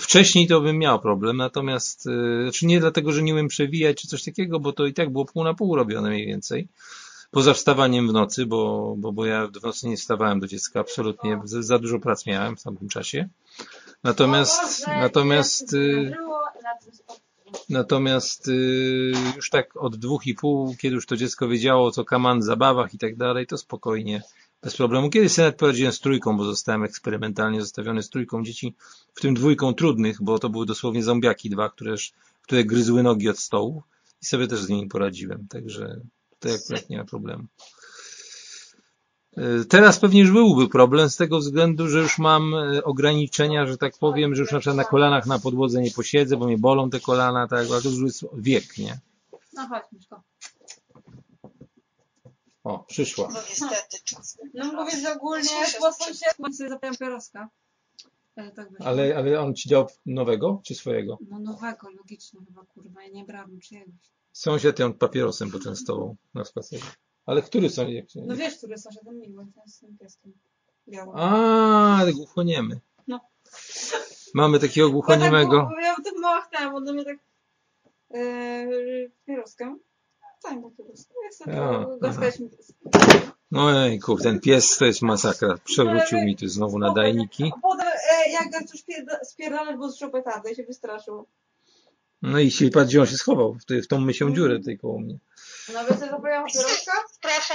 Wcześniej 0.00 0.46
to 0.46 0.60
bym 0.60 0.78
miał 0.78 1.00
problem, 1.00 1.36
natomiast, 1.36 2.06
y, 2.06 2.42
znaczy 2.42 2.66
nie 2.66 2.80
dlatego, 2.80 3.12
że 3.12 3.22
nie 3.22 3.32
umiem 3.32 3.48
przewijać 3.48 4.00
czy 4.00 4.08
coś 4.08 4.24
takiego, 4.24 4.60
bo 4.60 4.72
to 4.72 4.86
i 4.86 4.94
tak 4.94 5.12
było 5.12 5.24
pół 5.24 5.44
na 5.44 5.54
pół 5.54 5.76
robione 5.76 6.10
mniej 6.10 6.26
więcej. 6.26 6.68
Poza 7.30 7.54
wstawaniem 7.54 8.08
w 8.08 8.12
nocy, 8.12 8.46
bo, 8.46 8.94
bo, 8.98 9.12
bo 9.12 9.26
ja 9.26 9.46
w 9.46 9.62
nocy 9.62 9.88
nie 9.88 9.96
wstawałem 9.96 10.40
do 10.40 10.46
dziecka 10.46 10.80
absolutnie, 10.80 11.40
za, 11.44 11.62
za 11.62 11.78
dużo 11.78 11.98
prac 11.98 12.26
miałem 12.26 12.56
w 12.56 12.62
tamtym 12.62 12.88
czasie. 12.88 13.28
Natomiast, 14.04 14.86
natomiast, 14.86 15.72
y. 15.74 16.16
Natomiast 17.68 18.48
y, 18.48 19.12
już 19.36 19.50
tak 19.50 19.76
od 19.76 19.96
dwóch 19.96 20.26
i 20.26 20.34
pół, 20.34 20.76
kiedy 20.76 20.94
już 20.94 21.06
to 21.06 21.16
dziecko 21.16 21.48
wiedziało, 21.48 21.90
co 21.90 22.04
kaman, 22.04 22.42
zabawach 22.42 22.94
i 22.94 22.98
tak 22.98 23.16
dalej, 23.16 23.46
to 23.46 23.58
spokojnie, 23.58 24.22
bez 24.62 24.76
problemu. 24.76 25.10
Kiedyś 25.10 25.32
sobie 25.32 25.46
nawet 25.46 25.58
poradziłem 25.58 25.92
z 25.92 26.00
trójką, 26.00 26.36
bo 26.36 26.44
zostałem 26.44 26.84
eksperymentalnie 26.84 27.60
zostawiony 27.60 28.02
z 28.02 28.10
trójką 28.10 28.44
dzieci, 28.44 28.74
w 29.14 29.20
tym 29.20 29.34
dwójką 29.34 29.74
trudnych, 29.74 30.22
bo 30.22 30.38
to 30.38 30.48
były 30.48 30.66
dosłownie 30.66 31.02
zombiaki 31.02 31.50
dwa, 31.50 31.70
które, 31.70 31.94
które 32.42 32.64
gryzły 32.64 33.02
nogi 33.02 33.28
od 33.28 33.38
stołu 33.38 33.82
i 34.22 34.26
sobie 34.26 34.46
też 34.46 34.60
z 34.60 34.68
nimi 34.68 34.88
poradziłem, 34.88 35.46
także 35.48 36.00
tutaj 36.38 36.56
akurat 36.56 36.90
nie 36.90 36.98
ma 36.98 37.04
problemu. 37.04 37.44
Y, 39.38 39.64
Teraz 39.64 39.98
pewnie 39.98 40.20
już 40.20 40.30
byłby 40.30 40.68
problem 40.68 41.10
z 41.10 41.16
tego 41.16 41.38
względu, 41.38 41.88
że 41.88 41.98
już 41.98 42.18
mam 42.18 42.54
y, 42.54 42.84
ograniczenia, 42.84 43.66
że 43.66 43.76
tak 43.76 43.98
powiem, 43.98 44.34
że 44.34 44.42
już 44.42 44.52
na 44.52 44.58
przykład 44.58 44.76
na 44.76 44.84
kolanach 44.84 45.26
na 45.26 45.38
podłodze 45.38 45.82
nie 45.82 45.90
posiedzę, 45.90 46.36
bo 46.36 46.46
mnie 46.46 46.58
bolą 46.58 46.90
te 46.90 47.00
kolana, 47.00 47.48
tak, 47.48 47.66
ale 47.70 47.82
to 47.82 47.88
już 47.88 48.02
jest 48.02 48.24
wiek, 48.34 48.78
nie? 48.78 48.98
No 49.52 49.68
chodź, 49.68 49.84
Miszko. 49.92 50.22
O, 52.64 52.78
przyszła. 52.78 53.28
No 53.32 53.40
niestety. 53.48 53.98
No 54.54 54.72
mówię, 54.72 54.96
że 54.96 55.14
ogólnie 55.14 55.50
po 55.80 55.92
sąsiedztwu 55.92 56.52
sobie 56.52 56.70
zapałem 56.70 56.96
pieroska. 56.96 57.48
Ale 58.36 58.50
tak. 58.52 58.68
Ale, 58.84 59.16
ale 59.16 59.40
on 59.40 59.54
ci 59.54 59.68
dał 59.68 59.86
nowego 60.06 60.60
czy 60.64 60.74
swojego? 60.74 61.18
No 61.30 61.38
nowego, 61.38 61.90
logicznie 61.90 62.40
chyba, 62.46 62.64
kurwa, 62.64 63.02
ja 63.02 63.08
nie 63.08 63.24
brałem 63.24 63.60
czyjegoś. 63.60 64.10
Sąsiad 64.36 64.78
ją 64.78 64.92
papierosem 64.92 65.50
poczęstował 65.50 66.16
na 66.34 66.44
spacerze. 66.44 66.86
Ale 67.26 67.42
który 67.42 67.70
sąsiad? 67.70 68.04
No 68.14 68.36
wiesz, 68.36 68.56
który 68.56 68.78
sąsiadem 68.78 69.18
miły, 69.18 69.46
ten 69.54 69.68
z 69.68 69.78
tym 69.78 69.98
pieskiem. 69.98 70.32
Białym. 70.88 71.16
A, 71.16 72.00
głuchoniemy. 72.14 72.80
No. 73.08 73.20
Mamy 74.34 74.58
takiego 74.58 74.90
głuchoniemego. 74.90 75.56
Ja 75.56 75.94
tak, 75.94 76.04
ja 76.04 76.04
tak 76.04 76.14
machnęłam, 76.20 76.74
on 76.74 76.84
do 76.84 76.92
mnie 76.92 77.04
tak 77.04 77.18
yy, 78.10 79.10
pieroskę. 79.26 79.76
Daj 80.44 80.56
mu 80.56 80.70
pieroskę. 80.70 81.14
Ja 81.24 81.32
sobie 81.32 81.62
A, 81.62 81.84
głaskaliśmy 82.00 82.48
Ojejku, 83.56 84.16
ten 84.16 84.40
pies 84.40 84.78
to 84.78 84.84
jest 84.84 85.02
masakra. 85.02 85.58
Przewrócił 85.64 86.18
mi 86.18 86.36
tu 86.36 86.48
znowu 86.48 86.78
nadajniki. 86.78 87.52
A 87.56 87.60
potem 87.60 87.86
e, 87.86 88.30
jak 88.30 88.50
go 88.50 88.66
coś 88.66 88.84
spierdalać, 89.22 89.76
bo 89.76 89.88
z 89.88 89.98
petardę 90.12 90.52
i 90.52 90.56
się 90.56 90.62
wystraszył. 90.62 91.26
No 92.22 92.38
i 92.38 92.50
się 92.50 92.70
patrz, 92.70 92.88
gdzie 92.88 93.00
on 93.00 93.06
się 93.06 93.16
schował. 93.16 93.54
W, 93.54 93.64
tej- 93.64 93.82
w 93.82 93.88
tą 93.88 94.00
mysią 94.00 94.34
dziurę 94.34 94.58
tutaj 94.58 94.78
koło 94.78 94.98
mnie. 95.00 95.18
No 95.74 95.80
więc 95.88 96.00
ja 96.00 96.06
zapomniałam 96.10 96.46
pieroska, 96.54 96.92
Proszę. 97.20 97.54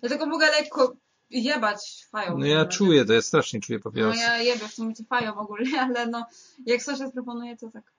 dlatego 0.00 0.26
mogę 0.26 0.46
lekko 0.46 0.92
jebać 1.30 2.06
fają. 2.10 2.38
No 2.38 2.46
ja 2.46 2.64
czuję 2.64 3.04
to, 3.04 3.12
ja 3.12 3.22
strasznie 3.22 3.60
czuję 3.60 3.78
No 3.78 3.90
papierosy. 3.90 4.18
ja 4.20 4.38
jebę 4.38 4.68
w 4.68 4.74
sumie 4.74 4.94
ci 4.94 5.04
fają 5.04 5.36
ogólnie, 5.36 5.80
ale 5.86 6.06
no 6.06 6.26
jak 6.66 6.82
sąsiad 6.82 7.12
proponuje, 7.12 7.56
to 7.56 7.70
tak. 7.70 7.92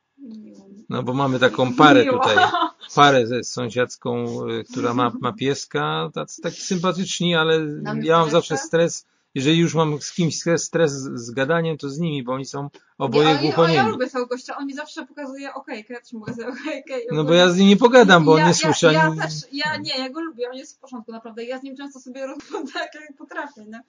No 0.90 1.04
bo 1.04 1.14
mamy 1.14 1.40
taką 1.40 1.74
parę 1.74 2.06
Miło. 2.06 2.20
tutaj. 2.20 2.38
Parę 2.96 3.28
ze 3.28 3.44
sąsiadzką, 3.44 4.26
y, 4.50 4.64
która 4.64 4.94
ma, 4.94 5.12
ma 5.22 5.34
pieska. 5.34 6.10
Tacy, 6.14 6.42
taki 6.42 6.62
sympatyczni, 6.62 7.36
ale 7.36 7.60
ja 8.04 8.20
mam 8.20 8.30
zawsze 8.30 8.58
stres. 8.58 9.06
Jeżeli 9.36 9.60
już 9.60 9.76
mam 9.76 10.02
z 10.02 10.14
kimś 10.14 10.44
stres, 10.58 10.94
z 11.14 11.32
gadaniem, 11.32 11.78
to 11.78 11.90
z 11.90 12.00
nimi, 12.00 12.24
bo 12.24 12.34
oni 12.34 12.46
są 12.46 12.70
oboje 12.98 13.30
ja, 13.30 13.42
ja, 13.42 13.72
ja 13.72 13.88
lubię 13.88 14.10
tego 14.10 14.28
gościa, 14.28 14.58
on 14.58 14.68
mi 14.68 14.74
zawsze 14.74 15.06
pokazuje 15.06 15.54
okejkę, 15.54 15.94
ja 15.94 16.00
też 16.00 16.14
mu 16.14 16.20
pokazuję 16.20 16.48
okejkę. 16.48 16.94
No 17.12 17.24
bo 17.24 17.34
ja 17.34 17.50
z 17.50 17.58
nim 17.58 17.68
nie 17.68 17.78
pogadam, 17.78 18.26
bo 18.26 18.32
on 18.32 18.40
ja, 18.40 18.48
nie 18.48 18.54
słyszy 18.54 18.86
ja, 18.86 18.92
ja 18.92 19.02
ani... 19.02 19.18
też, 19.20 19.34
ja 19.52 19.78
nie, 19.78 19.98
ja 19.98 20.10
go 20.10 20.22
lubię, 20.22 20.50
on 20.50 20.58
jest 20.58 20.78
w 20.78 20.80
porządku 20.80 21.12
naprawdę. 21.12 21.44
Ja 21.44 21.60
z 21.60 21.64
nim 21.64 21.76
często 21.76 22.00
sobie 22.00 22.28
rozmawiam 22.28 22.68
tak, 22.74 22.96
jak 22.96 23.18
potrafię, 23.18 23.66
nie? 23.66 23.84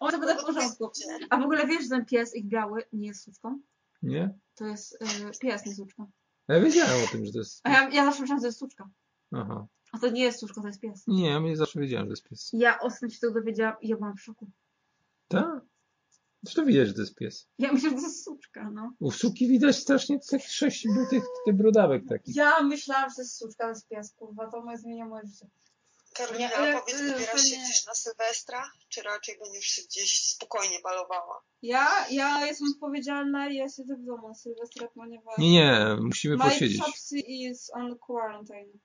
On 0.00 0.10
sobie 0.10 0.34
w 0.34 0.44
porządku. 0.44 0.90
A 1.30 1.36
w 1.36 1.42
ogóle 1.42 1.66
wiesz, 1.66 1.82
że 1.82 1.88
ten 1.88 2.04
pies 2.04 2.36
ich 2.36 2.46
biały 2.46 2.82
nie 2.92 3.06
jest 3.08 3.24
suczką? 3.24 3.58
Nie? 4.02 4.34
To 4.54 4.64
jest 4.64 4.92
y, 5.02 5.38
pies, 5.40 5.66
nie 5.66 5.74
suczka. 5.74 6.06
Ja 6.48 6.60
wiedziałem 6.60 7.04
o 7.04 7.12
tym, 7.12 7.26
że 7.26 7.32
to 7.32 7.38
jest... 7.38 7.60
A 7.64 7.70
ja, 7.70 7.88
ja 7.88 8.04
zawsze 8.04 8.20
myślałam, 8.20 8.40
że 8.40 8.42
to 8.42 8.48
jest 8.48 8.58
suczka. 8.58 8.88
Aha. 9.32 9.66
A 9.92 9.98
to 9.98 10.10
nie 10.10 10.22
jest 10.22 10.38
suczka, 10.38 10.60
to 10.60 10.66
jest 10.66 10.80
pies. 10.80 11.06
Nie, 11.06 11.30
ja 11.30 11.56
zawsze 11.56 11.80
wiedziałem, 11.80 12.06
że 12.06 12.08
to 12.08 12.12
jest 12.12 12.28
pies. 12.28 12.50
Ja 12.52 12.78
ostatnio 12.80 13.14
się 13.14 13.20
tego 13.20 13.34
dowiedziałam 13.34 13.76
i 13.80 13.88
ja 13.88 13.96
byłam 13.96 14.16
w 14.16 14.22
szoku. 14.22 14.50
Tak? 15.28 15.60
Zresztą 16.42 16.64
widać, 16.64 16.88
że 16.88 16.94
to 16.94 17.00
jest 17.00 17.14
pies. 17.14 17.48
Ja 17.58 17.72
myślę, 17.72 17.90
że 17.90 17.96
to 17.96 18.02
jest 18.02 18.24
suczka, 18.24 18.70
no. 18.70 18.92
U 19.00 19.10
suki 19.10 19.48
widać 19.48 19.76
strasznie 19.76 20.18
takich 20.30 20.52
sześć 20.52 20.86
tych, 21.10 21.24
tych 21.46 21.56
brodawek 21.56 22.02
takich. 22.08 22.36
Ja 22.36 22.62
myślałam, 22.62 23.10
że 23.10 23.14
to 23.14 23.22
jest 23.22 23.36
suczka, 23.36 23.64
to 23.64 23.68
jest 23.68 23.88
pies, 23.88 24.12
kurwa, 24.12 24.50
to 24.50 24.62
moje 24.62 24.78
zmienia 24.78 25.06
moje 25.06 25.26
życie. 25.26 25.46
Karolina, 26.14 26.48
Nie, 26.48 26.56
ale, 26.56 26.76
a 26.76 26.80
powiedz, 26.80 27.00
wybierasz 27.00 27.42
się 27.42 27.56
gdzieś 27.56 27.86
na 27.86 27.94
Sylwestra, 27.94 28.70
czy 28.88 29.02
raczej 29.02 29.38
będziesz 29.44 29.64
się 29.64 29.82
gdzieś 29.82 30.28
spokojnie 30.28 30.76
balowała? 30.84 31.42
Ja, 31.62 32.06
ja 32.10 32.46
jestem 32.46 32.68
odpowiedzialna 32.74 33.48
i 33.48 33.56
ja 33.56 33.68
siedzę 33.68 33.96
w 33.96 34.04
domu 34.04 34.28
na 34.28 34.34
Sylwestra, 34.34 34.88
ponieważ 34.94 35.38
Nie, 35.38 35.50
nie, 35.50 35.96
musimy 36.00 36.36
my 36.36 36.44
posiedzieć. 36.44 36.80
Chopsy 36.80 37.18
is 37.18 37.70
on 37.74 37.98
quarantine. 37.98 38.78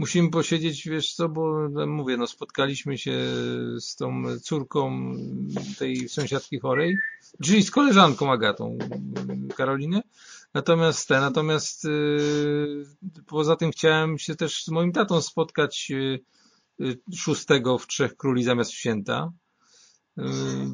Musimy 0.00 0.30
posiedzieć, 0.30 0.88
wiesz 0.88 1.14
co, 1.14 1.28
bo 1.28 1.68
no, 1.68 1.86
mówię, 1.86 2.16
no 2.16 2.26
spotkaliśmy 2.26 2.98
się 2.98 3.12
z 3.80 3.96
tą 3.96 4.22
córką 4.42 5.12
tej 5.78 6.08
sąsiadki 6.08 6.58
chorej, 6.60 6.96
czyli 7.44 7.62
z 7.62 7.70
koleżanką 7.70 8.32
Agatą 8.32 8.78
Karoliny. 9.56 10.02
Natomiast 10.54 11.08
te, 11.08 11.20
natomiast 11.20 11.84
yy, 11.84 12.86
poza 13.26 13.56
tym 13.56 13.70
chciałem 13.70 14.18
się 14.18 14.36
też 14.36 14.64
z 14.64 14.68
moim 14.68 14.92
tatą 14.92 15.20
spotkać 15.20 15.90
yy, 15.90 16.20
yy, 16.78 17.00
szóstego 17.16 17.78
w 17.78 17.86
Trzech 17.86 18.16
Króli 18.16 18.44
zamiast 18.44 18.70
w 18.70 18.74
święta, 18.74 19.32
yy, 20.16 20.24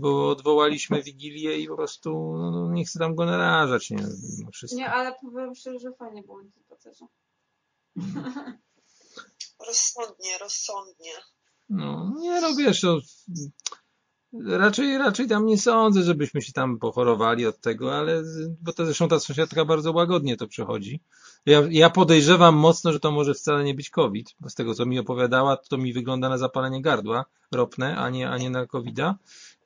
bo 0.01 0.29
odwołaliśmy 0.29 1.03
Wigilię 1.03 1.59
i 1.59 1.69
po 1.69 1.77
prostu 1.77 2.11
no, 2.39 2.51
no, 2.51 2.73
nie 2.73 2.85
chcę 2.85 2.99
tam 2.99 3.15
go 3.15 3.25
narażać, 3.27 3.91
nie, 3.91 4.07
wszystko. 4.53 4.79
Nie, 4.79 4.91
ale 4.91 5.15
powiem 5.23 5.55
szczerze, 5.55 5.79
że 5.79 5.93
fajnie 5.93 6.23
było 6.23 6.43
na 6.43 6.51
tym 6.51 6.63
spacerze. 6.63 7.07
Rozsądnie, 9.67 10.39
rozsądnie. 10.39 11.13
No, 11.69 12.13
nie 12.21 12.41
no 12.41 12.55
wiesz, 12.55 12.83
no, 12.83 12.99
raczej, 14.45 14.99
raczej 14.99 15.29
tam 15.29 15.47
nie 15.47 15.59
sądzę, 15.59 16.03
żebyśmy 16.03 16.43
się 16.43 16.53
tam 16.53 16.79
pochorowali 16.79 17.47
od 17.47 17.61
tego, 17.61 17.97
ale, 17.97 18.23
bo 18.63 18.73
to 18.73 18.85
zresztą 18.85 19.09
ta 19.09 19.21
sąsiadka 19.21 19.65
bardzo 19.65 19.93
łagodnie 19.93 20.37
to 20.37 20.47
przechodzi. 20.47 21.01
Ja, 21.47 21.63
ja 21.71 21.91
podejrzewam 21.91 22.55
mocno, 22.55 22.93
że 22.93 23.01
to 23.01 23.11
może 23.11 23.35
wcale 23.35 23.65
nie 23.65 23.75
być 23.75 23.91
COVID, 23.91 24.35
bo 24.41 24.51
z 24.51 24.55
tego 24.55 24.75
co 24.75 24.87
mi 24.87 24.99
opowiadała, 24.99 25.57
to 25.57 25.79
mi 25.79 25.93
wygląda 25.93 26.29
na 26.29 26.39
zapalenie 26.39 26.83
gardła 26.83 27.25
ropne, 27.53 27.97
a 27.97 28.11
nie, 28.11 28.31
a 28.31 28.39
nie 28.39 28.51
na 28.51 28.67
COVID-a. 28.67 29.15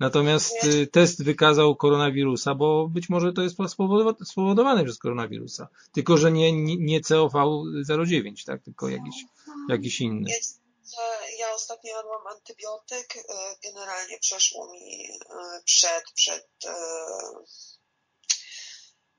Natomiast 0.01 0.65
y, 0.65 0.87
test 0.87 1.25
wykazał 1.25 1.77
koronawirusa, 1.77 2.55
bo 2.55 2.89
być 2.89 3.09
może 3.09 3.33
to 3.33 3.43
jest 3.43 3.57
spowodowa- 3.59 4.25
spowodowane 4.25 4.85
przez 4.85 4.99
koronawirusa. 4.99 5.69
Tylko, 5.93 6.17
że 6.17 6.33
nie, 6.33 6.53
nie, 6.53 6.77
nie 6.77 7.01
COV09, 7.01 8.47
tak? 8.47 8.63
Tylko 8.63 8.89
jakiś, 8.89 9.25
jakiś 9.73 10.01
inny. 10.01 10.31
Ja, 11.39 11.55
ostatnio 11.55 11.97
jadłam 11.97 12.27
antybiotyk, 12.27 13.17
e, 13.17 13.23
generalnie 13.63 14.19
przeszło 14.19 14.73
mi 14.73 15.09
e, 15.11 15.63
przed, 15.65 16.05
przed, 16.15 16.49
e, 16.67 16.75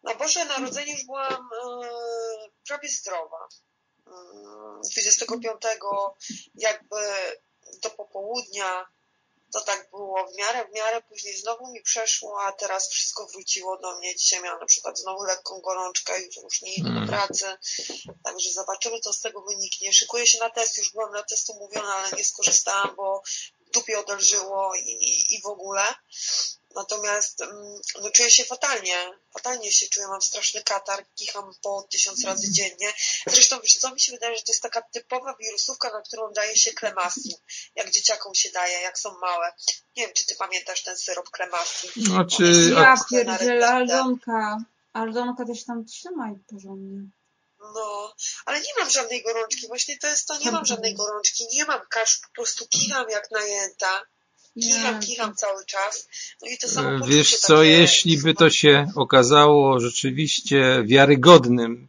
Na 0.04 0.16
Boże 0.16 0.46
Narodzenie 0.46 0.94
już 0.94 1.06
byłam 1.06 1.50
prawie 2.68 2.90
zdrowa. 2.90 3.48
Mm, 4.08 4.82
25 4.92 5.44
jakby 6.56 6.98
do 7.84 7.90
popołudnia 7.90 8.86
to 9.52 9.62
tak 9.62 9.90
było 9.90 10.28
w 10.28 10.38
miarę, 10.38 10.66
w 10.68 10.72
miarę, 10.76 11.02
później 11.02 11.38
znowu 11.38 11.72
mi 11.72 11.82
przeszło, 11.82 12.42
a 12.42 12.52
teraz 12.52 12.90
wszystko 12.90 13.28
wróciło 13.28 13.78
do 13.78 13.98
mnie. 13.98 14.16
Dzisiaj 14.16 14.42
miałam 14.42 14.60
na 14.60 14.66
przykład 14.66 15.00
znowu 15.00 15.24
lekką 15.24 15.62
gorączkę, 15.62 16.22
jutro 16.22 16.42
już 16.42 16.62
nie 16.62 16.74
idę 16.74 16.90
do 16.90 16.96
Mm. 16.96 17.08
pracy, 17.08 17.46
także 18.24 18.52
zobaczymy, 18.52 19.00
co 19.00 19.14
z 19.14 19.22
tego 19.22 19.42
wyniknie. 19.42 19.94
Szykuję 19.94 20.28
się 20.28 20.40
na 20.40 20.50
test, 20.50 20.78
już 20.78 20.92
byłam 20.92 21.12
na 21.12 21.24
test 21.24 21.50
umówiona, 21.50 21.96
ale 21.96 22.12
nie 22.12 22.24
skorzystałam, 22.24 22.96
bo 22.96 23.22
dupie 23.74 24.00
odelżyło 24.00 24.76
i, 24.76 24.90
i, 24.90 25.36
i 25.36 25.42
w 25.42 25.46
ogóle. 25.46 25.84
Natomiast 26.76 27.42
mm, 27.42 27.82
no, 28.02 28.10
czuję 28.12 28.32
się 28.32 28.44
fatalnie. 28.44 28.96
Fatalnie 29.34 29.72
się 29.72 29.88
czuję, 29.88 30.08
mam 30.08 30.22
straszny 30.22 30.64
katar, 30.64 31.06
kicham 31.16 31.54
po 31.64 31.88
tysiąc 31.92 32.26
razy 32.26 32.52
dziennie. 32.52 32.94
Zresztą 33.28 33.60
wiesz 33.60 33.78
co, 33.78 33.94
mi 33.94 34.00
się 34.00 34.12
wydaje, 34.12 34.38
że 34.38 34.44
to 34.44 34.52
jest 34.52 34.62
taka 34.62 34.82
typowa 34.82 35.36
wirusówka, 35.40 35.90
na 35.90 36.02
którą 36.02 36.34
daje 36.34 36.58
się 36.58 36.72
klemasu. 36.72 37.40
Jak 37.76 37.92
dzieciakom 37.92 38.36
się 38.36 38.50
daje, 38.50 38.82
jak 38.82 39.00
są 39.00 39.18
małe. 39.20 39.54
Nie 39.98 40.06
wiem, 40.06 40.14
czy 40.16 40.26
ty 40.26 40.36
pamiętasz 40.36 40.84
ten 40.84 40.98
syrop 40.98 41.30
klemasu. 41.30 41.88
Znaczy, 41.96 42.74
Ja 42.76 42.96
pierdzielę, 43.10 43.70
Aldonka. 43.70 44.58
Aldonka 44.94 45.46
też 45.46 45.66
tam 45.66 45.86
trzymaj 45.86 46.32
porządnie. 46.50 47.10
No, 47.62 48.16
ale 48.46 48.62
nie 48.62 48.74
mam 48.80 48.90
żadnej 48.90 49.24
gorączki. 49.24 49.68
Właśnie 49.68 49.98
to 49.98 50.08
jest 50.08 50.28
to, 50.28 50.38
nie 50.38 50.52
mam 50.52 50.66
żadnej 50.66 50.96
gorączki. 50.96 51.48
Nie 51.54 51.66
mam 51.66 51.82
kasz, 51.90 52.18
po 52.18 52.30
prostu 52.34 52.68
kicham 52.68 53.10
jak 53.10 53.32
najęta. 53.32 54.02
Kicham, 54.60 55.00
kicham 55.00 55.36
cały 55.36 55.66
czas. 55.66 56.10
No 56.42 56.48
i 56.48 56.58
to 56.58 56.68
samo 56.68 56.90
E, 56.90 57.00
Wiesz 57.08 57.38
co, 57.38 57.56
takie... 57.58 57.70
jeśli 57.70 58.18
by 58.18 58.34
to 58.34 58.50
się 58.50 58.88
okazało 58.96 59.80
rzeczywiście 59.80 60.84
wiarygodnym, 60.86 61.88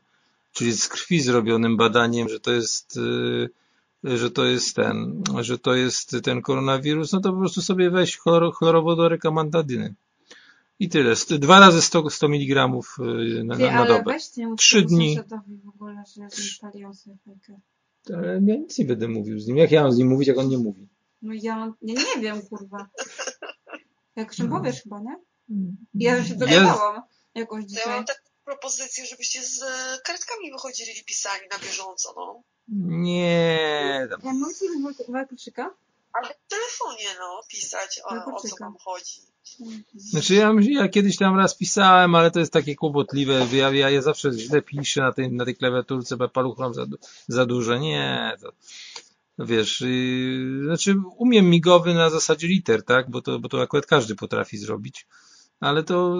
czyli 0.53 0.73
z 0.73 0.89
krwi 0.89 1.21
zrobionym 1.21 1.77
badaniem, 1.77 2.29
że 2.29 2.41
to 2.41 2.53
jest, 2.53 2.97
y, 2.97 4.17
że 4.17 4.31
to 4.31 4.45
jest 4.45 4.77
ten, 4.77 5.23
że 5.41 5.59
to 5.59 5.75
jest 5.75 6.17
ten 6.23 6.43
koronawirus, 6.43 7.13
no 7.13 7.21
to 7.21 7.33
po 7.33 7.39
prostu 7.39 7.63
sobie 7.63 7.91
weź 7.91 8.17
chlor, 8.19 8.55
chlorowodorek. 8.55 9.23
I 10.81 10.89
tyle. 10.89 11.15
Dwa 11.39 11.61
razy 11.61 11.83
100, 11.83 12.11
100 12.11 12.27
mg 12.27 12.69
na, 12.69 12.81
Ty, 12.97 13.45
na, 13.45 13.59
na 13.59 13.71
ale 13.71 13.89
dobę. 13.89 14.13
weź 14.13 14.37
nie 14.37 14.57
Trzy 14.57 14.83
dni. 14.83 15.19
w 15.65 15.69
ogóle, 15.69 16.05
że 16.17 16.23
ja 16.23 16.29
ja 18.23 18.39
nic 18.39 18.79
nie 18.79 18.85
będę 18.85 19.09
mówił 19.09 19.41
z 19.41 19.47
nim. 19.47 19.57
Jak 19.57 19.71
ja 19.71 19.83
mam 19.83 19.93
z 19.93 19.99
nim 19.99 20.09
mówić, 20.09 20.29
jak 20.29 20.39
on 20.39 20.49
nie 20.49 20.59
mówi? 20.59 20.89
No 21.23 21.32
ja, 21.35 21.73
ja 21.82 21.94
nie 22.15 22.23
wiem, 22.23 22.43
kurwa. 22.43 22.86
Jak 24.16 24.35
czym 24.35 24.49
No. 24.49 24.57
powiesz 24.59 24.82
chyba, 24.82 25.01
nie? 25.01 25.16
Ja 25.94 26.24
się 26.24 26.32
Ja- 26.32 26.39
dogadałam 26.39 27.03
jakoś 27.35 27.65
To 27.65 27.70
ja 27.70 27.77
dzisiaj. 27.78 27.94
mam 27.94 28.05
taką 28.05 28.20
propozycję, 28.44 29.07
żebyście 29.07 29.43
z 29.43 29.62
e, 29.62 29.99
kartkami 30.05 30.53
wychodzili 30.53 30.90
i 31.01 31.05
pisali 31.05 31.43
na 31.51 31.59
bieżąco, 31.59 32.15
no. 32.16 32.43
Nie. 32.99 34.09
Ja 34.24 34.32
mam 34.32 34.55
sobie 34.55 34.70
walczyka? 35.09 35.74
Ale 36.12 36.28
w 36.28 36.49
telefonie, 36.49 37.09
no, 37.20 37.40
pisać 37.49 38.01
o, 38.05 38.35
o 38.35 38.40
co 38.40 38.57
wam 38.61 38.77
chodzi. 38.85 39.20
Znaczy 39.94 40.35
ja, 40.35 40.53
ja 40.61 40.89
kiedyś 40.89 41.16
tam 41.16 41.36
raz 41.39 41.55
pisałem, 41.57 42.15
ale 42.15 42.31
to 42.31 42.39
jest 42.40 42.53
takie 42.53 42.77
kłopotliwe. 42.77 43.47
Ja, 43.53 43.70
ja, 43.70 43.90
ja 43.90 44.03
zawsze 44.03 44.32
źle 44.32 44.62
piszę 44.62 45.01
na 45.01 45.12
tej, 45.12 45.32
na 45.32 45.44
tej 45.44 45.57
klawiaturce, 45.57 46.16
bo 46.16 46.28
paluchom 46.28 46.74
za, 46.74 46.86
za 47.28 47.47
dużo. 47.47 47.78
Nie, 47.78 48.32
to 48.40 48.53
wiesz, 49.47 49.81
yy, 49.81 50.64
znaczy 50.64 50.94
umiem 51.16 51.51
migowy 51.51 51.94
na 51.94 52.10
zasadzie 52.10 52.47
liter, 52.47 52.85
tak? 52.85 53.10
Bo 53.10 53.23
to, 53.23 53.39
bo 53.39 53.48
to 53.48 53.62
akurat 53.62 53.86
każdy 53.86 54.14
potrafi 54.14 54.59
zrobić. 54.59 55.06
Ale 55.60 55.85
to, 55.85 56.14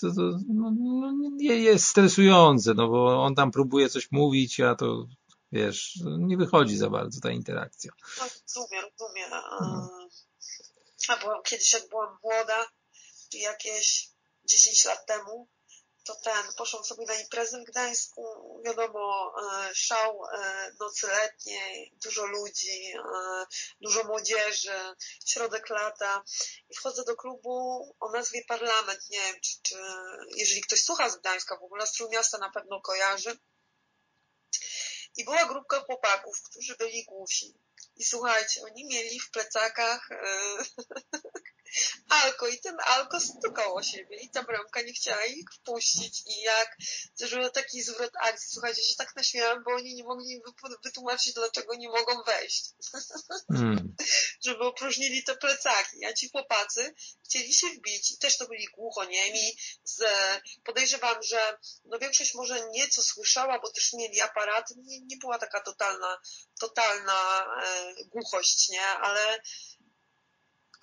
to, 0.00 0.14
to 0.14 0.22
no, 0.54 0.72
no, 0.78 1.12
nie 1.36 1.54
jest 1.54 1.86
stresujące, 1.86 2.74
no 2.74 2.88
bo 2.88 3.22
on 3.22 3.34
tam 3.34 3.50
próbuje 3.50 3.88
coś 3.88 4.12
mówić, 4.12 4.60
a 4.60 4.74
to 4.74 5.06
wiesz, 5.52 5.98
nie 6.18 6.36
wychodzi 6.36 6.76
za 6.76 6.90
bardzo 6.90 7.20
ta 7.20 7.30
interakcja. 7.30 7.92
No, 8.18 8.24
rozumiem, 8.24 8.84
rozumiem. 8.98 9.30
No. 9.30 9.88
A 11.08 11.16
byłam, 11.16 11.42
kiedyś 11.44 11.72
jak 11.72 11.88
byłam 11.88 12.18
młoda, 12.22 12.66
jakieś 13.32 14.08
10 14.44 14.84
lat 14.84 15.06
temu, 15.06 15.48
to 16.04 16.14
ten, 16.14 16.52
poszłam 16.56 16.84
sobie 16.84 17.06
na 17.06 17.14
imprezę 17.14 17.60
w 17.60 17.64
Gdańsku, 17.64 18.24
wiadomo, 18.64 19.34
e, 19.42 19.74
szał 19.74 20.24
e, 20.24 20.72
nocy 20.80 21.06
letniej, 21.06 21.92
dużo 22.04 22.26
ludzi, 22.26 22.92
e, 22.96 23.46
dużo 23.80 24.04
młodzieży, 24.04 24.94
środek 25.26 25.70
lata 25.70 26.22
i 26.68 26.74
wchodzę 26.74 27.04
do 27.04 27.16
klubu 27.16 27.96
o 28.00 28.10
nazwie 28.10 28.44
Parlament, 28.44 29.10
nie 29.10 29.18
wiem, 29.18 29.40
czy, 29.40 29.62
czy 29.62 29.76
jeżeli 30.36 30.60
ktoś 30.60 30.82
słucha 30.82 31.10
z 31.10 31.16
Gdańska, 31.16 31.56
w 31.56 31.64
ogóle 31.64 31.86
z 31.86 31.92
Trójmiasta 31.92 32.38
na 32.38 32.50
pewno 32.50 32.80
kojarzy. 32.80 33.38
I 35.16 35.24
była 35.24 35.44
grupka 35.44 35.80
chłopaków, 35.80 36.42
którzy 36.42 36.76
byli 36.76 37.04
głusi. 37.04 37.54
I 37.96 38.04
słuchajcie, 38.04 38.62
oni 38.62 38.84
mieli 38.84 39.20
w 39.20 39.30
plecakach 39.30 40.08
alko 42.08 42.48
i 42.48 42.60
ten 42.60 42.76
alko 42.86 43.20
stukał 43.20 43.74
o 43.74 43.82
siebie 43.82 44.16
i 44.16 44.30
ta 44.30 44.42
bramka 44.42 44.82
nie 44.82 44.92
chciała 44.92 45.24
ich 45.24 45.46
wpuścić. 45.54 46.22
I 46.26 46.42
jak 46.42 46.76
zrobił 47.14 47.50
taki 47.50 47.82
zwrot 47.82 48.12
akcji, 48.20 48.50
słuchajcie, 48.52 48.82
się 48.82 48.94
tak 48.94 49.16
naśmiałam, 49.16 49.64
bo 49.64 49.70
oni 49.70 49.94
nie 49.94 50.04
mogli 50.04 50.42
wytłumaczyć, 50.84 51.32
dlaczego 51.34 51.74
nie 51.74 51.88
mogą 51.88 52.22
wejść, 52.22 52.64
Mm. 53.50 53.96
żeby 54.46 54.64
opróżnili 54.64 55.24
te 55.24 55.36
plecaki, 55.36 56.04
a 56.04 56.12
ci 56.12 56.28
chłopacy 56.28 56.94
chcieli 57.24 57.54
się 57.54 57.66
wbić 57.66 58.10
i 58.12 58.18
też 58.18 58.38
to 58.38 58.46
byli 58.46 58.66
głuchoniemi, 58.66 59.56
z, 59.84 60.02
podejrzewam, 60.64 61.22
że 61.22 61.58
no 61.84 61.98
większość 61.98 62.34
może 62.34 62.68
nieco 62.70 63.02
słyszała, 63.02 63.58
bo 63.58 63.70
też 63.70 63.92
mieli 63.92 64.20
aparaty, 64.20 64.74
nie, 64.76 65.00
nie 65.00 65.16
była 65.16 65.38
taka 65.38 65.60
totalna, 65.60 66.20
totalna 66.60 67.46
e, 67.62 67.94
głuchość, 68.04 68.68
nie, 68.68 68.86
ale 68.86 69.40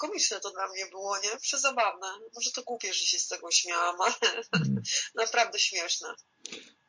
komiczne 0.02 0.40
to 0.40 0.52
dla 0.52 0.68
mnie 0.68 0.86
było, 0.92 1.18
nie? 1.18 1.40
Przezabawne. 1.42 2.08
Może 2.36 2.52
to 2.52 2.64
głupie, 2.64 2.94
że 2.94 3.06
się 3.06 3.20
z 3.20 3.28
tego 3.28 3.52
śmiałam, 3.52 3.96
ale 4.02 4.14
naprawdę 5.24 5.60
śmieszne. 5.60 6.08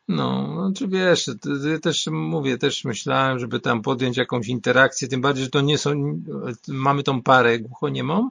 No, 0.09 0.55
znaczy 0.55 0.89
wiesz, 0.89 1.30
ja 1.72 1.78
też 1.78 2.06
mówię, 2.06 2.59
też 2.59 2.84
myślałem, 2.84 3.39
żeby 3.39 3.60
tam 3.60 3.82
podjąć 3.82 4.16
jakąś 4.16 4.47
interakcję, 4.48 5.09
tym 5.09 5.20
bardziej, 5.20 5.44
że 5.44 5.51
to 5.51 5.60
nie 5.60 5.78
są, 5.78 6.22
mamy 6.68 7.02
tą 7.02 7.22
parę 7.22 7.59
głuchoniemą, 7.59 8.30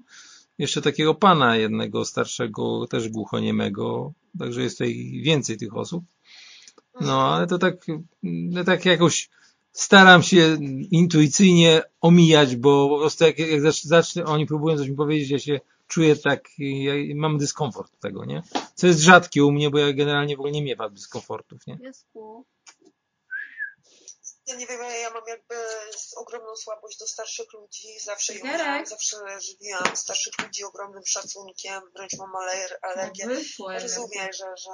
jeszcze 0.57 0.81
takiego 0.81 1.15
pana 1.15 1.57
jednego 1.57 2.05
starszego, 2.05 2.87
też 2.87 3.09
głuchoniemego, 3.09 4.13
także 4.39 4.61
jest 4.61 4.77
tutaj 4.77 5.21
więcej 5.23 5.57
tych 5.57 5.75
osób. 5.77 6.03
No, 7.01 7.35
ale 7.35 7.47
to 7.47 7.57
tak, 7.57 7.75
no, 8.23 8.63
tak 8.63 8.85
jakoś 8.85 9.29
staram 9.73 10.23
się 10.23 10.57
intuicyjnie 10.91 11.81
omijać, 12.01 12.55
bo 12.55 12.89
po 12.89 12.99
prostu 12.99 13.23
jak, 13.23 13.39
jak 13.39 13.61
zacz- 13.61 13.85
zacznę, 13.85 14.25
oni 14.25 14.45
próbują 14.45 14.77
coś 14.77 14.89
mi 14.89 14.95
powiedzieć, 14.95 15.29
ja 15.29 15.39
się 15.39 15.59
czuję 15.87 16.15
tak, 16.15 16.49
ja 16.57 16.93
mam 17.15 17.37
dyskomfort 17.37 17.99
tego, 17.99 18.25
nie? 18.25 18.43
Co 18.75 18.87
jest 18.87 18.99
rzadkie 18.99 19.43
u 19.45 19.51
mnie, 19.51 19.69
bo 19.69 19.77
ja 19.77 19.93
generalnie 19.93 20.35
w 20.35 20.39
ogóle 20.39 20.51
nie 20.51 20.63
miewam 20.63 20.93
dyskomfortów, 20.93 21.67
nie? 21.67 21.77
Ja 24.47 24.55
nie 24.55 24.67
wiem, 24.67 24.79
ja 25.01 25.09
mam 25.09 25.23
jakby 25.27 25.55
ogromną 26.15 26.55
słabość 26.55 26.99
do 26.99 27.07
starszych 27.07 27.53
ludzi. 27.53 27.87
Zawsze 28.03 28.33
ją 28.33 28.45
miałam, 28.45 28.85
zawsze 28.85 29.17
żywiłam 29.41 29.95
starszych 29.95 30.33
ludzi 30.43 30.63
ogromnym 30.63 31.05
szacunkiem, 31.05 31.81
wręcz 31.95 32.17
mam 32.17 32.29
aler- 32.29 32.77
alergię. 32.81 33.25
Rozumiem, 33.81 34.29
że, 34.33 34.45
że 34.57 34.71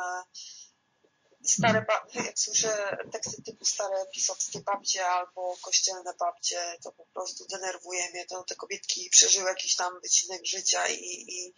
stare 1.47 1.81
ba- 1.81 2.05
jak 2.13 2.39
słyszę 2.39 2.97
teksty 3.11 3.41
typu 3.43 3.65
stare 3.65 4.05
pisowskie 4.13 4.59
babcie 4.59 5.05
albo 5.07 5.57
kościelne 5.61 6.13
babcie, 6.19 6.77
to 6.83 6.91
po 6.91 7.05
prostu 7.05 7.45
denerwuje 7.45 8.09
mnie 8.09 8.25
to. 8.25 8.43
Te 8.43 8.55
kobietki 8.55 9.09
przeżyły 9.09 9.49
jakiś 9.49 9.75
tam 9.75 10.01
wycinek 10.01 10.45
życia 10.45 10.87
i, 10.87 11.25
i 11.27 11.53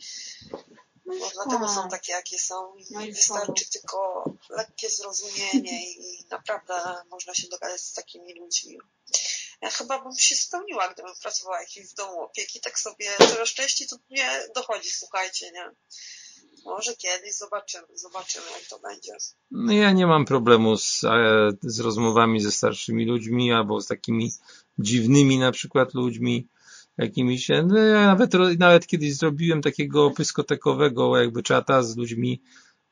no, 1.05 1.29
dlatego 1.33 1.69
są 1.73 1.89
takie, 1.89 2.11
jakie 2.11 2.39
są. 2.39 2.75
I 2.75 2.85
No 2.89 2.99
wystarczy 3.15 3.69
tylko 3.69 4.23
lekkie 4.49 4.89
zrozumienie 4.89 5.91
i, 5.91 6.25
naprawdę 6.29 6.95
można 7.09 7.35
się 7.35 7.47
dogadać 7.47 7.81
z 7.81 7.93
takimi 7.93 8.33
ludźmi. 8.39 8.79
Ja 9.61 9.69
chyba 9.69 9.99
bym 9.99 10.17
się 10.17 10.35
spełniła, 10.35 10.93
gdybym 10.93 11.15
pracowała 11.21 11.59
jakiś 11.61 11.87
w 11.87 11.93
domu 11.93 12.21
opieki, 12.21 12.59
tak 12.61 12.79
sobie 12.79 13.09
coraz 13.17 13.49
częściej 13.49 13.87
to 13.87 13.95
nie 14.09 14.47
dochodzi, 14.55 14.89
słuchajcie, 14.91 15.51
nie? 15.51 15.71
Może 16.65 16.95
kiedyś 16.95 17.38
zobaczymy, 17.38 17.88
zobaczymy 17.94 18.45
jak 18.52 18.69
to 18.69 18.80
będzie. 18.80 19.14
No 19.52 19.73
ja 19.73 19.91
nie 19.91 20.07
mam 20.07 20.26
problemu 20.26 20.77
z, 20.77 21.03
e, 21.03 21.52
z 21.61 21.80
rozmowami 21.80 22.41
ze 22.41 22.52
starszymi 22.52 23.06
ludźmi 23.06 23.53
albo 23.53 23.81
z 23.81 23.88
takimi 23.88 24.31
dziwnymi 24.80 25.40
na 25.40 25.52
przykład 25.52 25.94
ludźmi 25.94 26.48
jakimiś. 26.98 27.49
No 27.68 27.77
ja 27.77 28.06
nawet, 28.06 28.34
nawet 28.60 28.88
kiedyś 28.88 29.15
zrobiłem 29.15 29.61
takiego 29.61 30.11
pyskotekowego 30.11 31.18
jakby 31.18 31.44
czata 31.44 31.84
z 31.84 31.98
ludźmi 31.98 32.41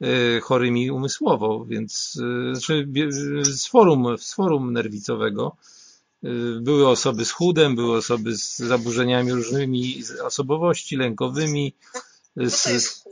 e, 0.02 0.40
chorymi 0.40 0.92
umysłowo, 0.92 1.66
więc 1.66 2.20
e, 2.52 2.56
znaczy 2.56 2.88
z 3.44 3.68
forum, 3.68 4.18
z 4.18 4.34
forum 4.34 4.74
nerwicowego. 4.74 5.58
Były 6.62 6.88
osoby 6.88 7.26
z 7.26 7.32
chudem, 7.32 7.76
były 7.76 7.98
osoby 7.98 8.38
z 8.38 8.58
zaburzeniami 8.58 9.32
różnymi 9.32 10.04
z 10.04 10.12
osobowości 10.12 10.98
lękowymi, 10.98 11.74
Co 12.38 12.80
z, 12.80 13.04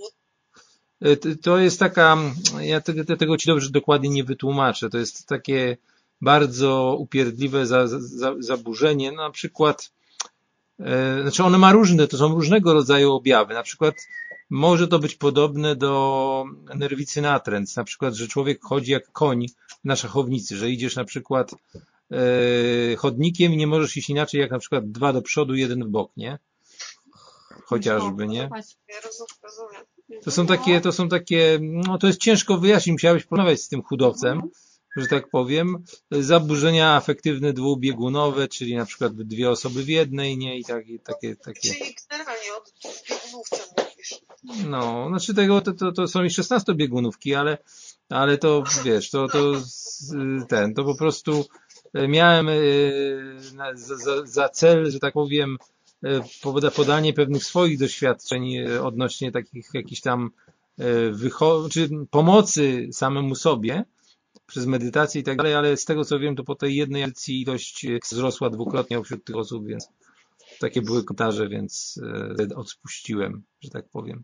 to 1.01 1.07
jest 1.07 1.22
chłód? 1.22 1.35
T- 1.35 1.35
To 1.43 1.57
jest 1.57 1.80
taka, 1.80 2.17
ja 2.61 2.81
tego, 2.81 3.17
tego 3.17 3.38
ci 3.38 3.47
dobrze 3.47 3.69
dokładnie 3.69 4.09
nie 4.09 4.23
wytłumaczę. 4.23 4.89
To 4.89 4.97
jest 4.97 5.27
takie 5.27 5.77
bardzo 6.22 6.95
upierdliwe 6.99 7.65
za, 7.65 7.88
za, 7.88 8.35
zaburzenie. 8.39 9.11
Na 9.11 9.30
przykład, 9.30 9.91
e, 10.80 11.22
znaczy 11.22 11.43
ono 11.43 11.57
ma 11.57 11.72
różne, 11.72 12.07
to 12.07 12.17
są 12.17 12.27
różnego 12.35 12.73
rodzaju 12.73 13.13
objawy. 13.13 13.53
Na 13.53 13.63
przykład 13.63 13.95
może 14.49 14.88
to 14.88 14.99
być 14.99 15.15
podobne 15.15 15.76
do 15.76 16.45
nerwicy 16.76 17.22
natręt. 17.22 17.76
Na 17.76 17.84
przykład, 17.84 18.13
że 18.13 18.27
człowiek 18.27 18.63
chodzi 18.63 18.91
jak 18.91 19.11
koń 19.11 19.45
na 19.84 19.95
szachownicy, 19.95 20.57
że 20.57 20.69
idziesz 20.69 20.95
na 20.95 21.05
przykład 21.05 21.51
e, 22.11 22.95
chodnikiem 22.95 23.53
i 23.53 23.57
nie 23.57 23.67
możesz 23.67 23.97
iść 23.97 24.09
inaczej 24.09 24.41
jak 24.41 24.51
na 24.51 24.59
przykład 24.59 24.91
dwa 24.91 25.13
do 25.13 25.22
przodu, 25.22 25.55
jeden 25.55 25.84
w 25.84 25.88
bok, 25.88 26.11
nie? 26.17 26.39
Chociażby, 27.65 28.27
nie? 28.27 28.49
Ja 28.89 28.95
rozumiem. 29.03 29.85
To 30.23 30.32
są 30.32 30.48
takie, 30.48 30.82
to 30.82 30.91
są 30.91 31.10
takie, 31.10 31.60
no 31.61 31.98
to 31.98 32.07
jest 32.07 32.19
ciężko 32.19 32.57
wyjaśnić, 32.57 32.94
musiałeś 32.94 33.23
porozmawiać 33.23 33.61
z 33.61 33.68
tym 33.68 33.82
hudowcem, 33.84 34.41
że 34.98 35.07
tak 35.07 35.30
powiem. 35.30 35.84
Zaburzenia 36.11 36.95
afektywne 36.95 37.53
dwubiegunowe, 37.53 38.48
czyli 38.48 38.76
na 38.76 38.86
przykład 38.86 39.14
dwie 39.14 39.49
osoby 39.49 39.84
w 39.84 39.90
jednej, 39.90 40.38
nie? 40.38 40.60
I 40.60 40.64
takie, 40.64 40.99
takie, 40.99 41.36
takie. 41.36 41.73
Czyli 41.73 41.95
generalnie 42.10 42.53
od 42.57 42.73
biegunówce 43.10 43.57
mówisz. 43.77 44.22
No, 44.68 45.06
znaczy 45.10 45.34
tego, 45.34 45.61
to, 45.61 45.73
to, 45.73 45.91
to 45.91 46.07
są 46.07 46.23
i 46.23 46.30
16 46.30 46.73
biegunówki, 46.76 47.36
ale, 47.36 47.57
ale 48.10 48.38
to, 48.38 48.64
wiesz, 48.84 49.10
to, 49.10 49.27
to 49.27 49.53
ten, 50.49 50.73
to 50.73 50.84
po 50.84 50.95
prostu 50.95 51.45
e, 51.94 52.07
miałem 52.07 52.49
e, 52.49 52.53
za, 53.73 53.98
za, 53.98 54.26
za 54.26 54.49
cel, 54.49 54.91
że 54.91 54.99
tak 54.99 55.14
powiem, 55.14 55.57
podanie 56.76 57.14
pewnych 57.14 57.44
swoich 57.44 57.80
doświadczeń 57.80 58.56
e, 58.56 58.84
odnośnie 58.84 59.32
takich 59.32 59.69
jakichś 59.73 60.02
tam 60.02 60.32
e, 60.80 61.69
czy 61.69 61.90
pomocy 62.11 62.90
samemu 62.91 63.36
sobie 63.36 63.86
przez 64.48 64.65
medytację 64.65 65.22
i 65.22 65.23
tak 65.23 65.38
dalej, 65.38 65.53
ale 65.53 65.77
z 65.77 65.86
tego 65.86 66.06
co 66.06 66.19
wiem, 66.19 66.36
to 66.36 66.44
po 66.44 66.56
tej 66.56 66.76
jednej 66.76 67.03
akcji 67.03 67.41
ilość 67.41 67.86
e, 67.86 67.99
wzrosła 68.03 68.49
dwukrotnie 68.49 69.03
wśród 69.03 69.26
tych 69.26 69.36
osób, 69.36 69.68
więc 69.68 69.88
takie 70.60 70.82
były 70.82 71.03
komentarze, 71.03 71.49
więc 71.49 71.99
e, 72.52 72.56
odpuściłem, 72.56 73.44
że 73.61 73.69
tak 73.69 73.90
powiem. 73.90 74.23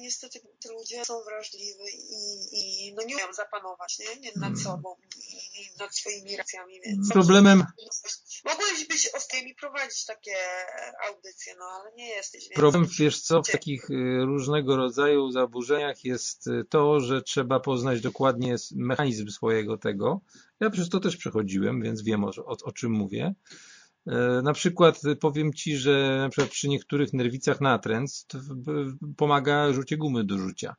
Niestety 0.00 0.40
te 0.60 0.72
ludzie 0.72 1.04
są 1.04 1.22
wrażliwi 1.24 1.84
i, 2.52 2.88
i 2.88 2.94
no 2.94 3.02
nie 3.02 3.14
umieją 3.14 3.32
zapanować, 3.32 3.98
nie? 3.98 4.20
nie 4.20 4.32
nad 4.36 4.50
Mm. 4.50 4.56
sobą 4.56 4.96
i, 5.18 5.60
i 5.60 5.78
nad 5.78 5.96
swoimi 5.96 6.36
racjami, 6.36 6.80
więc... 6.84 7.12
Problemem, 7.12 7.64
Mogłeś 8.46 8.88
być 8.88 9.10
ostrymi 9.16 9.54
prowadzić 9.54 10.04
takie 10.04 10.36
audycje, 11.08 11.54
no 11.58 11.64
ale 11.64 11.92
nie 11.96 12.08
jesteś, 12.08 12.42
więc... 12.42 12.54
problem, 12.54 12.86
wiesz 12.98 13.20
co, 13.20 13.42
w 13.42 13.50
takich 13.50 13.90
y, 13.90 14.24
różnego 14.24 14.76
rodzaju 14.76 15.30
zaburzeniach 15.30 16.04
jest 16.04 16.46
y, 16.46 16.64
to, 16.68 17.00
że 17.00 17.22
trzeba 17.22 17.60
poznać 17.60 18.00
dokładnie 18.00 18.56
mechanizm 18.74 19.28
swojego 19.28 19.78
tego. 19.78 20.20
Ja 20.60 20.70
przez 20.70 20.88
to 20.88 21.00
też 21.00 21.16
przechodziłem, 21.16 21.82
więc 21.82 22.02
wiem 22.02 22.24
o, 22.24 22.30
o, 22.46 22.56
o 22.64 22.72
czym 22.72 22.92
mówię. 22.92 23.34
E, 24.06 24.42
Na 24.42 24.52
przykład 24.52 25.04
y, 25.04 25.16
powiem 25.16 25.52
Ci, 25.52 25.76
że 25.76 26.16
na 26.18 26.28
przykład 26.28 26.50
przy 26.50 26.68
niektórych 26.68 27.12
nerwicach 27.12 27.60
natręt 27.60 28.26
pomaga 29.16 29.72
rzucie 29.72 29.96
gumy 29.96 30.24
do 30.24 30.38
rzucia. 30.38 30.76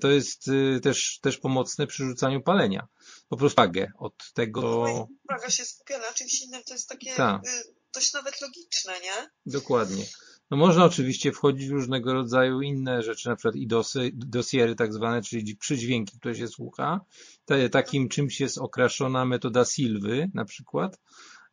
To 0.00 0.10
jest 0.10 0.48
y, 0.48 0.80
też, 0.82 1.18
też 1.22 1.38
pomocne 1.38 1.86
przy 1.86 2.04
rzucaniu 2.04 2.42
palenia. 2.42 2.88
Po 3.32 3.36
prostu 3.36 3.56
wagę 3.56 3.92
od 3.98 4.32
tego, 4.34 4.86
Uwaga 5.30 5.50
się 5.50 5.64
skupia 5.64 5.98
na 5.98 6.12
czymś 6.12 6.42
innym, 6.42 6.62
to 6.66 6.74
jest 6.74 6.88
takie 6.88 7.14
Tak. 7.14 7.42
y, 7.44 7.48
dość 7.94 8.12
nawet 8.12 8.40
logiczne, 8.40 8.92
nie? 9.02 9.28
Dokładnie. 9.46 10.04
No 10.50 10.56
można 10.56 10.84
oczywiście 10.84 11.32
wchodzić 11.32 11.68
w 11.68 11.72
różnego 11.72 12.12
rodzaju 12.12 12.60
inne 12.60 13.02
rzeczy, 13.02 13.28
na 13.28 13.36
przykład 13.36 13.56
i 13.56 13.66
dosy, 13.66 14.10
dosiery 14.14 14.74
tak 14.74 14.94
zwane, 14.94 15.22
czyli 15.22 15.56
przydźwięki, 15.56 16.18
które 16.18 16.34
się 16.34 16.48
słucha. 16.48 17.00
Ta- 17.44 17.68
Takim 17.68 18.08
czymś 18.08 18.40
jest 18.40 18.58
okraszona 18.58 19.24
metoda 19.24 19.64
Silwy 19.64 20.30
na 20.34 20.44
przykład, 20.44 20.98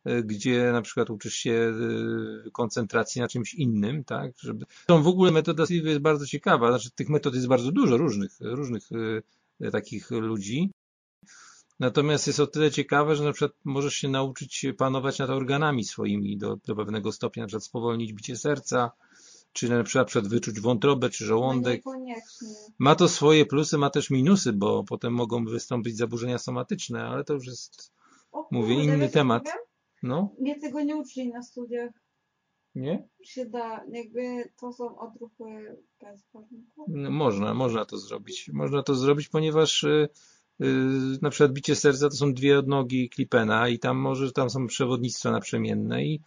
y, 0.08 0.22
gdzie 0.24 0.72
na 0.72 0.82
przykład 0.82 1.10
uczysz 1.10 1.34
się 1.34 1.72
y, 2.46 2.50
koncentracji 2.50 3.20
na 3.20 3.28
czymś 3.28 3.54
innym, 3.54 4.04
tak, 4.04 4.32
żeby... 4.38 4.66
Zresztą 4.76 5.02
w 5.02 5.08
ogóle 5.08 5.30
metoda 5.30 5.66
Silwy 5.66 5.88
jest 5.88 6.00
bardzo 6.00 6.26
ciekawa, 6.26 6.68
znaczy 6.68 6.90
tych 6.90 7.08
metod 7.08 7.34
jest 7.34 7.46
bardzo 7.48 7.72
dużo, 7.72 7.96
różnych, 7.96 8.32
różnych 8.40 8.82
takich 9.72 10.10
ludzi. 10.10 10.70
Natomiast 11.80 12.26
jest 12.26 12.40
o 12.40 12.46
tyle 12.46 12.70
ciekawe, 12.70 13.16
że 13.16 13.24
na 13.24 13.32
przykład 13.32 13.58
możesz 13.64 13.94
się 13.94 14.08
nauczyć 14.08 14.66
panować 14.78 15.18
nad 15.18 15.30
organami 15.30 15.84
swoimi 15.84 16.38
do, 16.38 16.56
do 16.56 16.76
pewnego 16.76 17.12
stopnia, 17.12 17.42
na 17.42 17.46
przykład 17.46 17.64
spowolnić 17.64 18.12
bicie 18.12 18.36
serca, 18.36 18.90
czy 19.52 19.68
na 19.68 19.84
przykład 19.84 20.28
wyczuć 20.28 20.60
wątrobę, 20.60 21.10
czy 21.10 21.24
No 21.24 21.28
żołądek. 21.28 21.76
niekoniecznie. 21.76 22.48
Ma 22.78 22.94
to 22.94 23.08
swoje 23.08 23.46
plusy, 23.46 23.78
ma 23.78 23.90
też 23.90 24.10
minusy, 24.10 24.52
bo 24.52 24.84
potem 24.84 25.12
mogą 25.12 25.44
wystąpić 25.44 25.96
zaburzenia 25.96 26.38
somatyczne, 26.38 27.04
ale 27.04 27.24
to 27.24 27.34
już 27.34 27.46
jest, 27.46 27.92
O 28.32 28.48
Mówię, 28.50 28.74
kurde, 28.76 28.94
inny 28.94 29.08
temat. 29.08 29.42
powiem? 29.42 29.58
no, 30.02 30.34
Mnie 30.40 30.60
tego 30.60 30.80
nie 30.82 30.96
uczyli 30.96 31.28
na 31.28 31.42
studiach. 31.42 31.90
nie? 32.74 33.08
Się 33.24 33.46
da, 33.46 33.84
jakby 33.92 34.50
to 34.60 34.72
są 34.72 34.98
odruchy 34.98 35.76
bezbarwników. 36.00 36.84
No, 36.88 37.10
Można, 37.10 37.54
można 37.54 37.84
to 37.84 37.98
zrobić. 37.98 38.50
Można 38.52 38.82
to 38.82 38.94
zrobić, 38.94 39.28
ponieważ 39.28 39.84
y, 39.84 40.08
na 41.22 41.30
przykład 41.30 41.52
bicie 41.52 41.76
serca 41.76 42.08
to 42.08 42.16
są 42.16 42.34
dwie 42.34 42.58
odnogi 42.58 43.08
Klipena 43.10 43.68
i 43.68 43.78
tam 43.78 43.96
może, 43.96 44.32
tam 44.32 44.50
są 44.50 44.66
przewodnictwa 44.66 45.30
naprzemienne 45.30 46.04
i, 46.04 46.20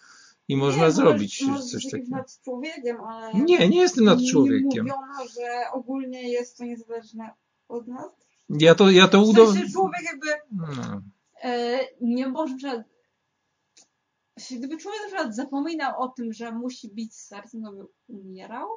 i 0.47 0.57
można 0.57 0.85
nie, 0.85 0.91
zrobić 0.91 1.41
może, 1.41 1.63
coś 1.63 1.83
takiego. 1.85 2.15
nad 2.15 2.41
człowiekiem, 2.43 2.97
ale 3.01 3.33
Nie, 3.33 3.69
nie 3.69 3.79
jestem 3.81 4.03
nad 4.05 4.19
nie 4.19 4.31
człowiekiem. 4.31 4.85
mówiono, 4.85 5.27
że 5.35 5.71
ogólnie 5.73 6.29
jest 6.29 6.57
to 6.57 6.63
niezależne 6.65 7.29
od 7.67 7.87
nas. 7.87 8.05
Ja 8.49 8.75
to, 8.75 8.91
ja 8.91 9.07
to 9.07 9.25
W 9.25 9.29
udo... 9.29 9.53
sensie 9.53 9.71
człowiek 9.73 10.01
jakby 10.03 10.27
No. 10.51 11.01
e, 11.43 11.79
nie 12.01 12.27
może 12.27 12.83
gdyby 14.51 14.77
człowiek 14.77 15.01
na 15.01 15.07
przykład 15.07 15.35
zapominał 15.35 16.01
o 16.01 16.07
tym, 16.07 16.33
że 16.33 16.51
musi 16.51 16.89
bić 16.93 17.15
serce, 17.15 17.57
no 17.57 17.73
by 17.73 17.83
umierał. 18.07 18.67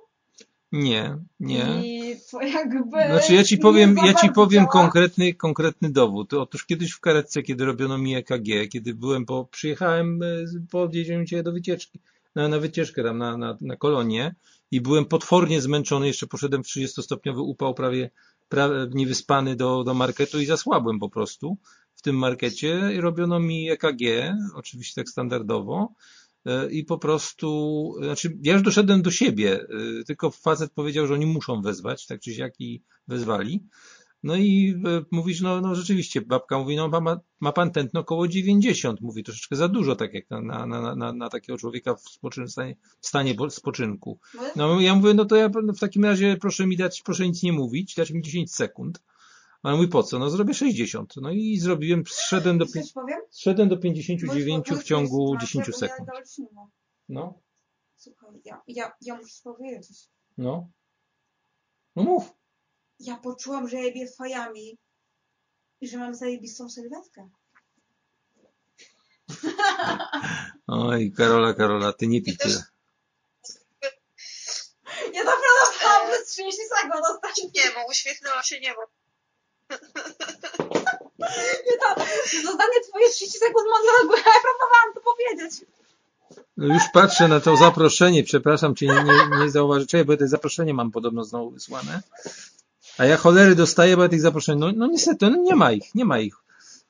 Nie, 0.73 1.19
nie. 1.41 1.83
I 1.85 2.17
to 2.31 2.43
jakby. 2.43 2.91
Znaczy 2.91 3.35
ja 3.35 3.45
ci 3.45 3.59
powiem, 3.59 3.97
ja 4.07 4.15
ci 4.15 4.31
powiem 4.31 4.63
działa. 4.63 4.73
konkretny, 4.73 5.35
konkretny 5.35 5.91
dowód. 5.91 6.35
Otóż 6.35 6.65
kiedyś 6.65 6.93
w 6.93 7.01
karetce, 7.01 7.43
kiedy 7.43 7.65
robiono 7.65 7.99
mi 7.99 8.15
EKG, 8.15 8.69
kiedy 8.73 8.95
byłem 8.95 9.27
po, 9.27 9.45
przyjechałem, 9.45 10.23
e, 10.23 10.27
podjedziemy 10.71 11.25
cię 11.25 11.43
do 11.43 11.53
wycieczki, 11.53 12.01
na, 12.35 12.49
na 12.49 12.59
wycieczkę 12.59 13.03
tam 13.03 13.19
na, 13.19 13.37
na, 13.37 13.59
na 13.61 13.77
kolonię 13.77 14.35
i 14.71 14.81
byłem 14.81 15.05
potwornie 15.05 15.61
zmęczony, 15.61 16.07
jeszcze 16.07 16.27
poszedłem 16.27 16.65
w 16.65 16.67
30-stopniowy 16.67 17.41
upał, 17.41 17.75
prawie, 17.75 18.11
prawie 18.49 18.75
niewyspany 18.95 19.57
do, 19.57 19.85
do 19.85 19.95
marketu 19.95 20.41
i 20.41 20.47
zasłabłem 20.47 20.99
po 20.99 21.11
prostu 21.11 21.59
w 21.95 22.03
tym 22.03 22.17
markecie 22.17 22.81
i 22.95 23.01
robiono 23.01 23.41
mi 23.41 23.71
EKG, 23.71 24.35
oczywiście 24.55 25.01
tak 25.01 25.09
standardowo 25.09 25.95
i 26.71 26.85
po 26.85 26.99
prostu, 26.99 27.95
znaczy 28.03 28.39
ja 28.43 28.53
już 28.53 28.63
doszedłem 28.63 29.03
do 29.03 29.11
siebie, 29.11 29.61
e, 30.01 30.05
tylko 30.05 30.31
facet 30.31 30.73
powiedział, 30.73 31.07
że 31.07 31.15
oni 31.15 31.27
muszą 31.27 31.63
wezwać, 31.63 32.07
tak 32.07 32.21
czy 32.21 32.35
siak 32.35 32.55
i 32.59 32.83
wezwali. 33.09 33.65
No 34.23 34.37
i 34.37 34.75
e, 34.87 35.03
mówisz, 35.11 35.41
no, 35.41 35.61
no 35.61 35.75
rzeczywiście, 35.75 36.21
babka 36.21 36.59
mówi, 36.59 36.77
no 36.77 36.89
ma, 36.89 37.21
ma 37.41 37.53
pan 37.53 37.71
tętno 37.71 38.01
około 38.01 38.29
90, 38.29 39.01
mówi 39.01 39.25
troszeczkę 39.25 39.57
za 39.57 39.69
dużo, 39.69 39.97
tak 39.97 40.15
jak 40.15 40.31
na, 40.31 40.67
na, 40.67 40.97
na, 40.97 41.13
na, 41.13 41.29
takiego 41.29 41.59
człowieka 41.59 41.95
w, 41.95 42.01
spoczyn, 42.01 42.49
stanie, 42.49 42.77
w 43.01 43.07
stanie 43.07 43.35
spoczynku. 43.51 44.19
No 44.57 44.81
ja 44.81 44.95
mówię, 44.95 45.15
no 45.15 45.25
to 45.25 45.37
ja 45.37 45.49
w 45.49 45.79
takim 45.81 46.05
razie 46.05 46.37
proszę 46.41 46.67
mi 46.67 46.77
dać, 46.77 47.03
proszę 47.03 47.27
nic 47.29 47.43
nie 47.43 47.53
mówić, 47.53 47.95
dać 47.95 48.11
mi 48.11 48.23
10 48.23 48.55
sekund. 48.55 49.03
A 49.67 49.71
on 49.71 49.77
mówi, 49.77 49.89
po 49.89 50.03
co? 50.03 50.19
No 50.19 50.31
zrobię 50.31 50.55
60. 50.55 51.15
No 51.17 51.31
i 51.31 51.59
zrobiłem, 51.59 52.05
zszedłem 52.07 52.59
do, 52.59 52.67
zszedłem 53.31 53.69
do 53.69 53.77
59 53.77 54.69
Bo- 54.69 54.75
bo- 54.75 54.81
w 54.81 54.85
ciągu 54.85 55.33
bo- 55.33 55.41
10 55.41 55.67
bo 55.67 55.73
ja 55.73 55.79
sekund. 55.79 56.09
No, 57.09 57.41
Słuchaj, 57.97 58.31
ja, 58.45 58.63
ja, 58.67 58.93
ja 59.01 59.15
muszę 59.17 59.43
powiedzieć. 59.45 60.09
no. 60.39 60.71
No 61.97 62.03
mów. 62.03 62.33
Ja 63.01 63.17
poczułam, 63.17 63.69
że 63.69 63.77
jebie 63.77 64.07
fajami 64.19 64.79
i 65.81 65.89
że 65.89 65.99
mam 65.99 66.15
zajebistą 66.15 66.69
sylwetkę. 66.71 67.29
Oj, 70.67 71.13
Karola, 71.13 71.55
Karola, 71.55 71.93
ty 71.93 72.07
nie 72.07 72.23
pij 72.23 72.37
tyle. 72.37 72.63
Ja 75.15 75.25
naprawdę 75.25 75.85
mam 75.85 76.11
bez 76.11 76.27
30 76.29 76.63
sekund 76.77 77.05
ostatnio. 77.15 77.45
Niebo, 77.55 77.81
uśmiechnęła 77.91 78.43
się 78.43 78.61
niebo. 78.61 78.81
Nie 81.67 81.77
to, 81.79 81.89
zadanie 82.45 82.81
twoje 82.89 83.11
30 83.11 83.39
sekund 83.39 83.67
monologu, 83.71 84.17
ja 84.17 84.33
próbowałam 84.43 84.95
to 84.95 85.01
powiedzieć. 85.01 85.67
No 86.57 86.75
już 86.75 86.83
patrzę 86.93 87.29
na 87.29 87.41
to 87.41 87.57
zaproszenie, 87.57 88.25
przepraszam 88.25 88.75
cię, 88.75 88.87
nie, 88.87 89.05
nie, 89.05 89.45
nie 89.45 89.51
zauważy, 89.51 89.87
Czekaj, 89.87 90.05
bo 90.05 90.17
te 90.17 90.29
zaproszenie 90.29 90.75
mam 90.75 90.91
podobno 90.91 91.25
znowu 91.25 91.51
wysłane. 91.51 92.03
A 92.99 93.05
ja 93.05 93.17
cholery 93.17 93.55
dostaję, 93.55 93.97
bo 93.97 94.03
ja 94.03 94.09
tych 94.09 94.21
zaproszeń, 94.21 94.59
no, 94.59 94.73
no 94.77 94.87
niestety, 94.87 95.31
no 95.31 95.37
nie 95.37 95.57
ma 95.57 95.73
ich, 95.73 95.95
nie 95.95 96.05
ma 96.05 96.19
ich. 96.19 96.35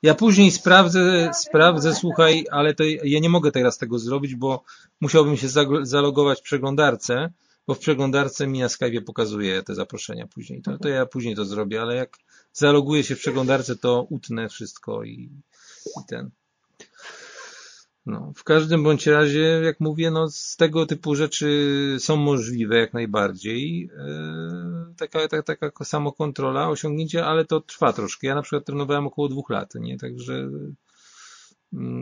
Ja 0.01 0.15
później 0.15 0.51
sprawdzę, 0.51 1.31
sprawdzę, 1.33 1.95
słuchaj, 1.95 2.45
ale 2.51 2.73
to 2.73 2.83
ja 3.03 3.19
nie 3.19 3.29
mogę 3.29 3.51
teraz 3.51 3.77
tego 3.77 3.99
zrobić, 3.99 4.35
bo 4.35 4.63
musiałbym 5.01 5.37
się 5.37 5.47
zalogować 5.81 6.39
w 6.39 6.43
przeglądarce, 6.43 7.31
bo 7.67 7.73
w 7.73 7.79
przeglądarce 7.79 8.47
mi 8.47 8.59
na 8.59 8.69
Skype 8.69 9.01
pokazuje 9.01 9.63
te 9.63 9.75
zaproszenia 9.75 10.27
później. 10.27 10.61
To, 10.61 10.77
to 10.77 10.89
ja 10.89 11.05
później 11.05 11.35
to 11.35 11.45
zrobię, 11.45 11.81
ale 11.81 11.95
jak 11.95 12.17
zaloguję 12.53 13.03
się 13.03 13.15
w 13.15 13.19
przeglądarce, 13.19 13.75
to 13.75 14.07
utnę 14.09 14.49
wszystko 14.49 15.03
i, 15.03 15.29
i 15.85 16.05
ten. 16.07 16.29
No, 18.05 18.33
w 18.35 18.43
każdym 18.43 18.83
bądź 18.83 19.07
razie, 19.07 19.61
jak 19.63 19.79
mówię, 19.79 20.11
no, 20.11 20.29
z 20.29 20.55
tego 20.55 20.85
typu 20.85 21.15
rzeczy 21.15 21.97
są 21.99 22.15
możliwe 22.15 22.77
jak 22.77 22.93
najbardziej. 22.93 23.79
Yy, 23.79 24.93
taka, 24.97 25.27
taka, 25.27 25.43
taka 25.43 25.85
samokontrola, 25.85 26.69
osiągnięcie, 26.69 27.25
ale 27.25 27.45
to 27.45 27.61
trwa 27.61 27.93
troszkę. 27.93 28.27
Ja 28.27 28.35
na 28.35 28.41
przykład 28.41 28.65
trenowałem 28.65 29.07
około 29.07 29.29
dwóch 29.29 29.49
lat, 29.49 29.75
nie? 29.75 29.97
Także, 29.97 30.49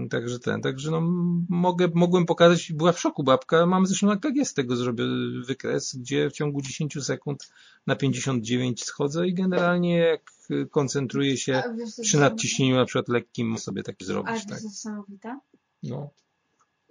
także 0.10 0.40
ten, 0.40 0.62
także 0.62 0.92
no, 0.92 1.02
mogę, 1.50 1.88
mogłem 1.94 2.26
pokazać, 2.26 2.74
była 2.74 2.92
w 2.92 3.00
szoku 3.00 3.24
babka. 3.24 3.66
Mam 3.66 3.86
zresztą 3.86 4.08
na 4.08 4.18
KG 4.18 4.46
z 4.46 4.54
tego 4.54 4.76
zrobię 4.76 5.04
wykres, 5.46 5.96
gdzie 5.96 6.30
w 6.30 6.34
ciągu 6.34 6.62
10 6.62 7.04
sekund 7.04 7.54
na 7.88 7.96
59 7.96 8.84
schodzę 8.84 9.28
i 9.28 9.34
generalnie 9.34 9.98
jak 9.98 10.32
koncentruję 10.72 11.38
się 11.38 11.64
wiesz, 11.78 11.90
przy 12.02 12.20
nadciśnieniu 12.20 12.76
na 12.76 12.86
przykład 12.86 13.10
lekkim, 13.10 13.58
sobie 13.58 13.84
taki 13.84 14.06
niesamowite? 14.06 14.30
Ale 14.30 14.40
zrobić, 14.40 14.50
wiesz, 14.50 14.56
tak. 14.56 14.64
jest 14.64 14.86
niesamowite? 14.86 15.40
No. 15.84 16.10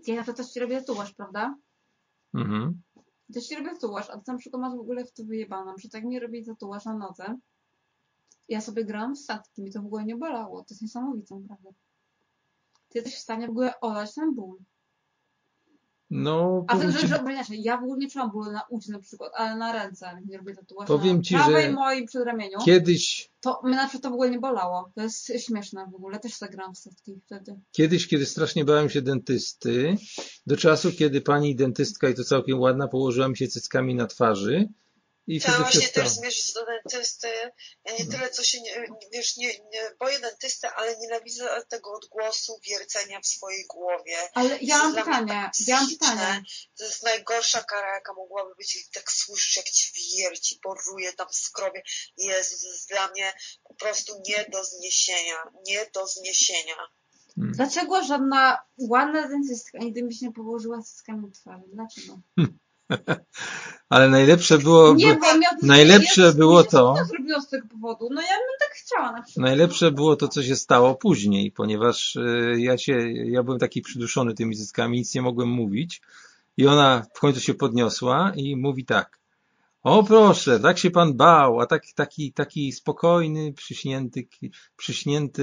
Ja 0.06 0.14
na 0.14 0.22
przykład 0.22 0.36
też 0.36 0.52
ci 0.52 0.60
robię 0.60 0.80
tatuaż, 0.80 1.14
prawda? 1.14 1.56
Mhm. 2.34 2.82
Też 3.34 3.46
ci 3.46 3.54
robię 3.54 3.70
tatuaż, 3.70 4.10
a 4.10 4.18
ty 4.18 4.32
na 4.32 4.38
przykład 4.38 4.62
masz 4.62 4.76
w 4.76 4.80
ogóle 4.80 5.04
w 5.04 5.12
to 5.12 5.24
wyjebane, 5.24 5.74
że 5.78 5.88
tak 5.88 6.04
mi 6.04 6.20
robi 6.20 6.44
tatuaż 6.44 6.84
na 6.84 6.98
nodze. 6.98 7.38
Ja 8.48 8.60
sobie 8.60 8.84
grałam 8.84 9.14
w 9.14 9.18
statki, 9.18 9.62
mi 9.62 9.72
to 9.72 9.82
w 9.82 9.86
ogóle 9.86 10.04
nie 10.04 10.16
bolało. 10.16 10.58
To 10.58 10.66
jest 10.70 10.82
niesamowite, 10.82 11.34
naprawdę. 11.34 11.70
Ty 12.94 12.98
jesteś 12.98 13.14
w 13.14 13.22
stanie 13.22 13.46
w 13.46 13.50
ogóle 13.50 13.80
olać 13.80 14.14
ten 14.14 14.34
ból. 14.34 14.58
No, 16.10 16.64
A 16.68 16.78
ten, 16.78 16.92
ci, 16.92 17.08
że, 17.08 17.24
inaczej, 17.30 17.62
ja 17.62 17.76
w 17.76 17.82
ogóle 17.82 17.98
nie 17.98 18.10
czułam 18.10 18.30
bólu 18.30 18.52
na 18.52 18.62
udzie 18.70 18.92
na 18.92 18.98
przykład, 18.98 19.32
ale 19.36 19.56
na 19.56 19.72
ręce, 19.72 20.20
mi 20.26 20.36
robię 20.36 20.54
tatuaż 20.54 20.88
Powiem 20.88 21.22
ci, 21.22 21.34
prawej 21.34 21.64
że 21.64 21.72
moim 21.72 22.06
przedramieniu, 22.06 22.58
kiedyś, 22.64 23.30
to 23.40 23.60
mnie 23.64 23.76
na 23.76 23.88
przykład 23.88 24.02
to 24.02 24.10
w 24.10 24.12
ogóle 24.12 24.30
nie 24.30 24.38
bolało. 24.38 24.90
To 24.94 25.02
jest 25.02 25.32
śmieszne 25.38 25.86
w 25.92 25.94
ogóle, 25.94 26.18
też 26.18 26.38
zagrałam 26.38 26.74
w 26.74 26.78
statki 26.78 27.20
wtedy. 27.26 27.60
kiedyś, 27.72 28.08
kiedy 28.08 28.26
strasznie 28.26 28.64
bałem 28.64 28.90
się 28.90 29.02
dentysty, 29.02 29.96
do 30.46 30.56
czasu, 30.56 30.92
kiedy 30.92 31.20
pani 31.20 31.56
dentystka, 31.56 32.08
i 32.08 32.14
to 32.14 32.24
całkiem 32.24 32.60
ładna, 32.60 32.88
położyła 32.88 33.28
mi 33.28 33.36
się 33.36 33.48
cyckami 33.48 33.94
na 33.94 34.06
twarzy 34.06 34.68
i 35.26 35.40
Chciałam 35.40 35.62
właśnie 35.62 35.80
przestałem. 35.80 36.08
też 36.08 36.18
zmierzyć 36.18 36.52
do 36.52 36.66
dentysty. 36.66 37.28
Ja 37.84 37.92
nie 37.98 38.06
tyle 38.06 38.30
co 38.30 38.44
się, 38.44 38.60
nie, 38.60 38.86
wiesz, 39.12 39.36
nie, 39.36 39.48
nie 39.48 39.90
boję 40.00 40.20
dentysty, 40.20 40.68
ale 40.68 40.96
nienawidzę 40.96 41.62
tego 41.68 41.92
odgłosu 41.92 42.60
wiercenia 42.68 43.20
w 43.20 43.26
swojej 43.26 43.64
głowie. 43.66 44.16
Ale 44.34 44.58
ja 44.60 44.78
mam 44.78 44.92
Dla 44.92 45.04
mnie 45.04 45.12
pytanie, 45.12 45.26
tak 45.28 45.52
ja 45.66 45.76
mam 45.76 45.84
psychiczne. 45.86 46.08
pytanie. 46.08 46.42
To 46.78 46.84
jest 46.84 47.02
najgorsza 47.02 47.62
kara, 47.62 47.94
jaka 47.94 48.14
mogłaby 48.14 48.54
być. 48.58 48.76
I 48.76 48.90
tak 48.92 49.12
słyszysz, 49.12 49.56
jak 49.56 49.66
ci 49.66 49.92
wierci, 50.16 50.60
boruje 50.64 51.12
tam 51.12 51.28
w 51.28 51.34
skrobie. 51.34 51.82
Jezus, 52.16 52.60
to 52.62 52.68
jest 52.68 52.88
dla 52.88 53.08
mnie 53.08 53.32
po 53.68 53.74
prostu 53.74 54.22
nie 54.28 54.46
do 54.52 54.64
zniesienia. 54.64 55.36
Nie 55.66 55.86
do 55.94 56.06
zniesienia. 56.06 56.76
Hmm. 57.34 57.52
Dlaczego 57.52 58.04
żadna 58.04 58.58
ładna 58.78 59.28
dentystka 59.28 59.78
nigdy 59.78 60.02
mi 60.02 60.14
się 60.14 60.26
nie 60.26 60.32
położyła 60.32 60.82
w 60.82 61.32
twarzy? 61.32 61.64
Dlaczego? 61.72 62.20
Ale 63.88 64.08
najlepsze 64.08 64.58
było, 64.58 64.94
Nie, 64.94 65.14
bo 65.14 65.26
najlepsze 65.62 66.32
było 66.32 66.64
to- 66.64 66.94
zrobiło 67.08 67.40
z 67.40 67.48
tego 67.48 67.68
powodu. 67.68 68.08
No 68.10 68.20
ja 68.20 68.28
bym 68.28 68.58
tak 68.60 68.70
chciała 68.70 69.12
na 69.12 69.22
przykład. 69.22 69.42
najlepsze 69.46 69.90
było 69.90 70.16
to, 70.16 70.28
co 70.28 70.42
się 70.42 70.56
stało 70.56 70.94
później, 70.94 71.52
ponieważ 71.52 72.16
y, 72.16 72.56
ja 72.58 72.78
się, 72.78 73.10
ja 73.12 73.42
byłem 73.42 73.58
taki 73.60 73.82
przyduszony 73.82 74.34
tymi 74.34 74.56
cyckami, 74.56 74.98
nic 74.98 75.14
nie 75.14 75.22
mogłem 75.22 75.48
mówić 75.48 76.02
i 76.56 76.66
ona 76.66 77.06
w 77.14 77.20
końcu 77.20 77.40
się 77.40 77.54
podniosła 77.54 78.32
i 78.36 78.56
mówi 78.56 78.84
tak. 78.84 79.18
O 79.82 80.02
proszę, 80.02 80.60
tak 80.60 80.78
się 80.78 80.90
pan 80.90 81.14
bał, 81.14 81.60
a 81.60 81.66
taki, 81.66 81.94
taki, 81.94 82.32
taki 82.32 82.72
spokojny, 82.72 83.52
przyśnięty, 83.52 84.28
przyśnięty 84.76 85.42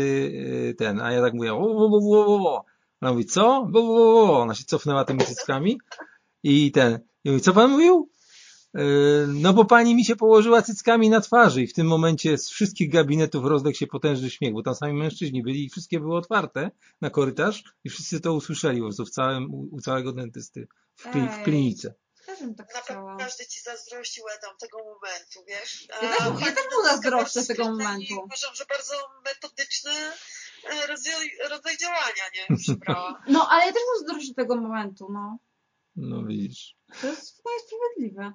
y, 0.70 0.76
ten, 0.78 1.02
a 1.02 1.12
ja 1.12 1.22
tak 1.22 1.34
mówię, 1.34 1.54
o, 1.54 1.58
o, 1.58 1.86
o, 1.86 2.26
o, 2.26 2.50
o. 2.56 2.66
Ona 3.02 3.12
mówi, 3.12 3.26
co? 3.26 3.48
O, 3.74 3.80
o, 3.80 4.22
o. 4.32 4.40
Ona 4.42 4.56
się 4.56 4.64
cofnęła 4.64 5.06
tymi 5.06 5.20
cyckami 5.20 5.80
i 6.44 6.72
ten, 6.72 7.00
i 7.24 7.30
mówi, 7.30 7.42
co 7.42 7.54
pan 7.54 7.72
mówił? 7.72 8.10
Y, 8.78 8.82
No 9.28 9.54
bo 9.54 9.66
pani 9.66 9.96
mi 9.96 10.06
się 10.06 10.16
położyła 10.16 10.62
cyckami 10.62 11.10
na 11.10 11.22
twarzy 11.22 11.62
i 11.62 11.68
w 11.68 11.74
tym 11.74 11.88
momencie 11.88 12.38
z 12.38 12.50
wszystkich 12.50 12.92
gabinetów 12.92 13.46
rozległ 13.46 13.78
się 13.78 13.88
potężny 13.88 14.30
śmiech, 14.30 14.54
bo 14.54 14.64
tam 14.64 14.76
sami 14.76 14.94
mężczyźni 14.94 15.44
byli 15.44 15.66
i 15.66 15.70
wszystkie 15.70 16.00
były 16.00 16.18
otwarte 16.18 16.72
na 17.02 17.10
korytarz 17.10 17.64
i 17.84 17.90
wszyscy 17.90 18.20
to 18.20 18.34
usłyszeli 18.34 18.80
po 18.80 18.86
prostu 18.86 19.06
w 19.06 19.10
całym, 19.10 19.54
u, 19.54 19.82
całego 19.82 20.14
dentysty 20.14 20.68
w, 20.96 21.10
kli, 21.10 21.22
w 21.30 21.44
klinice. 21.44 21.94
Też 22.26 22.40
bym 22.40 22.56
tak 22.56 22.74
Na 22.74 22.82
chciała. 22.82 23.02
pewno 23.12 23.26
każdy 23.26 23.46
ci 23.46 23.62
zazdrościł 23.62 24.24
tam 24.42 24.58
tego 24.58 24.78
momentu, 24.78 25.40
wiesz? 25.48 25.88
Ja 26.02 26.10
też- 26.10 26.22
A 26.22 26.46
ja 26.46 26.52
też 26.56 26.64
mu 26.78 26.84
zazdroszczę 26.90 27.46
tego 27.46 27.64
momentu. 27.64 28.14
Uważam, 28.26 28.56
że 28.56 28.66
bardzo 28.70 28.94
metodyczny 29.26 29.92
e, 30.72 30.88
rodzaj, 30.88 31.32
rodzaj 31.50 31.78
działania, 31.78 32.24
nie? 32.36 32.58
Przybrała. 32.64 33.22
No, 33.30 33.48
ale 33.52 33.66
ja 33.66 33.74
też 33.74 33.82
muszę 33.94 34.14
dojść 34.14 34.30
do 34.30 34.36
tego 34.36 34.56
momentu, 34.56 35.08
no. 35.14 35.38
No 35.96 36.24
widzisz, 36.26 36.76
To 37.02 37.08
jest 37.08 37.36
chyba 37.36 37.50
sprawiedliwe. 37.66 38.32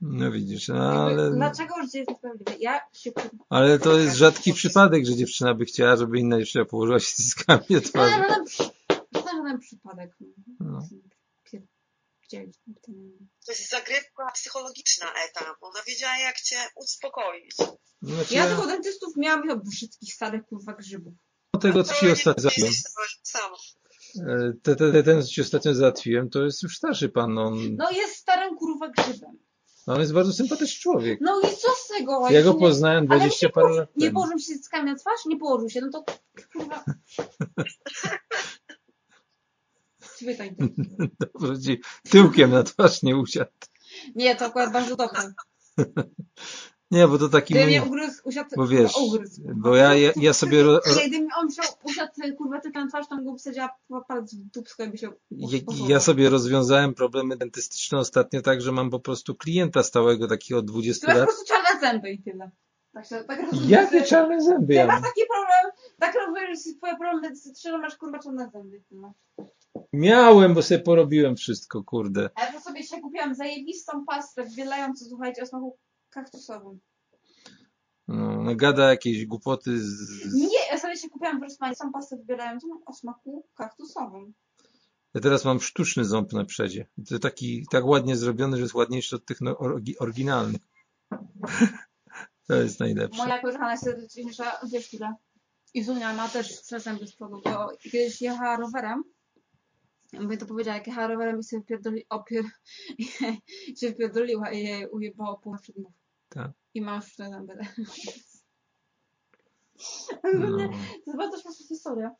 no 0.00 0.30
widzisz, 0.32 0.68
no, 0.68 1.04
ale, 1.06 1.30
Dlaczego 1.30 1.74
życie 1.82 1.98
jest 1.98 2.10
niesprawiedliwe? 2.10 2.54
Ja 2.60 2.80
się... 2.92 3.10
ale 3.48 3.78
to 3.78 3.98
jest 3.98 4.16
rzadki 4.16 4.52
przypadek, 4.54 5.06
że 5.06 5.14
dziewczyna 5.16 5.54
by 5.54 5.64
chciała, 5.64 5.96
żeby 5.96 6.18
inna 6.18 6.38
dziewczyna 6.38 6.64
położyła 6.64 7.00
się 7.00 7.14
na 7.48 7.60
No, 7.70 7.80
twarzy. 7.80 8.14
ale 8.14 8.28
na 8.28 8.44
przy... 8.44 8.62
żaden 9.14 9.58
przypadek. 9.60 10.10
No. 10.60 10.88
To 13.46 13.52
jest 13.52 13.70
zagrywka 13.70 14.30
psychologiczna 14.34 15.06
Eta. 15.28 15.54
Ona 15.60 15.80
wiedziała, 15.86 16.18
jak 16.18 16.40
cię 16.40 16.56
uspokoić. 16.76 17.54
Znaczy, 18.02 18.34
Ja 18.34 18.46
tylko 18.46 18.66
dentystów 18.66 19.16
miałam 19.16 19.42
chyba 19.42 19.56
brzydkich, 19.56 20.14
starych, 20.14 20.42
kurwa, 20.46 20.72
grzybów. 20.72 21.14
tego, 21.60 21.84
co 21.84 21.94
ci 21.94 22.10
ostatnio 22.10 22.50
nie 24.14 24.20
załatwiłem, 24.20 24.44
jesteś 24.44 24.46
sam. 24.46 24.48
e, 24.48 24.52
te, 24.62 24.76
te, 24.76 24.92
te, 24.92 25.02
ten, 25.02 25.22
co 25.22 25.28
ci 25.28 25.40
ostatnio 25.40 25.74
załatwiłem, 25.74 26.30
to 26.30 26.44
jest 26.44 26.62
już 26.62 26.76
starszy 26.76 27.08
pan, 27.08 27.38
on, 27.38 27.76
No 27.76 27.90
jest 27.90 28.16
starym, 28.16 28.56
kurwa, 28.56 28.88
grzybem. 28.88 29.38
on 29.86 30.00
jest 30.00 30.12
bardzo 30.12 30.32
sympatyczny 30.32 30.80
człowiek. 30.80 31.18
No 31.22 31.40
i 31.40 31.42
co 31.56 31.68
z 31.76 31.88
tego? 31.88 32.30
Ja 32.30 32.42
go 32.42 32.54
poznałem 32.54 33.06
Ale 33.10 33.18
20 33.20 33.46
nie, 33.46 33.52
parę 33.52 33.74
lat 33.74 33.96
nie 33.96 34.10
położył 34.10 34.38
się 34.38 34.44
cyckami 34.44 34.86
na 34.86 34.94
twarz? 34.96 35.26
Nie 35.26 35.36
położył 35.36 35.68
się, 35.70 35.80
no 35.80 35.90
to 35.90 36.04
kurwa... 36.52 36.84
Interesuje. 40.22 40.56
Dobrze 41.20 41.60
ci 41.60 41.80
tyłkiem 42.10 42.50
na 42.50 42.62
twarz 42.62 43.02
nie 43.02 43.16
usiadł. 43.16 43.50
Nie, 44.14 44.36
to 44.36 44.44
akurat 44.44 44.72
bardzo 44.72 44.96
dobre. 44.96 45.20
Nie, 46.92 47.08
bo 47.08 47.18
to 47.18 47.28
taki 47.28 47.54
mój... 47.54 47.66
mnie 47.66 47.82
ugryzł, 47.82 48.20
usiadł, 48.24 48.50
Bo 48.56 48.66
wiesz, 48.66 48.92
kurwa, 48.92 49.06
ugryzł. 49.14 49.42
bo 49.54 49.76
ja, 49.76 49.94
ja, 49.94 50.12
ja 50.16 50.32
sobie... 50.32 50.64
Gdyby 51.08 51.26
on 51.40 51.48
wziął, 51.48 51.64
usiadł, 51.82 52.12
kurwa, 52.38 52.60
ty 52.60 52.70
na 52.70 52.88
twarz, 52.88 53.06
bym 53.08 53.24
go 53.24 53.34
wsadziła 53.36 53.70
palec 54.08 54.34
w 54.34 54.50
dupsko, 54.50 54.82
jakby 54.82 54.98
się 54.98 55.12
ja, 55.30 55.58
ja 55.88 56.00
sobie 56.00 56.30
rozwiązałem 56.30 56.94
problemy 56.94 57.36
dentystyczne 57.36 57.98
ostatnio 57.98 58.42
tak, 58.42 58.60
że 58.60 58.72
mam 58.72 58.90
po 58.90 59.00
prostu 59.00 59.34
klienta 59.34 59.82
stałego 59.82 60.28
takiego 60.28 60.58
od 60.60 60.66
20 60.66 61.06
Ty 61.06 61.12
masz 61.12 61.14
po 61.14 61.20
lat. 61.20 61.28
prostu 61.28 61.46
czarne 61.54 61.80
zęby 61.80 62.10
i 62.10 62.22
tyle. 62.22 62.50
Tak, 62.92 63.06
się, 63.06 63.24
tak. 63.28 63.40
Jakie 63.68 64.02
czarne 64.02 64.40
zęby 64.42 64.66
Ty 64.66 64.74
ja 64.74 64.86
masz 64.86 65.02
taki 65.02 65.20
problem, 65.34 65.72
tak 66.00 66.14
rozumiesz, 66.14 66.58
że 66.66 66.74
twoje 66.74 66.96
problem 66.96 67.22
dentystyczne, 67.22 67.78
masz 67.78 67.96
kurwa 67.96 68.18
czarne 68.18 68.50
zęby. 68.52 68.76
i 68.76 68.82
tyle. 68.82 69.12
Miałem, 69.92 70.54
bo 70.54 70.62
sobie 70.62 70.80
porobiłem 70.80 71.36
wszystko, 71.36 71.84
kurde. 71.84 72.30
A 72.34 72.44
ja 72.44 72.52
to 72.52 72.60
sobie 72.60 72.82
dzisiaj 72.82 73.00
kupiłam 73.00 73.34
zajebistą 73.34 74.04
pastę, 74.04 74.44
wybielającą, 74.44 75.04
słuchajcie, 75.08 75.42
o 75.42 75.46
smaku 75.46 75.76
kaktusowym. 76.12 76.80
No, 78.08 78.42
no 78.42 78.56
gada 78.56 78.90
jakieś 78.90 79.26
głupoty 79.26 79.78
z... 79.80 80.34
Nie, 80.34 80.66
ja 80.70 80.78
sobie 80.78 80.96
się 80.96 81.08
kupiłam 81.08 81.40
w 81.40 81.42
Rosmanie 81.42 81.76
tą 81.76 81.92
pastę 81.92 82.16
wybielającą 82.16 82.66
o 82.86 82.92
smaku 82.92 83.46
kaktusowym. 83.54 84.34
Ja 85.14 85.20
teraz 85.20 85.44
mam 85.44 85.60
sztuczny 85.60 86.04
ząb 86.04 86.32
na 86.32 86.44
przedzie. 86.44 86.86
To 87.08 87.18
taki 87.18 87.66
tak 87.70 87.84
ładnie 87.84 88.16
zrobiony, 88.16 88.56
że 88.56 88.62
jest 88.62 88.74
ładniejszy 88.74 89.16
od 89.16 89.26
tych 89.26 89.40
no, 89.40 89.58
oryginalnych. 89.98 90.60
To 92.48 92.54
jest 92.54 92.80
najlepsze. 92.80 93.22
Moja 93.22 93.40
koleżanka 93.40 93.66
najserdeczniejsza, 93.66 94.60
wiesz 94.72 94.94
ile? 94.94 95.14
Izunia 95.74 96.14
ma 96.14 96.28
też 96.28 96.62
trzy 96.62 96.80
zęby 96.80 97.06
z 97.06 97.14
przodu, 97.14 97.40
bo 97.44 97.68
kiedyś 97.82 98.22
jechała 98.22 98.56
rowerem, 98.56 99.02
bo 100.12 100.36
to 100.36 100.46
powiedziała, 100.46 100.76
jak 100.76 100.86
jechała 100.86 101.06
rowerem 101.06 101.40
i 101.40 101.44
sobie 101.44 101.62
pierdoli, 101.62 102.06
opier, 102.08 102.44
się 103.80 103.92
wpierdoliła 103.92 104.50
i 104.50 104.62
jej 104.62 104.86
ujebało 104.88 105.38
pół 105.38 105.56
przedmów. 105.56 105.92
Tak. 106.34 106.50
I 106.74 106.80
ma 106.82 106.96
już 106.96 107.16
te 107.16 107.30
zęby. 107.30 107.58
No. 110.34 110.56
To 110.58 110.62
jest 111.06 111.16
bardzo 111.16 111.40
śmieszna 111.40 111.66
historia. 111.68 112.14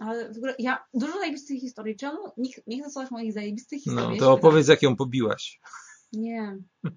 Ale 0.00 0.32
w 0.32 0.36
ogóle 0.36 0.54
ja 0.58 0.84
dużo 0.94 1.18
zajebistych 1.18 1.60
historii. 1.60 1.96
Czemu 1.96 2.18
nikt 2.36 2.66
nie 2.66 2.80
chce 2.80 2.90
słuchać 2.90 3.10
moich 3.10 3.32
zajebistych 3.32 3.82
historii? 3.82 4.10
No, 4.10 4.16
to 4.16 4.24
się 4.24 4.30
opowiedz, 4.30 4.68
jak 4.68 4.82
ją 4.82 4.96
pobiłaś. 4.96 5.60
Nie. 6.12 6.56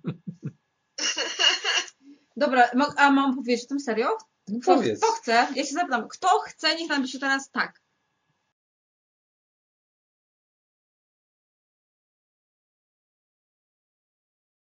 Dobra, 2.38 2.69
a 2.97 3.11
mam 3.11 3.35
powiedzieć 3.35 3.65
o 3.65 3.67
tym 3.67 3.80
serio? 3.80 4.07
No 4.47 4.59
Kto, 4.61 4.75
powiedz. 4.75 4.99
kto 4.99 5.11
chce? 5.11 5.47
Ja 5.55 5.65
się 5.65 5.73
zapytam, 5.73 6.07
kto 6.07 6.27
chce, 6.39 6.75
niech 6.75 6.89
napisze 6.89 7.19
teraz 7.19 7.51
tak. 7.51 7.81